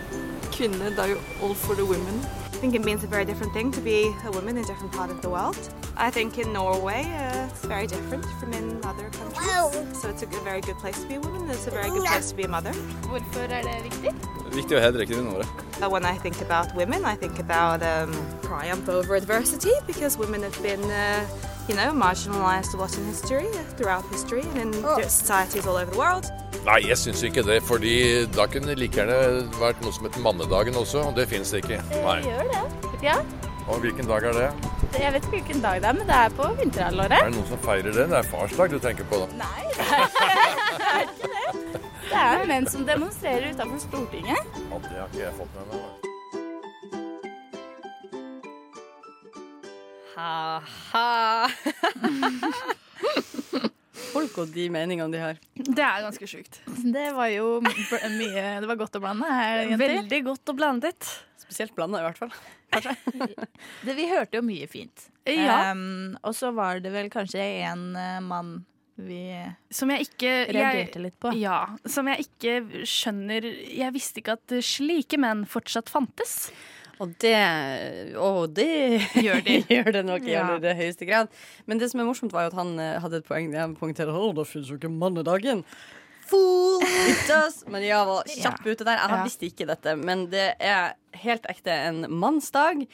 kvinne, 0.57 0.91
det 0.97 1.05
er 1.05 1.15
jo 1.15 1.21
all 1.45 1.55
for 1.55 1.79
the 1.79 1.87
women. 1.87 2.19
I 2.57 2.59
think 2.59 2.75
it 2.75 2.83
means 2.87 3.05
a 3.05 3.07
very 3.07 3.27
different 3.27 3.53
thing 3.53 3.71
to 3.73 3.83
be 3.83 4.11
a 4.25 4.31
woman 4.31 4.57
in 4.57 4.65
a 4.65 4.67
different 4.67 4.91
part 4.91 5.11
of 5.11 5.21
the 5.21 5.29
world. 5.29 5.59
I 5.95 6.11
think 6.11 6.39
in 6.39 6.55
Norway 6.55 7.03
uh, 7.03 7.49
it's 7.51 7.67
very 7.67 7.87
different 7.87 8.25
from 8.41 8.55
in 8.55 8.83
other 8.83 9.11
countries. 9.11 10.01
So 10.01 10.09
it's 10.09 10.23
a 10.23 10.27
good, 10.27 10.41
very 10.41 10.63
good 10.63 10.79
place 10.79 10.99
to 11.03 11.07
be 11.07 11.17
a 11.17 11.21
woman. 11.21 11.51
It's 11.51 11.67
a 11.67 11.71
very 11.71 11.91
good 11.91 12.07
place 12.07 12.31
to 12.31 12.35
be 12.35 12.45
a 12.45 12.49
mother. 12.49 12.73
Hvorfor 13.11 13.41
er 13.41 13.61
det 13.63 13.77
viktig? 13.85 14.15
Viktig 14.55 14.73
å 14.73 14.81
hedre 14.81 15.05
kvinnene 15.05 15.35
våre. 15.37 15.45
Uh, 15.83 15.91
when 15.91 16.07
I 16.07 16.17
think 16.17 16.41
about 16.41 16.75
women, 16.75 17.05
I 17.05 17.15
think 17.15 17.39
about 17.39 17.83
um, 17.83 18.17
triumph 18.41 18.89
over 18.89 19.17
adversity 19.17 19.77
because 19.87 20.17
women 20.17 20.41
have 20.43 20.57
been, 20.63 20.81
uh, 20.81 21.29
you 21.69 21.75
know, 21.77 21.93
marginalized 21.93 22.75
a 22.75 22.77
lot 22.77 22.97
in 22.99 23.05
history, 23.05 23.47
throughout 23.77 24.05
history, 24.11 24.43
and 24.55 24.75
in 24.75 25.09
societies 25.09 25.67
all 25.67 25.77
over 25.77 25.91
the 25.91 25.99
world. 25.99 26.31
Nei, 26.67 26.81
jeg 26.89 26.99
syns 26.99 27.23
ikke 27.23 27.43
det, 27.47 27.61
fordi 27.63 28.27
da 28.35 28.47
kunne 28.51 28.73
det 28.73 28.79
like 28.81 28.99
gjerne 28.99 29.47
vært 29.61 29.83
noe 29.85 29.95
som 29.95 30.09
heter 30.09 30.23
mannedagen 30.25 30.79
også, 30.79 31.05
og 31.11 31.19
det 31.19 31.29
finnes 31.31 31.53
det 31.55 31.63
ikke. 31.63 31.79
Nei. 32.03 32.17
gjør 32.27 32.49
det. 32.55 32.65
Ja. 33.07 33.21
Og 33.67 33.79
hvilken 33.83 34.07
dag 34.07 34.25
er 34.31 34.33
det? 34.33 34.49
Jeg 34.99 35.13
vet 35.13 35.25
ikke 35.25 35.35
hvilken 35.37 35.63
dag 35.63 35.81
det 35.83 35.89
er, 35.91 35.99
men 35.99 36.07
det 36.07 36.17
er 36.17 36.35
på 36.39 36.49
vinterhalvåret. 36.61 37.19
Er 37.19 37.31
det 37.31 37.37
noen 37.37 37.49
som 37.51 37.63
feirer 37.67 37.91
det? 37.91 38.09
Det 38.11 38.19
er 38.19 38.29
farsdag 38.31 38.75
du 38.75 38.79
tenker 38.83 39.09
på, 39.11 39.23
da. 39.23 39.41
Nei, 39.43 39.63
det 39.77 40.91
er 40.95 41.07
ikke 41.07 41.33
det. 41.35 41.85
Det 42.07 42.25
er 42.25 42.45
menn 42.51 42.69
som 42.71 42.87
demonstrerer 42.87 43.51
utenfor 43.53 43.83
Stortinget. 43.89 44.61
Ja, 44.71 44.83
det 44.87 44.99
har 45.01 45.09
ikke 45.11 45.25
jeg 45.25 45.39
fått 45.43 45.59
med 45.59 45.75
meg. 45.75 46.06
Ha-ha. 50.17 51.51
Folk 54.17 54.39
og 54.41 54.53
de 54.55 54.67
meningene 54.73 55.13
de 55.13 55.21
har. 55.21 55.39
Det 55.57 55.83
er 55.83 56.05
ganske 56.05 56.27
sjukt. 56.29 56.61
Det 56.67 57.09
var 57.17 57.29
jo 57.33 57.61
mye 57.63 58.61
Det 58.63 58.69
var 58.69 58.79
godt 58.81 58.97
å 58.99 59.03
blande 59.03 59.29
her, 59.29 59.65
jenter. 59.67 59.95
Veldig 59.97 60.21
godt 60.31 60.53
og 60.53 60.59
blandet. 60.59 61.11
Spesielt 61.41 61.75
blanda, 61.77 62.01
i 62.01 62.07
hvert 62.09 62.21
fall. 62.21 62.33
Det, 63.87 63.95
vi 63.95 64.09
hørte 64.11 64.41
jo 64.41 64.45
mye 64.45 64.67
fint. 64.71 65.09
Ja. 65.29 65.73
Um, 65.73 66.17
og 66.27 66.35
så 66.37 66.51
var 66.57 66.81
det 66.85 66.91
vel 66.95 67.09
kanskje 67.13 67.45
en 67.69 67.93
uh, 67.97 68.19
mann 68.25 68.59
vi 68.97 69.37
Som 69.69 69.91
jeg 69.93 70.07
ikke 70.07 70.31
reagerte 70.57 71.03
litt 71.05 71.19
på. 71.21 71.35
Ja, 71.37 71.67
som 71.85 72.09
jeg 72.09 72.25
ikke 72.31 72.85
skjønner 72.89 73.45
Jeg 73.45 73.93
visste 73.93 74.23
ikke 74.23 74.39
at 74.39 74.55
slike 74.65 75.21
menn 75.21 75.45
fortsatt 75.49 75.93
fantes. 75.93 76.49
Og 77.01 77.11
det, 77.21 77.35
og 78.17 78.55
det 78.57 79.03
Gjør 79.27 79.43
de. 79.45 79.57
gjør 79.75 79.93
det 79.99 80.05
nok 80.09 80.25
i 80.25 80.33
Ja. 80.33 80.47
aller 80.55 80.75
høyeste 80.79 81.05
grad. 81.09 81.29
Men 81.67 81.79
det 81.83 81.91
som 81.93 82.01
er 82.01 82.09
morsomt, 82.09 82.33
var 82.33 82.47
jo 82.47 82.53
at 82.55 82.59
han 82.61 82.79
eh, 82.81 82.97
hadde 83.03 83.21
et 83.21 83.29
poeng. 83.29 83.53
Jeg 83.53 83.77
poengterte 83.77 84.15
at 84.17 84.37
det 84.39 84.47
finnes 84.49 84.71
jo 84.73 84.79
ikke 84.81 84.89
mannedagen. 84.93 85.65
Fool! 86.27 86.83
It 86.83 87.21
does! 87.29 87.61
Men 87.71 87.85
jeg 87.87 88.01
var 88.09 88.25
kjapp 88.33 88.65
ute 88.67 88.83
der. 88.89 88.97
Jeg 88.99 89.13
Ja. 89.13 89.23
visste 89.29 89.47
ikke 89.47 89.67
dette. 89.69 89.93
Men 90.01 90.27
det 90.33 90.55
er 90.59 90.95
helt 91.23 91.45
ekte 91.53 91.71
en 91.71 92.07
mannsdag. 92.11 92.87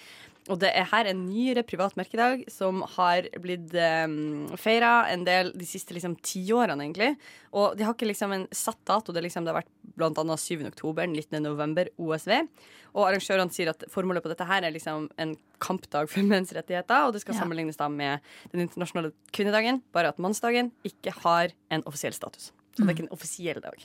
Og 0.51 0.59
det 0.59 0.73
er 0.75 0.89
her 0.91 1.07
en 1.07 1.21
nyere 1.29 1.63
privat 1.63 1.95
merkedag 1.95 2.41
som 2.51 2.81
har 2.97 3.29
blitt 3.45 3.71
um, 3.79 4.49
feira 4.59 5.05
en 5.13 5.23
del 5.23 5.53
de 5.55 5.67
siste 5.69 5.95
liksom, 5.95 6.17
tiårene, 6.19 6.83
egentlig. 6.83 7.13
Og 7.55 7.77
de 7.79 7.87
har 7.87 7.95
ikke 7.95 8.09
liksom 8.11 8.35
en 8.35 8.49
satt 8.51 8.81
dato. 8.89 9.15
Det, 9.15 9.23
liksom, 9.23 9.47
det 9.47 9.55
har 9.55 9.61
vært 9.61 10.19
annet 10.19 10.43
7. 10.43 10.65
oktober, 10.67 11.07
19. 11.07 11.39
november, 11.45 11.93
OSV. 11.95 12.35
Og 12.93 13.07
arrangørene 13.07 13.55
sier 13.55 13.71
at 13.71 13.87
formålet 13.93 14.25
på 14.25 14.33
dette 14.35 14.49
her 14.51 14.67
er 14.67 14.75
liksom 14.75 15.07
en 15.23 15.37
kampdag 15.63 16.11
for 16.11 16.27
menneskerettigheter, 16.35 17.07
og 17.07 17.15
det 17.15 17.23
skal 17.23 17.37
Ja. 17.37 17.45
sammenlignes 17.45 17.79
da 17.79 17.87
med 17.89 18.19
den 18.51 18.67
internasjonale 18.67 19.15
kvinnedagen, 19.31 19.79
bare 19.95 20.11
at 20.11 20.19
mannsdagen 20.19 20.73
ikke 20.83 21.15
har 21.23 21.55
en 21.71 21.87
offisiell 21.87 22.19
status. 22.19 22.51
Så 22.75 22.83
det 22.83 22.89
er 22.91 22.97
ikke 22.97 23.07
en 23.07 23.15
offisiell 23.15 23.63
dag. 23.63 23.79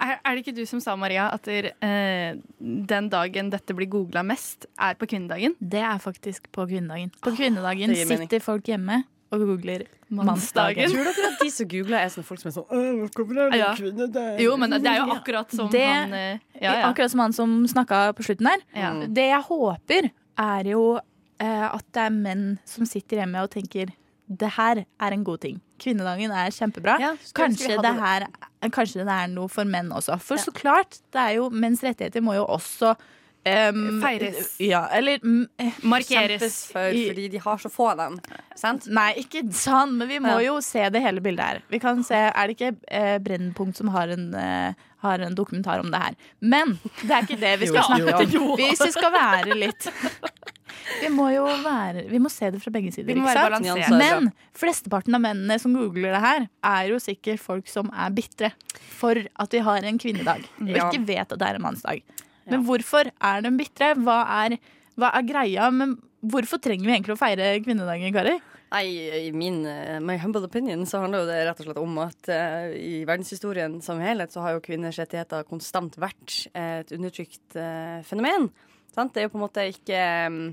Er, 0.00 0.18
er 0.24 0.34
det 0.34 0.44
ikke 0.44 0.56
du 0.56 0.64
som 0.66 0.80
sa, 0.82 0.96
Maria, 0.96 1.28
at 1.34 1.42
der, 1.46 1.70
eh, 1.84 2.34
den 2.60 3.08
dagen 3.12 3.50
dette 3.52 3.74
blir 3.76 3.86
googla 3.92 4.22
mest, 4.26 4.66
er 4.78 4.94
på 4.98 5.06
kvinnedagen? 5.06 5.54
Det 5.60 5.80
er 5.82 5.98
faktisk 6.02 6.50
på 6.52 6.66
kvinnedagen. 6.66 7.12
På 7.22 7.30
kvinnedagen 7.36 7.92
gir 7.94 8.06
mening. 8.08 8.26
sitter 8.28 8.40
folk 8.44 8.64
hjemme 8.66 9.04
og 9.34 9.40
googler 9.40 9.86
Mannsdagen. 10.14 10.90
Tror 10.92 11.04
dere 11.08 11.30
at 11.32 11.40
de 11.42 11.48
som 11.50 11.66
googler, 11.68 11.98
er 12.04 12.10
sånne 12.12 12.26
folk 12.28 12.40
som 12.42 12.50
er 12.50 12.54
sånn 12.54 12.68
«Åh, 12.70 12.90
nå 13.00 13.08
kommer 13.16 13.50
det 13.50 13.58
Ja. 13.58 13.72
kvinnedag?» 13.74 14.40
Jo, 14.44 14.56
men 14.56 14.70
det 14.70 14.86
er 14.86 15.00
jo 15.00 15.08
akkurat 15.14 15.50
som 15.50 15.70
Det- 15.70 15.80
han 15.86 16.12
eh, 16.14 16.38
ja, 16.60 16.74
ja. 16.80 16.90
Akkurat 16.92 17.10
som 17.10 17.20
han 17.20 17.32
som 17.32 17.64
snakka 17.66 18.12
på 18.14 18.22
slutten 18.22 18.46
der. 18.46 18.60
Ja. 18.74 18.92
Det 19.06 19.28
jeg 19.30 19.42
håper, 19.42 20.10
er 20.38 20.62
jo 20.64 21.00
eh, 21.40 21.74
at 21.74 21.84
det 21.92 22.02
er 22.02 22.10
menn 22.10 22.58
som 22.64 22.86
sitter 22.86 23.16
hjemme 23.24 23.42
og 23.42 23.50
tenker 23.50 23.90
det 24.28 24.50
her 24.56 24.84
er 25.00 25.12
en 25.12 25.24
god 25.24 25.40
ting. 25.40 25.60
Kvinnedagen 25.78 26.30
er 26.30 26.50
kjempebra. 26.54 26.94
Kanskje, 27.34 27.74
hadde 27.76 27.82
det 27.82 28.00
her, 28.00 28.26
kanskje 28.72 29.04
det 29.04 29.12
er 29.12 29.32
noe 29.32 29.50
for 29.52 29.68
menn 29.68 29.92
også. 29.94 30.16
For 30.22 30.40
så 30.40 30.54
klart, 30.54 31.00
det 31.12 31.20
er 31.20 31.36
jo, 31.38 31.50
menns 31.50 31.84
rettigheter 31.84 32.24
må 32.24 32.36
jo 32.38 32.46
også 32.46 32.94
em, 33.44 34.00
Feires. 34.02 34.54
Ja, 34.60 34.86
eller 34.92 35.18
mm, 35.22 35.48
eh, 35.58 35.72
Markeres. 35.82 36.40
Kjempes 36.40 36.58
for, 36.72 36.90
fordi 36.92 37.28
de 37.30 37.38
har 37.44 37.58
så 37.62 37.70
få 37.72 37.90
av 37.92 37.96
dem. 37.98 38.18
Sant? 38.56 38.86
Nei, 38.86 39.10
ikke 39.24 39.42
sånn, 39.52 39.96
men 39.98 40.08
vi 40.08 40.18
må 40.24 40.34
Ja. 40.40 40.52
jo 40.52 40.60
se 40.64 40.88
det 40.90 41.02
hele 41.04 41.20
bildet 41.24 41.44
her. 41.44 41.62
Vi 41.70 41.78
kan 41.82 42.02
se, 42.04 42.14
Er 42.34 42.46
det 42.48 42.56
ikke 42.58 42.76
eh, 42.88 43.18
Brennpunkt 43.18 43.76
som 43.76 43.88
har 43.88 44.08
en, 44.08 44.34
eh, 44.34 44.72
har 45.04 45.18
en 45.20 45.34
dokumentar 45.34 45.80
om 45.80 45.90
det 45.90 46.00
her? 46.00 46.14
Men 46.40 46.78
det 47.02 47.10
er 47.10 47.22
ikke 47.26 47.40
det 47.40 47.58
vi 47.60 47.66
skal 47.66 47.98
Jo, 47.98 48.06
snakke 48.08 48.32
jo. 48.32 48.52
om. 48.52 48.56
Hvis 48.58 48.80
vi 48.84 48.90
skal 48.92 49.12
være 49.12 49.54
litt 49.58 49.88
Vi 51.02 51.08
må 51.12 51.28
jo 51.34 51.44
være 51.64 52.02
Vi 52.10 52.18
må 52.22 52.30
se 52.32 52.50
det 52.50 52.60
fra 52.62 52.70
begge 52.74 52.92
sider. 52.92 53.06
Vi 53.14 53.20
må 53.20 53.28
ikke 53.28 53.44
være 53.50 53.60
sant? 53.64 53.98
Men 53.98 54.32
flesteparten 54.56 55.14
av 55.16 55.22
mennene 55.24 55.58
som 55.60 55.74
googler 55.76 56.12
det 56.16 56.20
her, 56.24 56.48
er 56.64 56.88
jo 56.90 56.98
sikkert 57.02 57.40
folk 57.40 57.68
som 57.70 57.90
er 57.92 58.10
bitre 58.14 58.52
for 58.98 59.16
at 59.16 59.50
vi 59.54 59.62
har 59.64 59.84
en 59.84 59.98
kvinnedag, 59.98 60.44
og 60.60 60.68
Ja. 60.68 60.90
ikke 60.90 61.04
vet 61.06 61.32
at 61.32 61.38
det 61.38 61.48
er 61.48 61.54
en 61.58 61.62
mannsdag. 61.62 62.02
Men 62.50 62.64
hvorfor 62.66 63.10
er 63.10 63.44
de 63.44 63.52
bitre? 63.58 63.94
Hva 64.04 64.18
hva 64.94 65.10
er 65.18 65.26
greia? 65.26 65.68
Men 65.74 65.96
hvorfor 66.22 66.60
trenger 66.62 66.86
vi 66.86 66.96
egentlig 66.96 67.16
å 67.16 67.20
feire 67.20 67.54
kvinnedagen, 67.64 68.14
Kari? 68.14 68.36
Nei, 68.74 68.84
I 69.28 69.30
min 69.34 69.60
eh, 69.70 70.00
my 70.02 70.16
humble 70.18 70.42
opinion 70.48 70.82
så 70.88 71.04
handler 71.04 71.22
jo 71.22 71.28
det 71.28 71.40
rett 71.46 71.60
og 71.62 71.68
slett 71.68 71.80
om 71.82 71.98
at 72.02 72.30
uh, 72.32 72.72
i 72.74 73.04
verdenshistorien 73.06 73.76
som 73.84 74.00
helhet 74.02 74.34
så 74.34 74.42
har 74.42 74.56
jo 74.56 74.64
kvinners 74.64 74.98
rettigheter 74.98 75.46
konstant 75.46 75.94
vært 76.00 76.48
et 76.58 76.90
undertrykt 76.96 77.54
uh, 77.54 78.00
fenomen. 78.08 78.48
Sant? 78.94 79.14
Det 79.14 79.22
er 79.22 79.28
jo 79.28 79.34
på 79.34 79.38
en 79.38 79.44
måte 79.44 79.68
ikke 79.70 80.00
mm, 80.34 80.48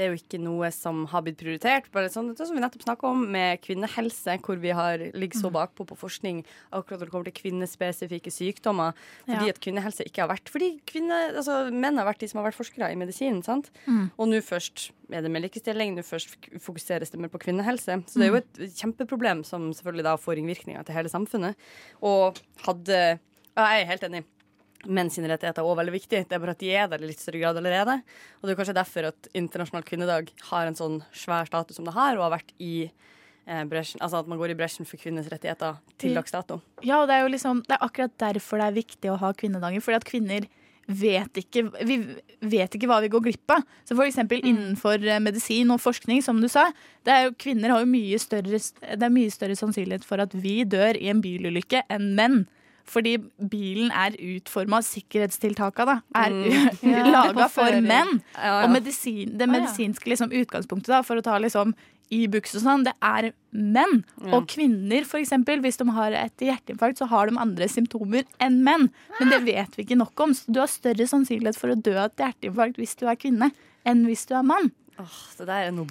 det 0.00 0.06
er 0.06 0.14
jo 0.14 0.20
ikke 0.22 0.38
noe 0.40 0.70
som 0.72 1.02
har 1.12 1.20
blitt 1.26 1.36
prioritert. 1.36 1.90
Bare 1.92 2.08
sånn, 2.08 2.30
det 2.32 2.46
som 2.48 2.56
vi 2.56 2.62
nettopp 2.64 2.86
snakka 2.86 3.08
om 3.10 3.26
med 3.34 3.60
kvinnehelse, 3.60 4.38
hvor 4.46 4.56
vi 4.62 4.72
har 4.72 5.02
ligger 5.12 5.36
så 5.42 5.50
bakpå 5.52 5.84
på 5.90 5.98
forskning 6.00 6.40
akkurat 6.72 7.02
når 7.02 7.10
det 7.10 7.12
kommer 7.12 7.28
til 7.28 7.36
kvinnespesifikke 7.42 8.32
sykdommer. 8.32 8.96
Fordi 9.28 9.50
Ja. 9.50 9.52
at 9.52 9.60
kvinnehelse 9.60 10.06
ikke 10.08 10.24
har 10.24 10.30
vært 10.32 10.48
Fordi 10.48 10.80
kvinne, 10.88 11.36
altså, 11.36 11.70
menn 11.70 11.98
har 12.00 12.06
vært 12.08 12.24
de 12.24 12.28
som 12.28 12.40
har 12.40 12.48
vært 12.50 12.56
forskere 12.62 12.90
i 12.90 12.96
medisin. 12.96 13.42
sant? 13.44 13.70
Mm. 13.86 14.10
Og 14.18 14.28
nå 14.28 14.40
først 14.40 14.90
er 15.12 15.20
det 15.22 15.30
med 15.30 15.42
likestilling, 15.42 15.94
nå 15.94 16.02
først 16.02 16.36
fokuseres 16.58 17.10
det 17.10 17.20
mer 17.20 17.28
på 17.28 17.38
kvinnehelse. 17.42 18.00
Så 18.08 18.14
det 18.18 18.28
er 18.28 18.32
jo 18.32 18.40
et 18.40 18.74
kjempeproblem 18.80 19.44
som 19.44 19.70
selvfølgelig 19.74 20.04
da 20.04 20.16
får 20.16 20.36
ringvirkninger 20.40 20.84
til 20.86 20.94
hele 20.94 21.08
samfunnet. 21.12 21.54
Og 22.02 22.40
hadde 22.64 23.18
Ja, 23.56 23.66
jeg 23.76 23.82
er 23.82 23.90
helt 23.90 24.04
enig. 24.06 24.24
Menn 24.88 25.10
sine 25.12 25.28
rettigheter 25.28 25.60
er 25.60 25.66
også 25.68 25.80
veldig 25.82 25.92
viktig. 25.92 26.22
Det 26.28 26.36
er 26.36 26.40
bare 26.42 26.54
at 26.56 26.62
de 26.62 26.70
er 26.72 26.88
der 26.88 27.02
i 27.02 27.10
litt 27.10 27.20
større 27.20 27.42
grad 27.42 27.58
allerede. 27.60 27.98
Og 28.40 28.48
det 28.48 28.54
er 28.54 28.60
kanskje 28.60 28.76
derfor 28.78 29.10
at 29.10 29.28
internasjonal 29.36 29.84
kvinnedag 29.84 30.30
har 30.48 30.68
en 30.68 30.78
sånn 30.78 31.00
svær 31.12 31.48
status 31.50 31.76
som 31.76 31.88
det 31.88 31.96
har, 31.96 32.16
og 32.16 32.24
har 32.24 32.38
vært 32.38 32.54
i 32.56 32.74
eh, 32.86 33.64
bresjen, 33.68 34.00
altså 34.00 34.22
at 34.22 34.30
man 34.30 34.40
går 34.40 34.54
i 34.54 34.56
bresjen 34.58 34.88
for 34.88 35.00
kvinners 35.02 35.28
rettigheter 35.32 35.76
til 36.00 36.16
dags 36.16 36.32
dato. 36.32 36.62
Ja, 36.86 37.02
og 37.02 37.10
det 37.10 37.18
er 37.18 37.26
jo 37.26 37.34
liksom 37.34 37.60
Det 37.66 37.76
er 37.76 37.84
akkurat 37.84 38.16
derfor 38.22 38.62
det 38.62 38.70
er 38.70 38.80
viktig 38.80 39.12
å 39.12 39.18
ha 39.20 39.34
kvinnedagen. 39.36 39.84
Fordi 39.84 40.00
at 40.00 40.08
kvinner 40.08 40.48
vet 40.90 41.38
ikke 41.38 41.62
Vi 41.86 41.96
vet 42.40 42.74
ikke 42.74 42.88
hva 42.90 43.00
vi 43.04 43.10
går 43.12 43.22
glipp 43.28 43.52
av. 43.54 43.66
Så 43.84 43.94
for 43.94 44.06
eksempel 44.06 44.40
innenfor 44.40 45.02
eh, 45.04 45.20
medisin 45.22 45.70
og 45.74 45.82
forskning, 45.84 46.22
som 46.24 46.40
du 46.40 46.48
sa. 46.48 46.70
Det 47.04 47.12
er 47.12 47.26
jo, 47.28 47.36
kvinner 47.36 47.74
har 47.74 47.84
jo 47.84 47.90
mye 47.90 48.18
større 48.22 48.56
Det 48.56 48.96
er 48.96 49.12
mye 49.12 49.34
større 49.34 49.58
sannsynlighet 49.58 50.08
for 50.08 50.22
at 50.24 50.34
vi 50.34 50.62
dør 50.64 50.96
i 50.96 51.12
en 51.12 51.20
bilulykke 51.24 51.84
enn 51.92 52.14
menn. 52.16 52.40
Fordi 52.88 53.16
bilen 53.50 53.90
er 53.92 54.16
utforma, 54.18 54.80
sikkerhetstiltaka 54.82 55.86
er 56.14 56.30
Mm. 56.30 56.68
Ja. 56.90 57.04
laga 57.10 57.48
for 57.50 57.80
menn. 57.80 58.20
Ja, 58.34 58.42
ja. 58.44 58.64
Og 58.64 58.70
medisin, 58.74 59.36
det 59.38 59.48
medisinske 59.48 60.06
liksom, 60.10 60.30
utgangspunktet 60.32 60.88
da, 60.88 61.02
for 61.02 61.16
å 61.16 61.22
ta 61.24 61.38
liksom 61.38 61.74
Ibux 62.10 62.56
og 62.58 62.62
sånn, 62.64 62.82
det 62.84 62.92
er 63.06 63.28
menn. 63.54 64.00
Og 64.34 64.48
kvinner, 64.50 65.04
eksempel, 65.06 65.60
hvis 65.62 65.78
de 65.78 65.86
har 65.94 66.10
et 66.18 66.42
hjerteinfarkt, 66.42 66.98
så 66.98 67.06
har 67.06 67.30
de 67.30 67.38
andre 67.38 67.68
symptomer 67.70 68.24
enn 68.42 68.64
menn. 68.66 68.88
Men 69.20 69.30
det 69.30 69.44
vet 69.46 69.76
vi 69.78 69.84
ikke 69.84 69.98
nok 70.00 70.18
om. 70.24 70.34
Så 70.34 70.50
du 70.50 70.58
har 70.58 70.66
større 70.66 71.06
sannsynlighet 71.06 71.58
for 71.60 71.70
å 71.70 71.78
dø 71.78 71.94
av 71.94 72.10
et 72.10 72.24
hjerteinfarkt 72.24 72.82
hvis 72.82 72.96
du 72.98 73.06
er 73.06 73.14
kvinne, 73.20 73.52
enn 73.86 74.02
hvis 74.08 74.26
du 74.26 74.34
er 74.34 74.42
mann. 74.42 74.72
Åh, 74.98 75.20
det 75.38 75.46
der 75.46 75.68
er 75.68 75.76
noe 75.76 75.86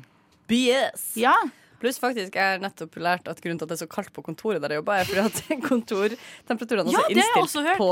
BS. 0.52 1.14
Ja. 1.24 1.36
Pluss 1.80 2.00
faktisk, 2.02 2.36
jeg 2.36 2.44
har 2.56 2.60
nettopp 2.60 2.98
lært 3.00 3.28
at 3.32 3.38
grunnen 3.42 3.60
til 3.62 3.66
at 3.66 3.72
det 3.72 3.78
er 3.78 3.82
så 3.86 3.90
kaldt 3.92 4.12
på 4.16 4.24
kontoret 4.26 4.60
der 4.62 4.74
jeg 4.76 4.82
jobber, 4.82 5.00
er 5.00 5.08
fordi 5.08 5.22
at 5.24 5.62
kontortemperaturene 5.70 6.92
Ja, 6.92 7.00
også 7.00 7.06
er 7.06 7.14
innstilt 7.16 7.44
også 7.44 7.76
på, 7.80 7.90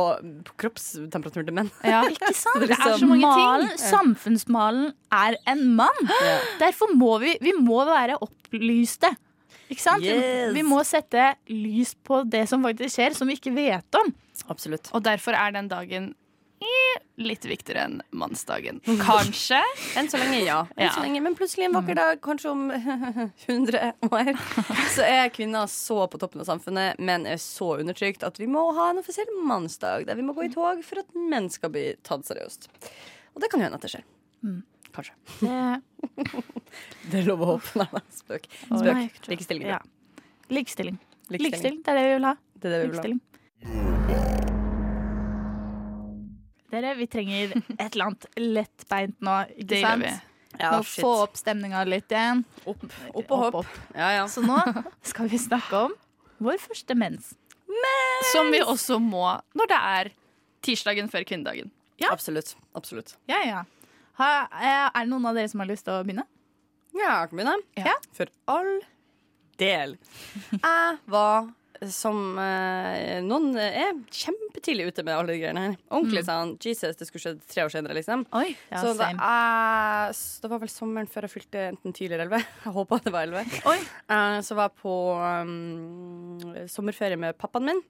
på 0.49 0.55
kroppstemperaturen 0.63 1.47
til 1.47 1.55
menn. 1.55 1.71
Ja. 1.87 2.01
Ikke 2.13 2.33
sant? 2.35 2.59
Det 2.63 2.67
er 2.67 2.73
Det 2.73 2.77
er 2.77 2.91
liksom- 2.91 2.99
så 2.99 3.09
mange 3.13 3.29
Malen, 3.31 3.69
ting. 3.71 3.83
Samfunnsmalen 3.85 4.91
er 5.21 5.37
en 5.53 5.63
mann. 5.79 6.03
Ja. 6.11 6.35
Derfor 6.65 6.91
må 6.95 7.17
vi, 7.23 7.37
vi 7.41 7.53
må 7.59 7.79
være 7.87 8.19
opplyste. 8.21 9.13
Ikke 9.71 9.83
sant? 9.83 10.03
Yes. 10.03 10.53
Vi 10.55 10.61
må 10.63 10.79
sette 10.87 11.33
lys 11.51 11.95
på 12.07 12.21
det 12.29 12.45
som 12.47 12.63
faktisk 12.63 12.95
skjer, 12.95 13.15
som 13.17 13.27
vi 13.27 13.35
ikke 13.39 13.51
vet 13.55 13.99
om. 13.99 14.13
Absolutt. 14.51 14.91
Og 14.95 15.03
derfor 15.03 15.35
er 15.35 15.51
den 15.55 15.67
dagen 15.71 16.13
litt 17.17 17.45
viktigere 17.45 17.83
enn 17.87 17.97
mannsdagen. 18.13 18.79
Kanskje. 19.07 19.59
Enn 19.97 20.09
så 20.09 20.19
lenge, 20.21 20.39
ja. 20.45 20.59
Så 20.93 21.01
lenge, 21.01 21.21
men 21.25 21.35
plutselig 21.37 21.67
en 21.67 21.77
vakker 21.77 21.97
dag, 21.97 22.21
kanskje 22.23 22.51
om 22.51 22.67
100 23.47 23.91
år, 24.05 24.31
så 24.93 25.05
er 25.07 25.33
kvinner 25.33 25.69
så 25.71 26.03
på 26.11 26.21
toppen 26.21 26.43
av 26.43 26.49
samfunnet, 26.49 27.01
men 27.01 27.25
er 27.29 27.41
så 27.41 27.73
undertrykt 27.81 28.25
at 28.27 28.39
vi 28.41 28.49
må 28.51 28.67
ha 28.77 28.91
en 28.91 29.01
offisiell 29.01 29.33
mannsdag 29.49 30.07
der 30.09 30.19
vi 30.19 30.25
må 30.25 30.37
gå 30.37 30.47
i 30.47 30.53
tog 30.53 30.83
for 30.85 31.01
at 31.01 31.17
menn 31.17 31.49
skal 31.53 31.73
bli 31.73 31.89
tatt 32.07 32.29
seriøst. 32.29 32.69
Og 33.35 33.43
det 33.43 33.51
kan 33.51 33.61
jo 33.61 33.69
hende 33.69 33.81
at 33.81 33.85
det 33.85 33.93
skjer. 33.95 34.07
Mm. 34.45 34.61
Kanskje. 34.97 35.13
Det, 35.41 37.17
er 37.19 37.27
lov 37.27 37.43
å 37.43 37.51
håpe. 37.55 37.83
Nei, 37.83 38.05
spøk. 38.17 38.49
Spøk. 38.69 39.21
Likestilling. 39.33 39.69
Ja. 39.75 39.81
Likestilling. 40.53 40.97
Likestilling. 41.33 41.83
Det 41.83 41.93
er 41.93 42.01
det 42.01 42.09
vi 42.09 42.17
vil 42.17 42.29
ha. 42.31 42.35
Det 42.57 42.69
er 42.71 42.77
det 42.77 42.83
vi 42.85 42.91
vil 42.97 43.17
ha. 43.17 43.96
Dere, 46.71 46.93
vi 46.99 47.07
trenger 47.07 47.53
et 47.57 47.93
eller 47.93 48.09
annet 48.09 48.25
lettbeint 48.41 49.21
nå, 49.23 49.35
ikke 49.55 49.67
Det 49.71 49.79
gjør 49.81 49.87
sant? 49.93 50.03
vi. 50.07 50.15
Ja, 50.57 50.71
nå 50.73 50.79
shit. 50.87 51.03
få 51.05 51.11
opp 51.23 51.35
stemninga 51.37 51.83
litt 51.85 52.11
igjen. 52.11 52.39
Opp, 52.65 52.83
opp 53.13 53.31
og 53.35 53.43
hopp. 53.59 53.73
Ja, 53.93 54.07
ja. 54.17 54.23
Så 54.31 54.41
nå 54.45 54.57
skal 55.05 55.29
vi 55.31 55.37
snakke 55.41 55.83
om 55.87 55.93
vår 56.43 56.57
første 56.63 56.95
mens. 56.97 57.33
Som 58.31 58.49
vi 58.51 58.59
også 58.63 58.97
må 59.03 59.25
når 59.57 59.69
det 59.69 59.77
er 59.91 60.09
tirsdagen 60.65 61.11
før 61.13 61.25
kvinnedagen. 61.29 61.69
Absolutt. 62.09 62.55
Absolutt. 62.77 63.15
Ja, 63.29 63.39
ja. 63.45 63.61
Ha, 64.17 64.29
eh, 64.49 64.87
er 64.89 65.03
det 65.05 65.11
noen 65.11 65.27
av 65.29 65.37
dere 65.37 65.49
som 65.51 65.61
har 65.61 65.69
lyst 65.69 65.85
til 65.85 65.93
å 65.93 66.01
begynne? 66.05 66.25
Ja, 66.97 67.19
jeg 67.21 67.29
kan 67.31 67.37
begynne. 67.37 67.55
Ja. 67.77 67.93
For 68.17 68.31
all 68.49 68.71
del. 69.61 69.95
Jeg 70.57 70.97
var 71.13 71.51
som 71.93 72.37
eh, 72.41 73.19
Noen 73.25 73.51
er 73.59 73.93
kjempetidlig 74.13 74.87
ute 74.89 75.03
med 75.05 75.13
alle 75.15 75.33
de 75.35 75.39
greiene 75.41 75.63
her. 75.65 75.75
Ordentlig 75.93 76.23
sånn 76.27 76.55
Jesus, 76.63 76.95
det 76.99 77.07
skulle 77.09 77.23
skjedd 77.25 77.41
tre 77.51 77.65
år 77.67 77.73
senere, 77.73 77.95
liksom. 77.97 78.23
Oi, 78.37 78.55
ja, 78.71 78.81
så 78.81 78.93
da 78.97 79.09
same. 79.11 79.19
jeg, 79.27 80.15
s- 80.15 80.39
det 80.43 80.49
var 80.53 80.61
vel 80.63 80.71
sommeren 80.73 81.09
før 81.11 81.27
jeg 81.27 81.35
fylte 81.35 81.65
enten 81.71 81.93
tidligere 81.97 82.25
elleve, 82.27 82.41
Jeg 82.65 82.73
håpa 82.77 82.99
det 83.05 83.13
var 83.13 83.27
11. 83.29 83.61
Oi. 83.69 83.77
Eh, 84.09 84.39
så 84.47 84.57
var 84.57 84.71
jeg 84.71 84.79
på 84.81 84.95
um, 85.21 86.41
sommerferie 86.71 87.19
med 87.19 87.37
pappaen 87.39 87.69
min. 87.71 87.83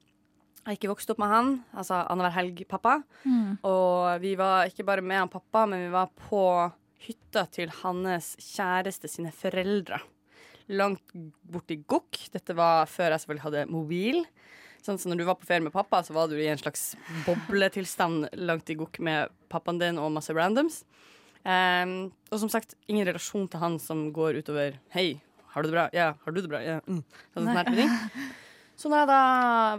Jeg 0.58 0.66
har 0.74 0.76
ikke 0.80 0.90
vokst 0.92 1.10
opp 1.14 1.20
med 1.22 1.30
han, 1.32 1.54
altså 1.72 2.02
annenhver 2.10 2.34
helg-pappa. 2.34 2.98
Mm. 3.24 3.54
Og 3.64 4.20
vi 4.20 4.34
var 4.36 4.66
ikke 4.68 4.84
bare 4.84 5.00
med 5.06 5.22
han 5.22 5.30
pappa, 5.32 5.62
men 5.70 5.86
vi 5.86 5.92
var 5.94 6.10
på 6.28 6.42
hytta 7.06 7.46
til 7.54 7.70
hans 7.80 8.32
kjæreste 8.42 9.08
sine 9.08 9.30
foreldre. 9.32 10.00
Langt 10.68 11.14
borti 11.48 11.78
Gokk. 11.88 12.18
Dette 12.34 12.56
var 12.56 12.88
før 12.90 13.14
jeg 13.14 13.24
selvfølgelig 13.24 13.46
hadde 13.46 13.66
mobil. 13.72 14.22
Sånn, 14.84 14.98
så 15.00 15.10
når 15.10 15.20
du 15.20 15.26
var 15.26 15.38
på 15.40 15.48
ferie 15.48 15.64
med 15.64 15.74
pappa, 15.74 16.02
så 16.06 16.14
var 16.16 16.28
du 16.30 16.36
i 16.38 16.48
en 16.50 16.60
slags 16.60 16.92
bobletilstand 17.26 18.28
langt 18.38 18.70
i 18.70 18.76
Gokk 18.78 19.00
med 19.04 19.32
pappaen 19.52 19.80
din 19.80 19.98
og 20.00 20.12
masse 20.14 20.34
randoms. 20.36 20.82
Um, 21.42 22.10
og 22.28 22.42
som 22.42 22.50
sagt, 22.52 22.76
ingen 22.90 23.06
relasjon 23.08 23.46
til 23.48 23.62
han 23.62 23.78
som 23.80 24.08
går 24.12 24.40
utover 24.42 24.74
Hei, 24.92 25.20
har 25.54 25.64
du 25.64 25.70
det 25.70 25.76
bra? 25.76 25.86
Ja, 25.96 26.10
har 26.20 26.34
du 26.34 26.40
det 26.42 26.50
bra? 26.50 26.60
Ja. 26.60 26.80
Mm. 26.86 27.00
Sånn 27.34 27.48
sånn. 27.48 27.94
Så 28.78 28.90
når 28.90 29.00
jeg 29.02 29.10
da 29.10 29.22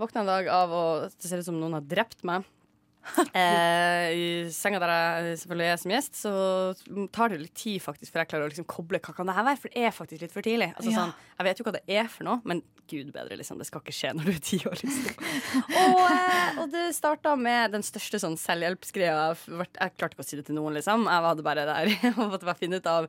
våkna 0.02 0.24
en 0.24 0.32
dag 0.32 0.48
av 0.52 0.72
å 0.76 0.86
det 1.08 1.30
ser 1.30 1.40
ut 1.40 1.48
som 1.48 1.60
noen 1.60 1.78
har 1.78 1.86
drept 1.88 2.26
meg 2.28 2.48
eh, 3.34 4.08
i 4.16 4.26
senga 4.54 4.80
der 4.82 4.94
jeg 4.96 5.38
selvfølgelig 5.44 5.70
er 5.74 5.80
som 5.82 5.94
gjest, 5.94 6.20
så 6.24 6.34
tar 7.16 7.34
det 7.34 7.42
litt 7.44 7.56
tid 7.58 7.82
faktisk 7.84 8.14
før 8.14 8.24
jeg 8.24 8.32
klarer 8.34 8.48
å 8.48 8.52
liksom 8.52 8.68
koble 8.70 9.00
hva 9.04 9.16
kan 9.18 9.30
det 9.30 9.36
her 9.38 9.48
være, 9.48 9.62
for 9.64 9.74
det 9.74 9.86
er 9.88 9.96
faktisk 9.96 10.26
litt 10.26 10.36
for 10.36 10.46
tidlig. 10.46 10.72
Altså, 10.76 10.92
Ja. 10.94 11.06
sånn, 11.06 11.14
jeg 11.40 11.48
vet 11.50 11.60
jo 11.62 11.68
hva 11.70 11.76
det 11.78 11.84
er 11.88 12.08
for 12.12 12.24
noe, 12.30 12.42
men 12.46 12.64
gud 12.90 13.12
bedre, 13.14 13.38
liksom. 13.38 13.60
Det 13.62 13.68
skal 13.70 13.82
ikke 13.84 13.94
skje 13.94 14.14
når 14.18 14.26
du 14.26 14.32
er 14.34 14.40
ti 14.42 14.58
år, 14.66 14.80
liksom. 14.82 15.26
og, 15.84 16.06
eh, 16.10 16.62
og 16.64 16.72
det 16.74 16.86
starta 16.98 17.36
med 17.38 17.76
den 17.76 17.84
største 17.86 18.18
sånn 18.22 18.38
selvhjelpsgreia. 18.42 19.36
Jeg 19.38 19.94
klarte 20.00 20.16
ikke 20.18 20.26
å 20.26 20.30
si 20.30 20.40
det 20.40 20.48
til 20.50 20.58
noen, 20.58 20.74
liksom. 20.80 21.06
Jeg 21.06 21.26
hadde 21.30 21.46
bare 21.46 21.68
der 21.70 21.92
og 22.18 22.32
måtte 22.34 22.50
bare 22.50 22.58
finne 22.58 22.80
ut 22.82 22.90
av 22.90 23.06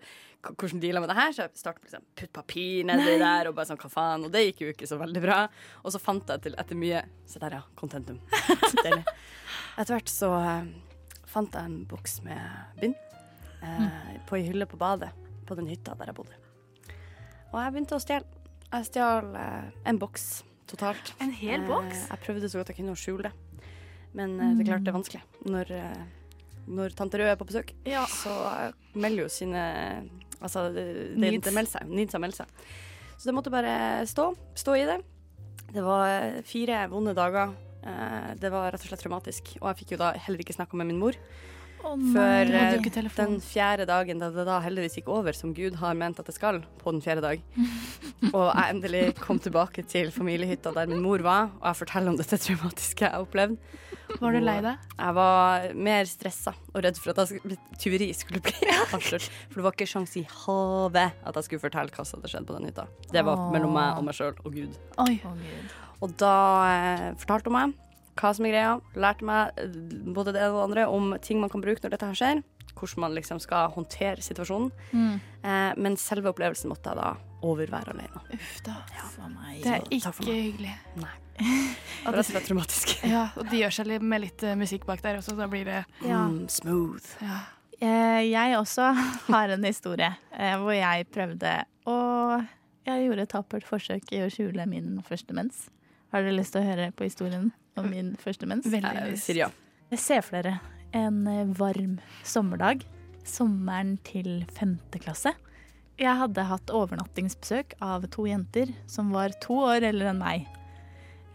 hvordan 0.49 0.81
dealer 0.81 1.03
med 1.03 1.11
det 1.13 1.17
her. 1.19 1.33
Så 1.35 1.45
jeg 1.45 1.61
startet 1.61 1.85
med 1.85 1.91
liksom, 1.91 2.07
putt 2.17 2.33
papir 2.35 2.87
nedi 2.89 3.17
der, 3.21 3.51
og 3.51 3.57
bare 3.57 3.69
sånn 3.71 3.81
hva 3.81 3.91
faen. 3.93 4.27
Og 4.27 4.35
det 4.35 4.45
gikk 4.47 4.65
jo 4.65 4.73
ikke 4.75 4.89
så 4.89 4.99
veldig 5.01 5.23
bra. 5.25 5.41
Og 5.85 5.95
så 5.95 6.01
fant 6.03 6.31
jeg 6.33 6.45
til 6.47 6.59
etter 6.61 6.79
mye 6.79 7.05
Se 7.31 7.39
der, 7.39 7.61
ja. 7.61 7.63
Contentum. 7.79 8.19
Deilig. 8.85 9.05
Etter 9.79 9.95
hvert 9.95 10.11
så 10.11 10.33
uh, 10.35 10.65
fant 11.31 11.55
jeg 11.55 11.71
en 11.71 11.83
boks 11.89 12.17
med 12.27 12.81
bind 12.81 12.97
eh, 13.63 14.17
på 14.27 14.35
ei 14.35 14.49
hylle 14.49 14.67
på 14.67 14.81
badet 14.81 15.13
på 15.47 15.55
den 15.59 15.69
hytta 15.71 15.95
der 15.99 16.11
jeg 16.11 16.17
bodde. 16.17 16.39
Og 17.53 17.61
jeg 17.61 17.75
begynte 17.75 17.99
å 17.99 18.03
stjele. 18.03 18.41
Jeg 18.71 18.89
stjal 18.89 19.31
uh, 19.37 19.69
en 19.87 20.01
boks 20.03 20.27
totalt. 20.71 21.13
En 21.23 21.31
hel 21.35 21.63
boks? 21.69 22.09
Jeg 22.11 22.25
prøvde 22.25 22.51
så 22.51 22.59
godt 22.59 22.73
jeg 22.73 22.81
kunne 22.81 22.97
å 22.97 22.99
skjule 22.99 23.31
det. 23.31 23.69
Men 24.19 24.35
det 24.41 24.65
er 24.65 24.73
klart 24.73 24.83
det 24.83 24.91
er 24.91 24.97
vanskelig. 24.97 25.23
Når, 25.47 25.69
når 26.71 26.95
tante 26.99 27.19
Rød 27.19 27.31
er 27.31 27.39
på 27.39 27.47
besøk, 27.47 27.71
så 28.11 28.33
eh, 28.51 28.73
melder 28.99 29.25
jo 29.25 29.31
sine 29.31 29.63
Altså, 30.41 30.67
Needs. 30.73 31.51
seg. 31.73 31.89
Needs 31.89 32.17
seg. 32.37 32.47
Så 33.21 33.29
det 33.29 33.35
måtte 33.37 33.53
bare 33.53 34.07
stå. 34.09 34.31
Stå 34.57 34.77
i 34.79 34.87
det. 34.89 35.01
Det 35.71 35.83
var 35.85 36.07
eh, 36.09 36.41
fire 36.47 36.87
vonde 36.91 37.15
dager. 37.15 37.53
Eh, 37.85 38.35
Det 38.41 38.51
var 38.53 38.73
rett 38.73 38.83
og 38.83 38.89
slett 38.91 39.03
traumatisk. 39.05 39.55
Og 39.61 39.69
jeg 39.71 39.83
fikk 39.83 39.97
jo 39.97 40.03
da 40.03 40.13
heller 40.17 40.41
ikke 40.43 40.57
snakka 40.57 40.77
med 40.81 40.91
min 40.91 41.01
mor. 41.03 41.19
Oh, 41.81 41.97
Før 42.13 42.51
eh, 42.53 42.75
den 43.17 43.39
fjerde 43.41 43.87
dagen 43.89 44.19
da 44.21 44.29
det 44.35 44.45
da 44.45 44.59
heldigvis 44.61 44.99
gikk 44.99 45.09
over, 45.09 45.33
som 45.33 45.55
Gud 45.57 45.79
har 45.81 45.95
ment 45.97 46.19
at 46.21 46.27
det 46.29 46.35
skal, 46.37 46.61
på 46.81 46.93
den 46.93 47.01
fjerde 47.01 47.23
dag. 47.25 47.45
Og 48.37 48.51
jeg 48.51 48.75
endelig 48.75 49.05
kom 49.21 49.41
tilbake 49.41 49.85
til 49.89 50.11
familiehytta 50.13 50.75
der 50.77 50.91
min 50.91 51.01
mor 51.01 51.25
var, 51.25 51.49
og 51.57 51.71
jeg 51.71 51.79
forteller 51.81 52.13
om 52.13 52.19
dette 52.21 52.37
traumatiske 52.37 53.07
jeg 53.07 53.15
har 53.15 53.25
opplevd. 53.25 53.57
Var 54.21 54.35
du 54.35 54.41
lei 54.43 54.57
deg? 54.65 54.87
Jeg 54.99 55.17
var 55.17 55.67
mer 55.89 56.09
stressa 56.09 56.55
og 56.73 56.81
redd 56.85 56.99
for 57.01 57.13
at 57.13 57.23
jeg 57.23 57.41
skulle, 57.41 57.59
tyveri 57.81 58.09
skulle 58.17 58.43
bli 58.45 58.73
avslørt. 58.95 59.29
For 59.51 59.61
det 59.61 59.67
var 59.67 59.77
ikke 59.77 59.91
sjans 59.91 60.17
i 60.21 60.25
havet 60.45 61.21
at 61.23 61.39
jeg 61.39 61.49
skulle 61.49 61.65
fortelle 61.65 61.95
hva 61.95 62.07
som 62.09 62.21
hadde 62.21 62.33
skjedd 62.33 62.49
på 62.49 62.57
den 62.59 62.71
hytta. 62.71 62.89
Det 63.13 63.25
var 63.27 63.39
Åh. 63.39 63.53
mellom 63.55 63.77
meg 63.77 64.01
og 64.01 64.09
meg 64.09 64.19
sjøl 64.19 64.35
og 64.43 64.51
Gud. 64.57 64.81
Oi. 65.07 65.15
Og 66.01 66.17
da 66.21 66.35
eh, 66.73 67.07
fortalte 67.21 67.53
hun 67.53 67.59
meg 67.59 67.79
hva 68.21 68.33
som 68.37 68.47
er 68.49 68.55
greia. 68.55 68.75
Lærte 69.01 69.27
meg 69.27 69.61
eh, 69.61 69.81
både 70.17 70.35
det 70.37 70.47
og 70.49 70.59
det 70.59 70.65
andre 70.69 70.89
om 70.93 71.15
ting 71.25 71.41
man 71.43 71.53
kan 71.53 71.65
bruke 71.65 71.83
når 71.85 71.97
dette 71.97 72.11
her 72.11 72.21
skjer. 72.21 72.43
Hvordan 72.71 73.03
man 73.03 73.17
liksom 73.17 73.41
skal 73.43 73.73
håndtere 73.75 74.23
situasjonen. 74.25 74.71
Mm. 74.93 75.17
Eh, 75.43 75.73
men 75.81 75.99
selve 76.01 76.33
opplevelsen 76.33 76.71
måtte 76.73 76.93
jeg 76.93 77.01
da 77.01 77.15
overvære 77.47 77.95
alene. 77.95 78.23
Uff 78.37 78.61
da. 78.67 78.77
meg. 79.33 79.63
Det 79.65 79.75
er 79.79 79.89
ikke 79.91 80.13
hyggelig. 80.29 80.77
ikke 80.97 81.09
for 82.05 82.13
meg. 82.13 82.21
Det 82.25 82.35
var 82.35 82.37
rett 82.41 82.47
traumatisk. 82.49 82.93
Ja, 83.15 83.25
og 83.37 83.49
de 83.51 83.61
gjør 83.63 83.75
seg 83.79 83.89
litt 83.91 84.03
med 84.05 84.23
litt 84.27 84.43
eh, 84.47 84.57
musikk 84.59 84.87
bak 84.89 85.03
der 85.05 85.19
også, 85.21 85.35
så 85.35 85.41
da 85.43 85.49
blir 85.53 85.65
det 85.69 85.81
Ja. 86.07 86.23
Mm, 86.29 86.47
smooth. 86.53 87.11
Ja. 87.25 87.39
Eh, 87.81 88.23
Jeg 88.31 88.57
også 88.59 88.91
har 89.33 89.53
en 89.57 89.65
historie 89.65 90.11
eh, 90.37 90.57
hvor 90.61 90.73
jeg 90.77 91.07
prøvde 91.15 91.55
å 91.89 91.97
Jeg 92.87 93.07
gjorde 93.07 93.23
et 93.27 93.33
tappert 93.33 93.65
forsøk 93.69 94.13
i 94.17 94.23
å 94.25 94.31
skjule 94.33 94.65
min 94.69 94.99
første 95.07 95.35
mens. 95.37 95.67
Har 96.13 96.25
dere 96.25 96.35
lyst 96.39 96.53
til 96.57 96.63
å 96.65 96.67
høre 96.67 96.91
på 96.97 97.05
historien 97.07 97.51
om 97.79 97.87
min 97.93 98.15
første 98.21 98.49
mens? 98.51 98.67
Veldig 98.67 99.05
lyst. 99.13 99.29
ja. 99.37 99.51
Jeg 99.93 99.99
ser 100.03 100.23
for 100.27 100.41
dere 100.41 100.57
en 100.97 101.53
varm 101.55 101.99
sommerdag. 102.27 102.83
Sommeren 103.23 103.93
til 104.03 104.41
femte 104.57 104.99
klasse. 104.99 105.35
Jeg 106.01 106.17
hadde 106.17 106.43
hatt 106.49 106.73
overnattingsbesøk 106.73 107.77
av 107.85 108.09
to 108.11 108.25
jenter 108.27 108.73
som 108.91 109.13
var 109.15 109.35
to 109.45 109.59
år 109.69 109.85
eldre 109.91 110.11
enn 110.15 110.19
meg. 110.23 110.49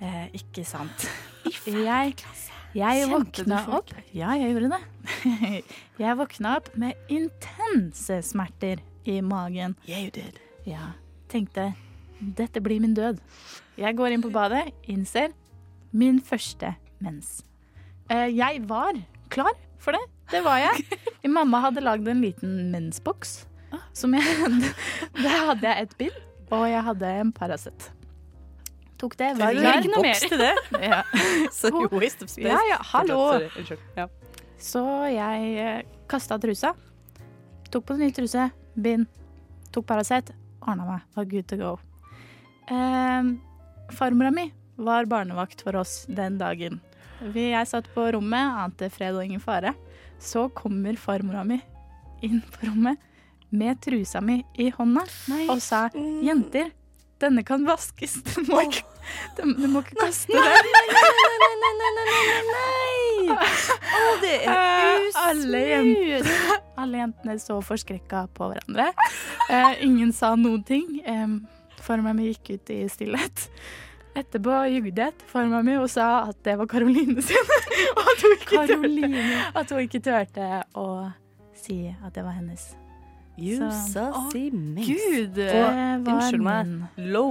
Eh, 0.05 0.25
ikke 0.37 0.65
sant. 0.67 1.07
Jeg, 1.65 2.15
jeg 2.75 3.05
våkna 3.07 3.61
opp 3.77 3.91
Ja, 4.13 4.33
jeg 4.35 4.51
gjorde 4.51 4.75
det. 4.75 4.81
Jeg 6.01 6.17
våkna 6.19 6.55
opp 6.59 6.67
med 6.81 6.97
intense 7.13 8.17
smerter 8.27 8.81
i 9.07 9.19
magen. 9.23 9.75
Yeah, 9.87 10.03
you 10.03 10.11
did. 10.13 10.39
Ja, 10.67 10.91
tenkte 11.31 11.69
dette 12.19 12.61
blir 12.63 12.81
min 12.83 12.93
død. 12.97 13.19
Jeg 13.79 13.95
går 13.97 14.15
inn 14.15 14.23
på 14.25 14.31
badet, 14.33 14.69
innser 14.91 15.31
min 15.95 16.19
første 16.23 16.73
mens. 17.03 17.37
Eh, 18.11 18.27
Jeg 18.35 18.61
var 18.67 18.97
klar 19.31 19.53
for 19.79 19.95
det. 19.95 20.03
Det 20.33 20.41
var 20.45 20.59
jeg. 20.63 20.85
Mamma 21.37 21.61
hadde 21.67 21.83
lagd 21.85 22.07
en 22.11 22.21
liten 22.25 22.55
mensboks. 22.73 23.43
Som 23.95 24.13
jeg, 24.15 24.23
der 25.19 25.41
hadde 25.51 25.67
jeg 25.67 25.83
et 25.87 25.95
bind, 25.99 26.19
og 26.53 26.67
jeg 26.69 26.83
hadde 26.89 27.09
en 27.21 27.31
Paracet. 27.35 27.89
Tok 28.97 29.17
det, 29.19 29.33
var 29.35 29.51
det 29.55 29.71
ikke 29.81 29.91
noe 29.91 30.03
mer? 30.05 30.21
til 30.21 30.39
det? 30.39 30.53
Ja. 30.89 31.01
Sorry, 31.55 31.87
waste 31.91 32.23
of 32.23 32.31
space. 32.31 32.47
Ja, 32.47 32.59
ja, 32.69 32.77
hallo. 32.93 33.19
Ja. 33.97 34.07
Så 34.61 34.83
jeg 35.11 35.49
eh, 35.59 35.81
kasta 36.11 36.37
trusa. 36.41 36.71
Tok 37.73 37.85
på 37.89 37.97
ny 37.99 38.07
truse, 38.15 38.47
bind, 38.79 39.07
tok 39.75 39.87
Paracet, 39.89 40.31
ordna 40.63 40.87
meg. 40.87 41.03
Var 41.17 41.27
good 41.33 41.49
to 41.51 41.59
go. 41.59 41.73
Eh, 42.71 43.33
farmora 43.95 44.31
mi 44.31 44.47
var 44.75 45.07
barnevakt 45.11 45.61
for 45.63 45.75
oss 45.81 46.05
den 46.07 46.39
dagen. 46.39 46.79
Jeg 47.35 47.67
satt 47.67 47.87
på 47.95 48.07
rommet, 48.15 48.55
ante 48.63 48.89
fred 48.91 49.15
og 49.15 49.23
ingen 49.23 49.43
fare. 49.43 49.73
Så 50.19 50.47
kommer 50.55 50.95
farmora 50.99 51.43
mi 51.47 51.59
inn 52.23 52.41
på 52.41 52.69
rommet 52.69 52.99
med 53.55 53.79
trusa 53.83 54.21
mi 54.23 54.41
i 54.59 54.69
hånda 54.73 55.03
og 55.51 55.59
sa 55.63 55.87
'Jenter, 55.93 56.71
denne 57.23 57.43
kan 57.47 57.65
vaskes. 57.67 58.19
Du 58.35 58.43
må 58.49 58.65
ikke, 58.65 58.83
du, 59.37 59.41
du 59.53 59.67
må 59.71 59.81
ikke 59.85 59.97
kaste 60.01 60.33
den'. 60.33 60.41
Å, 63.25 64.01
det 64.21 64.35
er 64.43 65.05
usmurt. 65.05 65.19
alle, 65.21 65.61
jentene, 65.73 66.59
alle 66.81 67.01
jentene 67.03 67.37
så 67.41 67.59
forskrekka 67.63 68.25
på 68.35 68.49
hverandre. 68.51 68.91
Uh, 69.49 69.73
ingen 69.85 70.13
sa 70.15 70.33
noen 70.39 70.63
ting. 70.67 70.99
Um, 71.07 71.43
Farmor 71.85 72.15
mi 72.17 72.31
gikk 72.31 72.55
ut 72.55 72.71
i 72.73 72.79
stillhet. 72.89 73.49
Etterpå 74.15 74.61
jugde 74.71 75.03
jeg 75.03 75.17
til 75.19 75.27
farmor 75.27 75.65
mi 75.67 75.75
og 75.75 75.89
sa 75.91 76.07
at 76.29 76.39
det 76.47 76.55
var 76.57 76.69
Karoline 76.71 77.21
sin. 77.21 77.51
og. 77.99 78.07
At 79.59 79.71
hun 79.71 79.83
ikke 79.83 80.01
turte 80.01 80.63
å 80.73 80.87
si 81.59 81.83
at 81.91 82.15
det 82.15 82.23
var 82.23 82.39
hennes. 82.39 82.84
Sassy 83.91 84.49
mess. 84.53 84.87
Gud. 84.87 85.39
Og 85.43 86.11
unnskyld 86.15 86.43
meg, 86.45 86.75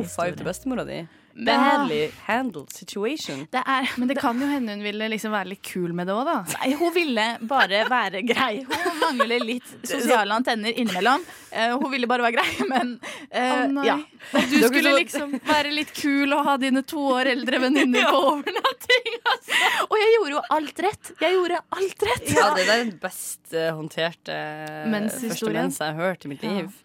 five 0.05 0.37
til 0.37 0.45
bestemora 0.45 0.85
di. 0.85 1.03
Badly 1.35 2.11
handled 2.27 2.71
situation. 2.71 3.47
Det 3.51 3.63
er, 3.67 3.89
Men 3.99 4.09
det 4.09 4.17
kan 4.21 4.39
jo 4.39 4.47
hende 4.47 4.77
hun 4.77 4.85
ville 4.87 5.09
liksom 5.11 5.33
være 5.35 5.51
litt 5.51 5.63
kul 5.67 5.95
med 5.97 6.07
det 6.07 6.15
òg, 6.15 6.29
da. 6.29 6.37
Nei, 6.61 6.75
hun 6.79 6.93
ville 6.95 7.25
bare 7.51 7.81
være 7.91 8.23
grei. 8.27 8.63
Hun 8.69 9.01
mangler 9.01 9.43
litt 9.43 9.73
sosiale 9.93 10.37
antenner 10.37 10.71
innimellom. 10.71 11.25
Uh, 11.51 11.75
hun 11.83 11.91
ville 11.93 12.09
bare 12.11 12.27
være 12.29 12.37
grei, 12.39 12.69
men 12.71 12.95
uh, 13.01 13.65
oh, 13.67 13.83
ja. 13.87 13.99
Du 14.33 14.57
skulle 14.63 14.95
liksom 15.01 15.35
være 15.47 15.75
litt 15.75 15.91
kul 15.97 16.33
og 16.37 16.45
ha 16.47 16.57
dine 16.63 16.85
to 16.87 17.03
år 17.17 17.33
eldre 17.35 17.61
venninner 17.67 18.07
på 18.15 18.23
overnatting. 18.31 19.11
Altså. 19.35 19.61
Og 19.89 19.99
jeg 20.01 20.15
gjorde 20.17 20.37
jo 20.37 20.45
alt 20.59 20.87
rett. 20.87 21.13
Jeg 21.25 21.39
gjorde 21.39 21.61
alt 21.81 22.09
rett. 22.11 22.31
Ja, 22.31 22.49
det 22.55 22.69
er 22.69 22.73
den 22.85 22.95
best 23.03 23.55
eh, 23.55 23.73
håndterte 23.75 24.39
første 24.87 25.53
mens 25.55 25.81
jeg 25.81 25.91
har 25.91 25.99
hørt 25.99 26.25
i 26.25 26.31
mitt 26.31 26.47
liv. 26.47 26.71
Ja. 26.71 26.81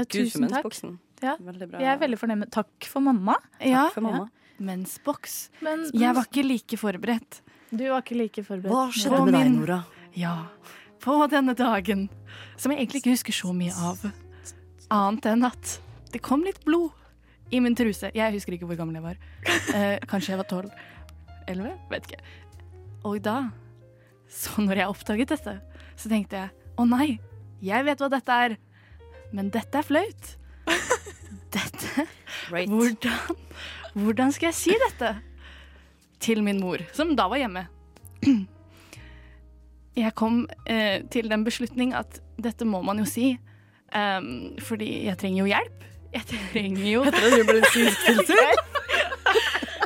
Takk 0.00 0.12
Gud 0.14 0.28
for 0.30 0.44
mensboksen. 0.46 0.98
Ja. 1.22 1.36
Veldig 1.40 1.68
bra. 1.70 1.80
Jeg 1.82 1.92
er 1.94 1.98
veldig 2.00 2.18
fornøyd 2.20 2.38
med 2.44 2.50
Takk 2.54 2.86
for 2.88 3.04
mamma. 3.04 3.36
Ja. 3.60 3.86
Takk 3.88 3.98
for 3.98 4.06
mamma. 4.06 4.28
Mensboks. 4.60 5.38
Mens, 5.64 5.90
Jeg 5.96 6.14
var 6.16 6.26
ikke 6.28 6.44
like 6.46 6.76
forberedt. 6.80 7.40
du 7.70 7.84
var 7.88 8.02
ikke 8.02 8.16
like 8.18 8.42
forberedt. 8.44 8.72
Hva 8.72 8.86
skjedde 8.92 9.16
På 9.16 9.24
med 9.28 9.34
deg, 9.38 9.50
Nora? 9.54 9.78
Ja. 10.16 10.34
På 11.00 11.16
denne 11.32 11.54
dagen, 11.56 12.08
som 12.60 12.72
jeg 12.72 12.82
egentlig 12.82 13.00
ikke 13.02 13.14
husker 13.14 13.32
så 13.32 13.54
mye 13.56 13.72
av, 13.72 14.02
annet 14.90 15.26
enn 15.30 15.46
at 15.48 15.78
det 16.12 16.20
kom 16.22 16.42
litt 16.44 16.60
blod 16.66 16.90
i 17.50 17.60
min 17.60 17.74
truse. 17.74 18.10
Jeg 18.14 18.34
husker 18.34 18.52
ikke 18.56 18.66
hvor 18.68 18.76
gammel 18.76 18.98
jeg 19.00 19.06
var. 19.06 19.16
Eh, 19.74 19.98
kanskje 20.10 20.34
jeg 20.34 20.40
var 20.42 20.48
tolv? 20.50 20.70
Elleve? 21.48 21.76
Vet 21.90 22.08
ikke. 22.10 22.20
Og 23.08 23.20
da, 23.24 23.36
så 24.28 24.60
når 24.60 24.82
jeg 24.82 24.92
oppdaget 24.92 25.32
dette, 25.32 25.54
så 25.96 26.10
tenkte 26.10 26.36
jeg 26.36 26.50
å 26.76 26.84
nei, 26.88 27.18
jeg 27.64 27.84
vet 27.86 28.02
hva 28.02 28.08
dette 28.12 28.36
er, 28.44 28.56
men 29.32 29.48
dette 29.54 29.78
er 29.80 29.86
flaut. 29.86 30.30
Dette 31.50 32.06
Right. 32.50 32.70
hvordan, 32.70 33.36
hvordan 33.94 34.32
skal 34.32 34.46
jeg 34.50 34.54
si 34.54 34.74
dette 34.86 35.10
til 36.22 36.42
min 36.46 36.60
mor, 36.62 36.78
som 36.94 37.14
da 37.18 37.26
var 37.30 37.40
hjemme? 37.42 37.66
jeg 39.96 40.14
kom 40.14 40.44
eh, 40.70 41.02
til 41.10 41.28
den 41.30 41.44
beslutning 41.44 41.94
at 41.96 42.20
dette 42.40 42.64
må 42.68 42.82
man 42.86 43.00
jo 43.02 43.06
si. 43.08 43.32
Um, 43.90 44.54
fordi 44.62 45.06
jeg 45.08 45.18
trenger 45.18 45.40
jo 45.42 45.48
hjelp. 45.50 45.86
Jeg 46.14 46.26
trenger 46.30 46.84
jo 46.86 47.00
Jeg 47.04 47.14
trenger 47.18 47.66
tilsyn. 47.74 48.60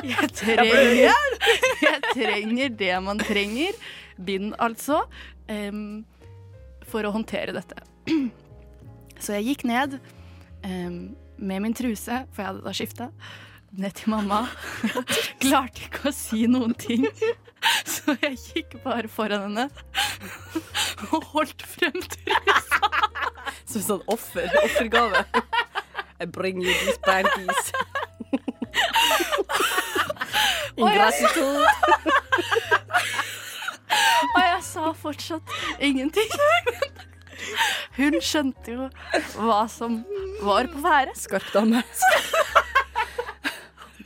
Jeg 0.05 0.29
trenger, 0.37 1.15
jeg 1.81 2.01
trenger 2.13 2.75
det 2.77 2.91
man 3.03 3.19
trenger. 3.21 3.77
Bind, 4.25 4.53
altså. 4.61 5.01
Um, 5.49 6.05
for 6.85 7.05
å 7.05 7.11
håndtere 7.15 7.55
dette. 7.55 7.81
Så 9.17 9.33
jeg 9.39 9.47
gikk 9.49 9.63
ned 9.65 9.97
em, 10.65 11.15
med 11.37 11.61
min 11.61 11.73
truse, 11.75 12.21
for 12.31 12.41
jeg 12.41 12.51
hadde 12.51 12.63
da 12.65 12.73
skifta, 12.75 13.09
ned 13.75 13.91
til 13.97 14.09
mamma. 14.13 14.45
Klarte 15.43 15.87
ikke 15.87 16.09
å 16.09 16.15
si 16.15 16.45
noen 16.51 16.75
ting. 16.79 17.07
Så 17.95 18.15
jeg 18.21 18.37
gikk 18.37 18.75
bare 18.83 19.09
foran 19.09 19.47
henne 19.47 19.69
og 21.09 21.23
holdt 21.33 21.63
frem 21.65 21.95
trusa. 21.97 22.91
Som 23.65 23.79
en 23.79 23.87
sånn 23.87 24.03
offer. 24.11 24.49
Offergave. 24.63 25.25
I 26.21 26.25
bring 26.25 26.61
you 26.61 26.71
these 26.85 26.99
panties. 27.03 27.71
Ingratitude. 30.77 31.65
Og 34.35 34.41
jeg 34.43 34.61
sa 34.67 34.93
fortsatt 34.99 35.57
ingenting. 35.79 36.31
Hun 37.95 38.17
skjønte 38.23 38.75
jo 38.75 38.87
hva 39.39 39.63
som 39.71 40.01
var 40.43 40.67
på 40.71 40.81
ferde. 40.83 41.15
Skarp 41.19 41.47
dame. 41.53 41.83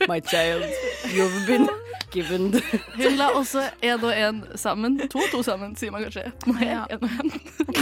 My 0.08 0.20
child, 0.20 0.64
you've 1.12 1.46
been 1.46 1.68
given 2.10 2.62
Hun 2.96 3.16
la 3.18 3.28
også 3.36 3.66
én 3.82 4.02
og 4.02 4.12
én 4.16 4.40
sammen. 4.58 4.96
To 5.12 5.18
og 5.18 5.28
to 5.30 5.42
sammen, 5.42 5.76
sier 5.76 5.92
man 5.92 6.06
kanskje. 6.06 6.30
Meg, 6.46 6.70
en 6.90 7.04
og 7.04 7.10
en. 7.20 7.34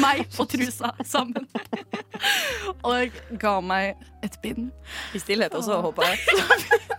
Meg 0.03 0.25
og 0.39 0.49
trusa 0.51 0.91
sammen. 1.07 1.47
Og 2.83 3.15
ga 3.39 3.55
meg 3.61 3.95
et 4.27 4.41
bind. 4.43 4.71
I 5.15 5.23
stillhet 5.23 5.55
også, 5.55 5.81
håper 5.85 6.11
jeg. 6.11 6.19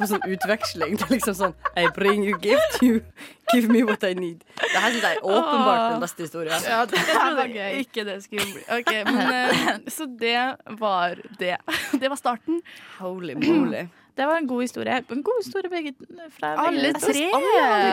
Som 0.00 0.14
sånn 0.16 0.26
utveksling. 0.32 0.96
Det 0.96 1.04
er 1.06 1.12
liksom 1.12 1.34
sånn 1.36 1.54
I 1.76 1.84
bring 1.96 2.24
you 2.24 2.38
gift, 2.40 2.80
you 2.82 3.02
give 3.52 3.68
me 3.68 3.82
what 3.84 4.02
I 4.08 4.14
need. 4.16 4.40
Det 4.56 4.80
her 4.80 4.94
syns 4.94 5.04
jeg 5.04 5.18
er 5.18 5.24
åpenbart 5.28 5.82
den 5.92 6.00
beste 6.06 6.24
historien. 6.24 6.64
Ja, 6.64 6.82
det 6.88 7.02
var 7.36 7.52
gøy. 7.52 7.80
Ikke 7.84 8.04
det 8.08 8.16
skulle 8.24 8.46
bli. 8.48 8.64
Ok, 8.78 8.92
men 9.10 9.32
eh, 9.36 9.78
Så 9.92 10.08
det 10.08 10.38
var 10.80 11.20
det. 11.38 11.56
Det 12.00 12.08
var 12.08 12.16
starten. 12.16 12.62
Holy 12.98 13.36
moly. 13.36 13.84
Det 14.16 14.26
var 14.26 14.40
en 14.40 14.48
god 14.50 14.62
historie. 14.64 14.98
En 15.10 15.22
god 15.26 15.38
historie 15.42 15.70
begge 15.72 15.92
fra 16.34 16.54
Alle 16.66 16.90
oss. 16.94 17.06
tre. 17.06 17.26
Alle 17.36 17.60
hadde 17.60 17.84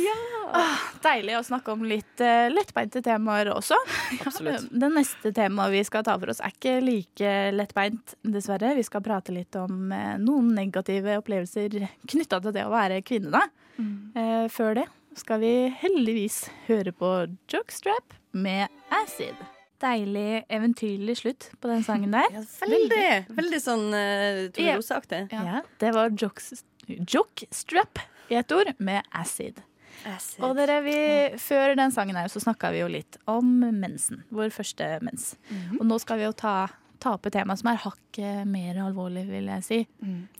Ja. 0.00 0.16
Ah, 0.52 0.80
deilig 1.04 1.36
å 1.38 1.42
snakke 1.46 1.72
om 1.72 1.84
litt 1.86 2.22
uh, 2.24 2.48
lettbeinte 2.50 3.02
temaer 3.06 3.52
også. 3.54 3.76
Absolutt. 4.26 4.66
Det 4.70 4.90
neste 4.90 5.32
temaet 5.36 5.74
vi 5.76 5.82
skal 5.86 6.04
ta 6.06 6.16
for 6.18 6.32
oss, 6.32 6.40
er 6.42 6.54
ikke 6.56 6.76
like 6.82 7.34
lettbeint, 7.54 8.16
dessverre. 8.26 8.74
Vi 8.78 8.86
skal 8.86 9.04
prate 9.06 9.34
litt 9.34 9.56
om 9.60 9.92
uh, 9.94 10.16
noen 10.18 10.50
negative 10.56 11.20
opplevelser 11.22 11.78
knytta 12.10 12.42
til 12.42 12.56
det 12.56 12.66
å 12.66 12.74
være 12.74 13.02
kvinne. 13.06 13.30
Da. 13.30 13.46
Eh, 13.80 14.48
før 14.52 14.74
det 14.82 14.88
skal 15.16 15.40
vi 15.42 15.54
heldigvis 15.80 16.42
høre 16.68 16.92
på 16.92 17.14
Jokestrap 17.50 18.14
med 18.32 18.68
Acid. 18.90 19.38
Deilig, 19.80 20.44
eventyrlig 20.52 21.16
slutt 21.22 21.48
på 21.60 21.70
den 21.70 21.84
sangen 21.86 22.12
der. 22.12 22.28
Veldig, 22.64 23.08
veldig 23.36 23.60
sånn 23.62 23.86
uh, 23.94 24.46
Tove 24.52 24.76
Rose-aktig. 24.76 25.22
Ja. 25.32 25.62
det 25.80 25.92
var 25.96 26.12
jockstrap 26.14 28.02
i 28.30 28.38
et 28.38 28.52
ord 28.54 28.72
med 28.78 29.06
Acid. 29.16 29.62
acid. 30.06 30.42
Og 30.44 30.54
dere, 30.58 30.80
vi, 30.84 30.96
Før 31.42 31.74
den 31.78 31.94
sangen 31.94 32.18
her 32.20 32.28
så 32.32 32.42
snakka 32.42 32.72
vi 32.74 32.82
jo 32.82 32.90
litt 32.92 33.18
om 33.30 33.48
mensen. 33.80 34.24
Vår 34.34 34.52
første 34.54 34.98
mens. 35.06 35.32
Og 35.78 35.86
nå 35.88 35.98
skal 36.02 36.20
vi 36.20 36.28
jo 36.28 36.34
ta, 36.36 36.54
ta 37.02 37.16
opp 37.16 37.30
et 37.30 37.38
tema 37.38 37.56
som 37.58 37.72
er 37.72 37.80
hakket 37.86 38.44
mer 38.50 38.82
alvorlig, 38.84 39.24
vil 39.30 39.48
jeg 39.56 39.66
si. 39.66 39.80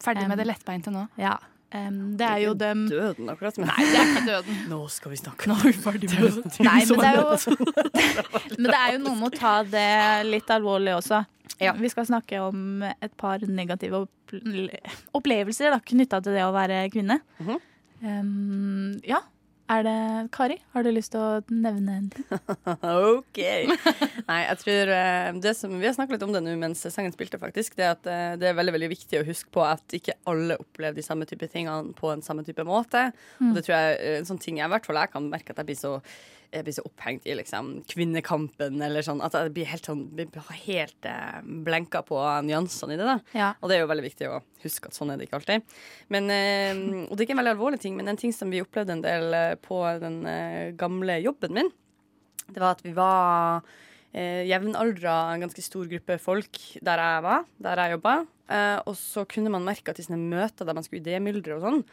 Ferdig 0.02 0.28
med 0.30 0.38
det 0.42 0.46
lettbeinte 0.50 0.92
nå. 0.94 1.06
Ja. 1.20 1.38
Em, 1.72 1.98
det 2.18 2.26
er 2.26 2.38
jo 2.42 2.52
dem 2.58 2.80
Døden, 2.90 3.28
akkurat. 3.30 3.58
Men 3.60 3.68
Nei, 3.70 3.84
det 3.86 3.98
er 4.00 4.08
ikke 4.10 4.22
døden. 4.26 4.56
nå 4.72 4.78
skal 4.90 5.12
vi 5.12 5.18
snakke. 5.20 5.46
Nå 5.46 5.54
er 5.60 5.68
vi 5.68 5.72
ferdig 5.84 6.08
med 6.10 6.24
det. 6.24 6.54
Nei, 6.66 6.80
men 6.88 6.98
det 6.98 7.10
er 7.10 7.18
jo 7.20 7.26
Men 8.58 8.66
det 8.72 8.78
er 8.80 8.92
jo 8.96 9.02
noe 9.04 9.14
med 9.20 9.28
å 9.28 9.38
ta 9.38 9.52
det 9.62 9.86
litt 10.26 10.50
alvorlig 10.50 10.96
også. 10.98 11.20
Vi 11.60 11.90
skal 11.92 12.06
snakke 12.08 12.40
om 12.42 12.82
et 12.88 13.14
par 13.20 13.38
negative 13.46 14.00
opple- 14.06 14.80
opplevelser 15.14 15.76
knytta 15.92 16.20
til 16.24 16.34
det 16.38 16.42
å 16.46 16.52
være 16.56 16.82
kvinne. 16.90 17.20
Em, 18.02 18.98
ja. 19.06 19.20
Er 19.70 19.84
det 19.86 20.30
Kari, 20.34 20.56
har 20.74 20.82
du 20.82 20.90
lyst 20.90 21.12
til 21.14 21.22
å 21.22 21.42
nevne 21.54 21.92
en 22.00 22.08
ting? 22.10 22.24
OK. 23.14 23.38
Nei, 24.26 24.38
jeg 24.48 24.58
tror 24.64 24.90
eh, 24.96 25.28
det 25.44 25.52
som, 25.58 25.76
Vi 25.78 25.86
har 25.86 25.94
snakket 25.94 26.16
litt 26.16 26.24
om 26.26 26.34
det 26.34 26.42
nå 26.42 26.56
mens 26.58 26.82
sangen 26.90 27.14
spilte, 27.14 27.38
faktisk. 27.38 27.76
Det 27.78 27.86
at 27.86 28.10
eh, 28.10 28.32
det 28.40 28.50
er 28.50 28.58
veldig 28.58 28.74
veldig 28.74 28.90
viktig 28.90 29.20
å 29.20 29.28
huske 29.28 29.52
på 29.54 29.62
at 29.62 29.94
ikke 29.94 30.18
alle 30.30 30.58
opplever 30.58 30.98
de 30.98 31.06
samme 31.06 31.28
type 31.30 31.46
tingene 31.52 31.94
på 31.94 32.10
en 32.10 32.24
samme 32.26 32.42
type 32.46 32.66
måte. 32.66 33.10
Mm. 33.38 33.52
Og 33.52 33.56
det 33.60 33.64
tror 33.66 33.76
jeg 33.76 33.94
er 34.00 34.18
en 34.18 34.28
sånn 34.32 34.42
ting 34.42 34.58
jeg 34.58 34.66
i 34.66 34.74
hvert 34.74 34.90
fall 34.90 34.98
jeg 34.98 35.14
kan 35.14 35.30
merke 35.30 35.54
at 35.54 35.62
jeg 35.62 35.70
blir 35.70 35.78
så 35.78 35.94
jeg 36.50 36.66
blir 36.66 36.74
så 36.74 36.84
opphengt 36.86 37.26
i 37.30 37.34
liksom 37.38 37.68
kvinnekampen 37.90 38.80
eller 38.82 39.04
sånn. 39.06 39.22
At 39.22 39.36
jeg 39.38 39.52
blir 39.54 39.68
helt 39.70 39.86
sånn 39.86 40.04
helt 40.64 41.08
eh, 41.08 41.40
blenka 41.66 42.02
på 42.06 42.18
nyansene 42.46 42.96
i 42.96 43.00
det. 43.00 43.06
da 43.06 43.18
Ja. 43.36 43.50
Og 43.60 43.70
det 43.70 43.76
er 43.76 43.84
jo 43.84 43.90
veldig 43.92 44.06
viktig 44.08 44.30
å 44.30 44.40
huske 44.64 44.90
at 44.90 44.96
sånn 44.96 45.12
er 45.12 45.20
det 45.20 45.28
ikke 45.28 45.38
alltid. 45.40 45.76
Men, 46.12 46.30
eh, 46.34 46.80
og 47.06 47.14
det 47.14 47.22
er 47.22 47.28
ikke 47.28 47.36
en 47.38 47.42
veldig 47.42 47.54
alvorlig 47.56 47.82
ting, 47.82 47.96
men 47.98 48.10
en 48.10 48.20
ting 48.20 48.34
som 48.34 48.50
vi 48.50 48.62
opplevde 48.64 48.98
en 48.98 49.04
del 49.04 49.36
eh, 49.36 49.54
på 49.62 49.78
den 50.02 50.24
eh, 50.26 50.72
gamle 50.78 51.20
jobben 51.22 51.54
min, 51.54 51.70
det 52.50 52.58
var 52.58 52.74
at 52.74 52.82
vi 52.82 52.92
var 52.96 53.62
eh, 54.12 54.42
jevnaldra, 54.50 55.34
en 55.34 55.46
ganske 55.46 55.62
stor 55.62 55.86
gruppe 55.90 56.18
folk 56.18 56.58
der 56.82 57.02
jeg 57.04 57.26
var, 57.26 57.44
der 57.62 57.84
jeg 57.84 57.98
jobba. 57.98 58.14
Eh, 58.50 58.78
og 58.90 58.96
så 58.98 59.22
kunne 59.30 59.52
man 59.54 59.66
merke 59.66 59.92
at 59.92 60.00
i 60.02 60.06
sånne 60.06 60.18
møter 60.32 60.66
der 60.66 60.74
man 60.74 60.86
skulle 60.86 61.04
idémyldre 61.04 61.58
og 61.60 61.62
sånn, 61.66 61.84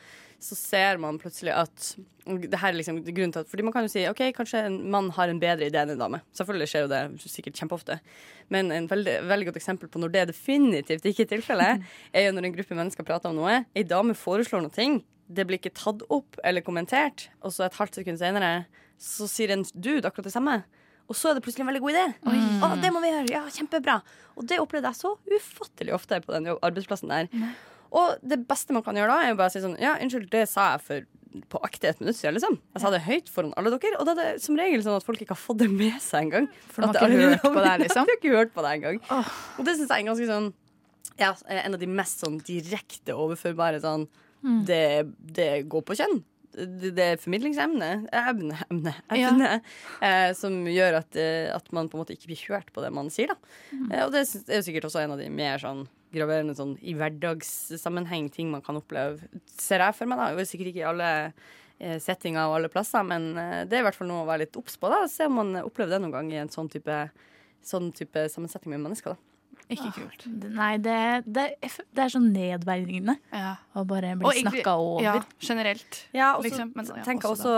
så 0.43 0.55
ser 0.57 0.99
man 1.01 1.17
plutselig 1.21 1.53
at 1.55 1.89
det 2.27 2.59
her 2.59 2.73
er 2.73 2.77
liksom 2.77 2.99
grunnen 3.05 3.31
til 3.33 3.41
at, 3.41 3.49
Fordi 3.49 3.63
man 3.63 3.73
kan 3.73 3.85
jo 3.85 3.91
si 3.91 4.03
OK, 4.09 4.19
kanskje 4.35 4.65
en 4.67 4.77
mann 4.91 5.09
har 5.15 5.31
en 5.31 5.39
bedre 5.41 5.69
idé 5.69 5.79
enn 5.81 5.93
en 5.95 6.01
dame. 6.01 6.19
Selvfølgelig 6.35 6.69
skjer 6.71 6.85
jo 6.85 6.89
det 6.91 7.01
sikkert 7.23 7.59
kjempeofte. 7.61 7.99
Men 8.53 8.71
en 8.75 8.89
veldig, 8.91 9.15
veldig 9.29 9.49
godt 9.49 9.59
eksempel 9.61 9.89
på 9.91 10.01
når 10.01 10.13
det 10.13 10.25
definitivt 10.33 11.07
ikke 11.07 11.25
er 11.25 11.31
tilfellet, 11.38 11.85
er 12.15 12.27
jo 12.27 12.33
når 12.35 12.49
en 12.49 12.57
gruppe 12.57 12.77
mennesker 12.77 13.07
prater 13.07 13.31
om 13.31 13.39
noe. 13.39 13.61
Ei 13.77 13.85
dame 13.88 14.17
foreslår 14.17 14.65
noe, 14.65 14.73
ting, 14.73 14.99
det 15.27 15.47
blir 15.47 15.59
ikke 15.61 15.75
tatt 15.75 16.03
opp 16.13 16.39
eller 16.47 16.63
kommentert, 16.65 17.29
og 17.41 17.55
så 17.55 17.65
et 17.65 17.79
halvt 17.79 18.01
sekund 18.01 18.19
senere 18.21 18.51
så 19.01 19.27
sier 19.29 19.53
en 19.53 19.65
dude 19.73 20.07
akkurat 20.07 20.27
det 20.27 20.35
samme. 20.35 20.59
Og 21.07 21.15
så 21.15 21.31
er 21.31 21.38
det 21.38 21.43
plutselig 21.45 21.63
en 21.63 21.69
veldig 21.71 21.83
god 21.85 21.95
idé. 21.95 22.05
Å, 22.67 22.69
det 22.81 22.89
må 22.91 22.99
vi 22.99 23.11
gjøre. 23.13 23.31
Ja, 23.31 23.45
kjempebra. 23.53 24.01
Og 24.35 24.47
det 24.49 24.59
opplevde 24.59 24.91
jeg 24.91 24.99
så 24.99 25.13
ufattelig 25.31 25.95
ofte 25.95 26.19
på 26.25 26.33
den 26.35 26.49
arbeidsplassen 26.57 27.13
der. 27.13 27.29
Og 27.91 28.17
det 28.23 28.41
beste 28.47 28.73
man 28.75 28.83
kan 28.83 28.95
gjøre 28.95 29.13
da, 29.13 29.21
er 29.23 29.29
jo 29.31 29.38
bare 29.39 29.51
å 29.51 29.53
si 29.55 29.61
sånn 29.63 29.77
Ja, 29.79 29.95
unnskyld, 30.01 30.29
det 30.33 30.47
sa 30.51 30.73
jeg 30.75 30.81
for 30.88 31.05
på 31.51 31.59
ekte 31.67 31.89
et 31.91 31.99
minutt 32.01 32.15
siden, 32.17 32.33
liksom. 32.33 32.55
Jeg 32.73 32.81
sa 32.81 32.89
det 32.89 33.01
høyt 33.05 33.27
foran 33.29 33.51
alle 33.59 33.69
dere, 33.75 33.97
og 33.99 34.07
da 34.07 34.13
er 34.15 34.17
det 34.38 34.41
som 34.41 34.55
regel 34.57 34.81
sånn 34.81 34.95
at 34.97 35.05
folk 35.05 35.19
ikke 35.21 35.35
har 35.35 35.41
fått 35.41 35.59
det 35.61 35.67
med 35.69 35.99
seg 36.01 36.25
engang. 36.31 36.47
For 36.73 36.81
de 36.81 36.97
har 36.97 37.11
ikke 37.13 37.27
hørt 37.35 37.43
på 37.43 37.65
deg, 37.67 37.75
liksom? 37.83 38.07
De 38.07 38.13
har 38.15 38.17
ikke 38.17 38.31
hørt 38.33 38.53
på 38.55 38.63
det 38.65 38.71
engang. 38.79 38.97
Og 39.59 39.67
det 39.67 39.75
syns 39.77 39.91
jeg 39.91 40.01
er 40.01 40.07
ganske 40.07 40.29
sånn 40.31 40.47
ja, 41.17 41.29
en 41.61 41.73
av 41.77 41.81
de 41.81 41.88
mest 41.89 42.23
sånn 42.25 42.39
direkte 42.47 43.13
overførbare 43.17 43.83
sånn 43.83 44.07
Mm. 44.38 44.59
det, 44.69 44.81
det 45.33 45.47
går 45.67 45.81
på 45.81 45.95
kjønn. 45.97 46.19
Det, 46.58 46.91
det 46.97 47.03
er 47.03 47.20
formidlingsemne 47.22 47.89
emne, 48.10 48.58
evne, 48.66 48.93
ja. 49.14 49.60
eh, 50.01 50.32
som 50.38 50.55
gjør 50.66 50.99
at, 51.03 51.20
eh, 51.20 51.51
at 51.53 51.70
man 51.76 51.89
på 51.89 51.97
en 51.97 52.01
måte 52.01 52.16
ikke 52.18 52.32
blir 52.32 52.41
hørt 52.49 52.72
på 52.74 52.82
det 52.82 52.89
man 52.95 53.12
sier. 53.14 53.36
Mm. 53.70 53.91
Eh, 53.91 54.01
og 54.08 54.16
det 54.16 54.24
er 54.26 54.58
jo 54.58 54.66
sikkert 54.66 54.89
også 54.89 55.03
en 55.03 55.14
av 55.16 55.22
de 55.22 55.30
mer 55.34 55.62
sånn 55.62 55.86
graverende 56.14 56.55
sånn 56.58 56.76
i 56.82 56.95
hverdagssammenheng 56.97 58.30
ting 58.34 58.49
man 58.51 58.64
kan 58.66 58.80
oppleve, 58.80 59.28
ser 59.60 59.84
jeg 59.84 59.97
for 59.97 60.10
meg. 60.10 60.22
da 60.22 60.32
er 60.34 60.49
sikkert 60.49 60.72
ikke 60.72 60.84
i 60.84 60.89
alle 60.89 61.12
eh, 61.20 61.97
settinger 62.01 62.47
og 62.47 62.58
alle 62.58 62.74
plasser, 62.74 63.05
men 63.05 63.30
eh, 63.38 63.64
det 63.68 63.80
er 63.80 63.86
i 63.86 63.88
hvert 63.89 63.99
fall 63.99 64.10
noe 64.12 64.26
å 64.26 64.30
være 64.30 64.45
litt 64.45 64.60
obs 64.60 64.80
på. 64.80 64.91
da 64.91 65.03
Se 65.12 65.28
om 65.30 65.39
man 65.41 65.55
opplever 65.64 65.95
det 65.95 66.03
noen 66.03 66.16
gang 66.16 66.34
i 66.34 66.41
en 66.41 66.53
sånn 66.53 66.72
type, 66.72 66.99
sånn 67.66 67.91
type 67.95 68.28
sammensetning 68.34 68.78
med 68.78 68.88
mennesker. 68.88 69.16
da 69.16 69.36
Ikke 69.68 69.89
kult. 69.97 70.24
Nei, 70.55 70.78
det, 70.80 70.99
det, 71.28 71.45
det 71.60 72.03
er 72.05 72.12
sånn 72.14 72.30
nedverdigende 72.32 73.18
å 73.76 73.84
bare 73.88 74.14
bli 74.20 74.43
snakka 74.45 74.78
over. 74.80 75.03
Ja, 75.03 75.18
generelt. 75.43 76.05
Ja, 76.16 76.36
og 76.38 76.45
så 76.45 76.49
liksom, 76.49 76.72
ja, 76.78 77.03
tenker 77.03 77.28
jeg 77.28 77.36
også 77.36 77.55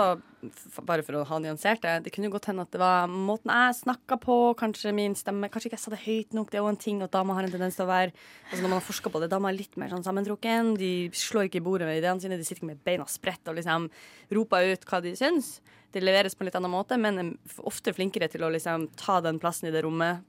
bare 0.87 1.03
for 1.03 1.17
å 1.19 1.23
ha 1.27 1.39
nyansert 1.43 1.81
det, 1.83 1.93
det 2.05 2.13
kunne 2.15 2.29
godt 2.31 2.45
hende 2.51 2.63
at 2.63 2.71
det 2.71 2.79
var 2.81 3.07
måten 3.11 3.51
jeg 3.51 3.79
snakka 3.81 4.17
på, 4.23 4.37
kanskje 4.59 4.93
min 4.95 5.15
stemme 5.19 5.49
Kanskje 5.51 5.67
ikke 5.71 5.77
jeg 5.79 5.83
sa 5.85 5.91
det 5.95 6.03
høyt 6.05 6.33
nok. 6.37 6.49
Det 6.51 6.59
er 6.59 6.63
jo 6.63 6.69
en 6.71 6.79
ting 6.79 7.01
at 7.03 7.11
damer 7.11 7.35
har 7.39 7.43
en 7.47 7.51
tendens 7.51 7.75
til 7.75 7.85
å 7.87 7.91
være 7.91 8.13
Altså 8.49 8.61
Når 8.61 8.69
man 8.69 8.77
har 8.79 8.87
forska 8.87 9.11
på 9.13 9.19
det, 9.23 9.31
damer 9.33 9.51
er 9.53 9.59
litt 9.59 9.75
mer 9.81 9.89
sånn 9.91 10.05
sammentrukken. 10.05 10.75
De 10.79 10.93
slår 11.13 11.49
ikke 11.49 11.59
i 11.61 11.65
bordet 11.65 11.87
med 11.89 11.99
ideene 11.99 12.21
sine, 12.23 12.37
de 12.39 12.45
sitter 12.47 12.61
ikke 12.63 12.71
med 12.71 12.83
beina 12.87 13.05
spredt 13.09 13.47
og 13.51 13.59
liksom 13.59 13.89
roper 14.33 14.71
ut 14.73 14.87
hva 14.89 15.01
de 15.03 15.15
syns. 15.19 15.59
det 15.91 16.03
leveres 16.05 16.35
på 16.37 16.43
en 16.43 16.45
litt 16.45 16.55
annen 16.55 16.69
måte, 16.69 16.97
men 17.01 17.15
er 17.17 17.29
ofte 17.65 17.89
flinkere 17.97 18.27
til 18.29 18.43
å 18.45 18.49
liksom 18.53 18.83
ta 18.95 19.15
den 19.25 19.39
plassen 19.41 19.65
i 19.67 19.71
det 19.73 19.81
rommet. 19.81 20.19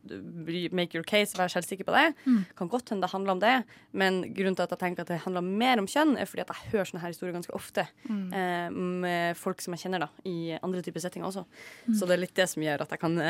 Make 0.72 0.94
your 0.96 1.04
case, 1.04 1.36
vær 1.36 1.52
selvsikker 1.52 1.84
på 1.84 1.92
det. 1.92 2.14
Mm. 2.24 2.38
Kan 2.56 2.70
godt 2.72 2.88
hende 2.88 3.04
det 3.04 3.12
handler 3.12 3.34
om 3.36 3.42
det, 3.42 3.52
men 3.92 4.22
grunnen 4.32 4.56
til 4.56 4.64
at 4.64 4.72
jeg 4.72 4.80
tenker 4.80 5.04
at 5.04 5.12
det 5.12 5.18
handler 5.26 5.44
mer 5.44 5.82
om 5.82 5.88
kjønn, 5.90 6.14
er 6.16 6.24
fordi 6.30 6.46
at 6.46 6.54
jeg 6.54 6.72
hører 6.72 6.88
sånne 6.88 7.02
her 7.04 7.12
historier 7.12 7.36
ganske 7.36 7.52
ofte 7.52 7.84
Mm. 8.08 8.32
eh, 8.32 8.70
med 9.04 9.36
folk 9.36 9.60
som 9.60 9.74
jeg 9.76 9.84
kjenner 9.84 9.99
da, 10.04 10.10
i 10.28 10.56
andre 10.60 10.82
typer 10.86 11.02
settinger 11.04 11.28
også. 11.30 11.44
Mm. 11.86 11.98
Så 11.98 12.08
det 12.08 12.16
er 12.16 12.24
litt 12.24 12.36
det 12.36 12.48
som 12.50 12.64
gjør 12.64 12.86
at 12.86 12.94
jeg 12.94 13.02
kan 13.02 13.20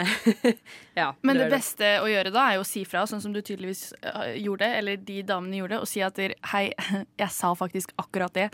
ja, 1.01 1.11
Men 1.27 1.41
det 1.41 1.51
beste 1.53 1.71
beste 1.71 1.91
å 2.03 2.09
gjøre 2.11 2.33
da 2.35 2.47
er 2.49 2.59
jo 2.59 2.65
å 2.65 2.69
si 2.69 2.85
fra, 2.89 3.05
sånn 3.09 3.23
som 3.23 3.35
du 3.35 3.41
tydeligvis 3.41 3.93
eh, 4.01 4.35
gjorde, 4.45 4.67
eller 4.81 4.97
de 4.97 5.21
damene 5.27 5.61
gjorde, 5.63 5.81
og 5.81 5.89
si 5.89 6.03
at 6.05 6.19
hei, 6.53 6.67
jeg 7.23 7.31
sa 7.35 7.53
faktisk 7.57 7.95
akkurat 8.01 8.35
det 8.37 8.49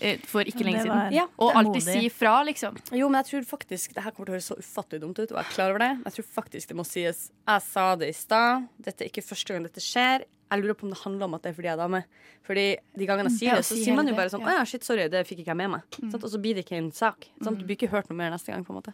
eh, 0.00 0.20
for 0.28 0.46
ikke 0.48 0.66
lenge 0.66 0.84
siden. 0.84 1.14
Ja, 1.14 1.28
og 1.36 1.54
alltid 1.54 1.86
modig. 1.86 2.02
si 2.02 2.12
fra, 2.12 2.34
liksom. 2.48 2.78
Jo, 2.92 3.08
men 3.08 3.22
jeg 3.22 3.30
tror 3.30 3.48
faktisk 3.54 3.94
Det 3.94 4.04
her 4.04 4.14
kommer 4.14 4.30
til 4.30 4.34
å 4.34 4.38
høres 4.38 4.50
så 4.52 4.58
ufattelig 4.58 5.04
dumt 5.04 5.18
ut, 5.22 5.30
og 5.30 5.38
jeg 5.38 5.44
er 5.44 5.56
klar 5.56 5.74
over 5.74 5.84
det. 5.84 5.92
Jeg 6.04 6.18
tror 6.18 6.30
faktisk 6.40 6.72
det 6.72 6.78
må 6.78 6.86
sies 6.88 7.26
Jeg 7.30 7.66
sa 7.68 7.88
det 7.96 8.12
i 8.12 8.16
stad. 8.16 8.68
Dette 8.78 9.04
er 9.04 9.12
ikke 9.12 9.26
første 9.26 9.54
gang 9.54 9.68
dette 9.68 9.84
skjer. 9.84 10.26
Jeg 10.52 10.62
lurer 10.62 10.76
på 10.76 10.84
om 10.84 10.92
det 10.92 11.00
handler 11.00 11.28
om 11.28 11.34
at 11.38 11.44
det 11.44 11.50
er 11.50 11.56
fordi 11.56 11.68
jeg 11.70 11.74
er 11.74 11.80
dame. 11.80 12.02
Fordi 12.44 12.64
de 13.00 13.08
gangene 13.08 13.32
jeg 13.32 13.38
sier 13.38 13.50
Ja, 13.50 13.58
det, 13.58 13.66
så 13.68 13.78
sier 13.78 13.96
man 13.96 14.10
jo 14.10 14.16
bare 14.18 14.32
sånn. 14.32 14.44
Å 14.44 14.56
ja, 14.58 14.64
shit, 14.68 14.84
sorry, 14.84 15.08
det 15.12 15.24
fikk 15.28 15.42
ikke 15.42 15.54
jeg 15.54 15.60
med 15.62 15.72
meg. 15.78 15.98
Sant? 15.98 16.20
Og 16.20 16.28
så 16.28 16.40
blir 16.42 16.58
det 16.58 16.66
ikke 16.66 16.76
en 16.76 16.90
sak. 16.94 17.28
Sant? 17.40 17.56
Du 17.56 17.64
blir 17.64 17.78
ikke 17.78 17.90
hørt 17.92 18.10
noe 18.12 18.18
mer 18.18 18.34
neste 18.34 18.52
gang, 18.52 18.66
på 18.66 18.74
en 18.74 18.80
måte. 18.82 18.92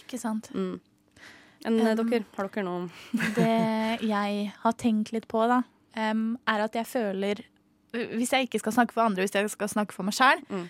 Ikke 0.00 0.20
sant. 0.20 0.48
Mm. 0.56 0.78
Enn 1.66 1.80
eh, 1.80 1.92
Um, 1.96 2.10
dere, 2.10 2.24
har 2.36 2.48
dere 2.52 2.64
noe 2.66 2.88
Det 3.38 4.06
jeg 4.06 4.48
har 4.62 4.74
tenkt 4.80 5.12
litt 5.14 5.28
på, 5.30 5.44
da, 5.50 5.62
um, 5.96 6.26
er 6.48 6.64
at 6.66 6.76
jeg 6.78 6.88
føler 6.88 7.42
Hvis 8.16 8.32
jeg 8.32 8.46
ikke 8.46 8.58
skal 8.62 8.72
snakke 8.72 8.92
for 8.96 9.00
andre, 9.06 9.22
hvis 9.22 9.34
jeg 9.34 9.50
skal 9.50 9.68
snakke 9.68 9.94
for 9.96 10.02
meg 10.06 10.14
sjæl, 10.14 10.42
Mm. 10.50 10.68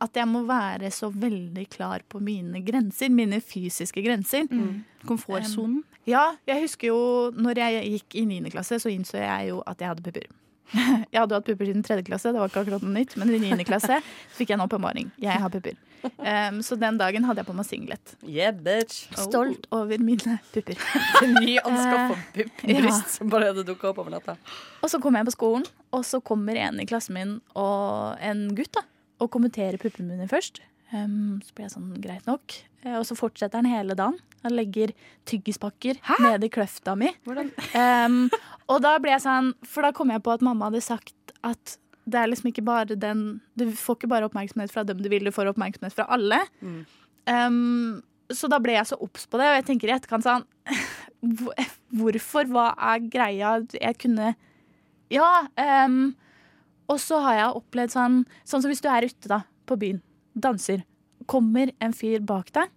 at 0.00 0.16
jeg 0.16 0.28
må 0.28 0.42
være 0.48 0.90
så 0.90 1.10
veldig 1.12 1.68
klar 1.70 2.00
på 2.08 2.20
mine 2.20 2.62
grenser. 2.64 3.08
Mine 3.10 3.40
fysiske 3.40 4.02
grenser. 4.02 4.46
Mm. 4.50 4.84
Komfortsonen. 5.06 5.76
Um, 5.82 5.84
ja, 6.06 6.24
jeg 6.46 6.62
husker 6.62 6.88
jo 6.88 7.30
når 7.36 7.58
jeg 7.58 7.90
gikk 7.92 8.14
i 8.14 8.24
9. 8.24 8.50
klasse, 8.50 8.78
så 8.80 8.88
innså 8.90 9.18
jeg 9.18 9.48
jo 9.50 9.62
at 9.66 9.80
jeg 9.80 9.88
hadde 9.88 10.02
pupper. 10.02 10.28
Jeg 11.12 11.18
hadde 11.20 11.32
jo 11.32 11.38
hatt 11.40 11.48
pupper 11.48 11.68
siden 11.68 11.84
tredje 11.86 12.04
klasse, 12.06 12.32
det 12.34 12.40
var 12.40 12.50
ikke 12.50 12.64
akkurat 12.64 12.84
noe 12.84 12.94
nytt. 12.94 13.14
Men 13.20 13.32
i 13.32 13.40
niende 13.42 13.66
klasse 13.70 14.00
fikk 14.36 14.52
jeg 14.52 14.58
en 14.58 14.64
åpenbaring. 14.66 15.12
Jeg 15.22 15.40
har 15.42 15.52
pupper. 15.52 15.78
Um, 15.98 16.60
så 16.62 16.76
den 16.78 16.98
dagen 17.00 17.26
hadde 17.26 17.42
jeg 17.42 17.48
på 17.48 17.56
meg 17.58 17.66
singlet. 17.66 18.14
Yeah, 18.22 18.54
bitch. 18.54 19.08
Stolt 19.18 19.66
over 19.74 19.98
mine 20.02 20.38
pupper. 20.52 20.78
Nyanskaffa 21.38 22.18
puppbryst 22.36 23.16
som 23.16 23.32
bare 23.32 23.50
hadde 23.50 23.66
dukka 23.66 23.90
opp 23.92 24.02
over 24.04 24.14
natta. 24.14 24.36
Og 24.82 24.92
så 24.92 25.00
kommer 25.02 25.22
jeg 25.22 25.32
på 25.32 25.36
skolen, 25.38 25.66
og 25.94 26.06
så 26.06 26.22
kommer 26.22 26.58
en 26.60 26.78
i 26.82 26.86
klassen 26.88 27.18
min 27.18 27.36
og 27.58 28.20
en 28.22 28.48
gutt 28.58 28.76
da, 28.78 28.84
og 29.18 29.32
kommenterer 29.34 29.80
puppene 29.80 30.12
mine 30.12 30.30
først. 30.30 30.62
Um, 30.92 31.40
så 31.44 31.52
blir 31.54 31.66
jeg 31.66 31.74
sånn, 31.74 31.88
greit 32.00 32.24
nok. 32.26 32.54
Eh, 32.84 32.94
Og 32.96 33.04
så 33.04 33.16
fortsetter 33.18 33.60
han 33.60 33.68
hele 33.68 33.94
dagen. 33.98 34.16
Han 34.44 34.54
legger 34.54 34.92
tyggispakker 35.28 35.98
ned 36.22 36.44
i 36.46 36.48
kløfta 36.48 36.94
mi. 36.96 37.10
Um, 37.28 38.30
og 38.70 38.80
da 38.84 38.94
ble 39.02 39.12
jeg 39.16 39.24
sånn, 39.26 39.52
for 39.66 39.84
da 39.84 39.90
kom 39.92 40.10
jeg 40.14 40.22
på 40.24 40.32
at 40.32 40.44
mamma 40.46 40.70
hadde 40.70 40.80
sagt 40.86 41.34
at 41.44 41.76
det 42.08 42.16
er 42.22 42.30
liksom 42.30 42.48
ikke 42.48 42.64
bare 42.64 42.96
den 42.96 43.40
Du 43.58 43.66
får 43.76 43.98
ikke 43.98 44.08
bare 44.08 44.24
oppmerksomhet 44.30 44.72
fra 44.72 44.80
dem 44.88 45.02
du 45.04 45.10
vil, 45.12 45.26
du 45.28 45.34
får 45.34 45.50
oppmerksomhet 45.50 45.92
fra 45.92 46.06
alle. 46.14 46.38
Um, 47.28 48.00
så 48.32 48.48
da 48.48 48.56
ble 48.60 48.78
jeg 48.78 48.88
så 48.88 48.96
obs 49.04 49.26
på 49.28 49.36
det, 49.40 49.48
og 49.50 49.58
jeg 49.58 49.66
tenker 49.68 49.90
i 49.90 49.96
etterkant 49.98 50.24
sånn 50.24 50.46
Hvorfor? 51.98 52.48
Hva 52.52 52.70
er 52.94 53.04
greia? 53.12 53.54
Jeg 53.76 53.98
kunne 54.00 54.34
Ja. 55.12 55.48
og 56.88 56.98
så 57.00 57.20
har 57.24 57.34
jeg 57.38 57.56
opplevd 57.60 57.92
sånn 57.94 58.18
Sånn 58.44 58.62
som 58.62 58.70
hvis 58.70 58.80
du 58.84 58.88
er 58.92 59.04
ute 59.08 59.28
da, 59.28 59.42
på 59.68 59.76
byen, 59.80 60.00
danser. 60.44 60.84
Kommer 61.28 61.72
en 61.84 61.94
fyr 61.96 62.20
bak 62.24 62.52
deg, 62.56 62.70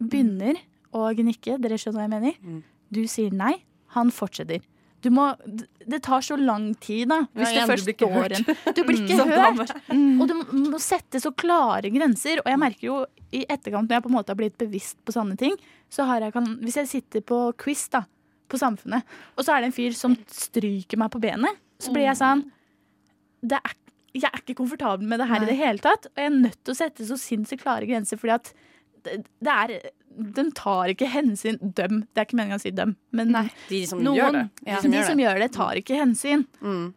begynner 0.00 0.58
å 0.94 1.08
gnikke. 1.16 1.58
Dere 1.62 1.78
skjønner 1.80 2.02
hva 2.02 2.08
jeg 2.08 2.14
mener? 2.16 2.60
Du 2.90 3.00
sier 3.10 3.34
nei, 3.34 3.56
han 3.96 4.12
fortsetter. 4.14 4.62
Du 5.00 5.08
må, 5.14 5.30
det 5.88 6.02
tar 6.04 6.20
så 6.20 6.36
lang 6.36 6.74
tid, 6.76 7.08
da. 7.08 7.22
Hvis 7.32 7.54
Ja, 7.54 7.62
det 7.64 7.70
først 7.70 7.88
står 7.88 8.34
en 8.36 8.74
Du 8.76 8.82
blir 8.84 9.00
ikke 9.06 9.24
hørt. 9.30 9.72
Og 10.20 10.26
du 10.28 10.34
må 10.68 10.80
sette 10.82 11.22
så 11.22 11.32
klare 11.32 11.88
grenser. 11.94 12.42
Og 12.44 12.50
jeg 12.52 12.60
merker 12.60 12.86
jo 12.90 12.98
i 13.32 13.46
etterkant, 13.46 13.88
når 13.88 13.96
jeg 13.96 14.04
på 14.04 14.10
en 14.10 14.16
måte 14.18 14.34
har 14.34 14.40
blitt 14.42 14.58
bevisst 14.60 14.98
på 15.06 15.14
sånne 15.14 15.38
ting, 15.40 15.56
så 15.88 16.04
har 16.04 16.26
jeg 16.26 16.34
kan, 16.36 16.50
Hvis 16.60 16.76
jeg 16.82 16.90
sitter 16.90 17.24
på 17.24 17.38
quiz 17.56 17.86
da, 17.94 18.04
på 18.50 18.58
Samfunnet, 18.60 19.06
og 19.38 19.46
så 19.46 19.54
er 19.54 19.62
det 19.62 19.70
en 19.70 19.76
fyr 19.78 19.94
som 19.96 20.16
stryker 20.28 20.98
meg 21.00 21.12
på 21.14 21.22
benet, 21.22 21.56
så 21.80 21.94
blir 21.94 22.08
jeg 22.10 22.18
sånn 22.20 22.42
det 23.40 23.56
er, 23.56 23.76
Jeg 24.14 24.26
er 24.30 24.40
ikke 24.42 24.56
komfortabel 24.58 25.06
med 25.06 25.20
det 25.22 25.28
her 25.30 25.42
i 25.42 25.46
det 25.46 25.56
hele 25.60 25.78
tatt. 25.78 26.06
Og 26.10 26.18
jeg 26.18 26.26
er 26.26 26.36
nødt 26.48 26.58
til 26.64 26.72
å 26.74 26.78
sette 26.80 27.06
så 27.06 27.16
sinnssykt 27.20 27.62
klare 27.62 27.86
grenser, 27.86 28.18
fordi 28.18 28.34
at 28.34 28.52
det, 29.06 29.20
det 29.40 29.52
er 29.54 29.74
Den 30.34 30.50
tar 30.52 30.90
ikke 30.90 31.06
hensyn 31.08 31.56
Døm. 31.62 32.00
Det 32.10 32.18
er 32.18 32.26
ikke 32.26 32.36
meningen 32.40 32.58
å 32.58 32.60
si 32.64 32.72
døm, 32.74 32.96
men 33.14 33.30
De 33.68 33.78
som 33.86 34.00
noen, 34.02 34.16
gjør 34.18 34.32
det. 34.34 34.42
De 34.64 34.70
Ja. 34.72 34.80
som 34.82 34.90
de 34.90 34.98
gjør 34.98 35.06
som 35.06 35.16
det. 35.16 35.24
gjør 35.26 35.38
det, 35.44 35.52
tar 35.54 35.78
ikke 35.78 36.00
hensyn. 36.00 36.42
Mm. 36.60 36.88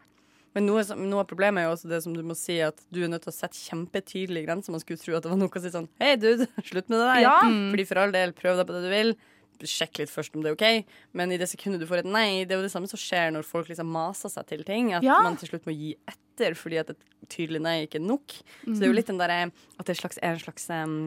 Men 0.56 0.66
noe, 0.68 0.82
noe 0.98 1.20
av 1.22 1.28
problemet 1.30 1.62
er 1.62 1.68
jo 1.70 1.76
også 1.76 1.90
det 1.90 2.00
som 2.04 2.14
du 2.14 2.22
må 2.26 2.36
si, 2.38 2.60
at 2.62 2.82
du 2.94 3.04
er 3.04 3.08
nødt 3.10 3.24
til 3.26 3.32
å 3.32 3.36
sette 3.38 3.58
kjempetydelige 3.58 4.46
grenser. 4.46 4.72
Man 4.74 4.82
skulle 4.84 5.00
tro 5.02 5.16
at 5.18 5.24
det 5.26 5.32
var 5.32 5.38
noe 5.38 5.50
å 5.50 5.62
si 5.62 5.70
sånn 5.74 5.88
Hei, 6.02 6.16
dude, 6.22 6.46
slutt 6.70 6.90
med 6.90 6.98
det 7.00 7.08
der. 7.14 7.22
Ja. 7.22 7.38
Fordi 7.46 7.86
for 7.90 8.02
all 8.04 8.12
del, 8.18 8.34
prøv 8.34 8.58
deg 8.58 8.68
på 8.70 8.74
det 8.74 8.84
du 8.84 8.90
vil. 8.94 9.16
Sjekk 9.64 10.02
litt 10.02 10.12
først 10.12 10.34
om 10.36 10.42
det 10.44 10.52
er 10.52 10.58
OK. 10.58 10.86
Men 11.14 11.32
i 11.32 11.38
det 11.40 11.48
sekundet 11.48 11.80
du 11.80 11.88
får 11.88 12.02
et 12.04 12.10
nei, 12.12 12.44
det 12.44 12.52
er 12.52 12.60
jo 12.60 12.66
det 12.66 12.74
samme 12.74 12.90
som 12.92 13.00
skjer 13.00 13.32
når 13.32 13.46
folk 13.48 13.70
liksom 13.72 13.88
maser 13.94 14.30
seg 14.34 14.46
til 14.50 14.64
ting. 14.68 14.92
At 14.98 15.04
Ja. 15.06 15.22
man 15.24 15.38
til 15.38 15.48
slutt 15.54 15.66
må 15.70 15.72
gi 15.78 15.94
etter 16.34 16.58
fordi 16.60 16.82
at 16.82 16.90
et 16.96 17.08
tydelig 17.32 17.62
nei 17.64 17.78
ikke 17.86 18.02
er 18.02 18.06
nok. 18.10 18.34
Så 18.66 18.76
det 18.80 18.84
er 18.90 18.92
jo 18.92 18.98
litt 19.00 19.08
den 19.14 19.22
derre 19.22 19.40
at 19.54 19.86
det 19.88 19.94
er, 19.96 20.02
slags, 20.04 20.18
er 20.20 20.36
en 20.36 20.44
slags 20.44 20.68
um, 20.74 21.00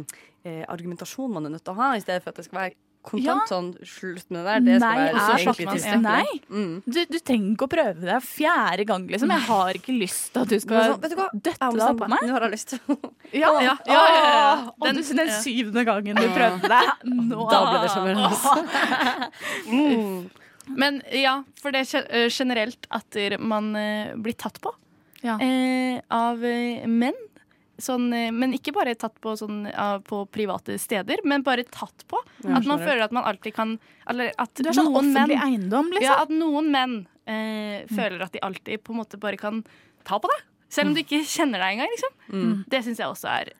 eh, 0.46 0.62
argumentasjon 0.70 1.32
man 1.36 1.44
er 1.50 1.56
nødt 1.58 1.66
til 1.66 1.74
å 1.74 1.80
ha, 1.82 1.92
i 1.98 2.02
stedet 2.06 2.22
for 2.24 2.30
at 2.32 2.40
det 2.40 2.46
skal 2.48 2.62
være 2.62 2.76
kontant 3.06 3.22
Ja. 3.22 3.34
sånn 3.46 3.66
Slutt 3.86 4.30
med 4.34 4.40
det 4.42 4.46
der. 4.48 4.62
Det 4.66 4.76
skal 4.80 4.82
Nei 4.82 4.94
være 4.98 5.20
er 5.20 5.42
egentlig 5.44 5.66
tilstrekkelig. 5.76 6.02
nei. 6.02 6.40
Mm. 6.50 6.72
Du, 6.90 6.96
du 7.12 7.18
trenger 7.22 7.52
ikke 7.52 7.66
å 7.68 7.70
prøve 7.70 8.08
det 8.08 8.16
fjerde 8.26 8.86
gang, 8.88 9.04
liksom. 9.12 9.30
Jeg 9.30 9.44
har 9.46 9.78
ikke 9.78 9.94
lyst 9.94 10.24
til 10.34 10.42
at 10.42 10.48
du 10.50 10.56
skal 10.64 10.88
sånn, 10.88 11.04
du 11.04 11.38
døtte 11.46 11.68
deg 11.76 12.00
på 12.00 12.08
meg. 12.10 12.24
Nå 12.26 12.32
har 12.34 12.46
jeg 12.48 12.54
lyst. 12.56 12.74
Ja, 13.30 13.52
Ja, 13.62 13.76
ja, 13.86 14.00
ja. 14.08 14.72
Den- 14.88 14.98
den 15.20 15.30
syvende 15.38 15.84
gangen 15.86 16.18
du 16.18 16.26
prøvde 16.34 16.72
det. 16.72 16.82
Nå. 17.04 17.46
Da 17.52 17.60
ble 17.68 17.84
det 17.84 17.92
sjarmerende. 17.94 19.30
Mm. 19.70 20.30
Men 20.76 20.98
ja, 21.14 21.36
for 21.62 21.70
det 21.70 21.84
er 21.94 22.06
eh, 22.10 22.26
generelt 22.32 22.88
at 22.90 23.16
man 23.38 23.70
eh, 23.78 24.14
blir 24.18 24.34
tatt 24.34 24.58
på 24.64 24.72
Ja. 25.26 25.36
eh, 25.42 26.00
av 26.14 26.44
eh, 26.46 26.86
menn. 26.86 27.18
Sånn, 27.82 28.06
eh, 28.16 28.30
men 28.32 28.54
ikke 28.56 28.72
bare 28.72 28.94
tatt 28.96 29.18
på 29.20 29.34
sånn, 29.36 29.66
på 30.08 30.22
private 30.32 30.78
steder, 30.80 31.20
men 31.28 31.44
bare 31.44 31.66
tatt 31.68 32.06
på. 32.08 32.22
Ja, 32.46 32.56
at 32.60 32.68
man 32.70 32.80
føler 32.80 33.04
at 33.04 33.12
man 33.12 33.26
alltid 33.28 33.52
kan 33.58 33.74
Eller 34.08 34.30
at 34.38 34.54
Du 34.54 34.70
er 34.70 34.76
sånn 34.78 34.94
offentlig 34.94 35.36
menn 35.36 35.44
eiendom, 35.44 35.90
liksom. 35.92 36.06
Ja, 36.06 36.22
at 36.22 36.32
noen 36.32 36.70
menn 36.72 36.96
eh, 37.26 37.84
føler 37.90 38.22
at 38.24 38.32
de 38.32 38.40
alltid 38.46 38.84
på 38.86 38.94
en 38.94 39.02
måte 39.02 39.20
bare 39.20 39.36
kan 39.40 39.64
ta 40.06 40.20
på 40.22 40.30
deg. 40.30 40.46
Selv 40.72 40.90
om 40.90 40.96
du 40.96 41.02
ikke 41.02 41.20
kjenner 41.26 41.62
deg 41.62 41.76
engang. 41.76 41.92
Liksom. 41.94 42.16
Mm. 42.32 42.54
Det 42.70 42.80
syns 42.86 43.02
jeg 43.02 43.10
også 43.10 43.28
er 43.34 43.52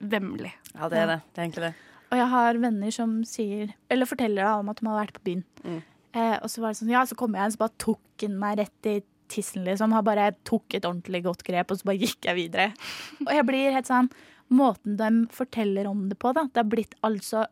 vemmelig. 0.00 0.52
Ja, 0.74 0.88
det 0.88 0.98
er 0.98 1.14
det. 1.14 1.20
Det 1.30 1.40
er 1.40 1.46
egentlig 1.46 1.66
det. 1.68 1.72
Og 2.10 2.18
jeg 2.18 2.28
har 2.32 2.58
venner 2.58 2.90
som 2.94 3.12
sier 3.28 3.70
Eller 3.92 4.08
forteller 4.08 4.42
da 4.42 4.56
om 4.58 4.70
at 4.72 4.80
de 4.80 4.88
har 4.88 4.98
vært 5.04 5.18
på 5.20 5.24
byen. 5.28 5.44
Mm. 5.62 5.80
Eh, 6.10 6.36
og 6.42 6.50
så 6.50 6.62
var 6.62 6.72
det 6.72 6.80
sånn, 6.80 6.90
ja, 6.90 7.04
så 7.06 7.14
kom 7.18 7.36
jeg, 7.38 7.52
så 7.54 7.60
bare 7.60 7.76
tok 7.78 8.24
han 8.24 8.38
meg 8.40 8.58
rett 8.58 8.88
i 8.90 8.96
tissen, 9.30 9.64
liksom. 9.66 9.94
har 9.96 10.04
bare 10.06 10.32
tok 10.48 10.76
et 10.78 10.86
ordentlig 10.88 11.22
godt 11.26 11.44
grep, 11.46 11.70
og 11.70 11.80
så 11.80 11.90
bare 11.90 12.02
gikk 12.02 12.28
jeg 12.28 12.38
videre. 12.38 12.70
Og 13.26 13.32
jeg 13.34 13.48
blir 13.48 13.78
helt 13.78 13.90
sånn 13.90 14.12
Måten 14.50 14.96
de 14.98 15.08
forteller 15.30 15.86
om 15.86 16.08
det 16.10 16.16
på, 16.18 16.32
da. 16.34 16.42
Det 16.50 16.58
har 16.58 16.66
blitt 16.66 16.96
altså 17.06 17.44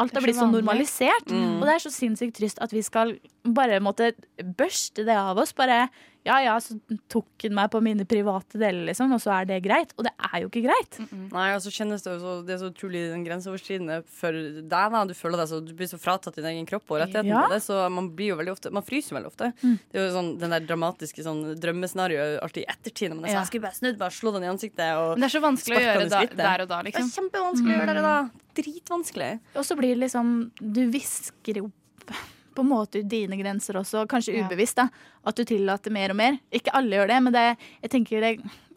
Alt 0.00 0.14
har 0.16 0.24
blitt 0.24 0.38
så 0.38 0.46
så 0.46 0.54
normalisert. 0.54 1.28
Mm. 1.28 1.58
Og 1.58 1.66
det 1.68 1.74
er 1.74 1.82
så 1.84 1.92
sinnssykt 1.92 2.38
trist 2.38 2.62
at 2.64 2.72
vi 2.72 2.80
skal 2.82 3.12
bare 3.44 3.82
måtte 3.84 4.14
børste 4.40 5.04
det 5.04 5.12
av 5.12 5.36
oss. 5.42 5.52
Bare 5.52 5.90
ja 6.24 6.36
ja, 6.44 6.54
så 6.62 6.76
tok 7.10 7.26
han 7.42 7.54
meg 7.58 7.70
på 7.72 7.80
mine 7.82 8.04
private 8.06 8.58
deler, 8.60 8.84
liksom, 8.90 9.10
og 9.16 9.20
så 9.24 9.32
er 9.40 9.48
det 9.50 9.56
greit. 9.64 9.90
Og 9.98 10.04
det 10.06 10.12
er 10.28 10.42
jo 10.44 10.50
ikke 10.52 10.62
greit. 10.68 10.98
Nei, 11.32 11.48
og 11.56 11.62
så 11.64 11.72
kjennes 11.74 12.04
det 12.04 12.12
jo 12.14 12.18
så 12.22 12.34
Det 12.46 12.54
er 12.54 12.60
så 12.62 12.68
utrolig 12.70 13.00
den 13.10 13.24
grenseoverskridende 13.26 13.96
for 14.06 14.30
deg. 14.32 14.68
da 14.70 15.04
Du 15.10 15.14
føler 15.18 15.42
deg 15.42 15.48
så 15.50 15.58
Du 15.64 15.72
blir 15.74 15.90
så 15.90 15.98
fratatt 15.98 16.36
din 16.38 16.46
egen 16.52 16.66
kropp 16.66 16.86
og 16.94 17.00
rettigheten 17.02 17.26
Ja. 17.32 17.42
på 17.48 17.54
det, 17.56 17.60
så 17.64 17.88
man 17.90 18.10
blir 18.14 18.32
jo 18.32 18.36
veldig 18.38 18.52
ofte 18.54 18.70
Man 18.72 18.82
fryser 18.86 19.10
jo 19.12 19.18
veldig 19.18 19.30
ofte. 19.32 19.50
Mm. 19.62 19.78
Det 19.90 19.98
er 20.00 20.06
jo 20.06 20.14
sånn 20.16 20.30
Den 20.38 20.50
der 20.54 20.60
dramatiske 20.60 21.22
sånn 21.26 21.42
drømmescenarioet 21.58 22.38
alltid 22.42 22.62
i 22.62 22.70
ettertid 22.70 23.10
når 23.10 23.16
man 23.16 23.24
er 23.24 23.28
sånn 23.28 23.34
Ja. 23.34 23.40
Jeg 23.42 23.50
skulle 23.50 23.66
bare 23.66 23.80
snudd, 23.80 23.98
bare 23.98 24.10
slå 24.14 24.32
den 24.38 24.44
i 24.44 24.52
ansiktet 24.52 24.94
og 24.96 25.18
Men 25.18 25.26
det 25.26 25.30
er 25.34 25.38
så 25.38 25.42
vanskelig 25.42 25.76
å 25.76 25.84
gjøre 25.88 26.08
da, 26.08 26.22
der 26.42 26.62
og 26.62 26.68
da, 26.68 26.82
liksom. 26.86 27.02
Det 27.02 27.12
er 27.12 27.18
kjempevanskelig 27.18 27.74
å 27.74 27.78
gjøre 27.82 27.94
det 27.98 28.06
da. 28.06 28.16
Dritvanskelig. 28.62 29.32
Og 29.56 29.64
så 29.66 29.76
blir 29.76 29.94
det 29.96 30.00
liksom 30.06 30.52
Du 30.60 30.82
hvisker 30.92 31.56
jo 31.64 31.70
på 32.54 32.64
en 32.64 32.70
måte 32.70 33.02
ut 33.02 33.08
dine 33.10 33.38
grenser 33.40 33.78
også, 33.80 34.06
kanskje 34.10 34.42
ubevisst. 34.42 34.78
da 34.78 34.88
At 35.24 35.38
du 35.38 35.44
tillater 35.48 35.94
mer 35.94 36.14
og 36.14 36.18
mer. 36.18 36.38
Ikke 36.54 36.74
alle 36.76 36.98
gjør 36.98 37.12
det, 37.12 37.20
men 37.26 37.36
det, 37.36 37.46
jeg 37.84 37.94
tenker 37.94 38.24
det, 38.24 38.32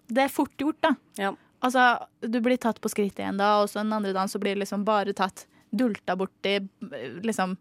det 0.07 0.25
er 0.25 0.33
fort 0.33 0.53
gjort, 0.61 0.79
da. 0.85 0.95
Ja. 1.19 1.33
Altså, 1.65 1.85
du 2.21 2.39
blir 2.45 2.59
tatt 2.61 2.81
på 2.81 2.91
skrittet 2.91 3.23
igjen 3.23 3.39
da, 3.41 3.55
og 3.61 3.69
så 3.71 3.81
den 3.81 3.93
andre 3.95 4.13
dagen 4.13 4.29
så 4.29 4.41
blir 4.41 4.55
det 4.55 4.65
liksom 4.65 4.83
bare 4.85 5.15
tatt 5.17 5.47
dulta 5.75 6.15
borti 6.15 6.59
liksom 7.25 7.57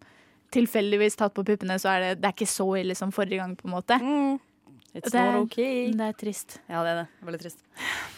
Tilfeldigvis 0.54 1.16
tatt 1.18 1.32
på 1.34 1.42
puppene, 1.42 1.74
så 1.82 1.88
er 1.90 2.02
det, 2.02 2.10
det 2.22 2.28
er 2.28 2.34
ikke 2.36 2.46
så 2.46 2.66
ille 2.78 2.94
som 2.94 3.10
forrige 3.10 3.40
gang, 3.40 3.56
på 3.58 3.66
en 3.66 3.72
måte. 3.74 3.96
Mm. 3.98 4.36
It's 4.95 5.11
Det 5.11 5.18
er- 5.18 5.32
not 5.32 5.42
okay. 5.49 5.90
Det 5.90 6.01
er 6.07 6.12
trist. 6.14 6.59
Ja, 6.70 6.82
det 6.84 6.90
er 6.92 6.99
det. 7.03 7.07
Veldig 7.26 7.40
trist. 7.42 7.59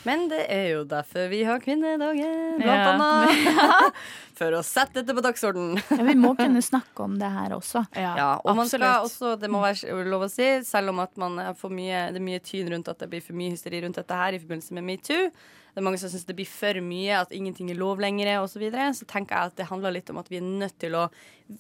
Men 0.05 0.27
det 0.29 0.43
er 0.53 0.67
jo 0.75 0.83
derfor 0.85 1.31
vi 1.33 1.39
har 1.49 1.59
kvinnedagen, 1.59 2.59
blant 2.61 2.67
Ja. 2.67 2.93
annet. 2.93 3.95
For 4.37 4.53
å 4.53 4.61
sette 4.63 5.01
dette 5.01 5.15
på 5.17 5.23
dagsordenen. 5.25 5.81
Ja, 5.97 6.03
vi 6.05 6.13
må 6.21 6.35
kunne 6.37 6.61
snakke 6.61 7.01
om 7.07 7.15
det 7.19 7.31
her 7.33 7.55
også. 7.57 7.87
Ja, 7.97 8.35
og 8.45 8.55
man 8.59 8.69
skal 8.69 8.81
også, 9.07 9.39
det 9.41 9.49
må 9.49 9.63
være 9.65 10.05
lov 10.05 10.27
å 10.27 10.31
si, 10.31 10.45
selv 10.69 10.91
om 10.93 11.01
at 11.01 11.17
man 11.17 11.39
får 11.57 11.73
mye, 11.73 12.03
det 12.13 12.21
er 12.21 12.27
mye 12.29 12.41
tyn 12.45 12.69
rundt 12.69 12.89
at 12.93 12.99
det 13.01 13.09
blir 13.09 13.23
for 13.25 13.33
mye 13.33 13.55
hysteri 13.57 13.81
rundt 13.83 13.97
dette 13.97 14.13
her 14.15 14.37
i 14.37 14.39
forbindelse 14.43 14.73
med 14.77 14.85
metoo. 14.85 15.31
Det 15.77 15.83
er 15.83 15.85
mange 15.85 15.99
som 16.01 16.09
syns 16.09 16.25
det 16.25 16.33
blir 16.39 16.49
for 16.49 16.79
mye, 16.81 17.19
at 17.21 17.33
ingenting 17.37 17.69
er 17.69 17.77
lov 17.77 18.01
lenger 18.01 18.31
osv. 18.39 18.55
Så, 18.55 18.61
videre. 18.63 18.87
så 18.97 19.05
tenker 19.05 19.37
jeg 19.37 19.51
at 19.51 19.59
det 19.59 19.67
handler 19.69 19.93
litt 19.93 20.09
om 20.09 20.17
at 20.17 20.31
vi 20.33 20.39
er 20.39 20.47
nødt 20.47 20.79
til 20.81 20.97
å 20.97 21.03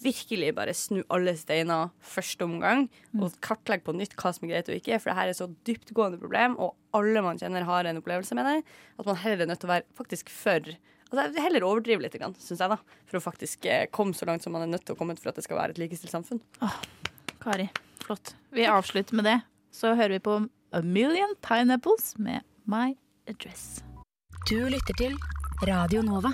virkelig 0.01 0.55
bare 0.57 0.73
snu 0.73 1.03
alle 1.13 1.35
steiner 1.37 1.91
første 2.01 2.47
omgang. 2.49 2.87
Og 3.21 3.37
kartlegge 3.45 3.85
på 3.85 3.93
nytt 3.93 4.17
hva 4.17 4.33
som 4.33 4.49
er 4.49 4.55
greit 4.55 4.73
og 4.73 4.79
ikke. 4.79 4.97
For 5.03 5.13
det 5.13 5.19
her 5.19 5.33
er 5.35 5.37
så 5.37 5.51
dyptgående 5.69 6.23
problem, 6.23 6.57
og 6.57 6.73
alle 6.97 7.21
man 7.29 7.37
kjenner 7.37 7.69
har 7.69 7.85
en 7.85 8.01
opplevelse 8.01 8.41
med 8.41 8.49
det. 8.49 8.57
At 8.97 9.13
man 9.13 9.21
heller 9.21 9.45
er 9.45 9.53
nødt 9.53 9.61
til 9.61 9.69
å 9.69 9.75
være 9.77 10.01
faktisk 10.01 10.33
for 10.33 10.73
Altså 11.15 11.39
Heller 11.45 11.63
overdrive 11.63 12.03
litt, 12.03 12.17
syns 12.19 12.59
jeg, 12.59 12.73
da. 12.73 12.81
For 13.07 13.21
å 13.21 13.23
faktisk 13.23 13.69
eh, 13.71 13.85
komme 13.95 14.17
så 14.17 14.27
langt 14.27 14.43
som 14.43 14.57
man 14.57 14.65
er 14.65 14.73
nødt 14.73 14.89
til 14.89 14.97
å 14.97 14.99
komme 14.99 15.15
for 15.21 15.31
at 15.31 15.39
det 15.39 15.47
skal 15.47 15.61
være 15.61 15.77
et 15.77 15.83
likestilt 15.85 16.17
samfunn. 16.17 16.43
Kari, 17.45 17.69
flott. 18.03 18.35
Vi 18.57 18.67
avslutter 18.67 19.21
med 19.21 19.31
det. 19.31 19.39
Så 19.71 19.95
hører 19.95 20.17
vi 20.19 20.25
på 20.27 20.41
A 20.75 20.83
Million 20.83 21.39
Pineapples 21.47 22.17
med 22.19 22.43
My 22.67 22.97
Address. 23.31 23.86
Du 24.47 24.61
lytter 24.71 24.95
til 24.95 25.15
Radio 25.67 26.05
Nova. 26.07 26.31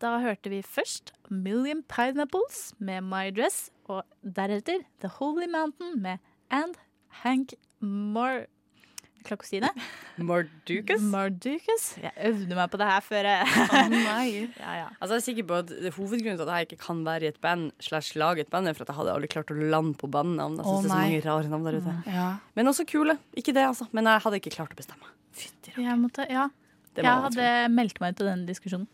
Da 0.00 0.14
hørte 0.22 0.48
vi 0.48 0.62
først 0.64 1.10
Million 1.28 1.82
Pineapples 1.92 2.70
med 2.80 3.04
My 3.04 3.26
Dress, 3.36 3.66
og 3.84 4.00
deretter 4.24 4.80
The 5.04 5.10
Holy 5.18 5.44
Mountain 5.52 5.98
med 6.00 6.24
And 6.48 6.78
Hank 7.20 7.52
Mar... 7.84 8.46
Jeg 8.48 9.26
klarer 9.28 9.36
ikke 9.36 9.44
å 9.44 9.50
si 9.50 9.60
det. 9.60 9.70
Mardukas? 10.30 11.04
Mardukas. 11.12 11.84
Jeg 12.00 12.16
øvde 12.30 12.56
meg 12.56 12.72
på 12.72 12.80
det 12.80 12.88
her 12.88 13.04
før 13.04 13.28
jeg 13.28 13.92
nei. 13.92 14.24
Ja, 14.64 14.78
ja. 14.80 14.88
Altså, 14.96 15.12
jeg 15.12 15.20
er 15.20 15.28
sikker 15.28 15.50
på 15.52 15.60
at 15.60 15.76
det 15.84 15.94
Hovedgrunnen 15.98 16.40
til 16.40 16.48
at 16.48 16.56
jeg 16.56 16.70
ikke 16.70 16.82
kan 16.88 17.04
være 17.04 17.28
i 17.28 17.32
et 17.34 17.40
band, 17.44 17.70
slash 17.84 18.16
lage 18.16 18.48
et 18.48 18.52
band, 18.56 18.72
er 18.72 18.80
for 18.80 18.88
at 18.88 18.96
jeg 18.96 19.02
hadde 19.02 19.18
aldri 19.18 19.32
klart 19.36 19.52
å 19.52 19.60
lande 19.60 20.00
på 20.00 20.08
bandnavn. 20.08 20.56
Jeg 20.62 20.64
synes 20.64 20.80
oh, 20.80 20.82
det 20.88 20.94
er 20.94 20.96
så 20.96 21.04
mange 21.04 21.22
rare 21.28 21.52
navn 21.52 21.68
der 21.68 21.80
ute. 21.84 22.00
Ja. 22.08 22.28
Men 22.56 22.72
også 22.72 22.88
kule. 22.88 23.20
Ikke 23.36 23.52
det, 23.52 23.68
altså. 23.68 23.92
Men 23.92 24.08
jeg 24.08 24.24
hadde 24.24 24.40
ikke 24.40 24.56
klart 24.56 24.72
å 24.72 24.80
bestemme. 24.80 25.16
Fytti 25.36 25.76
måtte, 26.00 26.24
ja. 26.32 26.48
Det 26.94 27.04
Jeg 27.04 27.22
hadde 27.28 27.48
meldt 27.74 28.00
meg 28.00 28.14
ut 28.14 28.20
av 28.22 28.26
den 28.32 28.46
diskusjonen. 28.46 28.86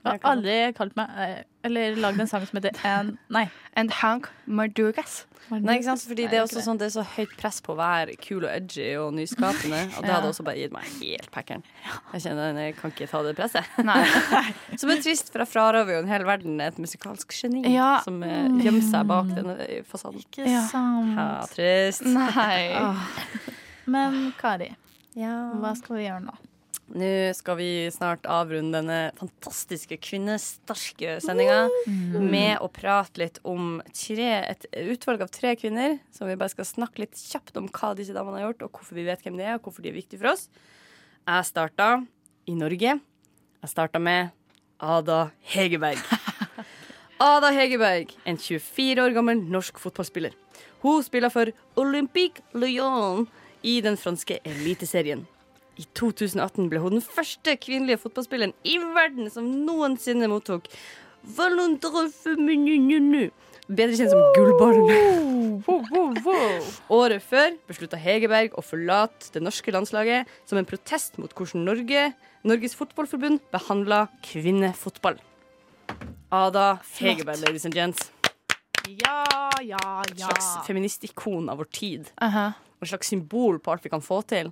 Jeg 0.00 0.16
har 0.22 0.30
aldri 0.32 0.52
kalt 0.72 0.94
meg 0.96 1.10
eh, 1.20 1.40
Eller 1.68 1.92
lagd 2.00 2.22
en 2.22 2.28
sang 2.30 2.40
som 2.48 2.56
heter 2.56 2.72
And 2.88 3.18
Nei. 3.28 3.50
And 3.76 3.90
Hank 3.98 4.30
Mardugas. 4.48 5.26
Nei, 5.50 5.74
ikke 5.76 5.90
sant? 5.90 6.06
Fordi 6.08 6.24
Nei, 6.24 6.30
det 6.32 6.38
er 6.38 6.44
også 6.46 6.62
sånn 6.64 6.78
Det 6.80 6.86
er 6.86 6.94
så 6.94 7.04
høyt 7.18 7.34
press 7.36 7.58
på 7.60 7.74
å 7.74 7.76
være 7.76 8.14
kul 8.22 8.46
og 8.46 8.48
edgy 8.48 8.86
og 8.96 9.10
nyskapende. 9.18 9.82
Og 9.98 10.00
det 10.00 10.08
Ja. 10.08 10.14
hadde 10.16 10.30
også 10.32 10.46
bare 10.46 10.56
gitt 10.62 10.72
meg 10.72 10.88
helt 11.02 11.28
packeren. 11.34 11.66
Jeg 12.14 12.24
kjenner 12.24 12.56
jeg 12.62 12.78
kan 12.80 12.94
ikke 12.94 13.10
ta 13.12 13.20
det 13.28 13.34
presset. 13.36 13.68
Nei. 13.90 14.00
Som 14.80 14.94
er 14.94 15.02
trist, 15.04 15.28
for 15.34 15.44
jeg 15.44 15.52
frarøver 15.52 15.98
jo 15.98 16.02
en 16.06 16.08
hel 16.14 16.24
verden 16.24 16.60
et 16.64 16.80
musikalsk 16.80 17.36
geni 17.36 17.66
Ja. 17.68 17.90
som 18.06 18.22
eh, 18.24 18.48
gjemmer 18.64 18.86
seg 18.88 19.04
bak 19.10 19.34
denne 19.36 19.58
fasaden. 19.90 20.24
Ikke 20.24 20.48
sant. 20.70 21.12
Ja, 21.18 21.28
trist. 21.52 22.06
Nei. 22.08 22.70
Men 23.90 24.30
Kari, 24.40 24.72
Ja. 25.18 25.50
hva 25.60 25.74
skal 25.76 25.98
vi 26.00 26.06
gjøre 26.08 26.24
nå? 26.24 26.40
Nå 26.90 27.08
skal 27.38 27.54
vi 27.60 27.70
snart 27.94 28.24
avrunde 28.26 28.80
denne 28.80 29.12
fantastiske 29.18 29.94
kvinnesterke 30.02 31.20
sendinga 31.22 31.68
med 32.18 32.56
å 32.58 32.66
prate 32.72 33.22
litt 33.22 33.38
om 33.46 33.78
tre, 33.94 34.30
et 34.50 34.66
utvalg 34.90 35.22
av 35.22 35.30
tre 35.30 35.54
kvinner. 35.60 36.00
Som 36.10 36.26
vi 36.26 36.38
bare 36.40 36.50
skal 36.50 36.66
snakke 36.66 37.04
litt 37.04 37.14
kjapt 37.14 37.54
om 37.60 37.70
hva 37.70 37.92
disse 37.98 38.16
damene 38.16 38.40
har 38.40 38.48
gjort, 38.48 38.66
og 38.66 38.74
hvorfor 38.80 38.98
vi 38.98 39.06
vet 39.06 39.22
hvem 39.22 39.38
de 39.38 39.46
er, 39.46 39.60
og 39.60 39.68
hvorfor 39.68 39.86
de 39.86 39.92
er 39.92 39.98
viktige 40.00 40.18
for 40.18 40.32
oss. 40.32 40.48
Jeg 41.22 41.46
starta 41.46 41.92
i 42.50 42.58
Norge. 42.58 42.98
Jeg 43.60 43.70
starta 43.70 44.02
med 44.02 44.34
Ada 44.82 45.28
Hegerberg. 45.54 46.02
Ada 47.30 47.54
Hegerberg, 47.54 48.16
en 48.26 48.40
24 48.40 49.04
år 49.04 49.14
gammel 49.14 49.42
norsk 49.46 49.78
fotballspiller. 49.78 50.34
Hun 50.82 51.04
spiller 51.06 51.30
for 51.30 51.52
Olympique 51.78 52.42
Lyon 52.56 53.28
i 53.62 53.78
den 53.84 54.00
franske 54.00 54.40
eliteserien. 54.48 55.28
I 55.80 55.86
2018 55.96 56.68
ble 56.68 56.80
hun 56.82 56.98
den 56.98 57.04
første 57.04 57.54
kvinnelige 57.56 58.02
fotballspilleren 58.02 58.52
i 58.68 58.76
verden 58.92 59.30
som 59.32 59.46
noensinne 59.64 60.28
mottok. 60.28 60.68
Bedre 63.70 63.94
kjent 63.94 64.10
som 64.10 64.20
Gullballen. 64.34 65.62
Året 66.90 67.22
før 67.24 67.54
beslutta 67.70 68.00
Hegerberg 68.00 68.56
å 68.58 68.64
forlate 68.66 69.30
det 69.36 69.44
norske 69.44 69.72
landslaget 69.72 70.28
som 70.48 70.58
en 70.60 70.68
protest 70.68 71.20
mot 71.22 71.32
hvordan 71.32 71.64
Norge, 71.68 72.08
Norges 72.44 72.74
Fotballforbund 72.76 73.44
behandla 73.54 74.08
kvinnefotball. 74.26 75.20
Ada 76.34 76.80
Hegerberg, 76.98 77.40
ladies 77.46 77.64
and 77.68 77.78
gents. 77.78 78.10
Ja, 78.90 79.22
ja, 79.62 79.78
ja. 79.78 80.02
Et 80.02 80.18
slags 80.18 80.66
feministikon 80.66 81.48
av 81.48 81.62
vår 81.62 81.70
tid. 81.72 82.10
Aha. 82.20 82.50
Og 82.80 82.84
et 82.84 82.92
slags 82.92 83.12
symbol 83.12 83.60
på 83.62 83.72
alt 83.72 83.86
vi 83.86 83.92
kan 83.92 84.04
få 84.04 84.20
til. 84.28 84.50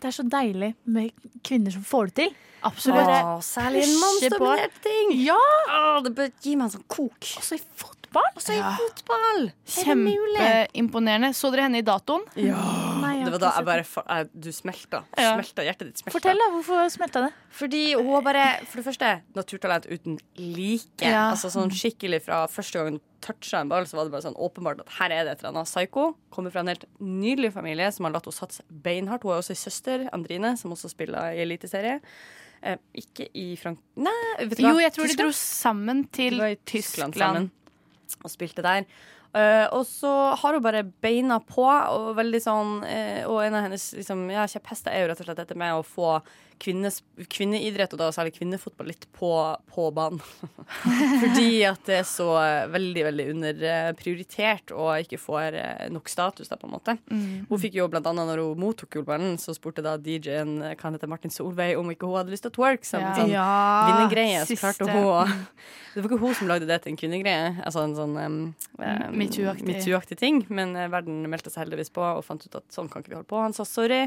Det 0.00 0.10
er 0.10 0.14
så 0.16 0.24
deilig 0.26 0.72
med 0.84 1.12
kvinner 1.46 1.74
som 1.74 1.84
får 1.86 2.10
det 2.10 2.14
til. 2.20 2.34
Absolutt. 2.62 3.08
Åh, 3.10 3.40
særlig 3.42 3.82
en 3.86 3.96
mannsdominert 3.98 4.76
ting. 4.84 5.16
Ja! 5.24 5.38
Åh, 5.68 5.98
det 6.04 6.12
bør 6.18 6.30
gi 6.44 6.54
meg 6.54 6.68
en 6.68 6.74
sånn 6.76 6.86
kok. 6.86 7.18
Også 7.40 7.58
i 7.58 7.62
fotball. 7.80 8.28
Også 8.38 8.54
i 8.54 8.60
fotball! 8.78 9.48
Kjempeimponerende. 9.74 11.32
Så 11.34 11.50
dere 11.52 11.66
henne 11.66 11.80
i 11.82 11.86
datoen? 11.86 12.22
Ja. 12.38 12.60
Nei, 13.02 13.11
Det 13.32 13.38
var 13.38 13.42
da 13.42 13.52
jeg 13.56 13.66
bare 13.68 13.84
jeg, 14.18 14.28
Du 14.44 14.50
smelta. 14.54 15.02
Ja. 15.16 15.32
smelta. 15.36 15.64
Hjertet 15.66 15.88
ditt 15.88 16.02
smelta. 16.02 16.14
Fortell, 16.18 16.42
da. 16.42 16.48
Hvorfor 16.54 16.90
smelta 16.92 17.22
det? 17.26 17.30
Fordi 17.56 17.80
hun 17.96 18.10
bare 18.26 18.44
For 18.66 18.80
det 18.80 18.84
første 18.86 19.12
naturtalent 19.38 19.88
uten 19.88 20.18
like. 20.36 21.00
Ja. 21.00 21.30
Altså 21.30 21.50
sånn 21.52 21.72
skikkelig 21.72 22.22
Fra 22.26 22.44
første 22.50 22.78
gang 22.78 22.92
hun 22.92 23.00
toucha 23.22 23.60
en 23.62 23.70
ball, 23.70 23.86
så 23.86 23.94
var 23.94 24.08
det 24.08 24.12
bare 24.16 24.24
sånn 24.24 24.34
åpenbart 24.34 24.80
at 24.82 24.88
her 24.98 25.12
er 25.14 25.24
det 25.24 25.36
et 25.36 25.42
eller 25.44 25.52
annet 25.52 25.70
psycho. 25.70 26.08
Kommer 26.34 26.50
fra 26.50 26.64
en 26.64 26.72
helt 26.72 26.88
nydelig 26.98 27.52
familie 27.54 27.86
som 27.94 28.08
har 28.08 28.16
latt 28.16 28.26
henne 28.26 28.34
satse 28.34 28.64
beinhardt. 28.66 29.22
Hun 29.22 29.30
har 29.36 29.44
også 29.44 29.54
en 29.54 29.60
søster, 29.60 30.08
Andrine, 30.16 30.56
som 30.58 30.74
også 30.74 30.90
spiller 30.90 31.36
i 31.36 31.44
eliteserie. 31.44 32.00
Eh, 32.66 32.78
ikke 32.98 33.28
i 33.38 33.54
Frank... 33.58 33.78
Nei, 33.94 34.14
vet 34.40 34.58
du 34.58 34.64
hva? 34.64 34.72
Jo, 34.74 34.82
jeg 34.82 34.94
tror 34.96 35.10
de 35.12 35.18
dro 35.22 35.30
sammen 35.38 36.04
til 36.10 36.38
Tyskland 36.66 37.14
Tyskland. 37.14 37.14
sammen 37.14 37.50
og 38.22 38.30
spilte 38.34 38.62
der. 38.66 38.86
Eh, 39.32 39.66
og 39.72 39.86
så 39.88 40.10
har 40.36 40.56
hun 40.56 40.64
bare 40.64 40.84
beina 40.84 41.38
på, 41.40 41.64
og 41.64 42.10
veldig 42.18 42.40
sånn 42.44 42.72
uh, 42.84 43.22
Og 43.32 43.38
en 43.40 43.54
av 43.56 43.62
hennes 43.64 43.86
liksom, 43.96 44.26
ja, 44.28 44.42
kjepphester 44.44 44.92
er 44.92 45.06
jo 45.06 45.06
rett 45.08 45.22
og 45.22 45.28
slett 45.30 45.40
dette 45.40 45.56
med 45.56 45.72
å 45.72 45.86
få 45.86 46.18
kvinnes, 46.62 47.00
kvinneidrett, 47.32 47.92
og 47.96 48.00
da 48.00 48.08
særlig 48.14 48.36
kvinnefotball, 48.36 48.92
litt 48.92 49.06
på, 49.16 49.30
på 49.74 49.86
banen. 49.94 50.20
Fordi 51.22 51.48
at 51.66 51.82
det 51.88 51.96
er 52.00 52.06
så 52.08 52.28
veldig, 52.72 53.02
veldig 53.08 53.26
underprioritert 53.32 54.72
og 54.76 54.92
ikke 55.02 55.18
får 55.20 55.58
eh, 55.58 55.84
nok 55.92 56.10
status, 56.12 56.50
da, 56.50 56.58
på 56.60 56.68
en 56.68 56.74
måte. 56.76 56.96
Mm. 57.10 57.46
Hun 57.50 57.62
fikk 57.62 57.78
jo 57.80 57.88
blant 57.92 58.06
annet 58.10 58.30
når 58.30 58.44
hun 58.44 58.62
mottok 58.62 58.92
gullballen, 58.96 59.34
så 59.42 59.54
spurte 59.56 59.84
da 59.84 59.96
DJ-en 59.98 60.58
han 60.62 60.96
heter, 60.96 61.10
Martin 61.10 61.32
Solveig 61.34 61.76
om 61.80 61.90
ikke 61.92 62.08
hun 62.08 62.20
hadde 62.20 62.34
lyst 62.34 62.46
til 62.46 62.52
å 62.52 62.56
twerk 62.60 62.86
som 62.88 63.02
en 63.02 63.10
Ja. 63.10 63.16
sånn 63.18 63.32
Ja. 63.32 64.44
Så 64.46 64.58
klarte 64.60 64.88
hun 64.90 65.02
å 65.02 65.22
Det 65.92 66.00
var 66.00 66.08
ikke 66.08 66.22
hun 66.22 66.34
som 66.38 66.48
lagde 66.48 66.66
det 66.68 66.78
til 66.82 66.94
en 66.94 66.96
kvinnegreie, 67.00 67.48
altså 67.66 67.82
en 67.84 67.96
sånn 67.98 68.14
um, 68.16 68.36
MeToo-aktig. 69.12 69.66
MeToo-aktig 69.68 70.16
ting, 70.20 70.38
men 70.48 70.72
eh, 70.76 70.88
verden 70.92 71.20
meldte 71.28 71.52
seg 71.52 71.66
heldigvis 71.66 71.92
på 71.92 72.00
og 72.00 72.22
fant 72.24 72.46
ut 72.46 72.56
at 72.62 72.64
sånn 72.72 72.88
kan 72.88 73.02
ikke 73.04 73.12
vi 73.12 73.18
holde 73.18 73.28
på. 73.28 73.40
Han 73.42 73.52
sa 73.56 73.66
sorry. 73.68 74.06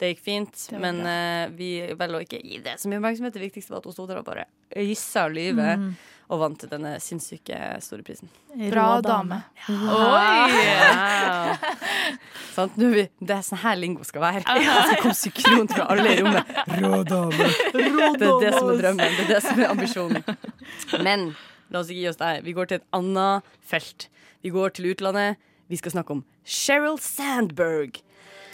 Det 0.00 0.08
gikk 0.14 0.22
fint, 0.24 0.62
Det 0.70 0.78
men 0.80 1.02
eh, 1.04 1.50
vi 1.52 1.70
velger 1.92 2.16
å 2.16 2.22
ikke 2.24 2.38
gi 2.40 2.58
det 2.64 2.78
så 2.80 2.88
mye 2.88 3.00
oppmerksomhet. 3.02 3.34
Det 3.36 3.42
viktigste 3.42 3.74
var 3.74 3.82
at 3.82 3.88
hun 3.90 3.92
sto 3.98 4.06
der 4.08 4.22
og 4.22 4.24
bare 4.30 4.46
øysa 4.80 5.26
lyvet 5.28 5.76
Mm. 5.78 5.90
og 6.30 6.38
vant 6.40 6.62
denne 6.70 6.94
sinnssyke 7.02 7.58
store 7.84 8.04
prisen. 8.06 8.30
Bra 8.70 9.00
dame. 9.04 9.42
Wow. 9.68 10.46
Sant, 12.54 12.76
nå 12.78 12.88
er 12.90 12.94
vi, 12.96 13.04
det 13.20 13.34
er 13.36 13.44
sånn 13.46 13.60
her 13.62 13.76
lingo 13.78 14.04
skal 14.06 14.22
være. 14.24 14.44
Altså, 14.70 14.96
kom 15.02 15.14
synkront 15.16 15.74
fra 15.74 15.86
alle 15.92 16.14
i 16.14 16.20
rommet. 16.22 16.50
Rå 16.80 17.02
dame. 17.08 17.48
Det 17.74 18.26
er 18.26 18.40
det 18.44 18.52
som 18.56 18.70
er 18.72 18.80
drømmen. 18.82 19.16
Det 19.18 19.24
er 19.26 19.32
det 19.34 19.40
som 19.44 19.60
er 19.60 19.70
ambisjonen. 19.72 20.22
Men 21.04 21.28
la 21.70 21.82
oss 21.82 21.90
ikke 21.92 22.00
gi 22.04 22.08
oss 22.12 22.20
der. 22.22 22.40
Vi 22.46 22.54
går 22.56 22.70
til 22.72 22.80
et 22.80 22.86
annet 22.96 23.50
felt. 23.70 24.08
Vi 24.44 24.52
går 24.54 24.72
til 24.78 24.90
utlandet. 24.94 25.36
Vi 25.70 25.78
skal 25.78 25.92
snakke 25.98 26.16
om 26.16 26.24
Sheryl 26.46 26.96
Sandberg. 27.02 28.00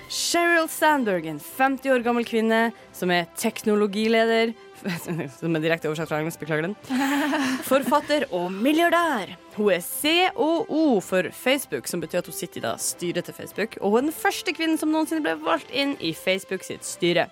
Sheryl 0.09 0.69
Sandberg, 0.71 1.27
en 1.27 1.41
50 1.43 1.91
år 1.91 2.05
gammel 2.07 2.27
kvinne 2.27 2.71
som 2.95 3.11
er 3.11 3.27
teknologileder 3.39 4.55
Som 5.41 5.57
er 5.57 5.63
direkte 5.65 5.89
oversatt 5.89 6.11
fra 6.11 6.21
engelsk, 6.21 6.41
beklager 6.43 6.67
den. 6.69 6.75
Forfatter 7.71 8.27
og 8.35 8.51
milliardær. 8.53 9.33
Hun 9.57 9.73
er 9.73 9.83
COO 9.83 11.01
for 11.01 11.31
Facebook, 11.33 11.89
som 11.89 12.03
betyr 12.05 12.21
at 12.21 12.29
hun 12.29 12.37
sitter 12.37 12.61
i 12.61 12.65
da 12.67 12.75
styret 12.81 13.27
til 13.27 13.35
Facebook. 13.35 13.79
Og 13.81 13.95
hun 13.95 13.99
er 13.99 14.09
den 14.11 14.17
første 14.19 14.53
kvinnen 14.55 14.79
som 14.79 14.93
noensinne 14.93 15.25
ble 15.25 15.37
valgt 15.43 15.73
inn 15.73 15.97
i 16.05 16.13
Facebook 16.15 16.67
sitt 16.67 16.87
styre. 16.87 17.27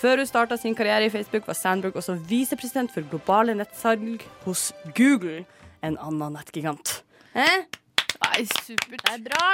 Før 0.00 0.20
hun 0.20 0.28
starta 0.28 0.60
sin 0.60 0.76
karriere 0.76 1.08
i 1.08 1.12
Facebook, 1.12 1.48
var 1.48 1.58
Sandberg 1.58 1.96
også 1.98 2.18
visepresident 2.28 2.92
for 2.92 3.08
globale 3.10 3.56
nettsalg 3.58 4.22
hos 4.44 4.70
Google, 4.96 5.46
en 5.82 5.96
annen 5.98 6.36
nettgigant. 6.36 7.00
Eh? 7.34 7.79
Nei, 8.20 8.44
supert. 8.64 9.00
Det 9.06 9.12
er 9.14 9.22
bra. 9.24 9.44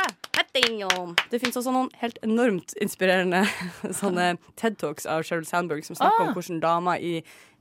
Det 1.30 1.38
finnes 1.42 1.56
også 1.60 1.72
noen 1.74 1.90
helt 2.00 2.16
enormt 2.26 2.72
inspirerende 2.82 3.42
sånne 4.00 4.32
TED 4.58 4.78
Talks 4.80 5.06
av 5.10 5.22
Sheryl 5.26 5.46
Sandberg 5.46 5.84
som 5.86 5.98
snakker 5.98 6.24
Ah. 6.24 6.28
om 6.30 6.34
hvordan 6.36 6.60
damer 6.62 6.98
i 7.02 7.12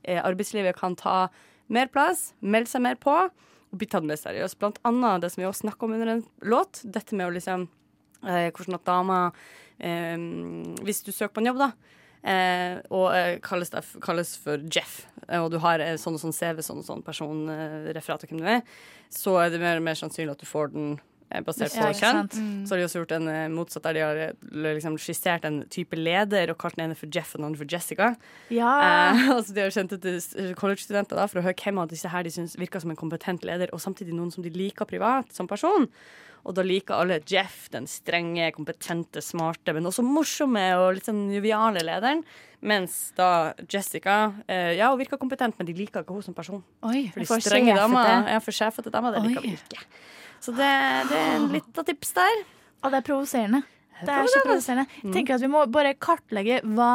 eh, 0.04 0.18
arbeidslivet 0.22 0.76
kan 0.78 0.96
ta 0.98 1.28
mer 1.68 1.90
plass, 1.92 2.32
melde 2.40 2.70
seg 2.70 2.82
mer 2.86 2.96
på 3.02 3.14
og 3.26 3.78
bli 3.80 3.86
tatt 3.90 4.06
mer 4.06 4.18
seriøst. 4.18 4.58
Blant 4.62 4.78
annet 4.86 5.22
det 5.24 5.32
som 5.34 5.42
vi 5.42 5.48
også 5.48 5.66
snakker 5.66 5.84
om 5.88 5.94
under 5.98 6.12
en 6.16 6.24
låt, 6.46 6.80
dette 6.84 7.14
med 7.18 7.26
å 7.28 7.34
liksom 7.36 7.68
eh, 8.24 8.48
Hvordan 8.54 8.78
at 8.78 8.86
damer 8.88 9.32
eh, 9.78 10.16
Hvis 10.86 11.02
du 11.06 11.12
søker 11.12 11.34
på 11.36 11.42
en 11.44 11.50
jobb, 11.52 11.62
da. 11.66 11.72
Eh, 12.26 12.78
og 12.90 13.10
eh, 13.14 13.36
kalles, 13.44 13.70
det, 13.70 13.84
kalles 14.02 14.32
for 14.42 14.62
Jeff, 14.72 15.04
eh, 15.28 15.38
og 15.38 15.52
du 15.52 15.60
har 15.62 15.82
eh, 15.82 15.94
sånn 16.00 16.16
og 16.18 16.22
sånn 16.24 16.34
CV, 16.34 16.62
sånn 16.64 16.80
og 16.82 16.88
sånn 16.88 17.04
personreferat 17.06 18.24
av 18.24 18.32
hvem 18.32 18.40
du 18.42 18.48
er, 18.56 18.64
så 19.14 19.36
er 19.44 19.52
det 19.52 19.60
mer 19.62 19.78
og 19.78 19.86
mer 19.86 19.98
sannsynlig 19.98 20.34
at 20.34 20.42
du 20.42 20.48
får 20.48 20.72
den 20.74 20.88
eh, 21.30 21.44
basert 21.46 21.76
på 21.76 21.86
Ja, 21.86 21.92
kjønn. 21.94 22.32
Mm. 22.34 22.58
Så 22.66 22.74
har 22.74 22.82
de 22.82 22.88
også 22.88 23.04
gjort 23.04 23.14
en 23.14 23.30
eh, 23.30 23.46
motsatt, 23.54 23.86
der 23.86 23.94
de 23.94 24.02
har 24.02 24.22
eh, 24.24 24.34
liksom 24.66 24.98
skissert 24.98 25.46
en 25.46 25.62
type 25.70 25.94
leder 26.00 26.50
og 26.50 26.58
kalt 26.64 26.80
den 26.80 26.88
ene 26.88 26.98
for 26.98 27.06
Jeff 27.14 27.36
og 27.36 27.44
den 27.44 27.50
andre 27.52 27.62
for 27.62 27.76
Jessica. 27.76 28.12
Ja. 28.50 28.74
Eh, 28.74 29.30
altså 29.36 29.54
de 29.54 29.62
har 29.68 29.78
sendt 29.78 29.94
det 29.94 30.02
til 30.02 30.52
college-studenter 30.58 31.22
for 31.30 31.44
å 31.44 31.46
høre 31.46 31.62
hvem 31.62 31.78
av 31.84 31.94
disse 31.94 32.10
her 32.10 32.26
de 32.26 32.34
syns 32.34 32.58
virker 32.58 32.82
som 32.82 32.90
en 32.90 32.98
kompetent 32.98 33.46
leder, 33.46 33.70
og 33.70 33.86
samtidig 33.86 34.18
noen 34.18 34.34
som 34.34 34.42
de 34.42 34.50
liker 34.50 34.88
privat 34.90 35.30
som 35.30 35.46
person. 35.46 35.86
Og 36.46 36.54
da 36.54 36.62
liker 36.62 36.94
alle 36.94 37.18
Jeff, 37.26 37.66
den 37.74 37.88
strenge, 37.90 38.52
kompetente, 38.54 39.22
smarte, 39.24 39.74
men 39.74 39.88
også 39.88 40.04
morsomme 40.06 40.62
og 40.78 40.92
litt 40.96 41.08
sånn 41.08 41.24
joviale 41.34 41.82
lederen. 41.86 42.22
Mens 42.66 43.12
da 43.18 43.52
Jessica 43.68 44.32
eh, 44.48 44.72
Ja, 44.78 44.88
hun 44.92 45.00
virker 45.02 45.20
kompetent, 45.20 45.58
men 45.58 45.68
de 45.68 45.74
liker 45.76 46.04
ikke 46.04 46.14
henne 46.14 46.26
som 46.26 46.36
person. 46.36 46.62
Oi, 46.86 47.08
for 47.12 47.20
de 47.36 47.44
strenge 47.44 47.74
damer, 47.76 48.30
ja, 48.30 48.38
for 48.42 48.54
sjefete 48.54 48.92
damer, 48.94 49.18
det 49.18 49.26
liker 49.26 49.44
vi 49.44 49.56
ikke. 49.58 49.82
Så 50.40 50.54
det, 50.54 50.70
det 51.10 51.18
er 51.18 51.34
en 51.40 51.50
liten 51.52 51.88
tips 51.90 52.14
der. 52.16 52.44
Og 52.84 52.92
det 52.92 53.00
er 53.00 53.06
provoserende. 53.06 53.62
Det 54.04 54.12
er 54.12 54.28
så 54.30 54.42
provoserende. 54.44 54.86
Jeg 55.02 55.14
tenker 55.14 55.38
at 55.38 55.42
vi 55.42 55.50
må 55.50 55.64
bare 55.72 55.94
kartlegge 55.98 56.60
hva 56.76 56.90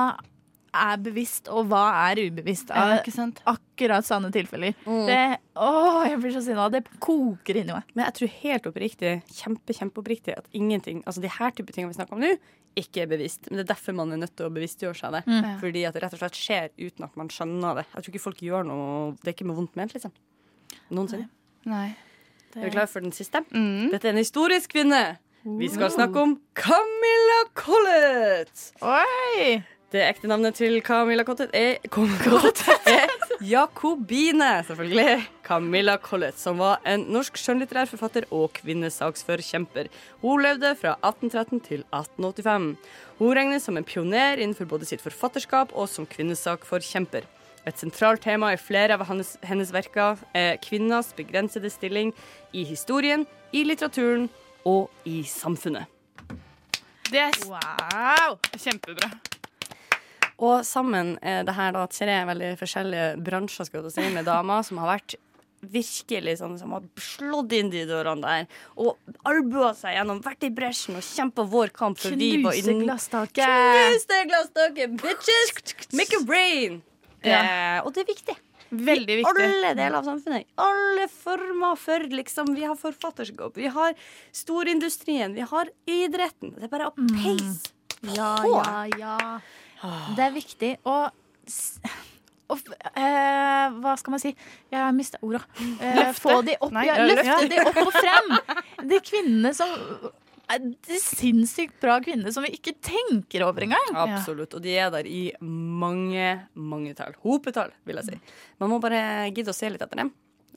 er 0.74 0.98
bevisst, 1.04 1.50
og 1.52 1.66
hva 1.72 1.82
er 2.12 2.22
ubevisst 2.30 2.70
Ja, 2.72 2.98
av 3.02 3.10
sant? 3.12 3.42
akkurat 3.50 4.06
sånne 4.08 4.30
tilfeller. 4.32 4.74
Mm. 4.86 5.06
Det, 5.10 5.20
åh, 5.60 6.06
jeg 6.08 6.20
blir 6.22 6.32
så 6.36 6.42
sinna. 6.46 6.70
Det 6.72 6.84
koker 7.04 7.60
inni 7.60 7.74
meg. 7.76 7.84
Men 7.94 8.06
jeg 8.08 8.14
tror 8.20 8.32
helt 8.42 8.70
oppriktig, 8.72 9.14
kjempe, 9.36 9.76
kjempeoppriktig, 9.76 10.38
at 10.38 10.48
ingenting 10.54 11.04
Altså 11.06 11.22
de 11.24 11.28
her 11.32 11.52
type 11.52 11.74
tingene 11.76 11.92
vi 11.92 11.98
snakker 12.00 12.16
om 12.16 12.24
nå, 12.24 12.32
ikke 12.80 13.02
er 13.04 13.10
bevisst. 13.12 13.50
Men 13.50 13.60
det 13.60 13.66
er 13.66 13.74
derfor 13.74 13.94
man 13.98 14.14
er 14.16 14.22
nødt 14.22 14.36
til 14.40 14.48
å 14.48 14.54
bevisstgjøre 14.56 14.96
seg 14.96 15.12
det. 15.18 15.24
Mm. 15.28 15.50
Fordi 15.60 15.84
at 15.90 15.94
det 15.98 16.04
rett 16.06 16.14
og 16.16 16.22
slett 16.24 16.40
skjer 16.40 16.70
uten 16.80 17.04
at 17.10 17.18
man 17.20 17.28
skjønner 17.34 17.82
det. 17.82 17.86
Jeg 17.92 18.04
tror 18.06 18.14
ikke 18.14 18.24
folk 18.30 18.40
gjør 18.48 18.64
noe 18.70 19.12
Det 19.20 19.28
er 19.34 19.36
ikke 19.36 19.50
med 19.50 19.60
vondt 19.60 19.76
ment, 19.76 19.94
liksom. 19.98 20.14
Noensinne. 20.92 21.28
Nei. 21.68 21.90
Er 22.56 22.66
vi 22.68 22.72
klar 22.74 22.88
for 22.92 23.04
den 23.04 23.12
siste? 23.16 23.44
Mm. 23.52 23.92
Dette 23.92 24.08
er 24.08 24.16
en 24.16 24.24
historisk 24.24 24.72
kvinne. 24.72 25.18
Vi 25.44 25.68
skal 25.74 25.90
snakke 25.90 26.22
om 26.22 26.34
Camilla 26.54 27.38
Collett. 27.58 28.66
Oi! 28.86 29.64
Det 29.92 30.00
ekte 30.08 30.30
navnet 30.32 30.56
til 30.56 30.78
Camilla 30.88 31.26
Collett 31.28 31.52
er, 31.52 31.82
Collett 31.92 32.62
er 32.88 33.12
Jakobine, 33.44 34.62
selvfølgelig. 34.64 35.26
Camilla 35.44 35.98
Collett, 36.00 36.38
som 36.40 36.62
var 36.62 36.78
en 36.88 37.04
norsk 37.12 37.36
skjønnlitterær 37.36 37.90
forfatter 37.90 38.24
og 38.32 38.54
kvinnesaksforkjemper. 38.62 39.90
Hun 40.22 40.46
levde 40.46 40.72
fra 40.80 40.94
1813 41.02 41.60
til 41.66 41.84
1885. 41.90 42.70
Hun 43.20 43.34
regnes 43.36 43.68
som 43.68 43.76
en 43.76 43.88
pioner 43.88 44.40
innenfor 44.40 44.70
både 44.72 44.88
sitt 44.88 45.04
forfatterskap 45.04 45.74
og 45.76 45.90
som 45.92 46.08
kvinnesakforkjemper. 46.08 47.28
Et 47.68 47.84
sentralt 47.84 48.24
tema 48.24 48.54
i 48.56 48.62
flere 48.62 48.96
av 48.96 49.04
hennes, 49.10 49.34
hennes 49.44 49.74
verker 49.76 50.22
er 50.32 50.56
kvinners 50.64 51.12
begrensede 51.18 51.70
stilling 51.70 52.14
i 52.56 52.64
historien, 52.70 53.28
i 53.52 53.66
litteraturen 53.68 54.30
og 54.64 54.88
i 55.04 55.20
samfunnet. 55.28 55.84
Det 57.12 57.20
er 57.28 57.36
Wow! 57.44 58.40
kjempebra. 58.56 59.12
Og 60.42 60.64
sammen 60.66 61.16
er 61.22 61.44
det 61.46 61.54
her 61.58 61.76
da 61.76 61.84
tre 61.92 62.16
veldig 62.32 62.54
forskjellige 62.60 63.10
bransjer 63.22 63.68
skal 63.68 63.86
jeg 63.86 63.94
si, 63.94 64.08
med 64.16 64.26
damer 64.26 64.64
som 64.66 64.80
har 64.82 64.96
vært 64.98 65.16
virkelig 65.62 66.40
sånn 66.40 66.56
som 66.58 66.72
har 66.74 66.86
slått 66.98 67.52
inn 67.54 67.70
de 67.70 67.84
dørene 67.86 68.26
der 68.26 68.48
og 68.82 68.98
albua 69.30 69.76
seg 69.78 69.94
gjennom, 69.94 70.22
vært 70.26 70.48
i 70.48 70.50
bresjen 70.58 70.98
og 70.98 71.06
kjempa 71.06 71.46
vår 71.46 71.70
kamp 71.76 72.00
for 72.02 72.16
var 72.16 72.24
Knuse 72.24 72.64
innen 72.64 72.82
glasstaket. 72.88 73.44
Knus 73.46 74.08
det 74.10 74.22
glasstaket, 74.32 74.96
bitches! 75.04 75.76
Make 75.94 76.18
it 76.18 76.26
rain! 76.30 76.82
Eh, 77.22 77.78
og 77.86 77.94
det 77.94 78.02
er 78.02 78.10
viktig. 78.10 78.38
Veldig 78.72 79.20
I 79.20 79.24
alle 79.28 79.74
deler 79.76 79.98
av 80.00 80.06
samfunnet. 80.08 80.48
Alle 80.64 81.06
former 81.12 81.76
for 81.78 82.06
liksom 82.10 82.54
Vi 82.56 82.64
har 82.64 82.78
forfatterskap, 82.80 83.58
vi 83.60 83.68
har 83.68 83.94
storindustrien, 84.34 85.36
vi 85.36 85.46
har 85.46 85.70
idretten. 85.86 86.56
Det 86.56 86.66
er 86.66 86.72
bare 86.72 86.90
å 86.90 86.96
peise 86.98 87.76
Ja, 88.16 88.32
på. 88.42 88.56
ja, 88.58 88.86
ja. 88.98 89.18
Det 90.16 90.26
er 90.28 90.34
viktig 90.36 90.76
å 90.86 90.98
og, 92.52 92.72
eh, 93.00 93.68
Hva 93.80 93.94
skal 94.00 94.12
man 94.12 94.22
si? 94.22 94.34
Jeg 94.72 94.80
har 94.80 94.92
mista 94.96 95.20
orda. 95.24 95.42
Eh, 95.80 96.12
få 96.18 96.42
de 96.46 96.58
opp, 96.60 96.74
Nei, 96.76 96.86
ja, 96.90 96.98
løfte 97.00 97.48
de 97.52 97.62
opp 97.64 97.80
og 97.86 97.94
frem! 97.96 98.34
De 98.92 99.00
kvinnene 99.08 99.54
som 99.56 99.72
er 100.52 100.60
De 100.60 100.98
sinnssykt 101.00 101.78
bra 101.80 101.96
kvinnene 102.04 102.34
som 102.36 102.44
vi 102.44 102.52
ikke 102.58 102.74
tenker 102.84 103.46
over 103.48 103.64
engang. 103.64 103.94
Absolutt. 103.96 104.58
Og 104.58 104.66
de 104.66 104.74
er 104.76 104.92
der 104.92 105.08
i 105.08 105.22
mange, 105.40 106.34
mange 106.60 106.92
tall. 106.98 107.16
Hopetall, 107.24 107.72
vil 107.88 108.02
jeg 108.02 108.10
si. 108.10 108.36
Man 108.60 108.74
må 108.74 108.82
bare 108.84 109.32
gidde 109.32 109.54
å 109.54 109.56
se 109.56 109.72
litt 109.72 109.86
etter 109.86 110.04
dem. 110.04 110.12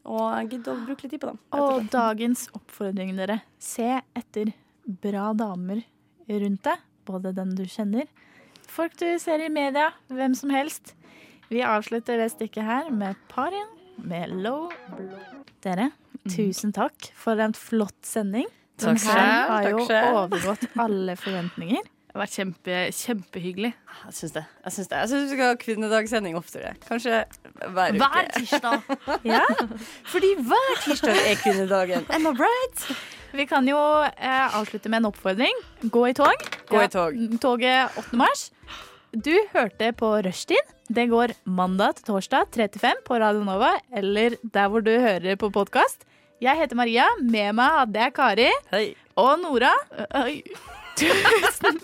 Og 0.05 0.51
gidde 0.51 0.73
å 0.75 0.83
bruke 0.83 1.07
litt 1.07 1.15
tid 1.15 1.23
på 1.23 1.31
dem. 1.31 1.39
Og 1.57 1.87
dagens 1.93 2.49
oppfordring, 2.59 3.15
dere. 3.17 3.39
Se 3.63 3.87
etter 4.19 4.51
bra 4.85 5.31
damer 5.39 5.85
rundt 6.27 6.67
deg. 6.67 6.83
Både 7.07 7.35
den 7.37 7.55
du 7.55 7.63
kjenner, 7.69 8.09
folk 8.75 8.97
du 9.01 9.07
ser 9.23 9.43
i 9.45 9.51
media, 9.53 9.91
hvem 10.13 10.35
som 10.39 10.51
helst. 10.55 10.95
Vi 11.53 11.63
avslutter 11.67 12.19
det 12.21 12.31
stykket 12.35 12.65
her 12.67 12.91
med 12.95 13.19
Parien 13.31 13.69
med 14.03 14.33
Low 14.43 14.69
Blow. 14.97 15.43
Dere, 15.65 15.91
tusen 16.29 16.73
takk 16.77 17.11
for 17.17 17.41
en 17.41 17.55
flott 17.57 17.97
sending. 18.05 18.47
Den 18.83 18.97
Takk 18.99 19.15
her 19.15 19.51
har 19.53 19.67
jo 19.71 19.85
selv. 19.87 20.17
overgått 20.25 20.65
alle 20.83 21.15
forventninger. 21.21 21.85
Det 22.15 22.21
har 22.21 22.29
vært 22.29 22.35
kjempe, 22.39 22.75
kjempehyggelig. 22.95 23.69
Jeg 24.05 24.15
syns 24.15 24.33
det. 24.37 24.43
Jeg 24.63 24.75
syns 24.77 24.91
det. 24.93 24.99
Jeg 25.01 25.09
syns 25.11 25.23
vi 25.25 25.31
skal 25.35 25.49
ha 25.49 25.55
kvinnedagssending 25.59 26.37
oftere. 26.39 26.69
Kanskje 26.87 27.17
hver 27.75 27.97
uke. 27.97 28.05
Hver 28.05 28.29
tirsdag. 28.37 28.85
Ja, 29.27 29.41
Fordi 30.13 30.31
hver 30.47 30.77
tirsdag 30.85 31.19
er 31.33 31.41
kvinnedagen. 31.43 32.07
Am 32.15 32.29
I 32.31 32.35
right? 32.39 32.85
Vi 33.35 33.47
kan 33.51 33.67
jo 33.67 33.79
eh, 34.05 34.55
avslutte 34.57 34.91
med 34.91 35.03
en 35.03 35.09
oppfordring. 35.11 35.57
Gå 35.91 36.05
i 36.09 36.15
tog. 36.15 36.45
Gå 36.71 36.83
i 36.85 36.89
tog. 36.93 37.17
Toget 37.43 37.97
8. 37.99 38.17
mars. 38.21 38.45
Du 39.11 39.33
hørte 39.53 39.91
på 39.99 40.11
Rushtid. 40.27 40.71
Det 40.87 41.07
går 41.11 41.33
mandag 41.47 41.97
til 41.99 42.11
torsdag 42.13 42.51
35 42.55 43.03
på 43.07 43.19
Radio 43.23 43.45
Nova 43.47 43.73
eller 43.95 44.37
der 44.43 44.69
hvor 44.69 44.85
du 44.85 44.93
hører 44.93 45.39
på 45.41 45.51
podkast. 45.55 46.05
Jeg 46.43 46.59
heter 46.61 46.77
Maria. 46.79 47.07
Med 47.23 47.55
meg 47.59 47.79
hadde 47.81 48.05
jeg 48.05 48.15
Kari 48.19 48.51
Hei. 48.75 48.85
og 49.17 49.39
Nora. 49.43 49.73
Oi. 50.23 50.43
Tusen 50.99 51.81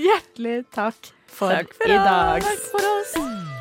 hjertelig 0.00 0.62
takk 0.72 1.12
for, 1.28 1.52
Takk 1.52 1.76
for 1.76 1.92
i 1.92 2.00
dag. 2.00 2.40
Takk 2.46 2.66
for 2.72 2.90
oss. 2.94 3.55